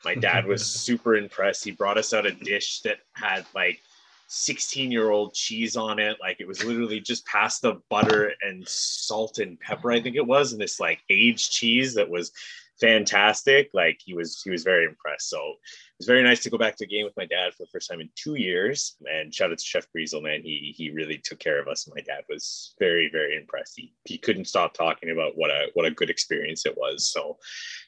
my 0.06 0.16
dad 0.16 0.46
was 0.46 0.66
super 0.86 1.16
impressed. 1.16 1.66
He 1.66 1.72
brought 1.72 1.98
us 1.98 2.14
out 2.14 2.26
a 2.26 2.32
dish 2.32 2.82
that 2.82 3.00
had 3.14 3.46
like 3.54 3.82
16 4.28 4.92
year 4.92 5.10
old 5.10 5.34
cheese 5.34 5.76
on 5.76 6.00
it. 6.00 6.18
Like 6.22 6.40
it 6.40 6.48
was 6.48 6.64
literally 6.64 7.02
just 7.02 7.26
pasta, 7.26 7.78
butter, 7.90 8.34
and 8.42 8.66
salt 8.68 9.40
and 9.40 9.60
pepper, 9.60 9.92
I 9.92 10.02
think 10.02 10.16
it 10.16 10.26
was, 10.26 10.54
and 10.54 10.62
this 10.62 10.80
like 10.80 11.00
aged 11.10 11.52
cheese 11.52 11.96
that 11.96 12.10
was 12.10 12.32
fantastic. 12.80 13.70
Like 13.74 14.00
he 14.04 14.14
was 14.14 14.42
he 14.44 14.50
was 14.50 14.64
very 14.64 14.86
impressed. 14.86 15.30
So 15.30 15.38
it 15.38 16.00
was 16.00 16.08
very 16.08 16.24
nice 16.24 16.42
to 16.44 16.50
go 16.50 16.58
back 16.58 16.76
to 16.78 16.86
a 16.86 16.88
game 16.88 17.06
with 17.06 17.18
my 17.18 17.26
dad 17.26 17.54
for 17.54 17.64
the 17.64 17.70
first 17.72 17.90
time 17.90 18.02
in 18.02 18.10
two 18.16 18.36
years. 18.36 18.96
And 19.06 19.34
shout 19.34 19.52
out 19.52 19.58
to 19.58 19.64
Chef 19.66 19.88
Griesel, 19.96 20.24
man. 20.24 20.42
He 20.44 20.74
he 20.78 20.92
really 20.92 21.18
took 21.18 21.40
care 21.40 21.60
of 21.60 21.68
us. 21.68 21.90
My 21.94 22.02
dad 22.02 22.24
was 22.30 22.76
very, 22.80 23.10
very 23.12 23.36
impressed. 23.36 23.74
He, 23.76 23.94
he 24.06 24.18
couldn't 24.18 24.46
stop 24.46 24.74
talking 24.74 25.10
about 25.10 25.38
what 25.38 25.50
a 25.50 25.70
what 25.74 25.86
a 25.86 25.92
good 25.92 26.10
experience 26.10 26.66
it 26.66 26.78
was. 26.78 27.10
So 27.10 27.38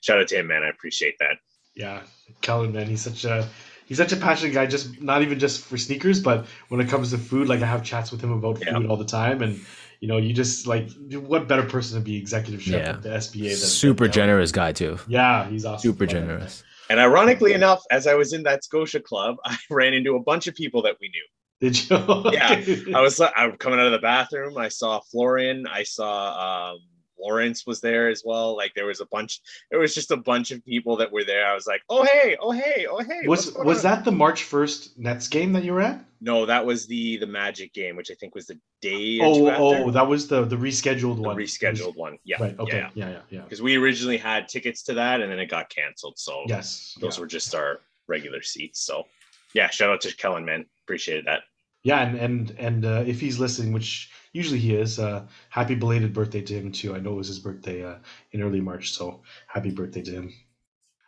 shout 0.01 0.19
out 0.19 0.27
to 0.29 0.39
him, 0.39 0.47
man. 0.47 0.63
I 0.63 0.69
appreciate 0.69 1.15
that. 1.19 1.37
Yeah, 1.75 2.01
Kellen, 2.41 2.73
man, 2.73 2.87
he's 2.87 3.01
such 3.01 3.25
a 3.25 3.47
he's 3.85 3.97
such 3.97 4.11
a 4.11 4.17
passionate 4.17 4.53
guy. 4.53 4.65
Just 4.65 5.01
not 5.01 5.21
even 5.21 5.39
just 5.39 5.63
for 5.65 5.77
sneakers, 5.77 6.19
but 6.21 6.45
when 6.69 6.81
it 6.81 6.89
comes 6.89 7.11
to 7.11 7.17
food, 7.17 7.47
like 7.47 7.61
I 7.61 7.65
have 7.67 7.83
chats 7.83 8.11
with 8.11 8.21
him 8.21 8.31
about 8.31 8.57
food 8.57 8.67
Yeah. 8.67 8.87
all 8.89 8.97
the 8.97 9.05
time, 9.05 9.41
and 9.41 9.59
you 9.99 10.07
know, 10.07 10.17
you 10.17 10.33
just 10.33 10.65
like 10.67 10.89
what 11.11 11.47
better 11.47 11.63
person 11.63 11.97
to 11.99 12.03
be 12.03 12.17
executive 12.17 12.61
chef 12.61 12.81
Yeah. 12.83 12.89
of 12.91 13.03
the 13.03 13.09
SBA 13.09 13.49
than 13.49 13.55
Super 13.57 14.05
than 14.05 14.13
generous 14.13 14.51
guy 14.51 14.71
too. 14.71 14.97
Yeah, 15.07 15.47
he's 15.49 15.65
awesome. 15.65 15.91
Super 15.91 16.05
Love 16.05 16.13
him, 16.15 16.19
man. 16.27 16.27
generous. 16.37 16.63
And 16.89 16.99
ironically 16.99 17.53
enough, 17.53 17.83
as 17.91 18.07
I 18.07 18.15
was 18.15 18.33
in 18.33 18.43
that 18.43 18.63
Scotia 18.63 18.99
club, 18.99 19.35
I 19.45 19.57
ran 19.69 19.93
into 19.93 20.15
a 20.15 20.19
bunch 20.21 20.47
of 20.47 20.55
people 20.55 20.81
that 20.83 20.95
we 21.01 21.09
knew. 21.09 21.25
Did 21.61 21.89
you? 21.89 21.97
Yeah, 22.33 22.63
I 22.95 23.01
was 23.01 23.19
I'm 23.19 23.57
coming 23.57 23.79
out 23.79 23.85
of 23.87 23.91
the 23.91 23.99
bathroom. 23.99 24.57
I 24.57 24.69
saw 24.69 25.01
Florian. 25.11 25.65
I 25.67 25.83
saw 25.83 26.71
um, 26.71 26.79
Lawrence 27.19 27.65
was 27.65 27.81
there 27.81 28.09
as 28.09 28.23
well. 28.25 28.55
Like 28.55 28.73
there 28.75 28.85
was 28.85 29.01
a 29.01 29.05
bunch. 29.05 29.41
There 29.71 29.79
was 29.79 29.93
just 29.95 30.11
a 30.11 30.17
bunch 30.17 30.51
of 30.51 30.63
people 30.65 30.97
that 30.97 31.11
were 31.11 31.23
there. 31.23 31.45
I 31.45 31.53
was 31.53 31.67
like, 31.67 31.81
oh 31.89 32.03
hey, 32.03 32.37
oh 32.39 32.51
hey, 32.51 32.87
oh 32.89 33.03
hey. 33.03 33.27
was 33.27 33.53
was 33.55 33.83
on?" 33.85 33.91
that 33.91 34.05
the 34.05 34.11
March 34.11 34.43
first 34.43 34.97
Nets 34.97 35.27
game 35.27 35.53
that 35.53 35.63
you 35.63 35.73
were 35.73 35.81
at? 35.81 36.03
No, 36.21 36.45
that 36.45 36.65
was 36.65 36.85
the 36.87 37.17
the 37.17 37.27
Magic 37.27 37.73
game, 37.73 37.95
which 37.95 38.11
I 38.11 38.15
think 38.15 38.35
was 38.35 38.47
the 38.47 38.59
day 38.81 39.19
or 39.19 39.33
two 39.35 39.49
Oh, 39.49 39.83
oh, 39.85 39.91
that 39.91 40.07
was 40.07 40.27
the 40.27 40.43
the 40.45 40.57
rescheduled 40.57 41.15
the 41.15 41.21
one. 41.21 41.37
rescheduled 41.37 41.95
one. 41.95 42.17
Yeah, 42.23 42.41
Right. 42.41 42.59
Okay. 42.59 42.77
yeah. 42.77 42.89
Yeah. 42.93 43.09
Yeah. 43.09 43.21
Yeah. 43.29 43.41
Because 43.41 43.61
we 43.61 43.77
originally 43.77 44.17
had 44.17 44.47
tickets 44.49 44.83
to 44.83 44.95
that, 44.95 45.21
and 45.21 45.31
then 45.31 45.39
it 45.39 45.47
got 45.47 45.69
canceled. 45.69 46.17
So 46.17 46.43
Yes. 46.47 46.97
those 46.99 47.17
yeah. 47.17 47.21
were 47.21 47.27
just 47.27 47.55
our 47.55 47.79
regular 48.07 48.41
seats. 48.41 48.81
So 48.85 49.05
yeah, 49.53 49.69
shout 49.69 49.89
out 49.89 50.01
to 50.01 50.15
Kellen, 50.15 50.45
man. 50.45 50.65
Appreciated 50.85 51.25
that. 51.25 51.41
Yeah, 51.83 52.01
and 52.01 52.17
and 52.17 52.51
and 52.59 52.85
uh, 52.85 53.03
if 53.07 53.21
he's 53.21 53.39
listening, 53.39 53.71
which 53.71 54.11
usually 54.33 54.59
he 54.59 54.75
is, 54.75 54.99
uh, 54.99 55.25
happy 55.49 55.75
belated 55.75 56.13
birthday 56.13 56.41
to 56.41 56.53
him 56.53 56.71
too. 56.71 56.95
I 56.95 56.99
know 56.99 57.13
it 57.13 57.17
was 57.17 57.27
his 57.27 57.39
birthday 57.39 57.83
uh, 57.83 57.95
in 58.31 58.41
early 58.41 58.61
March, 58.61 58.93
so 58.93 59.21
happy 59.47 59.71
birthday 59.71 60.01
to 60.01 60.11
him. 60.11 60.33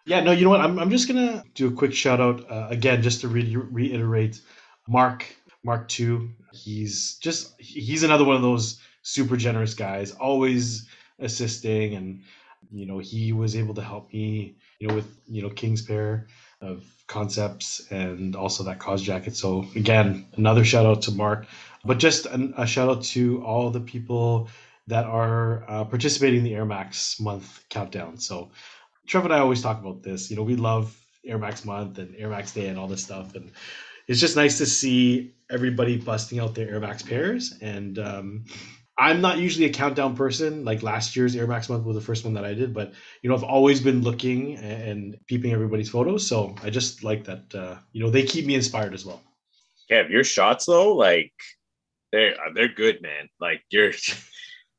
Yeah, 0.06 0.22
no, 0.22 0.32
you 0.32 0.46
know 0.46 0.50
what? 0.50 0.62
I'm 0.62 0.80
I'm 0.80 0.90
just 0.90 1.08
gonna 1.08 1.44
do 1.54 1.68
a 1.68 1.72
quick 1.72 1.94
shout 1.94 2.20
out 2.20 2.50
uh, 2.50 2.68
again, 2.70 3.02
just 3.02 3.22
to 3.22 3.28
re- 3.28 3.56
reiterate, 3.56 4.42
Mark 4.88 5.26
Mark 5.64 5.88
two. 5.88 6.32
He's 6.52 7.18
just 7.18 7.54
he's 7.60 8.04
another 8.04 8.26
one 8.26 8.36
of 8.36 8.42
those 8.42 8.82
super 9.04 9.38
generous 9.38 9.74
guys, 9.74 10.12
always 10.12 10.88
assisting, 11.20 11.94
and 11.94 12.24
you 12.72 12.88
know 12.88 12.98
he 12.98 13.32
was 13.32 13.56
able 13.56 13.76
to 13.76 13.84
help 13.84 14.12
me, 14.12 14.56
you 14.80 14.88
know, 14.88 14.96
with 14.96 15.20
you 15.28 15.44
know 15.44 15.50
King's 15.50 15.84
Pair 15.84 16.28
of 16.62 16.84
concepts 17.08 17.82
and 17.92 18.36
also 18.36 18.64
that 18.64 18.80
KAWS 18.80 19.02
jacket. 19.02 19.36
So 19.36 19.66
again, 19.76 20.28
another 20.38 20.64
shout 20.64 20.86
out 20.86 21.04
to 21.04 21.12
Mark, 21.12 21.46
but 21.84 22.00
just 22.00 22.26
an, 22.26 22.54
a 22.58 22.68
shout 22.68 22.90
out 22.90 23.04
to 23.04 23.44
all 23.44 23.70
the 23.70 23.80
people 23.80 24.50
that 24.88 25.06
are 25.06 25.64
uh, 25.68 25.86
participating 25.86 26.40
in 26.40 26.44
the 26.44 26.56
Air 26.56 26.66
Max 26.66 27.20
month 27.20 27.64
countdown. 27.70 28.18
So 28.18 28.52
Trevor 29.08 29.28
and 29.28 29.34
I 29.34 29.40
always 29.40 29.62
talk 29.62 29.80
about 29.80 30.04
this. 30.04 30.30
You 30.30 30.38
know, 30.38 30.44
we 30.44 30.56
love 30.56 30.98
Air 31.26 31.38
Max 31.38 31.66
month 31.66 31.98
and 31.98 32.16
Air 32.16 32.30
Max 32.30 32.52
day 32.52 32.68
and 32.68 32.78
all 32.78 32.88
this 32.88 33.04
stuff, 33.04 33.36
and 33.36 33.52
it's 34.08 34.20
just 34.20 34.36
nice 34.36 34.58
to 34.58 34.66
see 34.66 35.34
everybody 35.50 35.98
busting 35.98 36.40
out 36.40 36.56
their 36.56 36.70
Air 36.70 36.80
Max 36.80 37.04
pairs. 37.04 37.54
And 37.62 38.00
um, 38.00 38.46
I'm 38.98 39.22
not 39.22 39.38
usually 39.38 39.66
a 39.66 39.74
countdown 39.74 40.16
person. 40.16 40.66
Like 40.66 40.84
last 40.84 41.16
year's 41.16 41.36
Air 41.36 41.48
Max 41.48 41.70
month 41.70 41.86
was 41.86 41.96
the 41.96 42.02
first 42.02 42.24
one 42.24 42.34
that 42.36 42.46
I 42.46 42.54
did, 42.54 42.74
but 42.74 42.94
you 43.22 43.30
know, 43.30 43.36
I've 43.36 43.44
always 43.44 43.82
been 43.82 44.02
looking 44.02 44.58
and 44.58 45.18
peeping 45.28 45.54
everybody's 45.54 45.90
photos. 45.90 46.28
So 46.28 46.56
I 46.64 46.70
just 46.70 47.04
like 47.04 47.26
that. 47.26 47.56
Uh, 47.56 47.76
you 47.94 48.04
know, 48.04 48.10
they 48.10 48.24
keep 48.24 48.46
me 48.46 48.56
inspired 48.56 48.94
as 48.94 49.06
well. 49.06 49.22
Kev, 49.90 50.10
your 50.10 50.24
shots 50.24 50.66
though, 50.66 50.94
like 50.94 51.34
they're 52.12 52.36
they're 52.54 52.74
good, 52.74 53.02
man. 53.02 53.30
Like 53.40 53.64
you're. 53.70 53.92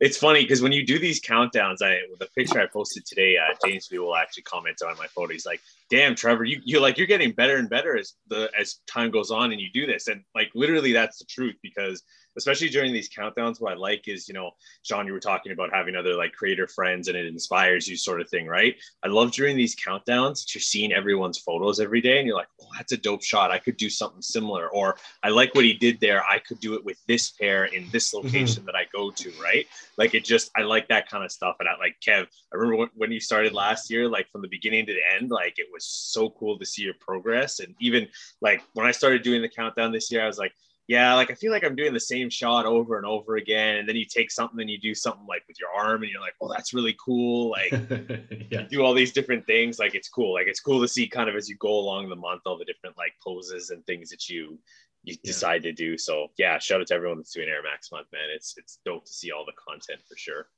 It's 0.01 0.17
funny 0.17 0.43
because 0.43 0.61
when 0.61 0.73
you 0.73 0.85
do 0.85 0.99
these 0.99 1.21
countdowns, 1.21 1.77
I 1.81 2.01
the 2.19 2.27
picture 2.37 2.61
I 2.61 2.67
posted 2.67 3.07
today, 3.07 3.37
uh, 3.37 3.55
James 3.65 3.87
V 3.87 4.01
will 4.01 4.17
actually 4.17 4.43
comment 4.43 4.79
on 4.85 4.97
my 4.99 5.07
photo. 5.07 5.33
He's 5.33 5.47
like, 5.47 5.61
"Damn, 5.93 6.15
Trevor, 6.15 6.45
you 6.45 6.59
you 6.65 6.81
like 6.81 6.97
you're 6.97 7.07
getting 7.07 7.33
better 7.33 7.57
and 7.59 7.69
better 7.69 7.99
as 7.99 8.15
the 8.29 8.51
as 8.59 8.77
time 8.87 9.11
goes 9.11 9.31
on 9.31 9.53
and 9.53 9.61
you 9.61 9.69
do 9.75 9.87
this." 9.87 10.09
And 10.09 10.25
like 10.35 10.51
literally, 10.55 10.95
that's 10.95 11.19
the 11.19 11.27
truth 11.27 11.57
because 11.63 12.03
especially 12.39 12.71
during 12.71 12.95
these 12.95 13.11
countdowns, 13.11 13.61
what 13.61 13.73
I 13.73 13.77
like 13.77 14.09
is 14.09 14.27
you 14.27 14.33
know, 14.33 14.53
Sean, 14.85 15.07
you 15.07 15.13
were 15.13 15.21
talking 15.21 15.53
about 15.53 15.71
having 15.71 15.95
other 15.95 16.15
like 16.15 16.33
creator 16.33 16.67
friends 16.67 17.09
and 17.09 17.17
it 17.17 17.27
inspires 17.27 17.87
you, 17.87 17.99
sort 17.99 18.23
of 18.23 18.31
thing, 18.31 18.47
right? 18.47 18.75
I 19.03 19.09
love 19.09 19.33
during 19.33 19.55
these 19.55 19.77
countdowns 19.77 20.41
that 20.41 20.55
you're 20.55 20.63
seeing 20.63 20.95
everyone's 20.95 21.37
photos 21.37 21.79
every 21.79 22.01
day 22.01 22.17
and 22.17 22.27
you're 22.27 22.39
like, 22.39 22.49
"Oh, 22.63 22.69
that's 22.75 22.93
a 22.93 22.97
dope 22.97 23.23
shot. 23.23 23.51
I 23.51 23.59
could 23.59 23.77
do 23.77 23.91
something 23.91 24.23
similar," 24.23 24.71
or 24.71 24.97
I 25.23 25.29
like 25.29 25.55
what 25.55 25.67
he 25.67 25.75
did 25.75 26.01
there. 26.01 26.25
I 26.25 26.39
could 26.39 26.59
do 26.61 26.73
it 26.73 26.83
with 26.83 26.97
this 27.07 27.33
pair 27.33 27.67
in 27.67 27.87
this 27.93 28.15
mm-hmm. 28.15 28.27
location 28.27 28.65
that 28.65 28.75
I 28.77 28.87
go 28.95 29.11
to, 29.11 29.31
right? 29.43 29.67
Like 29.99 30.15
it 30.15 30.25
just, 30.25 30.51
I 30.57 30.63
like 30.63 30.89
that 30.89 31.11
kind 31.11 31.23
of 31.23 31.31
stuff. 31.31 31.57
And 31.61 31.69
I 31.69 31.77
like 31.79 31.97
Kev, 32.01 32.27
I 32.53 32.57
remember 32.57 32.77
when, 32.77 32.89
when 32.95 33.13
you 33.13 33.21
started 33.21 33.53
last 33.53 33.91
year, 33.91 34.09
like 34.09 34.31
from 34.31 34.43
the 34.43 34.49
beginning 34.49 34.87
to 34.87 34.95
the 34.95 35.01
end, 35.15 35.31
like 35.31 35.59
it 35.59 35.67
was 35.71 35.82
so 35.85 36.31
cool 36.31 36.59
to 36.59 36.65
see 36.67 36.83
your 36.83 36.95
progress. 37.01 37.61
And 37.61 37.75
even 37.81 38.09
like 38.41 38.63
when 38.75 38.87
I 38.87 38.91
started 38.93 39.23
doing 39.23 39.43
the 39.43 39.49
countdown 39.49 39.93
this 39.93 40.11
year, 40.11 40.23
I 40.23 40.27
was 40.27 40.39
like, 40.39 40.53
yeah, 40.89 41.15
like 41.15 41.31
I 41.31 41.35
feel 41.35 41.53
like 41.53 41.65
I'm 41.65 41.77
doing 41.77 41.93
the 41.93 42.01
same 42.01 42.29
shot 42.29 42.67
over 42.67 42.97
and 42.97 43.07
over 43.07 43.37
again. 43.37 43.77
And 43.77 43.89
then 43.89 43.97
you 43.97 44.05
take 44.05 44.31
something 44.31 44.61
and 44.61 44.69
you 44.69 44.79
do 44.79 44.95
something 44.95 45.27
like 45.27 45.45
with 45.47 45.59
your 45.61 45.71
arm 45.71 46.03
and 46.03 46.11
you're 46.11 46.21
like, 46.21 46.35
oh, 46.41 46.53
that's 46.53 46.75
really 46.75 46.97
cool. 47.03 47.51
Like 47.51 47.71
yeah. 48.51 48.63
do 48.69 48.83
all 48.83 48.93
these 48.93 49.13
different 49.13 49.47
things. 49.47 49.79
Like 49.79 49.95
it's 49.95 50.09
cool. 50.09 50.35
Like 50.35 50.49
it's 50.49 50.61
cool 50.61 50.81
to 50.81 50.89
see 50.89 51.07
kind 51.07 51.31
of 51.31 51.37
as 51.37 51.49
you 51.49 51.57
go 51.57 51.71
along 51.79 52.09
the 52.09 52.17
month, 52.17 52.43
all 52.47 52.59
the 52.59 52.65
different 52.65 52.99
like 52.99 53.13
poses 53.23 53.71
and 53.71 53.85
things 53.87 54.11
that 54.11 54.29
you 54.29 54.59
you 55.05 55.15
Yeah. 55.15 55.31
decide 55.33 55.63
to 55.63 55.73
do. 55.73 55.97
So 55.97 56.29
yeah, 56.37 56.59
shout 56.59 56.81
out 56.81 56.87
to 56.89 56.95
everyone 56.95 57.19
that's 57.19 57.33
doing 57.33 57.49
Air 57.49 57.63
Max 57.63 57.91
month, 57.93 58.09
man. 58.13 58.29
It's 58.35 58.55
it's 58.59 58.79
dope 58.85 59.05
to 59.07 59.13
see 59.13 59.31
all 59.31 59.45
the 59.45 59.53
content 59.53 60.01
for 60.09 60.17
sure. 60.17 60.49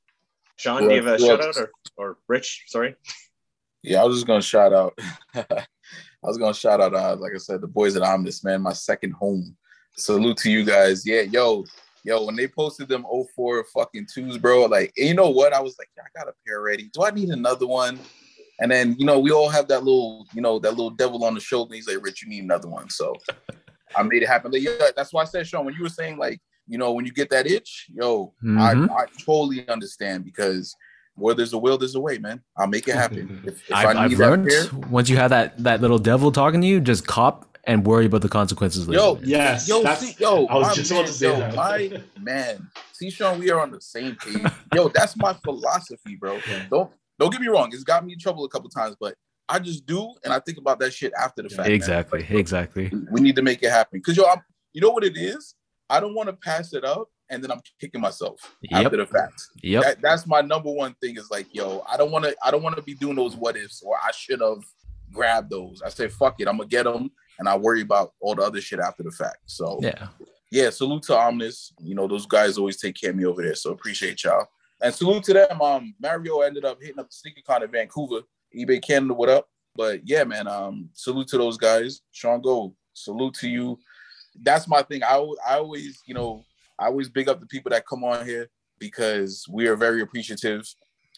Sean, 0.57 0.83
do 0.89 0.95
you 0.95 1.03
have 1.03 1.07
a 1.07 1.21
Yeah, 1.23 1.29
shout 1.29 1.41
out 1.43 1.57
or, 1.57 1.71
or 1.97 2.19
Rich? 2.29 2.65
Sorry. 2.69 2.95
Yeah, 3.85 4.01
I 4.01 4.05
was 4.05 4.17
just 4.17 4.27
gonna 4.27 4.41
shout 4.41 4.73
out. 4.73 4.99
I 5.35 5.67
was 6.23 6.39
gonna 6.39 6.55
shout 6.55 6.81
out, 6.81 6.95
uh, 6.95 7.17
like 7.17 7.33
I 7.35 7.39
said, 7.39 7.61
the 7.61 7.67
boys 7.67 7.97
at 7.97 8.03
Omnis, 8.03 8.43
man, 8.43 8.63
my 8.63 8.73
second 8.73 9.13
home. 9.13 9.55
Salute 9.97 10.39
to 10.39 10.51
you 10.51 10.65
guys. 10.65 11.07
Yeah, 11.07 11.21
yo, 11.21 11.65
yo, 12.03 12.25
when 12.25 12.35
they 12.35 12.49
posted 12.49 12.89
them 12.89 13.05
04 13.37 13.65
fucking 13.75 14.07
twos, 14.13 14.39
bro, 14.39 14.65
like, 14.65 14.93
you 14.97 15.13
know 15.15 15.29
what? 15.29 15.53
I 15.53 15.61
was 15.61 15.77
like, 15.79 15.91
I 15.99 16.19
got 16.19 16.29
a 16.29 16.35
pair 16.47 16.63
ready. 16.63 16.91
Do 16.95 17.05
I 17.05 17.11
need 17.11 17.29
another 17.29 17.67
one? 17.67 18.01
And 18.59 18.71
then, 18.73 18.97
you 18.99 19.05
know, 19.05 19.19
we 19.21 19.33
all 19.33 19.51
have 19.51 19.69
that 19.69 19.85
little, 19.85 20.27
you 20.33 20.41
know, 20.41 20.59
that 20.61 20.71
little 20.71 20.91
devil 20.91 21.23
on 21.25 21.35
the 21.35 21.41
shoulder. 21.41 21.75
He's 21.75 21.87
like, 21.87 22.03
Rich, 22.03 22.23
you 22.23 22.29
need 22.29 22.43
another 22.43 22.69
one. 22.69 22.89
So 22.89 23.15
I 23.95 24.03
made 24.03 24.23
it 24.23 24.29
happen. 24.29 24.51
Like, 24.51 24.63
yeah, 24.63 24.89
that's 24.97 25.13
why 25.13 25.23
I 25.23 25.27
said, 25.27 25.47
Sean, 25.47 25.67
when 25.67 25.75
you 25.75 25.83
were 25.83 25.89
saying, 25.91 26.17
like, 26.17 26.41
you 26.67 26.79
know, 26.79 26.93
when 26.93 27.05
you 27.05 27.13
get 27.13 27.29
that 27.31 27.47
itch, 27.47 27.91
yo, 27.93 28.33
Mhm. 28.43 28.89
I, 28.91 29.03
I 29.03 29.07
totally 29.25 29.69
understand 29.69 30.25
because 30.25 30.75
where 31.17 31.35
there's 31.35 31.53
a 31.53 31.59
will, 31.59 31.79
there's 31.79 31.95
a 31.95 32.01
way, 32.01 32.19
man. 32.19 32.43
I'll 32.57 32.67
make 32.67 32.89
it 32.89 32.95
happen. 32.95 33.41
If, 33.47 33.55
if 33.69 33.75
I've, 33.75 33.97
I 33.97 34.05
I've 34.05 34.13
learned 34.13 34.49
pair, 34.49 34.65
once 34.91 35.09
you 35.09 35.17
have 35.17 35.31
that 35.31 35.63
that 35.65 35.81
little 35.81 35.99
devil 35.99 36.33
talking 36.33 36.61
to 36.61 36.67
you, 36.67 36.81
just 36.81 37.07
cop 37.07 37.59
and 37.65 37.87
worry 37.87 38.07
about 38.07 38.21
the 38.21 38.29
consequences 38.29 38.87
later. 38.89 39.01
Yo, 39.03 39.19
Yes. 39.23 39.69
Yo, 39.69 39.83
see, 39.95 40.15
yo, 40.19 40.47
I 40.47 40.55
was 40.57 40.69
my 40.69 40.75
just 40.75 40.91
man, 40.91 41.01
about 41.01 41.07
to 41.09 41.13
say 41.15 41.27
yo, 41.29 41.39
that. 41.39 41.55
my 41.55 42.03
man. 42.21 42.69
See, 42.93 43.11
Sean, 43.11 43.39
we 43.39 43.51
are 43.51 43.61
on 43.61 43.71
the 43.71 43.81
same 43.81 44.17
page. 44.17 44.45
Yo, 44.75 44.89
that's 44.89 45.17
my 45.17 45.35
philosophy, 45.45 46.17
bro. 46.17 46.41
Yeah. 46.49 46.67
Don't 46.71 46.91
don't 47.19 47.31
get 47.33 47.41
me 47.41 47.47
wrong. 47.49 47.71
It's 47.73 47.85
got 47.85 48.05
me 48.05 48.13
in 48.13 48.19
trouble 48.19 48.45
a 48.45 48.49
couple 48.49 48.69
times, 48.69 48.97
but 49.01 49.15
I 49.49 49.59
just 49.61 49.87
do, 49.87 50.13
and 50.25 50.33
I 50.33 50.41
think 50.41 50.59
about 50.59 50.79
that 50.81 50.93
shit 50.93 51.13
after 51.19 51.43
the 51.43 51.49
Yeah. 51.49 51.57
fact. 51.57 51.69
man. 51.69 51.75
exactly, 51.77 52.27
exactly. 52.29 52.93
We 53.11 53.21
need 53.21 53.37
to 53.37 53.43
make 53.43 53.63
it 53.63 53.71
happen. 53.71 54.01
Cause 54.03 54.17
yo, 54.17 54.25
I'm, 54.25 54.41
you 54.73 54.81
know 54.81 54.91
what 54.91 55.05
it 55.05 55.17
is? 55.17 55.55
I 55.89 56.01
don't 56.01 56.15
want 56.15 56.29
to 56.29 56.33
pass 56.35 56.73
it 56.73 56.85
up, 56.85 57.09
and 57.35 57.45
then 57.45 57.51
I'm 57.51 57.61
kicking 57.81 58.01
myself 58.01 58.55
Yep. 58.63 58.87
after 58.87 58.97
the 58.97 59.07
fact. 59.07 59.43
Yep. 59.63 59.83
That, 59.83 60.01
that's 60.01 60.27
my 60.27 60.41
number 60.41 60.71
one 60.71 60.95
thing. 61.01 61.17
Is 61.17 61.31
like, 61.31 61.47
yo, 61.55 61.85
I 61.91 61.97
don't 61.97 62.11
want 62.11 62.25
to. 62.25 62.35
I 62.45 62.51
don't 62.51 62.63
want 62.63 62.77
to 62.77 62.83
be 62.83 62.95
doing 62.95 63.17
those 63.17 63.37
what 63.37 63.57
ifs, 63.57 63.83
or 63.85 63.97
I 64.03 64.11
should 64.13 64.41
have 64.41 64.63
grabbed 65.13 65.51
those. 65.51 65.83
I 65.85 65.89
say, 65.91 66.09
fuck 66.09 66.41
it, 66.41 66.49
I'm 66.49 66.57
gonna 66.57 66.69
get 66.69 66.85
them, 66.85 67.11
and 67.39 67.49
I 67.49 67.57
worry 67.57 67.83
about 67.83 68.13
all 68.21 68.35
the 68.35 68.43
other 68.43 68.61
shit 68.61 68.81
after 68.81 69.03
the 69.03 69.11
fact. 69.11 69.39
So 69.47 69.79
Yeah. 69.83 70.09
yeah, 70.51 70.71
salute 70.71 71.03
to 71.05 71.17
Omnis. 71.19 71.73
You 71.81 71.95
know, 71.95 72.09
those 72.09 72.27
guys 72.27 72.59
always 72.59 72.79
take 72.79 72.97
care 73.01 73.11
of 73.11 73.17
me 73.17 73.25
over 73.27 73.43
there. 73.43 73.55
So 73.55 73.71
appreciate 73.73 74.25
y'all. 74.25 74.47
And 74.83 74.93
salute 74.95 75.23
to 75.25 75.33
them. 75.35 75.61
Um, 75.63 75.95
Mario 76.01 76.41
ended 76.41 76.65
up 76.65 76.81
hitting 76.81 76.99
up 76.99 77.09
the 77.09 77.15
sneaker 77.15 77.41
con 77.47 77.63
in 77.63 77.71
Vancouver, 77.71 78.23
eBay 78.57 78.83
Canada, 78.83 79.15
what 79.15 79.29
up? 79.29 79.49
But 79.77 80.01
yeah, 80.05 80.25
man, 80.25 80.47
um, 80.47 80.89
salute 80.93 81.29
to 81.29 81.39
those 81.39 81.57
guys. 81.57 82.03
Sean 82.13 82.41
Go, 82.41 82.75
salute 82.93 83.35
to 83.35 83.49
you. 83.49 83.79
That's 84.43 84.67
my 84.69 84.83
thing. 84.83 85.03
I, 85.05 85.17
I 85.49 85.57
always, 85.59 86.01
you 86.07 86.15
know, 86.15 86.45
I 86.79 86.87
always 86.87 87.09
big 87.09 87.29
up 87.29 87.41
the 87.41 87.47
people 87.47 87.71
that 87.71 87.87
come 87.87 88.05
on 88.05 88.27
here 88.27 88.51
because 88.79 89.47
we 89.51 89.67
are 89.67 89.77
very 89.77 90.03
appreciative. 90.03 90.67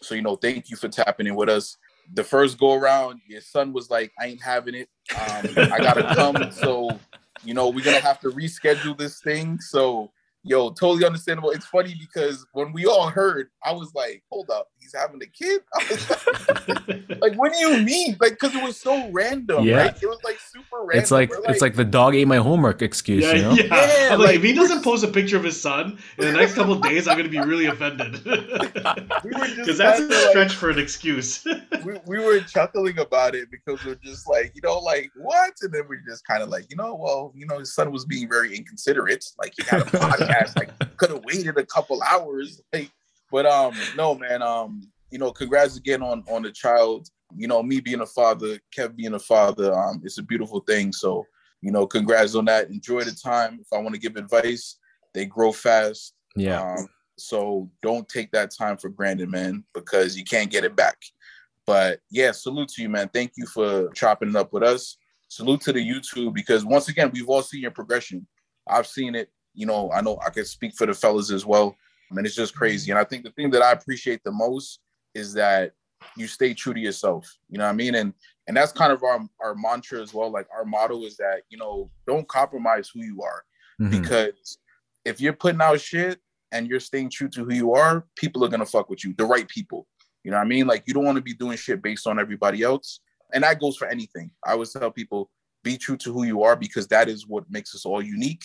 So, 0.03 0.15
you 0.15 0.23
know, 0.23 0.37
thank 0.37 0.71
you 0.71 0.77
for 0.77 0.89
tapping 0.89 1.27
in 1.27 1.35
with 1.35 1.49
us. 1.49 1.77
The 2.15 2.25
first 2.25 2.59
go 2.59 2.75
around, 2.75 3.21
your 3.27 3.41
son 3.41 3.73
was 3.73 3.91
like, 3.91 4.13
I 4.21 4.27
ain't 4.27 4.43
having 4.43 4.75
it. 4.75 4.89
Um, 5.15 5.57
I 5.73 5.79
gotta 5.79 6.03
come. 6.15 6.51
So 6.53 7.01
you 7.47 7.55
know, 7.55 7.69
we're 7.69 7.85
gonna 7.85 8.01
have 8.01 8.21
to 8.21 8.31
reschedule 8.31 8.99
this 8.99 9.21
thing. 9.21 9.61
So, 9.61 10.11
yo, 10.43 10.71
totally 10.71 11.05
understandable. 11.05 11.51
It's 11.51 11.67
funny 11.67 11.95
because 11.99 12.45
when 12.53 12.73
we 12.73 12.87
all 12.87 13.09
heard, 13.09 13.49
I 13.65 13.73
was 13.73 13.95
like, 13.95 14.23
hold 14.31 14.51
up, 14.51 14.69
he's 14.87 14.95
having 15.01 15.21
a 15.23 15.27
kid. 15.27 15.63
I 15.75 15.87
was 15.91 16.11
like, 16.89 17.21
like, 17.21 17.39
what 17.39 17.53
do 17.53 17.59
you 17.59 17.83
mean? 17.83 18.17
Like, 18.21 18.33
because 18.33 18.55
it 18.55 18.63
was 18.63 18.77
so 18.81 19.11
random, 19.11 19.65
Yeah. 19.65 19.77
right? 19.79 20.03
It 20.03 20.07
was 20.07 20.21
like 20.25 20.39
super 20.41 20.79
random. 20.85 20.99
It's 21.01 21.11
like 21.11 21.31
We're 21.31 21.51
it's 21.51 21.61
like 21.61 21.75
the 21.75 21.85
dog 21.85 22.15
ate 22.15 22.27
my 22.27 22.37
homework 22.37 22.83
excuse, 22.83 23.25
yeah, 23.25 23.33
you 23.35 23.43
know? 23.43 23.53
yeah. 23.53 23.65
Yeah, 24.07 24.11
like, 24.17 24.19
like, 24.27 24.37
if 24.37 24.43
he 24.43 24.53
doesn't 24.53 24.83
post 24.85 25.03
a 25.05 25.09
picture 25.09 25.37
of 25.37 25.45
his 25.45 25.61
son 25.61 25.99
in 26.19 26.25
the 26.25 26.33
next 26.33 26.55
couple 26.55 26.75
of 26.75 26.83
days, 26.83 27.09
I'm 27.09 27.17
gonna 27.17 27.29
be 27.29 27.41
really 27.41 27.67
offended. 27.67 28.25
we 28.25 29.31
Because 29.31 29.79
that's 29.79 29.99
a 30.01 30.03
kinda 30.03 30.15
like- 30.15 30.29
stretch 30.31 30.55
for 30.55 30.71
an 30.71 30.79
excuse. 30.79 31.45
we, 31.85 31.99
we 32.07 32.19
were 32.25 32.41
chuckling 32.41 32.99
about 32.99 33.35
it 33.35 33.49
because 33.51 33.85
we're 33.85 33.97
just 33.97 34.29
like, 34.29 34.53
you 34.55 34.63
know, 34.63 34.79
like 34.79 35.11
what? 35.17 35.53
And 35.63 35.73
then 35.73 35.83
we're 35.89 36.03
just 36.09 36.25
kind 36.27 36.43
of 36.43 36.49
like, 36.49 36.67
you 36.71 36.77
know, 36.77 36.95
well, 36.95 37.33
you 37.35 37.47
know, 37.47 37.59
his 37.59 37.75
son 37.75 37.91
was 37.91 38.05
being 38.05 38.29
very 38.29 38.55
inconsiderate. 38.57 39.25
Like 39.39 39.55
he 39.57 39.65
had 39.65 39.81
a 39.83 39.85
podcast, 39.87 40.57
like 40.57 40.71
could 40.97 41.11
have 41.11 41.25
waited 41.25 41.57
a 41.59 41.67
couple 41.67 42.03
hours. 42.03 42.63
Like, 42.73 42.91
but 43.31 43.47
um, 43.47 43.75
no, 43.97 44.15
man, 44.15 44.43
um, 44.43 44.83
you 45.11 45.19
know, 45.19 45.33
congrats 45.33 45.77
again 45.77 46.03
on 46.03 46.25
on 46.31 46.43
the 46.43 46.53
child. 46.53 47.09
You 47.35 47.49
know, 47.49 47.63
me 47.63 47.81
being 47.81 48.01
a 48.01 48.07
father, 48.07 48.59
Kev 48.77 48.97
being 48.97 49.15
a 49.15 49.19
father, 49.19 49.77
um, 49.77 50.01
it's 50.05 50.19
a 50.19 50.23
beautiful 50.23 50.61
thing. 50.61 50.93
So, 50.93 51.25
you 51.61 51.73
know, 51.73 51.87
congrats 51.87 52.35
on 52.35 52.45
that. 52.47 52.71
Enjoy 52.71 53.03
the 53.03 53.13
time. 53.13 53.59
If 53.61 53.73
I 53.73 53.79
want 53.79 53.95
to 53.95 54.01
give 54.01 54.17
advice, 54.17 54.79
they 55.13 55.27
grow 55.27 55.53
fast. 55.53 56.15
Yeah. 56.37 56.63
Um, 56.63 56.87
so 57.19 57.71
don't 57.83 58.09
take 58.09 58.31
that 58.33 58.53
time 58.57 58.77
for 58.77 58.91
granted, 58.91 59.31
man, 59.31 59.65
because 59.75 60.17
you 60.17 60.25
can't 60.25 60.51
get 60.51 60.65
it 60.65 60.77
back. 60.77 60.99
But 61.67 62.01
yeah, 62.11 62.33
salute 62.33 62.69
to 62.71 62.83
you, 62.83 62.89
man. 62.89 63.11
Thank 63.13 63.33
you 63.37 63.47
for 63.47 63.91
chopping 63.93 64.29
it 64.29 64.37
up 64.37 64.53
with 64.53 64.63
us. 64.63 64.99
Salute 65.29 65.63
to 65.63 65.73
the 65.73 65.85
YouTube 65.85 66.35
because 66.35 66.65
once 66.65 66.89
again, 66.89 67.11
we've 67.13 67.29
all 67.29 67.43
seen 67.43 67.63
your 67.63 67.73
progression. 67.73 68.27
I've 68.69 68.87
seen 68.87 69.15
it. 69.15 69.31
You 69.55 69.67
know, 69.67 69.91
I 69.93 70.01
know 70.01 70.19
I 70.25 70.31
can 70.31 70.45
speak 70.45 70.75
for 70.77 70.87
the 70.87 70.95
fellas 70.95 71.33
as 71.33 71.45
well. 71.45 71.75
I 72.11 72.15
mean, 72.15 72.25
it's 72.25 72.35
just 72.35 72.55
crazy. 72.55 72.91
And 72.91 72.99
I 72.99 73.05
think 73.05 73.25
the 73.25 73.31
thing 73.33 73.51
that 73.51 73.63
I 73.63 73.73
appreciate 73.73 74.23
the 74.25 74.33
most 74.33 74.81
is 75.15 75.33
that 75.35 75.73
you 76.17 76.27
stay 76.27 76.55
true 76.55 76.75
to 76.75 76.81
yourself. 76.81 77.27
You 77.49 77.59
know 77.59 77.65
what 77.65 77.71
I 77.71 77.75
mean? 77.75 77.95
And 77.97 78.13
and 78.47 78.57
that's 78.57 78.73
kind 78.73 78.93
of 78.93 79.03
our 79.03 79.21
our 79.43 79.55
mantra 79.55 80.01
as 80.01 80.15
well. 80.15 80.31
Like 80.31 80.47
our 80.55 80.65
motto 80.65 81.03
is 81.05 81.17
that 81.17 81.43
you 81.49 81.59
know 81.59 81.91
don't 82.07 82.29
compromise 82.29 82.91
who 82.93 83.03
you 83.03 83.23
are 83.23 83.45
Mhm. 83.81 83.91
because 83.91 84.59
if 85.05 85.21
you're 85.21 85.33
putting 85.33 85.61
out 85.61 85.81
shit 85.81 86.21
and 86.53 86.69
you're 86.69 86.81
staying 86.81 87.11
true 87.11 87.29
to 87.31 87.45
who 87.45 87.55
you 87.55 87.73
are, 87.73 88.07
people 88.17 88.45
are 88.45 88.49
gonna 88.49 88.67
fuck 88.67 88.89
with 88.89 89.05
you, 89.05 89.15
the 89.15 89.25
right 89.25 89.49
people. 89.49 89.87
You 90.23 90.31
know 90.31 90.37
what 90.39 90.45
I 90.45 90.49
mean? 90.49 90.67
Like 90.67 90.85
you 90.87 90.95
don't 90.95 91.05
want 91.05 91.17
to 91.17 91.23
be 91.23 91.35
doing 91.35 91.57
shit 91.57 91.83
based 91.83 92.07
on 92.07 92.19
everybody 92.19 92.63
else, 92.63 93.01
and 93.33 93.43
that 93.45 93.61
goes 93.61 93.77
for 93.77 93.89
anything. 93.89 94.31
I 94.45 94.53
always 94.53 94.73
tell 94.73 94.91
people 94.91 95.31
be 95.63 95.77
true 95.77 95.97
to 95.97 96.13
who 96.13 96.25
you 96.25 96.43
are 96.45 96.55
because 96.57 96.87
that 96.89 97.09
is 97.09 97.27
what 97.27 97.51
makes 97.51 97.75
us 97.75 97.85
all 97.85 98.01
unique. 98.03 98.45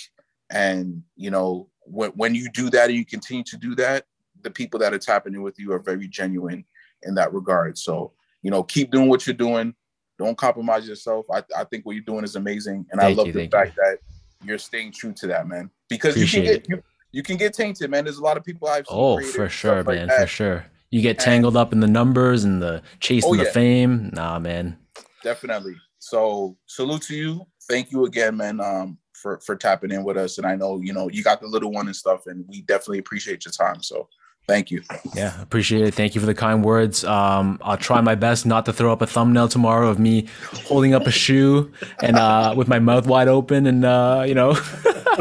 And 0.52 1.04
you 1.16 1.32
know 1.32 1.70
when 1.86 2.12
when 2.12 2.36
you 2.36 2.50
do 2.52 2.70
that 2.72 2.90
and 2.90 2.98
you 2.98 3.06
continue 3.06 3.44
to 3.46 3.58
do 3.58 3.74
that, 3.76 4.06
the 4.42 4.52
people 4.52 4.80
that 4.82 4.94
are 4.94 5.00
tapping 5.00 5.34
in 5.34 5.42
with 5.42 5.58
you 5.60 5.72
are 5.74 5.80
very 5.80 6.08
genuine 6.08 6.66
in 7.04 7.16
that 7.16 7.34
regard. 7.34 7.78
So 7.78 8.14
you 8.44 8.52
know 8.52 8.62
keep 8.64 8.92
doing 8.92 9.10
what 9.10 9.26
you're 9.26 9.34
doing. 9.34 9.74
Don't 10.20 10.38
compromise 10.38 10.88
yourself. 10.88 11.26
I, 11.34 11.44
I 11.58 11.64
think 11.64 11.86
what 11.86 11.94
you're 11.96 12.04
doing 12.04 12.24
is 12.24 12.36
amazing, 12.36 12.86
and 12.92 13.02
I 13.02 13.12
love 13.14 13.28
you, 13.28 13.34
the 13.34 13.40
thank 13.40 13.52
fact 13.52 13.76
that 13.78 13.98
you're 14.44 14.60
staying 14.60 14.92
true 14.92 15.14
to 15.14 15.28
that, 15.28 15.48
man. 15.48 15.72
Because 15.90 16.16
you 16.16 16.28
can 16.28 16.44
get 16.44 16.70
you, 16.70 16.84
you 17.12 17.24
can 17.24 17.38
get 17.38 17.54
tainted, 17.54 17.90
man. 17.90 18.04
There's 18.04 18.18
a 18.20 18.24
lot 18.24 18.38
of 18.38 18.44
people 18.44 18.68
I've 18.68 18.86
seen. 18.88 18.98
Oh, 19.00 19.20
for 19.24 19.50
sure, 19.50 19.84
like 19.84 20.08
man, 20.08 20.10
for 20.10 20.28
sure. 20.28 20.66
You 20.92 21.02
get 21.02 21.12
And- 21.12 21.20
tangled 21.20 21.56
up 21.58 21.72
in 21.72 21.80
the 21.80 21.88
numbers 21.88 22.44
and 22.44 22.62
the 22.62 22.84
chasing 23.00 23.32
Oh, 23.32 23.36
the 23.36 23.46
yeah. 23.46 23.52
fame. 23.52 24.10
Nah, 24.14 24.38
man. 24.40 24.78
Definitely. 25.24 25.76
So 26.00 26.58
salute 26.66 27.04
to 27.04 27.16
you. 27.16 27.48
Thank 27.70 27.92
you 27.92 28.06
again, 28.06 28.36
man, 28.38 28.60
um, 28.60 28.98
for 29.22 29.40
for 29.40 29.56
tapping 29.56 29.92
in 29.92 30.04
with 30.04 30.18
us. 30.18 30.38
And 30.38 30.48
I 30.48 30.56
know 30.56 30.80
you 30.82 30.94
know 30.94 31.10
you 31.10 31.24
got 31.24 31.42
the 31.42 31.48
little 31.48 31.72
one 31.72 31.88
and 31.88 31.96
stuff, 31.96 32.28
and 32.28 32.46
we 32.48 32.62
definitely 32.62 33.00
appreciate 33.00 33.46
your 33.46 33.52
time. 33.52 33.82
So 33.84 34.10
thank 34.48 34.72
you. 34.72 34.82
Yeah, 35.16 35.40
appreciate 35.42 35.84
it. 35.84 35.94
Thank 35.94 36.16
you 36.16 36.22
for 36.22 36.28
the 36.28 36.34
kind 36.34 36.64
words. 36.64 37.04
Um, 37.04 37.60
I'll 37.62 37.78
try 37.78 38.02
my 38.02 38.16
best 38.16 38.46
not 38.46 38.66
to 38.66 38.74
throw 38.74 38.92
up 38.92 39.02
a 39.02 39.08
thumbnail 39.08 39.48
tomorrow 39.48 39.90
of 39.90 40.00
me 40.00 40.28
holding 40.66 40.94
up 40.94 41.08
a 41.08 41.12
shoe 41.12 41.72
and 42.02 42.18
uh, 42.18 42.54
with 42.58 42.68
my 42.68 42.80
mouth 42.80 43.06
wide 43.08 43.28
open, 43.28 43.68
and 43.68 43.86
uh, 43.86 44.24
you 44.28 44.36
know. 44.36 44.54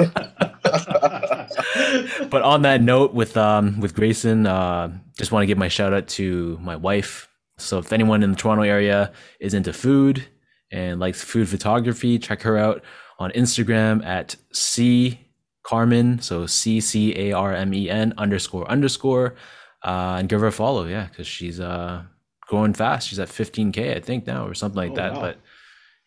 but 2.30 2.42
on 2.42 2.62
that 2.62 2.82
note, 2.82 3.14
with 3.14 3.36
um, 3.36 3.80
with 3.80 3.94
Grayson, 3.94 4.46
uh, 4.46 4.92
just 5.16 5.32
want 5.32 5.42
to 5.42 5.46
give 5.46 5.58
my 5.58 5.68
shout 5.68 5.92
out 5.92 6.08
to 6.08 6.58
my 6.62 6.76
wife. 6.76 7.28
So 7.58 7.78
if 7.78 7.92
anyone 7.92 8.22
in 8.22 8.30
the 8.30 8.36
Toronto 8.36 8.62
area 8.62 9.12
is 9.38 9.52
into 9.52 9.72
food 9.72 10.26
and 10.72 10.98
likes 10.98 11.22
food 11.22 11.48
photography, 11.48 12.18
check 12.18 12.42
her 12.42 12.56
out 12.56 12.82
on 13.20 13.30
Instagram 13.32 14.04
at 14.04 14.34
c 14.52 15.20
Carmen. 15.62 16.20
So 16.20 16.46
C 16.46 16.80
C 16.80 17.14
A 17.16 17.32
R 17.32 17.54
M 17.54 17.72
E 17.72 17.88
N 17.88 18.12
underscore 18.18 18.68
underscore, 18.68 19.36
uh, 19.84 20.16
and 20.18 20.28
give 20.28 20.40
her 20.40 20.48
a 20.48 20.52
follow. 20.52 20.86
Yeah, 20.86 21.06
because 21.06 21.28
she's 21.28 21.60
uh 21.60 22.02
growing 22.48 22.74
fast. 22.74 23.06
She's 23.08 23.20
at 23.20 23.28
15k, 23.28 23.96
I 23.96 24.00
think 24.00 24.26
now, 24.26 24.44
or 24.46 24.54
something 24.54 24.76
like 24.76 24.90
Oh, 24.92 24.96
that. 24.96 25.12
wow. 25.14 25.20
But 25.20 25.36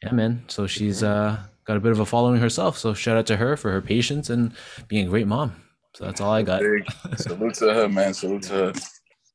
yeah, 0.02 0.12
man. 0.12 0.44
So 0.50 0.68
she's 0.68 1.02
uh 1.04 1.38
got 1.66 1.78
a 1.78 1.80
bit 1.80 1.94
of 1.94 2.00
a 2.00 2.06
following 2.06 2.42
herself. 2.42 2.78
So 2.78 2.94
shout 2.94 3.16
out 3.16 3.28
to 3.28 3.38
her 3.38 3.56
for 3.56 3.72
her 3.72 3.80
patience 3.82 4.30
and 4.30 4.52
being 4.90 5.06
a 5.08 5.10
great 5.10 5.28
mom. 5.28 5.56
So 5.96 6.04
that's 6.06 6.20
all 6.20 6.34
I 6.34 6.42
got. 6.42 6.62
Salute 7.18 7.54
to 7.56 7.74
her, 7.74 7.88
man. 7.88 8.14
Salute 8.16 8.42
to 8.44 8.54
her. 8.54 8.74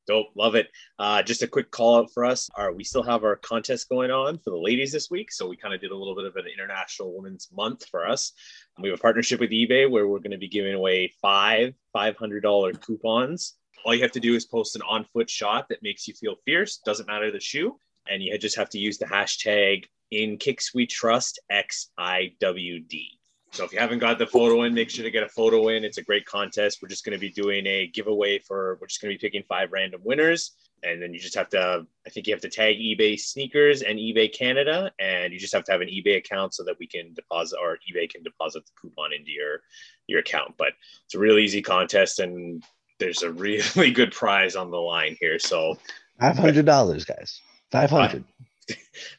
Dope, 0.08 0.28
love 0.34 0.54
it. 0.54 0.68
Uh, 0.98 1.22
just 1.22 1.42
a 1.42 1.46
quick 1.46 1.70
call 1.70 1.98
out 1.98 2.10
for 2.14 2.24
us. 2.24 2.48
Right, 2.56 2.74
we 2.74 2.82
still 2.82 3.02
have 3.02 3.24
our 3.24 3.36
contest 3.36 3.90
going 3.90 4.10
on 4.10 4.38
for 4.38 4.48
the 4.48 4.56
ladies 4.56 4.90
this 4.90 5.10
week, 5.10 5.30
so 5.30 5.46
we 5.46 5.56
kind 5.56 5.74
of 5.74 5.82
did 5.82 5.90
a 5.90 5.96
little 5.96 6.14
bit 6.14 6.24
of 6.24 6.34
an 6.36 6.46
International 6.52 7.14
Women's 7.14 7.50
Month 7.54 7.84
for 7.90 8.08
us. 8.08 8.32
We 8.80 8.88
have 8.88 8.98
a 8.98 9.02
partnership 9.02 9.38
with 9.38 9.50
eBay 9.50 9.88
where 9.88 10.08
we're 10.08 10.20
going 10.20 10.30
to 10.30 10.38
be 10.38 10.48
giving 10.48 10.72
away 10.72 11.12
five 11.20 11.74
$500 11.94 12.80
coupons. 12.80 13.56
All 13.84 13.94
you 13.94 14.00
have 14.00 14.12
to 14.12 14.20
do 14.20 14.34
is 14.34 14.46
post 14.46 14.76
an 14.76 14.82
on 14.88 15.04
foot 15.12 15.28
shot 15.28 15.68
that 15.68 15.82
makes 15.82 16.08
you 16.08 16.14
feel 16.14 16.36
fierce, 16.46 16.78
doesn't 16.78 17.06
matter 17.06 17.30
the 17.30 17.38
shoe. 17.38 17.78
And 18.10 18.22
you 18.22 18.36
just 18.38 18.56
have 18.56 18.70
to 18.70 18.78
use 18.78 18.96
the 18.96 19.04
hashtag 19.04 19.84
in 20.10 20.38
Kix 20.38 20.74
We 20.74 20.86
Trust 20.86 21.38
XIWD. 21.52 23.17
So 23.50 23.64
if 23.64 23.72
you 23.72 23.78
haven't 23.78 23.98
got 23.98 24.18
the 24.18 24.26
photo 24.26 24.62
in, 24.64 24.74
make 24.74 24.90
sure 24.90 25.04
to 25.04 25.10
get 25.10 25.22
a 25.22 25.28
photo 25.28 25.68
in. 25.68 25.84
It's 25.84 25.98
a 25.98 26.02
great 26.02 26.26
contest. 26.26 26.80
We're 26.82 26.88
just 26.88 27.04
going 27.04 27.16
to 27.16 27.20
be 27.20 27.30
doing 27.30 27.66
a 27.66 27.86
giveaway 27.86 28.38
for, 28.38 28.78
we're 28.80 28.86
just 28.86 29.00
going 29.00 29.12
to 29.12 29.18
be 29.18 29.26
picking 29.26 29.42
five 29.48 29.72
random 29.72 30.00
winners. 30.04 30.52
And 30.84 31.02
then 31.02 31.12
you 31.12 31.18
just 31.18 31.34
have 31.34 31.48
to, 31.50 31.86
I 32.06 32.10
think 32.10 32.26
you 32.26 32.34
have 32.34 32.42
to 32.42 32.48
tag 32.48 32.76
eBay 32.76 33.18
sneakers 33.18 33.82
and 33.82 33.98
eBay 33.98 34.32
Canada. 34.32 34.92
And 35.00 35.32
you 35.32 35.38
just 35.38 35.54
have 35.54 35.64
to 35.64 35.72
have 35.72 35.80
an 35.80 35.88
eBay 35.88 36.18
account 36.18 36.54
so 36.54 36.62
that 36.64 36.78
we 36.78 36.86
can 36.86 37.14
deposit 37.14 37.58
or 37.60 37.78
eBay 37.90 38.08
can 38.08 38.22
deposit 38.22 38.64
the 38.66 38.72
coupon 38.80 39.12
into 39.12 39.32
your, 39.32 39.62
your 40.06 40.20
account. 40.20 40.54
But 40.56 40.74
it's 41.06 41.14
a 41.14 41.18
real 41.18 41.38
easy 41.38 41.62
contest 41.62 42.20
and 42.20 42.62
there's 42.98 43.22
a 43.22 43.32
really 43.32 43.90
good 43.92 44.12
prize 44.12 44.56
on 44.56 44.70
the 44.70 44.76
line 44.76 45.16
here. 45.20 45.38
So 45.38 45.78
Five 46.20 46.36
hundred 46.36 46.66
dollars, 46.66 47.04
guys. 47.04 47.40
Five 47.70 47.90
hundred. 47.90 48.24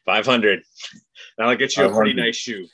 500. 0.06 0.64
That'll 1.38 1.56
get 1.58 1.76
you 1.78 1.86
a 1.86 1.94
pretty 1.94 2.14
nice 2.14 2.36
shoe. 2.36 2.68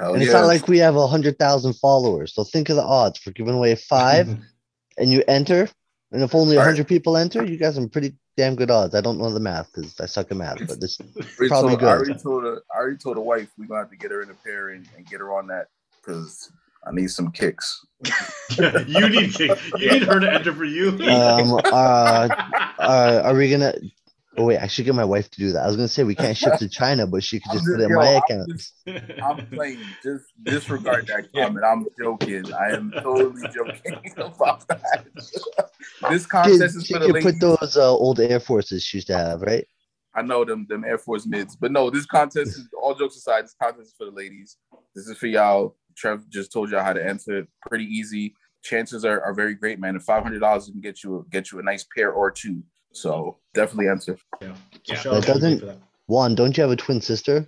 Hell 0.00 0.14
And 0.14 0.22
it's 0.22 0.32
yeah. 0.32 0.40
not 0.40 0.46
like 0.46 0.66
we 0.66 0.78
have 0.78 0.96
a 0.96 1.06
hundred 1.06 1.38
thousand 1.38 1.74
followers. 1.74 2.34
So 2.34 2.42
think 2.44 2.68
of 2.70 2.76
the 2.76 2.82
odds 2.82 3.18
for 3.18 3.30
giving 3.32 3.54
away 3.54 3.74
five, 3.74 4.28
and 4.98 5.10
you 5.12 5.22
enter. 5.28 5.68
And 6.12 6.22
if 6.22 6.34
only 6.34 6.56
a 6.56 6.58
All 6.58 6.64
right. 6.64 6.70
hundred 6.72 6.88
people 6.88 7.16
enter, 7.16 7.44
you 7.44 7.56
got 7.58 7.74
some 7.74 7.88
pretty 7.88 8.14
damn 8.36 8.56
good 8.56 8.70
odds. 8.70 8.94
I 8.94 9.00
don't 9.00 9.18
know 9.18 9.30
the 9.32 9.38
math 9.40 9.70
because 9.72 10.00
I 10.00 10.06
suck 10.06 10.30
at 10.30 10.36
math, 10.36 10.58
but 10.66 10.80
this 10.80 10.98
Already 11.38 11.48
probably 11.48 11.70
told- 11.70 11.72
I 11.72 11.76
good. 11.76 11.88
already 11.88 12.14
told 12.20 12.44
her. 12.44 12.62
I 12.74 12.78
already 12.78 12.96
told 12.96 13.16
the 13.16 13.20
wife 13.20 13.48
we're 13.58 13.66
gonna 13.66 13.80
have 13.80 13.90
to 13.90 13.96
get 13.96 14.10
her 14.10 14.22
in 14.22 14.30
a 14.30 14.34
pair 14.34 14.70
and, 14.70 14.88
and 14.96 15.06
get 15.06 15.20
her 15.20 15.32
on 15.36 15.46
that 15.48 15.66
because 16.00 16.50
I 16.86 16.92
need 16.92 17.10
some 17.10 17.30
kicks. 17.30 17.84
you 18.88 19.08
need 19.08 19.38
you 19.38 19.54
need 19.92 20.02
her 20.04 20.18
to 20.18 20.32
enter 20.32 20.52
for 20.54 20.64
you. 20.64 20.88
um 21.10 21.60
uh, 21.66 22.28
uh 22.78 23.22
are 23.24 23.34
we 23.34 23.50
gonna 23.50 23.74
oh 24.38 24.44
wait, 24.44 24.58
I 24.58 24.66
should 24.66 24.84
get 24.84 24.94
my 24.94 25.04
wife 25.04 25.30
to 25.30 25.38
do 25.40 25.52
that. 25.52 25.62
I 25.64 25.66
was 25.66 25.76
gonna 25.76 25.88
say 25.88 26.04
we 26.04 26.14
can't 26.14 26.36
ship 26.36 26.54
to 26.58 26.68
China, 26.80 27.06
but 27.06 27.22
she 27.24 27.40
could 27.40 27.52
just 27.52 27.64
just- 27.64 27.74
put 27.76 27.80
it 27.80 27.84
in 27.84 27.90
yo, 27.90 27.96
my 27.96 28.14
I'm 28.14 28.16
account. 28.18 28.48
just- 28.50 28.74
I'm 29.22 29.46
playing. 29.48 29.78
Just 30.02 30.24
disregard 30.42 31.06
that 31.08 31.32
comment. 31.34 31.64
I'm 31.64 31.86
joking. 32.00 32.52
I 32.52 32.70
am 32.70 32.92
totally 33.02 33.42
joking 33.48 34.00
about 34.16 34.66
that. 34.68 35.06
this 35.14 36.22
She, 36.22 36.28
contest 36.28 36.76
is 36.76 36.86
she 36.86 36.94
for 36.94 37.00
the 37.00 37.06
could 37.06 37.14
ladies. 37.16 37.32
put 37.32 37.40
those 37.60 37.76
uh, 37.76 37.90
old 37.90 38.20
Air 38.20 38.40
Forces 38.40 38.82
she 38.84 38.98
used 38.98 39.06
to 39.08 39.16
have, 39.16 39.42
right? 39.42 39.66
I 40.14 40.22
know 40.22 40.44
them 40.44 40.66
them 40.68 40.84
Air 40.84 40.98
Force 40.98 41.24
mids, 41.26 41.54
but 41.56 41.70
no, 41.70 41.88
this 41.90 42.04
contest 42.06 42.50
is 42.58 42.68
all 42.80 42.94
jokes 42.94 43.16
aside. 43.16 43.44
This 43.44 43.54
contest 43.60 43.88
is 43.88 43.94
for 43.96 44.06
the 44.06 44.10
ladies. 44.10 44.56
This 44.94 45.06
is 45.08 45.16
for 45.18 45.26
y'all. 45.28 45.76
Trev 45.96 46.28
just 46.30 46.52
told 46.52 46.70
y'all 46.70 46.82
how 46.82 46.92
to 46.92 47.04
enter. 47.06 47.46
Pretty 47.68 47.84
easy. 47.84 48.34
Chances 48.62 49.04
are, 49.04 49.20
are 49.22 49.32
very 49.34 49.54
great, 49.54 49.78
man. 49.78 49.94
And 49.94 50.02
five 50.02 50.22
hundred 50.22 50.40
dollars 50.40 50.66
can 50.68 50.80
get 50.80 51.02
you 51.04 51.18
a, 51.20 51.24
get 51.30 51.52
you 51.52 51.60
a 51.60 51.62
nice 51.62 51.84
pair 51.96 52.10
or 52.10 52.30
two. 52.30 52.62
So 52.92 53.38
definitely 53.54 53.88
answer. 53.88 54.16
Yeah. 54.40 54.54
Yeah. 54.84 55.02
That 55.02 55.24
doesn't- 55.26 55.60
that. 55.64 55.78
Juan, 56.06 56.34
don't 56.34 56.56
you 56.56 56.62
have 56.62 56.72
a 56.72 56.76
twin 56.76 57.00
sister? 57.00 57.46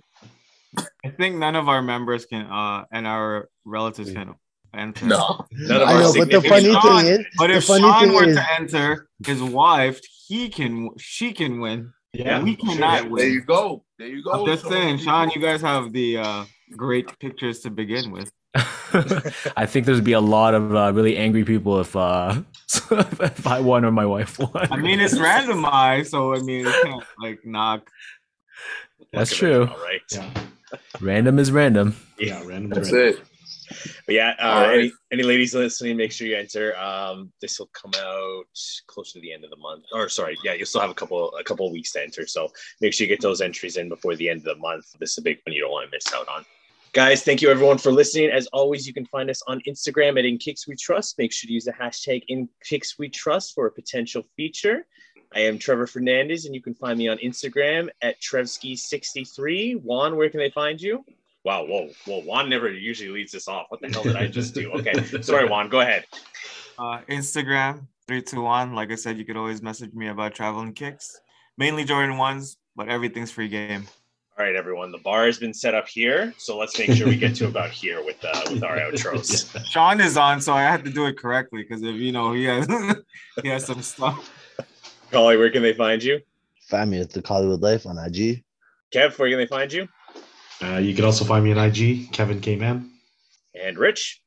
I 1.05 1.09
think 1.09 1.35
none 1.35 1.55
of 1.55 1.67
our 1.67 1.81
members 1.81 2.25
can, 2.25 2.45
uh, 2.45 2.85
and 2.91 3.05
our 3.05 3.49
relatives 3.65 4.11
can 4.11 4.35
enter. 4.73 5.05
None 5.05 5.19
of 5.19 5.45
I 5.69 5.99
know, 6.01 6.13
but 6.17 6.31
the 6.31 6.41
funny 6.41 6.71
Sean- 6.71 7.03
thing 7.03 7.07
is, 7.13 7.25
But 7.37 7.51
if 7.51 7.65
funny 7.65 7.81
Sean 7.83 7.99
thing 8.05 8.13
were 8.15 8.23
is, 8.23 8.37
to 8.37 8.45
enter, 8.59 9.07
his 9.25 9.41
wife, 9.41 9.99
he 10.27 10.49
can, 10.49 10.89
she 10.97 11.33
can 11.33 11.59
win. 11.59 11.91
Yeah, 12.13 12.41
we 12.41 12.55
sure. 12.55 12.75
cannot 12.75 13.09
There 13.15 13.27
you 13.27 13.41
go. 13.41 13.83
There 13.99 14.07
you 14.07 14.23
go. 14.23 14.31
I'm 14.31 14.45
just 14.45 14.63
So- 14.63 14.69
saying, 14.69 14.99
Sean, 14.99 15.29
you 15.31 15.41
guys 15.41 15.61
have 15.61 15.91
the 15.91 16.17
uh, 16.17 16.45
great 16.77 17.19
pictures 17.19 17.59
to 17.61 17.69
begin 17.69 18.11
with. 18.11 18.31
I 19.57 19.65
think 19.65 19.85
there'd 19.85 20.03
be 20.03 20.13
a 20.13 20.19
lot 20.21 20.53
of 20.53 20.75
uh, 20.75 20.91
really 20.93 21.17
angry 21.17 21.43
people 21.43 21.79
if 21.79 21.95
uh, 21.95 22.41
if 22.91 23.47
I 23.47 23.59
won 23.59 23.85
or 23.85 23.91
my 23.91 24.05
wife 24.05 24.39
won. 24.39 24.51
I 24.71 24.77
mean, 24.77 24.99
it's 24.99 25.17
randomized, 25.17 26.07
so 26.07 26.33
I 26.35 26.39
mean, 26.39 26.65
it 26.67 26.75
can't 26.83 27.03
like 27.19 27.45
knock. 27.45 27.89
That's 29.11 29.31
Look 29.31 29.37
true. 29.39 29.63
it, 29.63 29.69
All 29.69 29.77
right. 29.79 30.01
Yeah, 30.11 30.29
Random 31.01 31.39
is 31.39 31.51
random. 31.51 31.95
yeah, 32.19 32.41
random. 32.45 32.69
That's 32.69 32.91
random. 32.91 33.19
it. 33.19 33.27
But 34.05 34.15
yeah, 34.15 34.35
uh, 34.39 34.43
All 34.45 34.61
right. 34.67 34.79
any, 34.79 34.91
any 35.11 35.23
ladies 35.23 35.55
listening, 35.55 35.97
make 35.97 36.11
sure 36.11 36.27
you 36.27 36.35
enter. 36.35 36.77
Um, 36.77 37.31
this 37.41 37.57
will 37.59 37.69
come 37.73 37.91
out 37.97 38.45
close 38.87 39.13
to 39.13 39.19
the 39.21 39.33
end 39.33 39.43
of 39.43 39.49
the 39.49 39.55
month, 39.57 39.85
or 39.93 40.09
sorry, 40.09 40.37
yeah, 40.43 40.53
you'll 40.53 40.65
still 40.65 40.81
have 40.81 40.89
a 40.89 40.93
couple 40.95 41.33
a 41.35 41.43
couple 41.43 41.65
of 41.65 41.71
weeks 41.73 41.91
to 41.93 42.01
enter. 42.03 42.27
So 42.27 42.49
make 42.81 42.93
sure 42.93 43.05
you 43.05 43.09
get 43.13 43.21
those 43.21 43.41
entries 43.41 43.77
in 43.77 43.89
before 43.89 44.15
the 44.15 44.29
end 44.29 44.39
of 44.39 44.45
the 44.45 44.55
month. 44.57 44.85
This 44.99 45.11
is 45.11 45.17
a 45.19 45.21
big 45.21 45.39
one 45.45 45.53
you 45.55 45.61
don't 45.61 45.71
want 45.71 45.89
to 45.89 45.95
miss 45.95 46.13
out 46.13 46.27
on. 46.27 46.45
Guys, 46.93 47.23
thank 47.23 47.41
you 47.41 47.49
everyone 47.49 47.79
for 47.79 47.91
listening. 47.91 48.29
As 48.29 48.45
always, 48.53 48.85
you 48.85 48.93
can 48.93 49.07
find 49.07 49.27
us 49.27 49.41
on 49.47 49.59
Instagram 49.61 50.19
at 50.19 50.25
In 50.25 50.37
Kix 50.37 50.67
We 50.67 50.75
Trust. 50.75 51.17
Make 51.17 51.33
sure 51.33 51.47
to 51.47 51.51
use 51.51 51.65
the 51.65 51.73
hashtag 51.73 52.21
In 52.27 52.47
Kix 52.69 52.99
We 52.99 53.09
Trust 53.09 53.55
for 53.55 53.65
a 53.65 53.71
potential 53.71 54.21
feature. 54.37 54.85
I 55.33 55.39
am 55.39 55.57
Trevor 55.57 55.87
Fernandez, 55.87 56.45
and 56.45 56.53
you 56.53 56.61
can 56.61 56.75
find 56.75 56.99
me 56.99 57.07
on 57.07 57.17
Instagram 57.17 57.89
at 58.03 58.21
Trevski63. 58.21 59.81
Juan, 59.81 60.15
where 60.15 60.29
can 60.29 60.39
they 60.39 60.51
find 60.51 60.79
you? 60.79 61.03
Wow, 61.43 61.65
whoa, 61.65 61.89
whoa. 62.05 62.21
Juan 62.21 62.47
never 62.47 62.69
usually 62.69 63.09
leads 63.09 63.31
this 63.31 63.47
off. 63.47 63.65
What 63.69 63.81
the 63.81 63.89
hell 63.89 64.03
did 64.03 64.15
I 64.15 64.27
just 64.27 64.53
do? 64.53 64.71
Okay, 64.73 64.93
sorry, 65.23 65.49
Juan, 65.49 65.69
go 65.69 65.79
ahead. 65.79 66.05
Uh, 66.77 66.99
Instagram 67.09 67.87
three 68.07 68.21
two 68.21 68.43
one. 68.43 68.75
Like 68.75 68.91
I 68.91 68.95
said, 68.95 69.17
you 69.17 69.25
could 69.25 69.35
always 69.37 69.63
message 69.63 69.93
me 69.93 70.09
about 70.09 70.35
traveling 70.35 70.73
kicks. 70.73 71.19
Mainly 71.57 71.85
Jordan 71.85 72.19
ones, 72.19 72.57
but 72.75 72.87
everything's 72.87 73.31
free 73.31 73.47
game. 73.47 73.87
All 74.35 74.43
right, 74.43 74.55
everyone. 74.55 74.91
The 74.91 74.97
bar 74.97 75.27
has 75.27 75.37
been 75.37 75.53
set 75.53 75.75
up 75.75 75.87
here, 75.87 76.33
so 76.39 76.57
let's 76.57 76.77
make 76.79 76.91
sure 76.93 77.07
we 77.07 77.17
get 77.17 77.35
to 77.35 77.45
about 77.45 77.69
here 77.69 78.03
with 78.03 78.17
uh, 78.25 78.41
with 78.49 78.63
our 78.63 78.77
outros. 78.77 79.53
Yeah. 79.55 79.61
Sean 79.63 80.01
is 80.01 80.17
on, 80.17 80.41
so 80.41 80.53
I 80.53 80.63
had 80.63 80.83
to 80.85 80.91
do 80.91 81.05
it 81.05 81.19
correctly 81.19 81.61
because 81.61 81.83
if 81.83 81.95
you 81.97 82.11
know 82.11 82.33
he 82.33 82.45
has 82.45 82.67
he 83.43 83.49
has 83.49 83.65
some 83.65 83.83
stuff. 83.83 84.31
Collie, 85.11 85.37
where 85.37 85.51
can 85.51 85.61
they 85.61 85.73
find 85.73 86.01
you? 86.01 86.19
find 86.67 86.89
me 86.89 86.99
at 86.99 87.11
the 87.11 87.21
Collywood 87.21 87.61
Life 87.61 87.85
on 87.85 87.99
IG. 87.99 88.43
Kev, 88.91 89.19
where 89.19 89.29
can 89.29 89.37
they 89.37 89.45
find 89.45 89.71
you? 89.71 89.87
Uh, 90.63 90.77
you 90.77 90.95
can 90.95 91.05
also 91.05 91.25
find 91.25 91.43
me 91.43 91.51
on 91.51 91.59
IG, 91.59 92.11
Kevin 92.11 92.41
K 92.41 92.55
Man. 92.55 92.89
And 93.53 93.77
Rich. 93.77 94.19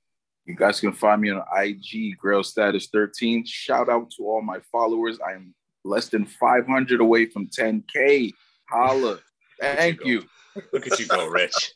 You 0.44 0.54
guys 0.54 0.78
can 0.78 0.92
find 0.92 1.20
me 1.20 1.30
on 1.30 1.42
IG, 1.56 2.16
Grail 2.16 2.44
Status 2.44 2.88
13. 2.92 3.44
Shout 3.44 3.88
out 3.88 4.12
to 4.16 4.22
all 4.22 4.42
my 4.42 4.60
followers. 4.70 5.18
I 5.26 5.32
am 5.32 5.52
less 5.84 6.08
than 6.08 6.24
500 6.24 7.00
away 7.00 7.26
from 7.26 7.48
10K. 7.48 8.30
Holla. 8.70 9.18
Thank 9.60 10.04
you. 10.04 10.24
Look 10.72 10.86
at 10.86 10.98
you 10.98 11.06
go, 11.06 11.26
Rich. 11.26 11.72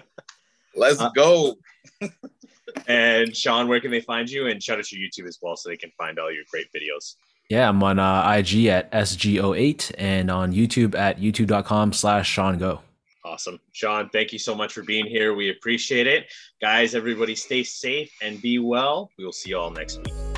Let's 0.74 1.00
Uh, 1.00 1.10
go. 1.14 1.56
And 2.86 3.36
Sean, 3.36 3.68
where 3.68 3.80
can 3.80 3.90
they 3.90 4.00
find 4.00 4.28
you? 4.30 4.46
And 4.46 4.62
shout 4.62 4.78
out 4.78 4.84
to 4.86 4.96
YouTube 4.96 5.26
as 5.26 5.38
well, 5.42 5.56
so 5.56 5.68
they 5.68 5.76
can 5.76 5.90
find 5.98 6.18
all 6.18 6.32
your 6.32 6.44
great 6.50 6.66
videos. 6.74 7.16
Yeah, 7.50 7.68
I'm 7.68 7.82
on 7.82 7.98
uh, 7.98 8.32
IG 8.38 8.66
at 8.66 8.90
SGO8 8.92 9.92
and 9.98 10.30
on 10.30 10.52
YouTube 10.52 10.94
at 10.94 11.18
youtube.com 11.20 11.92
slash 11.92 12.28
Sean 12.30 12.56
Go. 12.58 12.80
Awesome. 13.24 13.60
Sean, 13.72 14.08
thank 14.08 14.32
you 14.32 14.38
so 14.38 14.54
much 14.54 14.72
for 14.72 14.82
being 14.82 15.06
here. 15.06 15.34
We 15.34 15.50
appreciate 15.50 16.06
it. 16.06 16.32
Guys, 16.60 16.94
everybody 16.94 17.34
stay 17.34 17.62
safe 17.62 18.10
and 18.22 18.40
be 18.40 18.58
well. 18.58 19.10
We 19.18 19.24
will 19.24 19.32
see 19.32 19.50
you 19.50 19.58
all 19.58 19.70
next 19.70 19.98
week. 19.98 20.31